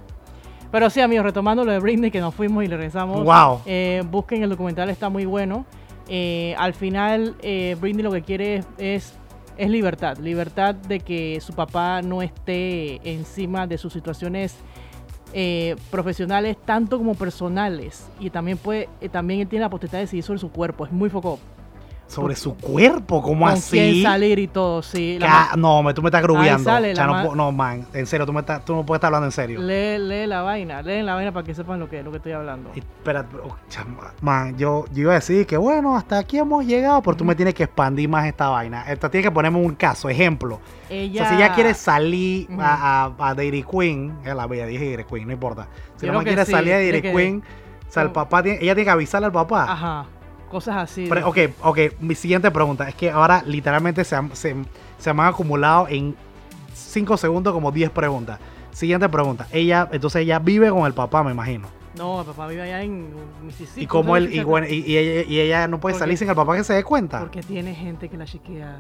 Pero 0.71 0.89
sí, 0.89 0.99
amigos, 1.01 1.23
retomando 1.25 1.63
lo 1.63 1.71
de 1.71 1.79
Britney, 1.79 2.09
que 2.11 2.19
nos 2.19 2.33
fuimos 2.33 2.63
y 2.63 2.67
le 2.67 2.75
regresamos. 2.77 3.23
Wow. 3.23 3.61
Eh, 3.65 4.03
busquen 4.09 4.41
el 4.43 4.49
documental, 4.49 4.89
está 4.89 5.07
muy 5.07 5.25
bueno. 5.25 5.65
Eh, 6.07 6.55
al 6.57 6.73
final, 6.73 7.35
eh, 7.41 7.75
Britney 7.79 8.03
lo 8.03 8.11
que 8.11 8.21
quiere 8.21 8.63
es, 8.77 9.13
es, 9.57 9.69
libertad. 9.69 10.17
Libertad 10.17 10.75
de 10.75 10.99
que 10.99 11.39
su 11.41 11.53
papá 11.53 12.01
no 12.01 12.21
esté 12.21 12.99
encima 13.09 13.67
de 13.67 13.77
sus 13.77 13.93
situaciones 13.93 14.55
eh, 15.33 15.75
profesionales, 15.91 16.57
tanto 16.65 16.97
como 16.97 17.15
personales. 17.15 18.07
Y 18.19 18.29
también 18.29 18.57
puede, 18.57 18.89
eh, 19.01 19.09
también 19.09 19.41
él 19.41 19.47
tiene 19.47 19.63
la 19.65 19.69
potestad 19.69 19.97
de 19.97 20.05
decidir 20.05 20.23
sobre 20.23 20.39
su 20.39 20.51
cuerpo. 20.51 20.85
Es 20.85 20.91
muy 20.91 21.09
foco. 21.09 21.39
Sobre 22.07 22.35
su 22.37 22.55
cuerpo, 22.55 23.21
¿cómo 23.21 23.45
Con 23.45 23.53
así? 23.55 23.77
quién 23.77 24.01
salir 24.03 24.39
y 24.39 24.47
todo, 24.47 24.81
sí. 24.81 25.17
La 25.19 25.51
no, 25.57 25.83
me, 25.83 25.93
tú 25.93 26.01
me 26.01 26.07
estás 26.07 26.21
grubiando. 26.23 26.71
no, 27.05 27.35
no, 27.35 27.51
man, 27.51 27.85
en 27.93 28.05
serio, 28.05 28.25
tú, 28.25 28.31
me 28.31 28.39
estás, 28.39 28.63
tú 28.63 28.73
no 28.75 28.85
puedes 28.85 28.99
estar 28.99 29.07
hablando 29.09 29.25
en 29.27 29.31
serio. 29.33 29.59
Lee, 29.61 29.97
lee 29.99 30.25
la 30.25 30.41
vaina, 30.41 30.81
leen 30.81 31.05
la 31.05 31.15
vaina 31.15 31.33
para 31.33 31.45
que 31.45 31.53
sepan 31.53 31.79
lo 31.81 31.89
que, 31.89 32.01
lo 32.03 32.11
que 32.11 32.17
estoy 32.17 32.31
hablando. 32.31 32.71
Y, 32.75 32.79
Espera, 32.79 33.25
oh, 33.43 33.55
chama- 33.69 34.13
man, 34.21 34.57
yo, 34.57 34.85
yo 34.93 35.01
iba 35.01 35.11
a 35.11 35.15
decir 35.15 35.45
que 35.45 35.57
bueno, 35.57 35.97
hasta 35.97 36.17
aquí 36.17 36.37
hemos 36.37 36.65
llegado, 36.65 37.01
pero 37.01 37.17
tú 37.17 37.25
me 37.25 37.35
tienes 37.35 37.53
que 37.53 37.63
expandir 37.63 38.07
más 38.07 38.25
esta 38.25 38.47
vaina. 38.49 38.83
Esta 38.89 39.09
tienes 39.11 39.27
que 39.29 39.31
ponerme 39.33 39.59
un 39.59 39.75
caso, 39.75 40.07
ejemplo. 40.07 40.61
Ella, 40.89 41.23
O 41.23 41.25
sea, 41.25 41.29
si 41.29 41.43
ella 41.43 41.53
quiere 41.53 41.73
salir 41.73 42.47
a, 42.57 43.11
a, 43.19 43.29
a 43.29 43.33
Dairy 43.35 43.63
Queen, 43.63 44.17
es 44.23 44.33
la 44.33 44.47
bella, 44.47 44.65
dije 44.65 44.85
Dairy 44.87 45.03
Queen, 45.03 45.27
no 45.27 45.33
importa. 45.33 45.67
Si 45.97 46.07
que 46.07 46.13
quiere 46.23 46.45
sí, 46.45 46.51
salir 46.51 46.71
a 46.73 46.77
Dairy 46.77 47.01
tiene 47.01 47.11
que- 47.11 47.17
Queen, 47.21 47.43
o 47.87 47.91
sea, 47.91 48.03
el 48.03 48.07
No. 48.09 48.13
papá 48.13 48.43
tiene, 48.43 48.59
ella 48.61 48.73
tiene 48.75 48.85
que 48.85 48.91
avisarle 48.91 49.25
al 49.25 49.31
papá. 49.33 49.63
Ajá, 49.69 50.05
cosas 50.49 50.77
así. 50.77 51.05
Pero, 51.09 51.27
ok, 51.29 51.37
ok, 51.63 51.79
mi 51.99 52.15
siguiente 52.15 52.49
pregunta 52.51 52.87
es 52.89 52.95
que 52.95 53.09
ahora 53.11 53.43
literalmente 53.45 54.03
se, 54.03 54.15
han- 54.15 54.35
se, 54.35 54.55
se 54.97 55.13
me 55.13 55.21
han 55.21 55.27
acumulado 55.29 55.87
en 55.89 56.15
5 56.73 57.17
segundos 57.17 57.53
como 57.53 57.71
10 57.71 57.89
preguntas. 57.91 58.39
Siguiente 58.71 59.09
pregunta. 59.09 59.47
Ella, 59.51 59.87
entonces 59.91 60.21
ella 60.21 60.39
vive 60.39 60.69
con 60.69 60.85
el 60.85 60.93
papá, 60.93 61.23
me 61.23 61.31
imagino. 61.31 61.67
No, 61.97 62.19
el 62.21 62.27
papá 62.27 62.45
vive 62.47 62.61
allá 62.61 62.83
en 62.83 63.07
Mississippi. 63.43 63.81
y 63.81 63.87
como 63.87 64.09
¿no? 64.09 64.17
él, 64.17 64.31
y, 64.31 64.43
bueno, 64.43 64.67
y, 64.69 64.83
y 64.85 64.97
ella, 64.97 65.23
y 65.27 65.39
ella 65.39 65.67
no 65.67 65.79
puede 65.79 65.93
Porque- 65.93 65.99
salir 66.03 66.17
sin 66.17 66.29
el 66.29 66.35
papá 66.35 66.55
que 66.55 66.63
se 66.63 66.73
dé 66.73 66.83
cuenta. 66.83 67.19
Porque 67.19 67.41
tiene 67.41 67.73
gente 67.73 68.07
que 68.07 68.17
la 68.17 68.25
chequea. 68.25 68.77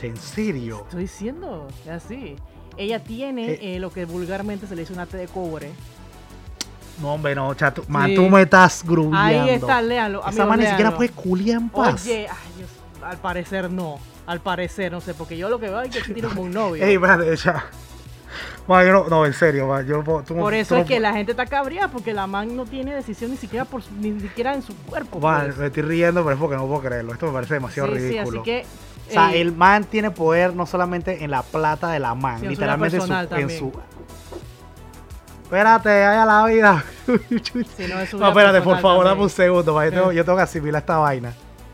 En 0.00 0.16
serio. 0.16 0.82
Estoy 0.84 1.02
diciendo, 1.02 1.66
es 1.84 1.88
así. 1.90 2.36
Ella 2.76 3.02
tiene 3.02 3.50
Eh. 3.54 3.58
eh, 3.74 3.78
lo 3.80 3.90
que 3.90 4.04
vulgarmente 4.04 4.68
se 4.68 4.76
le 4.76 4.82
dice 4.82 4.92
una 4.92 5.06
T 5.06 5.16
de 5.16 5.26
cobre. 5.26 5.70
No, 7.00 7.14
hombre, 7.14 7.34
no, 7.34 7.52
chato. 7.54 7.84
Man, 7.88 8.08
Sí. 8.08 8.14
tú 8.14 8.28
me 8.28 8.42
estás 8.42 8.82
grubiando. 8.84 9.18
Ahí 9.42 9.50
está, 9.50 9.80
léalo. 9.80 10.26
Esa 10.28 10.46
man 10.46 10.58
ni 10.60 10.66
siquiera 10.66 10.94
puede 10.96 11.10
culiar 11.10 11.60
en 11.60 11.68
paz. 11.68 12.04
Oye, 12.04 12.26
ay, 12.28 12.52
Dios, 12.56 12.70
al 13.02 13.16
parecer 13.18 13.70
no. 13.70 13.98
Al 14.26 14.40
parecer, 14.40 14.92
no 14.92 15.00
sé, 15.00 15.14
porque 15.14 15.36
yo 15.38 15.48
lo 15.48 15.58
que 15.58 15.68
veo 15.70 15.80
es 15.80 15.90
que 15.90 16.12
tiene 16.12 16.28
como 16.28 16.42
un 16.42 16.52
novio. 16.52 16.84
Ey, 16.84 16.94
espérate, 16.94 17.34
ya. 17.36 17.64
Man, 18.66 18.84
yo 18.84 18.92
no, 18.92 19.08
no, 19.08 19.24
en 19.24 19.32
serio, 19.32 19.66
man, 19.66 19.86
yo 19.86 20.02
tú 20.26 20.34
Por 20.34 20.52
eso 20.52 20.76
es 20.76 20.86
que 20.86 21.00
la 21.00 21.14
gente 21.14 21.32
está 21.32 21.46
cabreada, 21.46 21.88
porque 21.88 22.12
la 22.12 22.26
man 22.26 22.54
no 22.54 22.66
tiene 22.66 22.94
decisión 22.94 23.30
ni 23.30 23.38
siquiera 23.38 23.64
por 23.64 23.82
ni 23.92 24.20
siquiera 24.20 24.54
en 24.54 24.62
su 24.62 24.76
cuerpo. 24.76 25.18
Man, 25.20 25.46
pues. 25.46 25.56
me 25.56 25.66
estoy 25.68 25.82
riendo, 25.84 26.22
pero 26.22 26.34
es 26.34 26.40
porque 26.40 26.56
no 26.56 26.66
puedo 26.66 26.82
creerlo. 26.82 27.14
Esto 27.14 27.26
me 27.26 27.32
parece 27.32 27.54
demasiado 27.54 27.88
sí, 27.88 27.94
sí, 27.94 28.08
ridículo. 28.10 28.40
así 28.42 28.50
que. 28.50 28.66
O 29.08 29.10
sea, 29.10 29.32
eh, 29.32 29.40
el 29.40 29.52
man 29.52 29.84
tiene 29.84 30.10
poder 30.10 30.54
no 30.54 30.66
solamente 30.66 31.24
en 31.24 31.30
la 31.30 31.42
plata 31.42 31.88
de 31.88 31.98
la 31.98 32.14
man, 32.14 32.40
Sí, 32.40 32.48
literalmente 32.48 32.98
en 32.98 33.50
su- 33.50 33.72
Espérate, 35.48 35.88
vaya 35.88 36.26
la 36.26 36.44
vida. 36.44 36.84
si 37.74 37.86
no, 37.86 38.02
espérate, 38.02 38.60
por 38.60 38.80
favor, 38.80 39.06
dame 39.06 39.22
un 39.22 39.30
segundo, 39.30 39.82
yo, 39.82 39.90
tengo, 39.90 40.12
yo 40.12 40.22
tengo 40.22 40.36
que 40.36 40.42
asimilar 40.42 40.82
esta 40.82 40.98
vaina. 40.98 41.32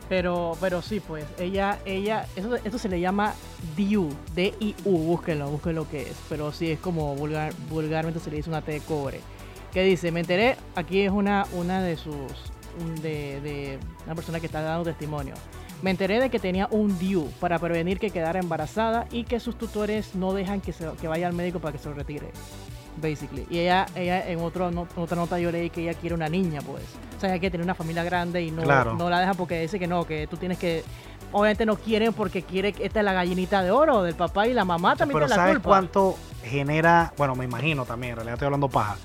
Pero, 0.09 0.57
pero 0.61 0.81
sí, 0.81 1.01
pues, 1.01 1.25
ella, 1.41 1.81
ella, 1.85 2.25
eso, 2.37 2.55
esto 2.55 2.79
se 2.79 2.89
le 2.89 3.01
llama 3.01 3.35
DIU, 3.77 4.11
D-I-U, 4.33 4.97
búsquenlo, 4.97 5.49
búsquenlo 5.51 5.83
lo 5.83 5.91
que 5.91 6.03
es. 6.03 6.17
Pero 6.29 6.53
sí, 6.53 6.71
es 6.71 6.79
como 6.79 7.17
vulgar, 7.17 7.53
vulgarmente 7.69 8.21
se 8.21 8.31
le 8.31 8.37
dice 8.37 8.49
una 8.49 8.63
T 8.63 8.71
de 8.71 8.81
cobre. 8.81 9.21
Que 9.73 9.83
dice, 9.83 10.13
me 10.13 10.21
enteré, 10.21 10.55
aquí 10.77 11.01
es 11.01 11.11
una, 11.11 11.45
una 11.51 11.83
de 11.83 11.97
sus, 11.97 12.15
de, 13.03 13.41
de 13.41 13.81
una 14.07 14.15
persona 14.15 14.39
que 14.39 14.47
está 14.47 14.63
dando 14.63 14.85
testimonio. 14.85 15.35
Me 15.83 15.91
enteré 15.91 16.21
de 16.21 16.31
que 16.31 16.39
tenía 16.39 16.69
un 16.71 16.97
DIU 16.97 17.29
para 17.41 17.59
prevenir 17.59 17.99
que 17.99 18.11
quedara 18.11 18.39
embarazada 18.39 19.07
y 19.11 19.25
que 19.25 19.41
sus 19.41 19.59
tutores 19.59 20.15
no 20.15 20.33
dejan 20.33 20.61
que, 20.61 20.73
se, 20.73 20.89
que 21.01 21.09
vaya 21.09 21.27
al 21.27 21.33
médico 21.33 21.59
para 21.59 21.73
que 21.73 21.79
se 21.79 21.89
lo 21.89 21.95
retire. 21.97 22.31
Basically. 22.97 23.47
Y 23.51 23.59
ella, 23.59 23.87
ella 23.97 24.27
en 24.29 24.41
otro, 24.41 24.71
no- 24.71 24.87
otra 24.97 25.17
nota 25.17 25.39
yo 25.39 25.51
leí 25.51 25.69
que 25.71 25.83
ella 25.83 25.95
quiere 25.95 26.15
una 26.15 26.29
niña, 26.29 26.61
pues. 26.63 26.85
O 27.17 27.21
sea, 27.21 27.31
ella 27.31 27.39
quiere 27.41 27.53
tener 27.53 27.65
una 27.65 27.75
familia 27.75 28.05
grande 28.05 28.43
y 28.43 28.51
no, 28.51 28.63
Claro. 28.63 28.95
no 28.95 29.11
la 29.11 29.21
deja 29.21 29.35
porque 29.35 29.61
dice 29.61 29.79
que 29.79 29.87
no, 29.87 30.05
que 30.07 30.27
tú 30.27 30.37
tienes 30.37 30.59
que. 30.59 30.85
Obviamente 31.33 31.67
no 31.67 31.75
quieren 31.77 32.13
porque 32.13 32.43
quiere 32.43 32.73
que 32.73 32.85
esta 32.87 33.01
es 33.01 33.05
la 33.05 33.13
gallinita 33.13 33.63
de 33.63 33.73
oro 33.73 34.03
del 34.05 34.15
papá 34.15 34.47
y 34.47 34.55
la 34.55 34.65
mamá 34.65 34.95
también 34.95 35.17
Pero 35.17 35.27
tiene 35.27 35.37
la 35.37 35.43
¿sabes 35.43 35.55
culpa. 35.57 35.69
cuánto 35.69 36.17
genera? 36.45 37.13
Bueno, 37.17 37.35
me 37.35 37.45
imagino 37.45 37.85
también, 37.85 38.11
en 38.13 38.17
realidad 38.17 38.35
estoy 38.35 38.47
hablando 38.47 38.69
paja. 38.69 38.97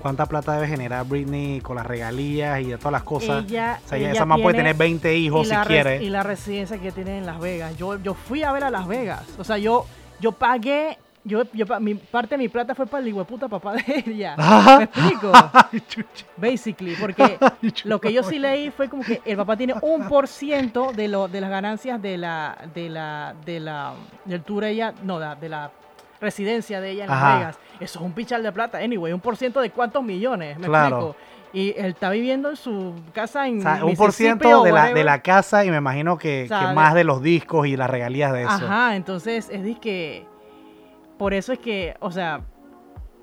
¿Cuánta 0.00 0.26
plata 0.26 0.52
debe 0.54 0.66
generar 0.68 1.06
Britney 1.06 1.60
con 1.60 1.76
las 1.76 1.86
regalías 1.86 2.60
y 2.60 2.64
de 2.64 2.76
todas 2.78 2.92
las 2.92 3.02
cosas? 3.04 3.44
Ella, 3.44 3.80
o 3.84 3.88
sea, 3.88 3.98
ella- 3.98 4.12
esa 4.12 4.24
man 4.24 4.42
puede 4.42 4.56
tener 4.56 4.74
20 4.76 5.16
hijos 5.16 5.46
si 5.48 5.54
la 5.54 5.64
quiere. 5.64 6.02
Y 6.02 6.10
la 6.10 6.22
residencia 6.22 6.78
que 6.78 6.90
tiene 6.92 7.18
en 7.18 7.26
Las 7.26 7.38
Vegas. 7.40 7.76
Yo, 7.76 7.96
yo 8.02 8.14
fui 8.14 8.42
a 8.42 8.52
ver 8.52 8.64
a 8.64 8.70
Las 8.70 8.86
Vegas. 8.88 9.22
O 9.38 9.44
sea, 9.44 9.56
yo, 9.58 9.86
yo 10.20 10.32
pagué. 10.32 10.98
Yo, 11.28 11.42
yo, 11.52 11.66
pa- 11.66 11.80
mi 11.80 11.94
parte 11.96 12.36
de 12.36 12.38
mi 12.38 12.48
plata 12.48 12.72
fue 12.74 12.86
para 12.86 13.02
el 13.02 13.08
hijueputa 13.08 13.48
papá 13.48 13.74
de 13.74 14.04
ella. 14.06 14.36
¿Me 14.78 14.84
explico? 14.84 15.32
Basically, 16.36 16.94
porque 17.00 17.38
lo 17.84 18.00
que 18.00 18.12
yo 18.12 18.22
sí 18.22 18.38
leí 18.38 18.70
fue 18.70 18.88
como 18.88 19.02
que 19.02 19.20
el 19.24 19.36
papá 19.36 19.56
tiene 19.56 19.74
un 19.82 20.06
por 20.08 20.28
ciento 20.28 20.92
de 20.92 21.08
lo 21.08 21.28
de 21.28 21.40
las 21.40 21.50
ganancias 21.50 22.00
de 22.00 22.16
la 22.18 22.56
de 22.74 22.88
la 22.90 23.34
de 23.44 23.60
la 23.60 23.94
del 24.24 24.42
tour 24.42 24.64
ella 24.64 24.94
no 25.02 25.18
de, 25.18 25.34
de 25.40 25.48
la 25.48 25.70
residencia 26.20 26.80
de 26.80 26.90
ella 26.92 27.04
en 27.04 27.10
Las 27.10 27.22
Ajá. 27.22 27.36
Vegas. 27.38 27.58
Eso 27.80 27.98
es 27.98 28.04
un 28.04 28.12
pichal 28.12 28.42
de 28.42 28.52
plata. 28.52 28.78
Anyway, 28.78 29.12
un 29.12 29.20
por 29.20 29.36
ciento 29.36 29.60
de 29.60 29.70
cuántos 29.70 30.02
millones, 30.02 30.58
me 30.58 30.66
Claro. 30.66 30.96
explico. 30.96 31.16
Y 31.52 31.70
él 31.76 31.86
está 31.86 32.10
viviendo 32.10 32.50
en 32.50 32.56
su 32.56 32.94
casa 33.12 33.46
en 33.48 33.58
O 33.58 33.62
sea, 33.62 33.84
un 33.84 33.96
por 33.96 34.12
ciento 34.12 34.62
de 34.62 34.72
la, 34.72 34.92
de 34.92 35.04
la 35.04 35.22
casa 35.22 35.64
y 35.64 35.70
me 35.70 35.76
imagino 35.78 36.18
que, 36.18 36.44
O 36.44 36.48
sea, 36.48 36.60
que 36.60 36.66
de- 36.68 36.74
más 36.74 36.94
de 36.94 37.04
los 37.04 37.22
discos 37.22 37.66
y 37.66 37.76
las 37.76 37.88
regalías 37.90 38.32
de 38.32 38.42
eso. 38.42 38.50
Ajá, 38.52 38.94
entonces 38.96 39.48
es 39.50 39.62
de 39.62 39.74
que 39.76 40.26
por 41.18 41.34
eso 41.34 41.52
es 41.52 41.58
que, 41.58 41.94
o 42.00 42.10
sea, 42.10 42.42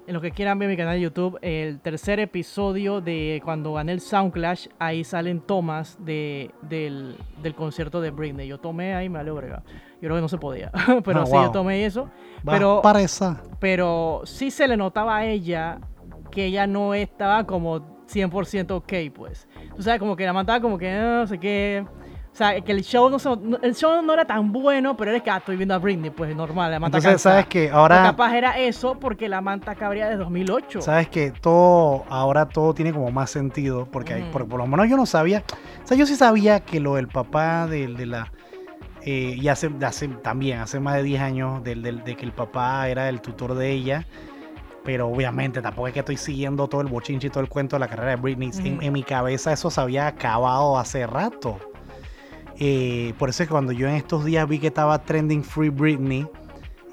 en 0.06 0.14
lo 0.14 0.20
que 0.22 0.32
quieran 0.32 0.60
ver 0.60 0.68
mi 0.70 0.76
canal 0.76 0.96
de 0.96 1.02
YouTube, 1.02 1.38
el 1.42 1.80
tercer 1.80 2.20
episodio 2.20 3.00
de 3.00 3.42
cuando 3.44 3.74
gané 3.74 3.94
el 3.94 4.02
Soundclash, 4.02 4.68
ahí 4.80 5.04
salen 5.06 5.40
tomas 5.40 5.98
de, 6.04 6.52
del, 6.62 7.16
del 7.42 7.56
concierto 7.56 8.02
de 8.02 8.12
Britney. 8.12 8.48
Yo 8.48 8.58
tomé 8.60 8.94
ahí, 8.96 9.08
me 9.08 9.20
vale 9.20 9.32
brega. 9.32 9.64
Yo 10.02 10.08
creo 10.10 10.16
que 10.16 10.22
no 10.22 10.28
se 10.28 10.38
podía, 10.38 10.72
pero 11.06 11.22
Ah, 11.22 11.26
sí, 11.26 11.32
wow. 11.32 11.44
yo 11.44 11.52
tomé 11.52 11.86
eso. 11.86 12.10
Va 12.48 12.52
Pero, 12.54 12.82
para 12.84 13.02
esa. 13.02 13.42
pero 13.60 14.22
sí 14.26 14.52
se 14.52 14.68
le 14.68 14.76
notaba 14.76 15.16
a 15.18 15.26
ella 15.26 15.80
que 16.32 16.46
ella 16.48 16.68
no 16.68 16.94
estaba 16.94 17.46
como 17.46 18.04
100% 18.08 18.72
ok, 18.72 18.94
pues. 19.16 19.48
Tú 19.76 19.82
sabes, 19.84 20.00
como 20.00 20.18
que 20.18 20.26
la 20.26 20.34
mataba 20.34 20.60
como 20.60 20.78
que 20.78 20.90
"Ah, 20.92 21.20
no 21.22 21.28
sé 21.28 21.40
qué. 21.40 21.86
O 22.34 22.36
sea, 22.36 22.60
que 22.62 22.72
el 22.72 22.84
show 22.84 23.12
no, 23.12 23.18
el 23.62 23.76
show 23.76 24.02
no 24.02 24.12
era 24.12 24.26
tan 24.26 24.52
bueno, 24.52 24.98
pero 24.98 25.12
era 25.12 25.20
que 25.20 25.30
ah, 25.30 25.38
estoy 25.38 25.56
viendo 25.56 25.76
a 25.76 25.78
Britney, 25.78 26.10
pues 26.10 26.36
normal, 26.36 26.72
la 26.72 26.80
manta 26.80 26.98
Entonces, 26.98 27.22
¿sabes 27.22 27.46
que 27.46 27.70
Ahora, 27.70 28.02
capaz 28.02 28.34
era 28.36 28.58
eso 28.58 28.96
porque 29.00 29.30
la 29.30 29.40
manta 29.40 29.76
cabría 29.76 30.10
de 30.10 30.18
2008. 30.18 30.82
sabes 30.82 31.08
que 31.10 31.30
todo, 31.30 32.06
ahora 32.10 32.48
todo 32.48 32.74
tiene 32.74 32.92
como 32.92 33.12
más 33.12 33.30
sentido, 33.30 33.88
porque, 33.92 34.14
hay- 34.16 34.22
Ujú. 34.24 34.32
por, 34.32 34.48
por 34.48 34.60
lo 34.60 34.66
menos 34.66 34.90
yo 34.90 34.98
no 34.98 35.06
sabía, 35.06 35.44
o 35.84 35.88
sea, 35.88 35.96
yo 35.96 36.08
sí 36.08 36.16
sabía 36.16 36.62
que 36.62 36.80
lo 36.80 36.96
del 36.96 37.08
papá 37.08 37.68
de, 37.68 37.86
de 37.88 38.06
la, 38.08 38.32
eh, 39.04 39.36
y 39.40 39.48
hace, 39.50 39.70
hace 39.86 40.08
también, 40.08 40.58
hace 40.60 40.80
más 40.80 40.96
de 40.96 41.04
10 41.04 41.22
años, 41.22 41.64
del, 41.64 41.84
del- 41.84 42.04
de 42.04 42.16
que 42.16 42.26
el 42.26 42.32
papá 42.32 42.88
era 42.90 43.10
el 43.10 43.22
tutor 43.22 43.54
de 43.54 43.70
ella, 43.70 44.08
pero 44.84 45.08
obviamente 45.08 45.62
tampoco 45.62 45.88
es 45.88 45.94
que 45.94 46.00
estoy 46.00 46.18
siguiendo 46.18 46.68
todo 46.68 46.82
el 46.82 46.88
bochinche 46.88 47.28
y 47.28 47.30
todo 47.30 47.42
el 47.42 47.50
cuento 47.50 47.76
de 47.76 47.82
la 47.82 47.88
carrera 47.88 48.10
de 48.10 48.16
Britney. 48.16 48.50
En, 48.66 48.82
en 48.82 48.92
mi 48.92 49.04
cabeza 49.04 49.54
eso 49.54 49.70
se 49.70 49.80
había 49.80 50.08
acabado 50.08 50.80
hace 50.80 51.06
rato. 51.06 51.60
Eh, 52.60 53.14
por 53.18 53.30
eso 53.30 53.44
es 53.44 53.50
que 53.50 53.52
cuando 53.52 53.72
yo 53.72 53.88
en 53.88 53.96
estos 53.96 54.26
días 54.26 54.48
vi 54.48 54.60
que 54.60 54.68
estaba 54.68 55.04
trending 55.04 55.44
Free 55.44 55.70
Britney, 55.70 56.28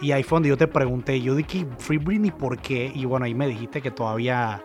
y 0.01 0.13
ahí 0.13 0.23
fue 0.23 0.37
donde 0.37 0.49
yo 0.49 0.57
te 0.57 0.67
pregunté, 0.67 1.21
yo 1.21 1.35
dije, 1.35 1.67
Free 1.79 1.99
Britney, 1.99 2.31
¿por 2.31 2.59
qué? 2.59 2.91
Y 2.95 3.05
bueno, 3.05 3.27
ahí 3.27 3.35
me 3.35 3.47
dijiste 3.47 3.83
que 3.83 3.91
todavía 3.91 4.65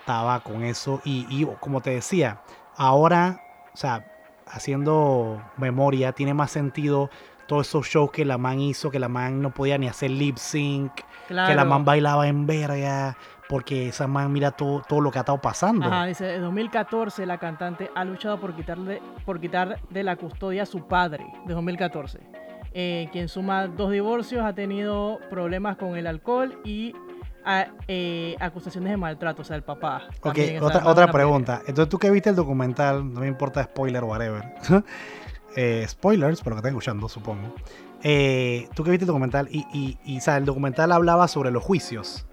estaba 0.00 0.40
con 0.40 0.62
eso. 0.62 1.00
Y, 1.04 1.26
y 1.30 1.46
como 1.60 1.80
te 1.80 1.90
decía, 1.90 2.42
ahora, 2.76 3.40
o 3.72 3.76
sea, 3.76 4.04
haciendo 4.46 5.42
memoria, 5.56 6.12
tiene 6.12 6.34
más 6.34 6.50
sentido 6.50 7.10
todos 7.46 7.68
esos 7.68 7.86
shows 7.86 8.10
que 8.10 8.24
la 8.24 8.38
man 8.38 8.60
hizo, 8.60 8.90
que 8.90 8.98
la 8.98 9.08
man 9.08 9.40
no 9.40 9.50
podía 9.50 9.78
ni 9.78 9.88
hacer 9.88 10.10
lip 10.10 10.36
sync, 10.36 10.92
que 11.28 11.34
la 11.34 11.64
man 11.64 11.84
bailaba 11.84 12.28
en 12.28 12.46
verga, 12.46 13.16
porque 13.48 13.88
esa 13.88 14.06
man 14.06 14.32
mira 14.32 14.50
todo, 14.52 14.82
todo 14.88 15.00
lo 15.00 15.10
que 15.10 15.18
ha 15.18 15.22
estado 15.22 15.40
pasando. 15.40 15.86
Ajá, 15.86 16.06
dice, 16.06 16.34
en 16.36 16.42
2014 16.42 17.26
la 17.26 17.38
cantante 17.38 17.90
ha 17.94 18.04
luchado 18.04 18.38
por 18.40 18.54
quitarle, 18.54 19.00
por 19.24 19.40
quitar 19.40 19.78
de 19.90 20.02
la 20.02 20.16
custodia 20.16 20.64
a 20.64 20.66
su 20.66 20.86
padre, 20.86 21.26
de 21.46 21.54
2014. 21.54 22.18
eh, 22.78 23.08
quien 23.10 23.28
suma 23.28 23.68
dos 23.68 23.90
divorcios, 23.90 24.44
ha 24.44 24.52
tenido 24.54 25.18
problemas 25.30 25.78
con 25.78 25.96
el 25.96 26.06
alcohol 26.06 26.60
y 26.62 26.94
a- 27.42 27.68
eh, 27.88 28.36
acusaciones 28.38 28.90
de 28.90 28.96
maltrato, 28.98 29.40
o 29.40 29.44
sea, 29.46 29.56
el 29.56 29.62
papá. 29.62 30.02
Ok, 30.20 30.36
otra, 30.60 30.86
otra 30.86 31.10
pregunta. 31.10 31.62
Entonces, 31.66 31.88
tú 31.88 31.98
que 31.98 32.10
viste 32.10 32.28
el 32.28 32.36
documental, 32.36 33.14
no 33.14 33.20
me 33.20 33.28
importa 33.28 33.62
spoiler 33.64 34.02
o 34.02 34.08
whatever. 34.08 34.42
Eh, 35.58 35.86
spoilers, 35.88 36.42
pero 36.42 36.54
que 36.56 36.58
estás 36.58 36.68
escuchando, 36.70 37.08
supongo. 37.08 37.54
Eh, 38.02 38.68
tú 38.74 38.84
que 38.84 38.90
viste 38.90 39.04
el 39.04 39.06
documental 39.06 39.48
y, 39.50 39.64
y, 39.72 39.96
y, 40.04 40.18
o 40.18 40.20
sea, 40.20 40.36
el 40.36 40.44
documental 40.44 40.92
hablaba 40.92 41.28
sobre 41.28 41.50
los 41.50 41.64
juicios. 41.64 42.25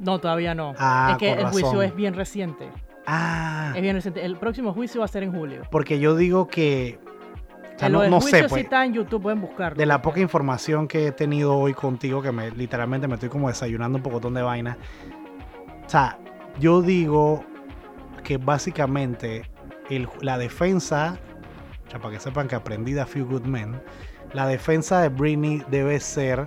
No, 0.00 0.18
todavía 0.18 0.54
no. 0.54 0.74
Ah, 0.78 1.10
es 1.12 1.18
que 1.18 1.32
el 1.32 1.46
juicio 1.46 1.82
es 1.82 1.94
bien 1.94 2.14
reciente. 2.14 2.68
Ah, 3.06 3.72
Es 3.76 3.82
bien 3.82 3.94
reciente. 3.94 4.24
El 4.24 4.36
próximo 4.36 4.72
juicio 4.72 5.00
va 5.00 5.04
a 5.04 5.08
ser 5.08 5.22
en 5.22 5.32
julio. 5.32 5.62
porque 5.70 5.98
yo 6.00 6.16
digo 6.16 6.48
que. 6.48 6.98
O 7.76 7.78
sea, 7.80 7.88
no, 7.88 8.06
no 8.08 8.20
juicio 8.20 8.38
sé, 8.40 8.44
sí 8.44 8.48
pues. 8.50 8.64
está 8.64 8.84
en 8.84 8.92
YouTube, 8.92 9.22
pueden 9.22 9.40
buscarlo. 9.40 9.78
De 9.78 9.86
la 9.86 10.02
poca 10.02 10.20
información 10.20 10.86
que 10.86 11.06
he 11.06 11.12
tenido 11.12 11.56
hoy 11.56 11.72
contigo, 11.72 12.20
que 12.20 12.30
me 12.32 12.50
literalmente 12.50 13.08
me 13.08 13.14
estoy 13.14 13.30
como 13.30 13.48
desayunando 13.48 13.96
un 13.96 14.02
pocotón 14.02 14.34
de 14.34 14.42
vaina. 14.42 14.76
O 15.86 15.88
sea, 15.88 16.18
yo 16.58 16.82
digo 16.82 17.42
que 18.22 18.36
básicamente 18.36 19.50
el- 19.88 20.08
la 20.20 20.36
defensa, 20.36 21.18
o 21.86 21.90
sea, 21.90 22.00
para 22.00 22.14
que 22.14 22.20
sepan 22.20 22.48
que 22.48 22.54
aprendí 22.54 22.92
de 22.92 23.00
A 23.00 23.06
Few 23.06 23.26
Good 23.26 23.44
Men, 23.46 23.80
la 24.34 24.46
defensa 24.46 25.00
de 25.00 25.08
Britney 25.08 25.62
debe 25.70 25.98
ser 26.00 26.46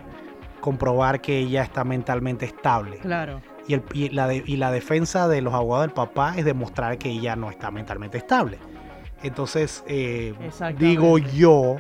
comprobar 0.64 1.20
que 1.20 1.39
ella 1.39 1.61
está 1.61 1.84
mentalmente 1.84 2.45
estable. 2.45 2.97
Claro. 2.99 3.41
Y, 3.68 3.74
el- 3.74 3.84
y 3.93 4.07
la 4.09 4.28
de- 4.30 4.43
y 4.45 4.55
la 4.55 4.72
defensa 4.72 5.28
de 5.28 5.41
los 5.41 5.53
abogados 5.53 5.88
del 5.88 5.93
papá 5.93 6.36
es 6.38 6.45
demostrar 6.45 6.97
que 6.97 7.09
ella 7.09 7.36
no 7.36 7.49
está 7.49 7.70
mentalmente 7.70 8.18
estable. 8.18 8.59
Entonces, 9.24 9.84
eh, 9.88 10.34
digo 10.78 11.18
yo, 11.18 11.76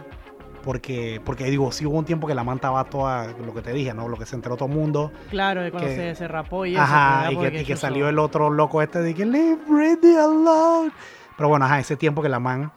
porque, 0.63 1.21
porque 1.23 1.45
digo, 1.45 1.71
sí 1.71 1.85
hubo 1.85 1.97
un 1.97 2.03
tiempo 2.05 2.27
que 2.27 2.35
la 2.35 2.43
man 2.43 2.55
estaba 2.55 2.83
toda, 2.83 3.27
lo 3.45 3.53
que 3.53 3.61
te 3.61 3.71
dije, 3.71 3.93
¿no? 3.93 4.09
Lo 4.09 4.17
que 4.17 4.25
se 4.25 4.35
enteró 4.35 4.57
todo 4.57 4.67
el 4.67 4.75
mundo. 4.75 5.11
Claro, 5.29 5.61
de 5.61 5.71
cuando 5.71 5.87
Que- 5.89 5.95
se, 5.95 6.15
se 6.15 6.27
rapó 6.27 6.65
y. 6.65 6.75
Ajá, 6.75 7.31
y 7.31 7.37
que, 7.37 7.61
y 7.61 7.65
que 7.65 7.75
salió 7.77 8.09
el 8.09 8.19
otro 8.19 8.49
loco 8.49 8.81
este 8.81 8.99
de 8.99 9.13
que 9.13 9.25
leave 9.25 9.57
Britney 9.65 10.15
alone. 10.17 10.91
Pero 11.37 11.49
bueno, 11.49 11.65
ajá, 11.65 11.79
ese 11.79 11.95
tiempo 11.95 12.21
que 12.21 12.29
la 12.29 12.39
man. 12.39 12.71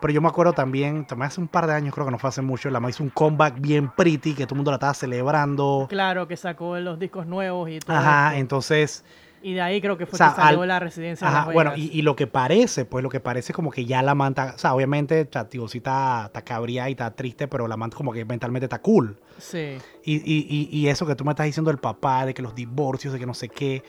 Pero 0.00 0.12
yo 0.12 0.20
me 0.20 0.28
acuerdo 0.28 0.52
también, 0.52 1.06
también 1.06 1.28
hace 1.28 1.40
un 1.40 1.48
par 1.48 1.66
de 1.66 1.74
años, 1.74 1.92
creo 1.94 2.06
que 2.06 2.12
no 2.12 2.18
fue 2.18 2.28
hace 2.28 2.42
mucho, 2.42 2.70
la 2.70 2.80
man 2.80 2.90
hizo 2.90 3.02
un 3.02 3.10
comeback 3.10 3.60
bien 3.60 3.90
pretty, 3.96 4.34
que 4.34 4.44
todo 4.46 4.54
el 4.54 4.58
mundo 4.58 4.70
la 4.70 4.76
estaba 4.76 4.94
celebrando. 4.94 5.86
Claro, 5.88 6.28
que 6.28 6.36
sacó 6.36 6.78
los 6.78 6.98
discos 6.98 7.26
nuevos 7.26 7.68
y 7.70 7.78
todo. 7.80 7.96
Ajá, 7.96 8.28
esto. 8.28 8.40
entonces. 8.40 9.04
Y 9.40 9.54
de 9.54 9.60
ahí 9.60 9.80
creo 9.80 9.96
que 9.96 10.04
fue 10.04 10.16
O 10.16 10.18
sea, 10.18 10.30
que 10.30 10.42
salió 10.42 10.62
al- 10.62 10.68
la 10.68 10.80
residencia 10.80 11.28
de 11.30 11.36
Ajá, 11.36 11.50
bueno, 11.52 11.72
y, 11.76 11.90
y 11.96 12.02
lo 12.02 12.16
que 12.16 12.26
parece, 12.26 12.84
pues 12.84 13.04
lo 13.04 13.08
que 13.08 13.20
parece 13.20 13.52
como 13.52 13.70
que 13.70 13.84
ya 13.84 14.02
la 14.02 14.16
manta, 14.16 14.54
o 14.56 14.58
sea, 14.58 14.74
obviamente, 14.74 15.24
tío, 15.48 15.68
sí 15.68 15.78
está, 15.78 16.24
está 16.26 16.42
cabría 16.42 16.88
y 16.88 16.92
está 16.92 17.12
triste, 17.14 17.46
pero 17.46 17.68
la 17.68 17.76
manta 17.76 17.96
como 17.96 18.12
que 18.12 18.24
mentalmente 18.24 18.64
está 18.66 18.80
cool. 18.80 19.16
Sí. 19.38 19.78
Y, 20.04 20.16
y, 20.16 20.46
y, 20.48 20.76
y 20.76 20.88
eso 20.88 21.06
que 21.06 21.14
tú 21.14 21.24
me 21.24 21.30
estás 21.30 21.46
diciendo 21.46 21.70
del 21.70 21.78
papá, 21.78 22.26
de 22.26 22.34
que 22.34 22.42
los 22.42 22.54
divorcios, 22.56 23.12
de 23.12 23.20
que 23.20 23.26
no 23.26 23.34
sé 23.34 23.48
qué, 23.48 23.84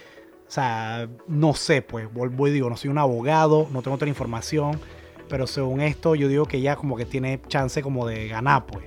o 0.47 0.51
sea, 0.51 1.07
no 1.27 1.55
sé, 1.55 1.81
pues, 1.81 2.13
vuelvo 2.13 2.47
y 2.47 2.51
digo, 2.51 2.69
no 2.69 2.77
soy 2.77 2.91
un 2.91 2.99
abogado, 2.99 3.67
no 3.71 3.81
tengo 3.81 3.95
otra 3.95 4.07
información, 4.07 4.79
pero 5.29 5.47
según 5.47 5.81
esto, 5.81 6.15
yo 6.15 6.27
digo 6.27 6.45
que 6.45 6.57
ella 6.57 6.75
como 6.75 6.97
que 6.97 7.05
tiene 7.05 7.39
chance 7.47 7.81
como 7.81 8.05
de 8.07 8.27
ganar, 8.27 8.65
pues. 8.65 8.85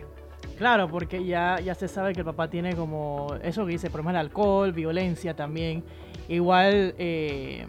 Claro, 0.58 0.88
porque 0.88 1.24
ya, 1.24 1.58
ya 1.60 1.74
se 1.74 1.88
sabe 1.88 2.12
que 2.12 2.20
el 2.20 2.26
papá 2.26 2.48
tiene 2.50 2.76
como 2.76 3.34
eso 3.42 3.64
que 3.66 3.72
dice, 3.72 3.88
problemas 3.90 4.14
de 4.14 4.20
alcohol, 4.20 4.72
violencia 4.72 5.34
también. 5.34 5.82
Igual 6.28 6.94
eh, 6.98 7.66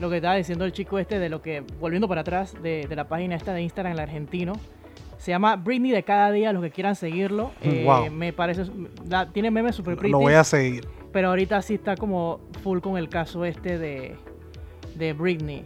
lo 0.00 0.08
que 0.08 0.16
estaba 0.16 0.34
diciendo 0.36 0.64
el 0.64 0.72
chico 0.72 0.98
este 0.98 1.18
de 1.18 1.28
lo 1.28 1.42
que, 1.42 1.62
volviendo 1.80 2.08
para 2.08 2.22
atrás, 2.22 2.54
de, 2.62 2.86
de 2.88 2.96
la 2.96 3.06
página 3.08 3.34
esta 3.34 3.52
de 3.52 3.62
Instagram, 3.62 3.92
el 3.94 3.98
argentino, 4.00 4.54
se 5.18 5.30
llama 5.32 5.56
Britney 5.56 5.90
de 5.92 6.02
cada 6.04 6.30
día, 6.30 6.52
los 6.52 6.62
que 6.62 6.70
quieran 6.70 6.94
seguirlo. 6.96 7.50
eh, 7.62 7.82
Wow. 7.84 8.10
Me 8.10 8.32
parece, 8.32 8.64
la- 9.08 9.30
tiene 9.30 9.50
memes 9.50 9.74
super 9.74 9.96
pretty, 9.96 10.12
Lo 10.12 10.20
voy 10.20 10.34
a 10.34 10.44
seguir. 10.44 10.86
pero 11.12 11.28
ahorita 11.28 11.60
sí 11.62 11.74
está 11.74 11.96
como 11.96 12.40
full 12.62 12.78
con 12.80 12.96
el 12.96 13.08
caso 13.10 13.44
este 13.44 13.78
de, 13.78 14.16
de 14.94 15.12
Britney. 15.12 15.64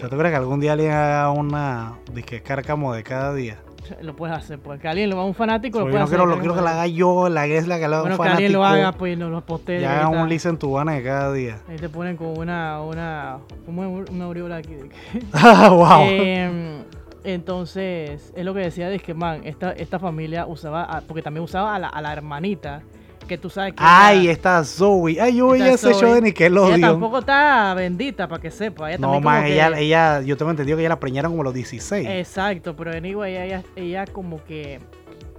Que 0.00 0.08
¿tú 0.08 0.16
crees 0.16 0.30
que 0.32 0.36
algún 0.36 0.60
día 0.60 0.72
alguien 0.72 0.92
haga 0.92 1.30
una 1.30 1.94
disque 2.12 2.42
cárcamo 2.42 2.92
de 2.94 3.02
cada 3.02 3.34
día? 3.34 3.58
lo 4.02 4.14
puedes 4.14 4.36
hacer, 4.36 4.60
pues 4.60 4.80
que 4.80 4.86
alguien 4.86 5.10
lo 5.10 5.16
va 5.16 5.24
un 5.24 5.34
fanático, 5.34 5.78
lo 5.80 5.86
Porque 5.86 5.94
puede 5.94 6.00
no 6.00 6.04
hacer. 6.04 6.16
quiero, 6.18 6.26
lo 6.30 6.34
que 6.36 6.40
quiero 6.42 6.54
que 6.54 6.60
la 6.62 6.70
haga 6.70 6.86
yo, 6.86 7.28
la 7.28 7.46
es 7.46 7.66
la 7.66 7.76
que 7.80 7.88
la 7.88 7.96
haga 7.96 8.00
Bueno, 8.02 8.16
un 8.18 8.22
que 8.22 8.28
alguien 8.28 8.52
lo 8.52 8.60
fanático. 8.62 8.86
haga, 8.86 8.96
pues 8.98 9.18
nos 9.18 9.30
lo 9.32 9.40
postee. 9.44 9.80
Y 9.80 9.84
haga 9.84 10.08
un 10.08 10.28
listen 10.28 10.58
tubana 10.58 10.92
de 10.92 11.02
cada 11.02 11.32
día. 11.32 11.58
Ahí 11.68 11.74
te 11.76 11.88
ponen 11.88 12.16
con 12.16 12.38
una, 12.38 12.80
una, 12.82 13.38
como 13.66 13.82
una 13.82 14.24
aureola 14.26 14.56
aquí. 14.58 14.74
de 14.74 14.88
que- 14.90 15.20
wow. 15.70 16.02
Em, 16.06 16.84
entonces, 17.24 18.32
es 18.36 18.44
lo 18.44 18.54
que 18.54 18.60
decía, 18.60 18.90
es 18.92 19.02
que, 19.02 19.14
man, 19.14 19.40
esta, 19.44 19.72
esta 19.72 19.98
familia 19.98 20.46
usaba, 20.46 20.84
a- 20.84 21.00
porque 21.00 21.22
también 21.22 21.42
usaba 21.42 21.74
a 21.74 21.78
la, 21.80 21.88
a 21.88 22.00
la 22.00 22.12
hermanita, 22.12 22.82
que 23.30 23.38
tú 23.38 23.48
sabes 23.48 23.74
que... 23.74 23.78
Ay, 23.78 24.22
ella- 24.22 24.32
está 24.32 24.64
Zoe. 24.64 25.20
Ay, 25.20 25.36
yo 25.36 25.50
veía 25.50 25.72
ese 25.72 25.92
show 25.94 26.10
de 26.10 26.18
Ella 26.18 26.20
Nickelodeon. 26.22 26.80
tampoco 26.80 27.20
está 27.20 27.72
bendita, 27.74 28.26
para 28.26 28.42
que 28.42 28.50
sepa. 28.50 28.90
Ella 28.90 28.98
No, 28.98 29.20
que- 29.20 29.52
ella, 29.52 29.78
ella, 29.78 30.20
yo 30.22 30.36
tengo 30.36 30.50
entendido 30.50 30.76
que 30.76 30.82
ella 30.82 30.88
la 30.88 30.98
preñaron 30.98 31.30
como 31.30 31.42
a 31.42 31.44
los 31.44 31.54
16. 31.54 32.08
Exacto, 32.08 32.74
pero 32.74 32.90
anyway, 32.90 33.36
ella, 33.36 33.62
ella 33.76 34.04
como 34.06 34.42
que... 34.44 34.80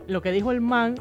Lo 0.08 0.22
que 0.22 0.32
dijo 0.32 0.52
el 0.54 0.62
man 0.62 0.96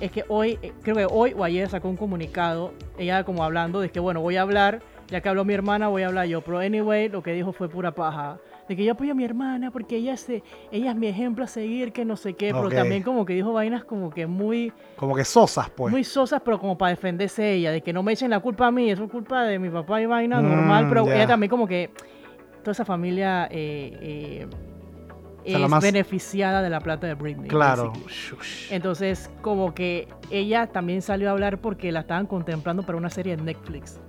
es 0.00 0.10
que 0.10 0.24
hoy, 0.28 0.58
creo 0.82 0.96
que 0.96 1.06
hoy 1.08 1.34
o 1.36 1.44
ayer 1.44 1.68
sacó 1.68 1.88
un 1.90 1.96
comunicado, 1.98 2.72
ella 2.96 3.24
como 3.24 3.44
hablando 3.44 3.80
de 3.80 3.90
que, 3.90 4.00
bueno, 4.00 4.22
voy 4.22 4.36
a 4.38 4.42
hablar, 4.42 4.80
ya 5.08 5.20
que 5.20 5.28
habló 5.28 5.44
mi 5.44 5.52
hermana, 5.52 5.88
voy 5.88 6.02
a 6.02 6.06
hablar 6.06 6.26
yo. 6.28 6.40
Pero 6.40 6.60
anyway, 6.60 7.10
lo 7.10 7.22
que 7.22 7.32
dijo 7.34 7.52
fue 7.52 7.68
pura 7.68 7.92
paja. 7.92 8.38
De 8.72 8.76
que 8.76 8.84
yo 8.86 8.92
apoyo 8.92 9.12
a 9.12 9.14
mi 9.14 9.22
hermana 9.22 9.70
porque 9.70 9.96
ella, 9.96 10.16
se, 10.16 10.42
ella 10.70 10.92
es 10.92 10.96
mi 10.96 11.06
ejemplo 11.06 11.44
a 11.44 11.46
seguir, 11.46 11.92
que 11.92 12.06
no 12.06 12.16
sé 12.16 12.32
qué. 12.32 12.54
Pero 12.54 12.70
también 12.70 13.02
como 13.02 13.26
que 13.26 13.34
dijo 13.34 13.52
vainas 13.52 13.84
como 13.84 14.08
que 14.08 14.26
muy, 14.26 14.72
Como 14.96 15.14
que 15.14 15.26
sosas, 15.26 15.68
pues. 15.68 15.92
muy 15.92 16.04
sosas, 16.04 16.40
pero 16.42 16.58
como 16.58 16.78
para 16.78 16.88
defenderse 16.88 17.52
ella. 17.52 17.70
De 17.70 17.82
que 17.82 17.92
no 17.92 18.02
me 18.02 18.12
echen 18.14 18.30
la 18.30 18.40
culpa 18.40 18.68
a 18.68 18.70
mí, 18.70 18.90
eso 18.90 19.04
es 19.04 19.10
culpa 19.10 19.42
de 19.44 19.58
mi 19.58 19.68
papá 19.68 20.00
y 20.00 20.06
vaina 20.06 20.40
Mm, 20.40 20.44
normal. 20.48 20.86
Pero 20.88 21.12
ella 21.12 21.26
también 21.26 21.50
como 21.50 21.66
que 21.68 21.90
toda 22.62 22.72
esa 22.72 22.86
familia 22.86 23.46
eh, 23.50 23.98
eh, 24.00 24.46
es 25.44 25.68
más- 25.68 25.82
beneficiada 25.82 26.62
de 26.62 26.70
la 26.70 26.80
plata 26.80 27.06
de 27.06 27.12
Britney. 27.12 27.48
claro. 27.50 27.92
Entonces, 28.70 29.30
como 29.42 29.74
que 29.74 30.08
ella 30.30 30.66
también 30.68 31.02
salió 31.02 31.28
a 31.28 31.32
hablar 31.32 31.58
porque 31.58 31.92
la 31.92 32.00
estaban 32.00 32.26
contemplando 32.26 32.84
para 32.84 32.96
una 32.96 33.10
serie 33.10 33.36
de 33.36 33.42
Netflix. 33.42 34.00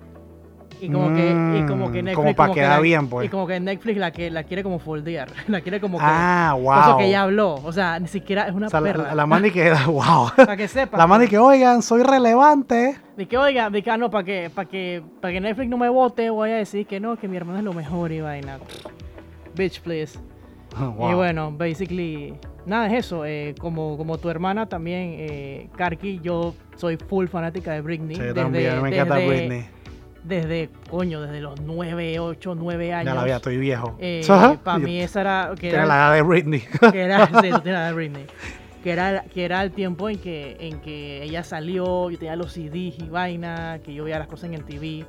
Y 0.85 0.89
como 0.91 1.13
que, 1.13 1.29
y 1.59 1.65
como 1.65 1.91
que 1.91 2.01
Mm, 2.01 2.05
Netflix. 2.05 2.15
como 2.15 2.35
para 2.35 2.53
que 2.53 2.59
quedar 2.59 2.71
la- 2.77 2.79
bien, 2.81 3.07
pues. 3.07 3.25
Y 3.25 3.29
como 3.29 3.47
que 3.47 3.59
Netflix 3.59 3.97
la, 3.97 4.11
que, 4.11 4.29
la 4.31 4.43
quiere 4.43 4.63
como 4.63 4.79
foldear. 4.79 5.29
La 5.47 5.61
quiere 5.61 5.79
como 5.79 5.97
que. 5.97 6.03
Ah, 6.07 6.55
wow. 6.59 6.79
Eso 6.81 6.97
que 6.97 7.05
ella 7.07 7.21
habló. 7.23 7.55
O 7.63 7.71
sea, 7.71 7.99
ni 7.99 8.07
siquiera 8.07 8.47
es 8.47 8.53
una 8.53 8.67
O 8.67 8.69
sea, 8.69 8.81
perra. 8.81 9.03
la, 9.03 9.15
la 9.15 9.25
man 9.25 9.43
que 9.51 9.71
wow. 9.87 10.29
para 10.35 10.57
que 10.57 10.67
sepa. 10.67 10.97
La 10.97 11.07
man 11.07 11.27
que, 11.27 11.37
oigan, 11.37 11.81
soy 11.81 12.03
relevante. 12.03 12.97
De 13.15 13.27
que, 13.27 13.37
oiga, 13.37 13.69
de 13.69 13.81
que, 13.83 13.91
ah, 13.91 13.97
no, 13.97 14.09
para 14.09 14.23
que, 14.23 14.49
para 14.53 14.67
que, 14.67 15.03
para 15.21 15.31
que 15.33 15.39
Netflix 15.41 15.69
no 15.69 15.77
me 15.77 15.87
vote, 15.89 16.29
voy 16.29 16.49
a 16.51 16.55
decir 16.55 16.85
que 16.87 16.99
no, 16.99 17.15
que 17.17 17.27
mi 17.27 17.37
hermano 17.37 17.59
es 17.59 17.63
lo 17.63 17.73
mejor 17.73 18.11
y 18.11 18.21
vaina. 18.21 18.57
Bitch, 19.55 19.81
please. 19.81 20.19
Wow. 20.75 21.11
Y 21.11 21.13
bueno, 21.13 21.51
basically, 21.51 22.33
nada, 22.65 22.87
es 22.87 23.05
eso. 23.05 23.25
eh, 23.25 23.53
como, 23.59 23.95
como 23.95 24.17
tu 24.17 24.27
hermana 24.31 24.67
también, 24.67 25.13
eh, 25.19 25.69
Karki, 25.77 26.19
yo 26.23 26.55
soy 26.75 26.97
full 26.97 27.27
fanática 27.27 27.73
de 27.73 27.81
Britney. 27.81 28.15
Sí, 28.15 28.21
desde, 28.23 28.33
también, 28.33 28.81
me 28.81 28.89
encanta 28.89 29.15
desde- 29.17 29.27
Britney. 29.29 29.65
Desde, 30.23 30.69
coño, 30.89 31.21
desde 31.21 31.41
los 31.41 31.59
9, 31.59 32.19
8, 32.19 32.55
9 32.55 32.93
años. 32.93 33.13
Ya 33.13 33.15
la 33.15 33.23
vi, 33.25 33.31
estoy 33.31 33.57
viejo. 33.57 33.97
para 34.63 34.79
mí 34.79 35.01
esa 35.01 35.21
era... 35.21 35.51
Que 35.59 35.69
era, 35.69 35.85
la 35.85 35.95
edad 35.95 36.13
de 36.13 36.21
Britney. 36.21 36.63
que 36.91 37.01
era, 37.01 37.27
sí, 37.41 37.49
tú 37.51 37.59
tienes 37.61 37.65
la 37.65 37.87
de 37.87 37.93
Britney. 37.93 38.25
Que 38.83 38.91
era, 38.91 39.23
que 39.23 39.45
era 39.45 39.63
el 39.63 39.71
tiempo 39.71 40.09
en 40.09 40.17
que, 40.19 40.57
en 40.59 40.81
que 40.81 41.23
ella 41.23 41.43
salió, 41.43 42.09
yo 42.09 42.17
tenía 42.17 42.35
los 42.35 42.53
CDs 42.53 42.99
y 42.99 43.09
vaina, 43.09 43.79
que 43.83 43.93
yo 43.93 44.03
veía 44.03 44.19
las 44.19 44.27
cosas 44.27 44.45
en 44.45 44.55
el 44.55 44.65
TV. 44.65 45.05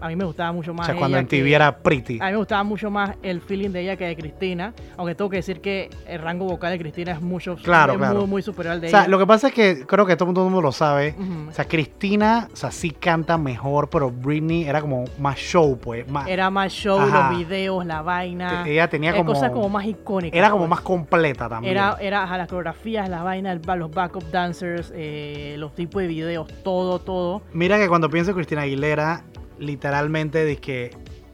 A 0.00 0.08
mí 0.08 0.16
me 0.16 0.24
gustaba 0.24 0.52
mucho 0.52 0.70
o 0.70 0.74
más 0.74 0.86
sea, 0.86 0.94
cuando 0.96 1.16
ella 1.16 1.22
en 1.22 1.28
TV 1.28 1.54
era 1.54 1.76
pretty. 1.78 2.18
a 2.20 2.26
mí 2.26 2.30
me 2.32 2.36
gustaba 2.36 2.62
mucho 2.62 2.90
más 2.90 3.16
el 3.22 3.40
feeling 3.40 3.70
de 3.70 3.80
ella 3.82 3.96
que 3.96 4.06
de 4.06 4.16
Cristina, 4.16 4.72
aunque 4.96 5.14
tengo 5.14 5.28
que 5.30 5.36
decir 5.38 5.60
que 5.60 5.90
el 6.06 6.20
rango 6.20 6.44
vocal 6.46 6.72
de 6.72 6.78
Cristina 6.78 7.12
es 7.12 7.20
mucho 7.20 7.56
Claro, 7.56 7.92
es 7.94 7.98
claro. 7.98 8.20
muy, 8.20 8.26
muy 8.28 8.42
superior 8.42 8.74
al 8.74 8.80
de 8.80 8.86
O 8.86 8.90
sea, 8.90 9.00
ella. 9.00 9.08
lo 9.08 9.18
que 9.18 9.26
pasa 9.26 9.48
es 9.48 9.54
que 9.54 9.84
creo 9.86 10.06
que 10.06 10.16
todo 10.16 10.30
el 10.30 10.44
mundo 10.44 10.62
lo 10.62 10.72
sabe. 10.72 11.14
O 11.48 11.52
sea, 11.52 11.64
Cristina, 11.66 12.48
o 12.52 12.56
sea, 12.56 12.70
sí 12.70 12.90
canta 12.90 13.38
mejor, 13.38 13.88
pero 13.90 14.10
Britney 14.10 14.64
era 14.64 14.80
como 14.80 15.04
más 15.18 15.36
show, 15.38 15.78
pues. 15.78 16.08
Más, 16.08 16.28
Era 16.28 16.50
más 16.50 16.72
show, 16.72 16.98
Ajá. 17.00 17.30
los 17.30 17.38
videos, 17.38 17.84
la 17.86 18.02
vaina. 18.02 18.64
Ella 18.68 18.88
tenía 18.88 19.10
eh, 19.10 19.16
como- 19.16 19.32
cosas 19.32 19.50
como 19.50 19.68
más 19.68 19.84
icónicas. 19.86 20.36
era 20.38 20.50
como 20.50 20.62
pues. 20.62 20.70
más 20.70 20.80
completa 20.80 21.48
también. 21.48 21.72
Era, 21.72 21.96
era 22.00 22.22
ajá, 22.24 22.38
las 22.38 22.48
coreografías, 22.48 23.08
la 23.08 23.22
vaina, 23.22 23.52
el- 23.52 23.60
los 23.78 23.90
backup 23.90 24.30
dancers, 24.30 24.92
eh, 24.94 25.56
los 25.58 25.74
tipos 25.74 26.02
de 26.02 26.08
videos, 26.08 26.48
todo, 26.62 26.98
todo. 27.00 27.42
Mira 27.52 27.78
que 27.78 27.88
cuando 27.88 28.08
pienso 28.10 28.30
en 28.30 28.36
Cristina 28.36 28.62
Aguilera, 28.62 29.24
literalmente 29.58 30.44
de 30.44 30.56
que, 30.56 30.90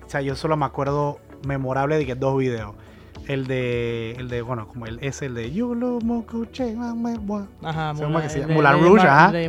o 0.07 0.09
sea, 0.09 0.21
yo 0.21 0.37
solo 0.37 0.57
me 0.57 0.67
acuerdo 0.67 1.21
memorable 1.47 1.97
de 1.97 2.07
que 2.07 2.15
dos 2.15 2.37
videos. 2.37 2.75
El 3.27 3.47
de, 3.47 4.13
el 4.13 4.29
de, 4.29 4.43
bueno, 4.43 4.69
como 4.69 4.85
el, 4.87 4.99
es 5.01 5.23
el 5.23 5.35
de 5.35 5.51
You 5.51 5.75
Lo 5.75 5.99
Moco 6.01 6.45
Che, 6.47 6.75
Mame, 6.77 7.17
Bua. 7.19 7.47
Ajá, 7.63 7.93
que 7.93 7.97
se 7.99 8.05
llama 8.05 8.21
de- 8.21 8.79
de 8.79 8.83
Rouge, 8.85 9.07
ajá. 9.07 9.33
de. 9.33 9.45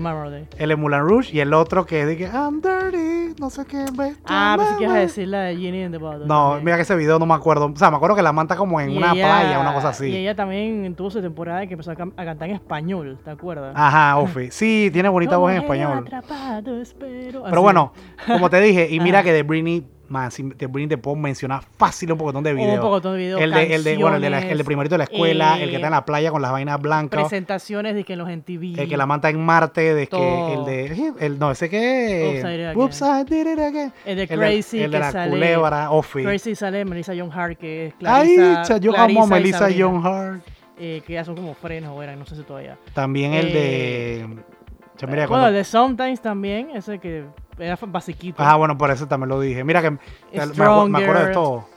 El 0.58 0.70
de 0.70 0.76
Moulin 0.78 1.00
Rouge 1.02 1.36
y 1.36 1.40
el 1.42 1.54
otro 1.54 1.86
que 1.86 2.02
es 2.02 2.08
de 2.08 2.16
que 2.16 2.24
I'm 2.26 2.62
dirty, 2.62 3.36
no 3.40 3.50
sé 3.50 3.66
qué. 3.66 3.86
Ah, 4.26 4.56
pensé 4.58 4.78
que 4.78 4.84
ibas 4.84 4.92
a 4.92 4.94
mame". 4.96 5.00
decir 5.02 5.28
la 5.28 5.40
de 5.42 5.58
Jenny 5.58 5.84
in 5.84 5.92
the 5.92 5.98
Bottle. 5.98 6.26
No, 6.26 6.52
también. 6.52 6.66
mira 6.66 6.76
que 6.78 6.84
ese 6.84 6.96
video 6.96 7.20
no 7.20 7.26
me 7.26 7.34
acuerdo. 7.34 7.66
O 7.66 7.76
sea, 7.76 7.90
me 7.92 7.98
acuerdo 7.98 8.16
que 8.16 8.22
la 8.22 8.32
manta 8.32 8.56
como 8.56 8.80
en 8.80 8.92
Y 8.92 8.98
una 8.98 9.12
ella- 9.12 9.26
playa, 9.26 9.60
una 9.60 9.74
cosa 9.74 9.90
así. 9.90 10.08
Y 10.08 10.16
ella 10.16 10.36
también 10.36 10.96
tuvo 10.96 11.12
su 11.12 11.22
temporada 11.22 11.62
en 11.64 11.68
que 11.68 11.74
empezó 11.74 11.92
a, 11.92 11.96
cantar 11.96 12.48
en 12.50 12.56
español, 12.56 13.18
¿te 13.24 13.32
acuerdas? 13.32 13.74
Ajá, 13.76 14.18
Ofi. 14.18 14.52
Sí, 14.52 14.90
tiene 14.94 15.10
bonita 15.10 15.36
voz 15.38 15.52
en 15.52 15.58
español. 15.64 16.00
atrapados, 16.06 16.96
pero... 16.98 17.44
Pero 17.44 17.46
así. 17.48 17.58
bueno, 17.60 17.92
como 18.26 18.50
te 18.50 18.62
dije, 18.62 18.88
y 18.90 19.00
mira 19.02 19.20
Ajá. 19.20 19.26
que 19.26 19.34
de 19.34 19.44
Britney, 19.44 19.86
Man, 20.08 20.30
si 20.30 20.44
te, 20.50 20.68
te 20.68 20.98
puedo 20.98 21.16
mencionar 21.16 21.64
fácil 21.78 22.12
un 22.12 22.18
poco 22.18 22.32
de 22.32 22.38
Un 22.38 22.44
videos. 22.58 22.80
poco 22.80 23.00
de 23.02 23.18
videos, 23.18 23.42
el 23.42 23.52
de, 23.52 23.74
el 23.76 23.84
de, 23.84 23.98
bueno, 23.98 24.18
el 24.18 24.22
de, 24.22 24.30
la- 24.30 24.40
el 24.40 24.58
de 24.58 24.64
primerito 24.64 24.94
de 24.94 24.98
la 25.00 25.04
escuela, 25.06 25.56
el 25.60 25.70
que 25.70 25.72
eh, 25.72 25.76
está 25.76 25.88
en 25.88 25.92
la 25.94 26.06
playa 26.06 26.30
con 26.32 26.42
las 26.42 26.52
vainas 26.52 26.80
blancas, 26.80 27.22
presentaciones 27.22 27.96
de 27.96 28.04
que 28.04 28.14
en 28.14 28.20
los 28.20 28.28
MTV. 28.30 28.80
el 28.82 28.88
que 28.90 28.98
la 28.98 29.06
manta 29.08 29.30
en 29.30 29.40
Marte, 29.44 29.94
de 29.96 30.08
que 30.08 30.54
el 30.54 30.66
de, 30.66 31.14
el, 31.20 31.40
no, 31.40 31.50
ese 31.52 31.70
que, 31.70 32.74
Oops, 32.76 33.02
I 33.02 33.24
did 33.28 33.48
it 33.54 33.60
again. 33.60 33.94
El 34.06 34.18
de 34.18 34.28
Crazy, 34.28 34.84
el 34.84 34.92
de 34.92 34.98
que 34.98 35.00
la 35.00 35.12
sale- 35.12 35.32
culebra, 35.32 35.90
Ofi. 35.92 36.24
Crazy 36.24 36.56
sale 36.56 36.86
Melissa 36.86 37.14
John 37.18 37.32
Hart, 37.32 37.58
que 37.58 37.88
es 37.88 37.94
Ay, 38.06 38.36
Clarissa, 38.36 38.62
cha, 38.64 38.78
yo 38.78 38.92
Clarissa 38.94 39.20
amo 39.22 39.34
a 39.34 39.38
Melissa 39.38 39.70
John 39.76 40.06
Hart. 40.06 40.42
eh, 40.78 41.02
que 41.08 41.14
ya 41.14 41.24
son 41.26 41.36
como 41.36 41.54
frenos 41.56 41.96
no 42.18 42.26
sé 42.26 42.36
si 42.36 42.44
todavía. 42.44 42.78
También 42.94 43.34
el 43.34 43.52
de. 43.54 44.26
Mira, 44.28 45.08
bueno, 45.08 45.28
cuando- 45.28 45.48
el 45.50 45.54
de 45.56 45.64
Sometimes 45.64 46.22
también, 46.22 46.70
ese 46.76 47.00
que 47.00 47.26
era 47.60 47.78
basiquito. 47.88 48.36
Ah, 48.42 48.56
bueno, 48.56 48.78
por 48.78 48.92
eso 48.92 49.08
también 49.08 49.30
lo 49.30 49.40
dije. 49.40 49.64
Mira 49.64 49.82
que 49.82 49.92
me, 49.92 50.00
acuerdo 50.38 51.26
de 51.26 51.34
todo. 51.34 51.68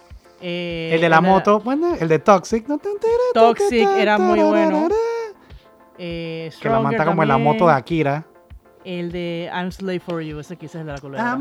Eh, 0.40 0.90
El 0.94 1.00
de 1.00 1.08
la 1.08 1.20
moto, 1.20 1.60
bueno, 1.60 1.96
el 1.98 2.08
de 2.08 2.18
Toxic. 2.20 2.68
no, 2.68 2.78
tan, 2.78 2.92
tara, 3.00 3.12
Toxic 3.34 3.88
era 3.98 4.18
muy 4.18 4.38
bueno. 4.40 4.88
eh, 5.98 6.50
Que 6.60 6.68
la 6.68 6.80
manta 6.80 7.04
como 7.04 7.22
en 7.22 7.28
la 7.28 7.38
moto 7.38 7.66
de 7.66 7.72
Akira. 7.74 8.24
El 8.84 9.10
de 9.12 9.50
I'm 9.52 9.70
Slave 9.72 10.00
for 10.00 10.22
You, 10.22 10.38
ese 10.38 10.56
quizás 10.56 10.76
es 10.76 10.86
de 10.86 10.92
la 10.92 10.98
culebra. 10.98 11.36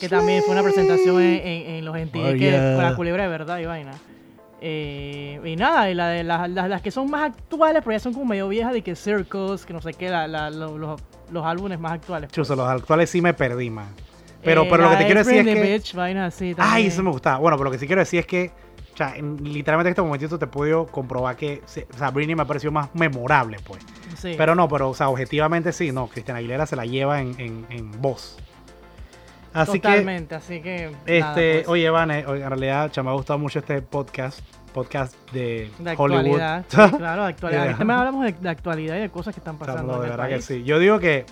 Que 0.00 0.08
también 0.08 0.42
fue 0.44 0.52
una 0.54 0.62
presentación 0.62 1.20
en, 1.20 1.38
slave. 1.38 1.68
en, 1.68 1.74
en 1.76 1.84
los 1.84 1.94
Oh, 1.94 1.98
MTV, 1.98 2.32
que 2.34 2.38
yeah. 2.38 2.74
con 2.74 2.84
la 2.84 2.96
culebra 2.96 3.24
de 3.24 3.28
verdad 3.28 3.58
y 3.58 3.66
vaina. 3.66 3.92
Eh, 4.68 5.40
y 5.44 5.54
nada, 5.54 5.88
y 5.88 5.94
la 5.94 6.08
de 6.08 6.24
las, 6.24 6.50
las, 6.50 6.68
las 6.68 6.82
que 6.82 6.90
son 6.90 7.08
más 7.08 7.30
actuales, 7.30 7.82
pero 7.84 7.92
ya 7.96 8.00
son 8.00 8.12
como 8.12 8.24
medio 8.24 8.48
viejas, 8.48 8.72
de 8.72 8.82
que 8.82 8.96
Circles, 8.96 9.64
que 9.64 9.72
no 9.72 9.80
sé 9.80 9.94
qué, 9.94 10.08
la, 10.08 10.26
la- 10.26 10.50
lo- 10.50 10.76
los, 10.76 11.00
los 11.30 11.44
álbumes 11.46 11.78
más 11.78 11.92
actuales. 11.92 12.28
pues. 12.28 12.34
Chuzo, 12.34 12.56
los 12.56 12.68
actuales 12.68 13.08
sí 13.08 13.20
me 13.22 13.32
perdí, 13.32 13.70
man. 13.70 13.86
Pero, 14.42 14.62
Eh, 14.64 14.68
pero 14.68 14.82
lo 14.84 14.90
la 14.90 14.96
que 14.98 15.04
te 15.04 15.06
quiero 15.06 15.20
decir 15.24 15.48
es 15.48 15.54
que. 15.54 15.72
Bitch, 15.74 15.94
así 16.18 16.54
Ay, 16.58 16.86
eso 16.86 17.00
me 17.04 17.10
gustaba. 17.10 17.38
Bueno, 17.38 17.56
pero 17.56 17.66
lo 17.66 17.70
que 17.70 17.78
sí 17.78 17.86
quiero 17.86 18.00
decir 18.00 18.18
es 18.20 18.26
que. 18.26 18.50
O 18.92 18.96
sea, 18.96 19.14
en- 19.16 19.36
literalmente 19.44 19.88
en 19.88 19.92
este 19.92 20.02
momentito 20.02 20.36
te 20.36 20.46
puedo 20.48 20.86
comprobar 20.86 21.36
que. 21.36 21.62
O 21.94 21.96
sea, 21.98 22.10
Britney 22.10 22.34
me 22.34 22.42
ha 22.42 22.46
parecido 22.46 22.72
más 22.72 22.92
memorable, 22.94 23.58
pues. 23.64 23.84
Sí. 24.18 24.34
Pero 24.36 24.54
no, 24.56 24.68
pero, 24.68 24.90
o 24.90 24.94
sea, 24.94 25.08
objetivamente 25.10 25.72
sí, 25.72 25.92
no. 25.92 26.08
Cristiana 26.08 26.38
Aguilera 26.38 26.66
se 26.66 26.74
la 26.74 26.86
lleva 26.86 27.20
en, 27.20 27.38
en, 27.38 27.66
en 27.70 28.02
voz. 28.02 28.36
Así 29.56 29.72
que. 29.72 29.78
Totalmente, 29.80 30.34
así 30.34 30.60
que. 30.60 30.86
Este, 31.06 31.20
nada, 31.20 31.34
pues, 31.34 31.68
oye, 31.68 31.90
Vane, 31.90 32.18
en 32.20 32.48
realidad 32.48 32.90
cha, 32.90 33.02
me 33.02 33.10
ha 33.10 33.14
gustado 33.14 33.38
mucho 33.38 33.58
este 33.58 33.80
podcast, 33.82 34.40
podcast 34.74 35.14
de, 35.32 35.70
de 35.78 35.94
Hollywood. 35.96 36.40
actualidad. 36.40 36.64
claro, 36.98 37.22
de 37.22 37.28
actualidad. 37.28 37.62
Yeah. 37.62 37.70
Aquí 37.70 37.78
también 37.78 37.98
hablamos 37.98 38.24
de, 38.24 38.32
de 38.32 38.48
actualidad 38.48 38.96
y 38.96 39.00
de 39.00 39.10
cosas 39.10 39.34
que 39.34 39.40
están 39.40 39.58
pasando. 39.58 39.82
no, 39.84 39.94
en 39.94 40.00
de 40.00 40.06
el 40.06 40.10
verdad 40.10 40.28
que 40.28 40.42
sí. 40.42 40.62
Yo 40.64 40.78
digo 40.78 40.98
que 40.98 41.24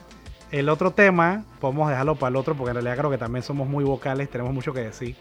el 0.50 0.68
otro 0.68 0.92
tema 0.92 1.44
podemos 1.60 1.88
dejarlo 1.88 2.14
para 2.14 2.30
el 2.30 2.36
otro 2.36 2.54
porque 2.54 2.70
en 2.70 2.76
realidad 2.76 2.96
creo 2.96 3.10
que 3.10 3.18
también 3.18 3.42
somos 3.42 3.68
muy 3.68 3.84
vocales, 3.84 4.30
tenemos 4.30 4.54
mucho 4.54 4.72
que 4.72 4.80
decir. 4.80 5.16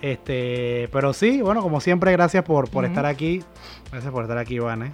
Este, 0.00 0.88
pero 0.92 1.12
sí, 1.12 1.40
bueno, 1.40 1.62
como 1.62 1.80
siempre, 1.80 2.12
gracias 2.12 2.44
por, 2.44 2.70
por 2.70 2.84
estar 2.84 3.06
aquí. 3.06 3.42
Gracias 3.90 4.12
por 4.12 4.22
estar 4.22 4.38
aquí, 4.38 4.58
Vane. 4.58 4.92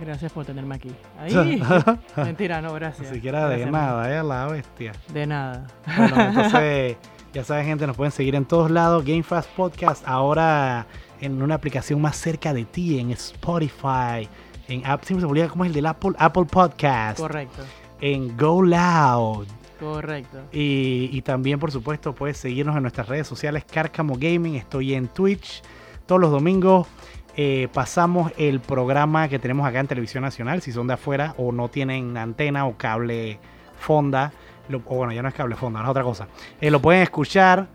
Gracias 0.00 0.32
por 0.32 0.44
tenerme 0.44 0.74
aquí. 0.76 0.90
Ahí. 1.18 1.62
Mentira, 2.16 2.60
no, 2.62 2.72
gracias. 2.74 3.08
Ni 3.10 3.16
siquiera 3.16 3.48
de 3.48 3.56
Gracias, 3.58 3.70
nada, 3.72 4.18
eh, 4.18 4.22
la 4.22 4.46
bestia. 4.46 4.92
De 5.12 5.26
nada. 5.26 5.66
Bueno, 5.96 6.20
entonces, 6.20 6.96
ya 7.32 7.44
saben, 7.44 7.66
gente, 7.66 7.86
nos 7.86 7.96
pueden 7.96 8.12
seguir 8.12 8.34
en 8.34 8.44
todos 8.44 8.70
lados. 8.70 9.04
Game 9.04 9.22
Fast 9.22 9.50
Podcast, 9.50 10.06
ahora 10.06 10.86
en 11.20 11.40
una 11.42 11.54
aplicación 11.54 12.00
más 12.00 12.16
cerca 12.16 12.52
de 12.52 12.64
ti, 12.64 12.98
en 12.98 13.10
Spotify, 13.12 14.28
en 14.68 14.84
App, 14.86 15.04
siempre 15.04 15.24
se 15.24 15.30
olvida 15.30 15.48
cómo 15.48 15.64
es 15.64 15.68
el 15.68 15.74
del 15.74 15.86
Apple, 15.86 16.12
Apple 16.18 16.46
Podcast, 16.46 17.18
Correcto, 17.20 17.62
en 18.00 18.36
Go 18.36 18.62
Loud. 18.62 19.46
correcto. 19.78 20.38
Y, 20.52 21.10
y 21.12 21.22
también, 21.22 21.60
por 21.60 21.70
supuesto, 21.70 22.12
puedes 22.14 22.38
seguirnos 22.38 22.74
en 22.76 22.82
nuestras 22.82 23.08
redes 23.08 23.26
sociales, 23.28 23.64
Cárcamo 23.70 24.16
Gaming. 24.18 24.56
Estoy 24.56 24.94
en 24.94 25.06
Twitch 25.08 25.62
todos 26.06 26.20
los 26.20 26.30
domingos. 26.32 26.88
Eh, 27.36 27.68
pasamos 27.72 28.32
el 28.36 28.60
programa 28.60 29.28
que 29.28 29.38
tenemos 29.38 29.66
acá 29.66 29.80
en 29.80 29.86
Televisión 29.86 30.22
Nacional. 30.22 30.62
Si 30.62 30.72
son 30.72 30.86
de 30.86 30.94
afuera 30.94 31.34
o 31.38 31.52
no 31.52 31.68
tienen 31.68 32.16
antena 32.16 32.66
o 32.66 32.76
cable 32.76 33.38
fonda, 33.78 34.32
o 34.72 34.96
bueno, 34.96 35.12
ya 35.12 35.22
no 35.22 35.28
es 35.28 35.34
cable 35.34 35.56
fonda, 35.56 35.80
no 35.80 35.86
es 35.86 35.90
otra 35.90 36.04
cosa. 36.04 36.28
eh, 36.60 36.70
lo 36.70 36.80
pueden 36.80 37.02
escuchar. 37.02 37.66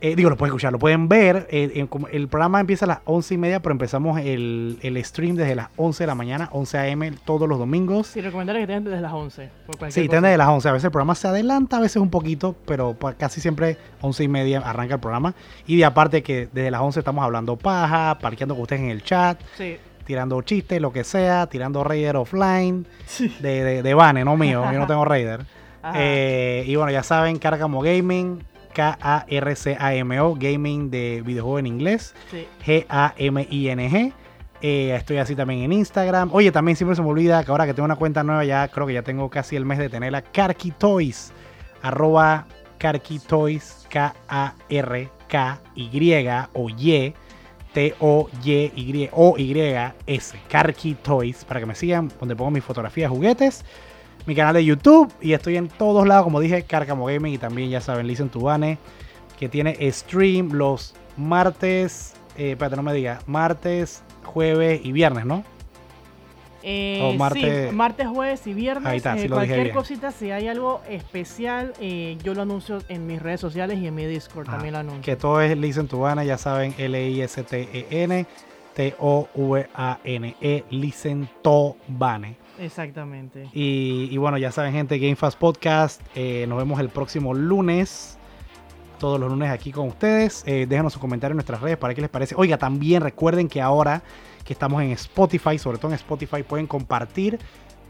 Eh, 0.00 0.14
digo, 0.16 0.30
lo 0.30 0.36
pueden 0.36 0.50
escuchar, 0.50 0.72
lo 0.72 0.78
pueden 0.78 1.08
ver. 1.08 1.46
eh, 1.50 1.70
en- 1.74 1.88
el 2.12 2.28
programa 2.28 2.60
empieza 2.60 2.84
a 2.84 2.88
las 2.88 2.98
11 3.04 3.34
y 3.34 3.38
media, 3.38 3.60
pero 3.60 3.72
empezamos 3.72 4.20
el, 4.20 4.78
el 4.82 5.04
stream 5.04 5.34
desde 5.36 5.54
las 5.54 5.68
11 5.76 6.04
de 6.04 6.06
la 6.06 6.14
mañana, 6.14 6.48
11 6.52 6.78
a.m. 6.78 7.12
todos 7.24 7.48
los 7.48 7.58
domingos. 7.58 8.06
Sí, 8.08 8.20
recomendarles 8.20 8.62
que 8.62 8.66
tengan 8.68 8.84
desde 8.84 9.00
las 9.00 9.12
11. 9.12 9.50
Por 9.66 9.76
cualquier 9.78 9.92
Sí, 9.92 10.00
estén 10.06 10.22
desde 10.22 10.36
las 10.36 10.48
11. 10.48 10.68
A 10.68 10.72
veces 10.72 10.84
el 10.86 10.90
programa 10.90 11.14
se 11.14 11.28
adelanta, 11.28 11.76
a 11.78 11.80
veces 11.80 11.96
un 12.02 12.10
poquito, 12.10 12.54
pero 12.66 12.94
pa- 12.94 13.14
casi 13.14 13.40
siempre 13.40 13.76
11 14.00 14.24
y 14.24 14.28
media 14.28 14.60
arranca 14.60 14.94
el 14.94 15.00
programa. 15.00 15.34
Y 15.66 15.76
de 15.76 15.84
aparte 15.84 16.22
que 16.22 16.48
desde 16.52 16.70
las 16.70 16.80
11 16.80 17.00
estamos 17.00 17.24
hablando 17.24 17.56
paja, 17.56 18.18
parqueando 18.20 18.54
con 18.54 18.62
ustedes 18.62 18.82
en 18.82 18.90
el 18.90 19.02
chat, 19.02 19.40
Sí. 19.56 19.76
tirando 20.06 20.40
chistes, 20.42 20.80
lo 20.80 20.92
que 20.92 21.04
sea, 21.04 21.46
tirando 21.48 21.82
Raider 21.84 22.16
offline, 22.16 22.86
de, 23.40 23.64
de, 23.64 23.82
de 23.82 23.94
Vane, 23.94 24.24
no 24.24 24.36
mío, 24.36 24.64
yo 24.72 24.78
no 24.78 24.86
tengo 24.86 25.04
Raider. 25.04 25.44
Eh, 25.94 26.64
y 26.66 26.76
bueno, 26.76 26.90
ya 26.90 27.02
saben, 27.02 27.38
Cárcamo 27.38 27.80
Gaming, 27.80 28.42
K-A-R-C-A-M-O, 28.78 30.36
Gaming 30.38 30.88
de 30.88 31.20
videojuego 31.26 31.58
en 31.58 31.66
inglés. 31.66 32.14
sí. 32.30 32.46
G-A-M-I-N-G. 32.64 34.12
Eh, 34.60 34.94
estoy 34.94 35.16
así 35.16 35.34
también 35.34 35.62
en 35.62 35.72
Instagram. 35.72 36.30
Oye, 36.32 36.52
también 36.52 36.76
siempre 36.76 36.94
se 36.94 37.02
me 37.02 37.08
olvida 37.08 37.42
que 37.42 37.50
ahora 37.50 37.66
que 37.66 37.74
tengo 37.74 37.86
una 37.86 37.96
cuenta 37.96 38.22
nueva, 38.22 38.44
ya 38.44 38.68
creo 38.68 38.86
que 38.86 38.92
ya 38.94 39.02
tengo 39.02 39.28
casi 39.30 39.56
el 39.56 39.64
mes 39.64 39.78
de 39.78 39.88
tenerla. 39.88 40.22
Karki 40.22 40.70
Toys. 40.70 41.32
Arroba 41.82 42.46
Karki 42.78 43.18
Toys. 43.18 43.84
K-A-R-K-Y 43.90 45.08
o 46.52 46.68
Y. 46.70 47.14
T-O-Y-Y 47.72 49.10
o 49.12 49.34
Y-S. 49.36 50.38
Karki 50.48 50.94
Toys. 50.94 51.44
Para 51.44 51.58
que 51.58 51.66
me 51.66 51.74
sigan, 51.74 52.12
donde 52.20 52.36
pongo 52.36 52.52
mis 52.52 52.62
fotografías, 52.62 53.10
juguetes. 53.10 53.64
Mi 54.28 54.34
canal 54.34 54.52
de 54.52 54.62
YouTube. 54.64 55.10
Y 55.22 55.32
estoy 55.32 55.56
en 55.56 55.68
todos 55.68 56.06
lados, 56.06 56.24
como 56.24 56.38
dije, 56.38 56.62
Cárcamo 56.64 57.06
Gaming. 57.06 57.32
Y 57.32 57.38
también, 57.38 57.70
ya 57.70 57.80
saben, 57.80 58.06
Listen 58.06 58.28
to 58.28 58.40
Bane. 58.40 58.76
Que 59.38 59.48
tiene 59.48 59.90
stream 59.90 60.50
los 60.52 60.94
martes. 61.16 62.12
Eh, 62.36 62.50
espérate, 62.52 62.76
no 62.76 62.82
me 62.82 62.92
diga. 62.92 63.20
Martes, 63.26 64.02
jueves 64.24 64.82
y 64.84 64.92
viernes, 64.92 65.24
¿no? 65.24 65.44
Eh, 66.62 67.00
O 67.02 67.14
martes- 67.16 67.70
sí, 67.70 67.74
martes, 67.74 68.06
jueves 68.08 68.46
y 68.46 68.52
viernes. 68.52 68.86
Ahí 68.86 68.98
está, 68.98 69.16
eh, 69.16 69.22
sí 69.22 69.28
lo 69.28 69.36
dije 69.36 69.46
cualquier 69.46 69.62
bien. 69.62 69.74
cosita, 69.74 70.10
si 70.12 70.30
hay 70.30 70.48
algo 70.48 70.82
especial, 70.90 71.72
eh, 71.80 72.18
yo 72.22 72.34
lo 72.34 72.42
anuncio 72.42 72.82
en 72.90 73.06
mis 73.06 73.22
redes 73.22 73.40
sociales 73.40 73.78
y 73.78 73.86
en 73.86 73.94
mi 73.94 74.04
Discord 74.04 74.46
Ah, 74.48 74.52
también 74.52 74.74
lo 74.74 74.80
anuncio. 74.80 75.02
Que 75.02 75.16
todo 75.16 75.40
es 75.40 75.56
Listen 75.56 75.88
to 75.88 76.00
Bane, 76.00 76.26
ya 76.26 76.36
saben, 76.36 76.74
L-I-S-T-E-N. 76.76 78.26
T-O-V-A-N-E, 78.74 80.34
E, 80.40 80.64
Listen 80.70 81.28
to 81.42 81.76
Bane. 81.88 82.36
Exactamente. 82.58 83.48
Y, 83.52 84.16
bueno, 84.16 84.38
ya 84.38 84.52
saben, 84.52 84.72
gente, 84.72 84.98
Game 84.98 85.16
Fast 85.16 85.38
Podcast. 85.38 86.00
eh, 86.14 86.46
nos 86.48 86.58
vemos 86.58 86.80
el 86.80 86.88
próximo 86.88 87.34
lunes. 87.34 88.18
Todos 88.98 89.20
los 89.20 89.30
lunes 89.30 89.50
aquí 89.50 89.70
con 89.70 89.88
ustedes. 89.88 90.42
Eh, 90.46 90.66
déjanos 90.68 90.92
sus 90.92 91.00
comentarios 91.00 91.34
en 91.34 91.36
nuestras 91.36 91.60
redes 91.60 91.78
para 91.78 91.94
qué 91.94 92.00
les 92.00 92.10
parece. 92.10 92.34
Oiga, 92.36 92.58
también 92.58 93.00
recuerden 93.00 93.48
que 93.48 93.60
ahora 93.60 94.02
que 94.44 94.52
estamos 94.52 94.82
en 94.82 94.90
Spotify, 94.92 95.58
sobre 95.58 95.78
todo 95.78 95.92
en 95.92 95.94
Spotify, 95.94 96.42
pueden 96.42 96.66
compartir 96.66 97.38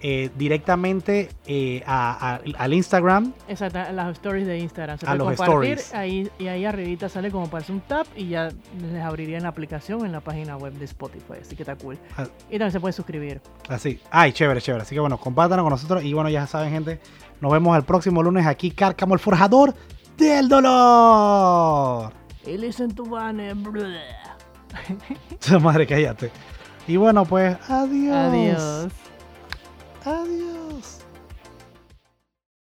eh, 0.01 0.30
directamente 0.36 1.28
eh, 1.46 1.82
a- 1.86 2.34
a- 2.36 2.40
al 2.62 2.72
Instagram. 2.74 3.32
Exacto, 3.49 3.78
las 3.92 4.12
stories 4.12 4.46
de 4.46 4.59
Instagram. 4.59 4.99
Se 4.99 5.07
A 5.07 5.09
puede 5.16 5.18
los 5.18 5.26
compartir 5.36 5.78
stories. 5.78 5.94
ahí, 5.94 6.30
y 6.38 6.46
ahí 6.49 6.64
arribita 6.64 7.09
sale 7.09 7.30
como 7.30 7.49
parece 7.51 7.72
un 7.72 7.80
tap 7.80 8.07
y 8.16 8.28
ya 8.28 8.49
les 8.80 9.03
abriría 9.03 9.36
en 9.38 9.42
la 9.42 9.49
aplicación 9.49 10.05
en 10.07 10.12
la 10.12 10.20
página 10.20 10.57
web 10.57 10.72
de 10.74 10.84
Spotify. 10.84 11.34
Así 11.40 11.57
que 11.57 11.62
está 11.62 11.76
cool. 11.76 11.99
Ah. 12.16 12.26
Y 12.49 12.53
también 12.53 12.72
se 12.72 12.80
puede 12.80 12.92
suscribir. 12.92 13.40
Así. 13.68 14.01
Ay, 14.11 14.32
chévere, 14.32 14.61
chévere. 14.61 14.82
Así 14.82 14.94
que 14.94 15.01
bueno, 15.01 15.18
compártanlo 15.18 15.64
con 15.64 15.70
nosotros. 15.72 16.05
Y 16.05 16.12
bueno, 16.12 16.28
ya 16.30 16.46
saben, 16.46 16.70
gente. 16.70 17.01
Nos 17.40 17.51
vemos 17.53 17.76
el 17.76 17.84
próximo 17.84 18.22
lunes 18.22 18.46
aquí, 18.46 18.70
Cárcamo, 18.70 19.14
el 19.14 19.20
forjador 19.20 19.74
del 20.16 20.49
dolor. 20.49 22.12
Y 22.46 22.57
listen 22.57 22.90
to 22.94 23.05
bleh. 23.05 24.01
Madre, 25.61 25.86
cállate. 25.86 26.30
Y 26.86 26.96
bueno, 26.96 27.24
pues, 27.24 27.57
adiós. 27.68 28.16
Adiós. 28.16 28.92
Adiós. 30.09 30.97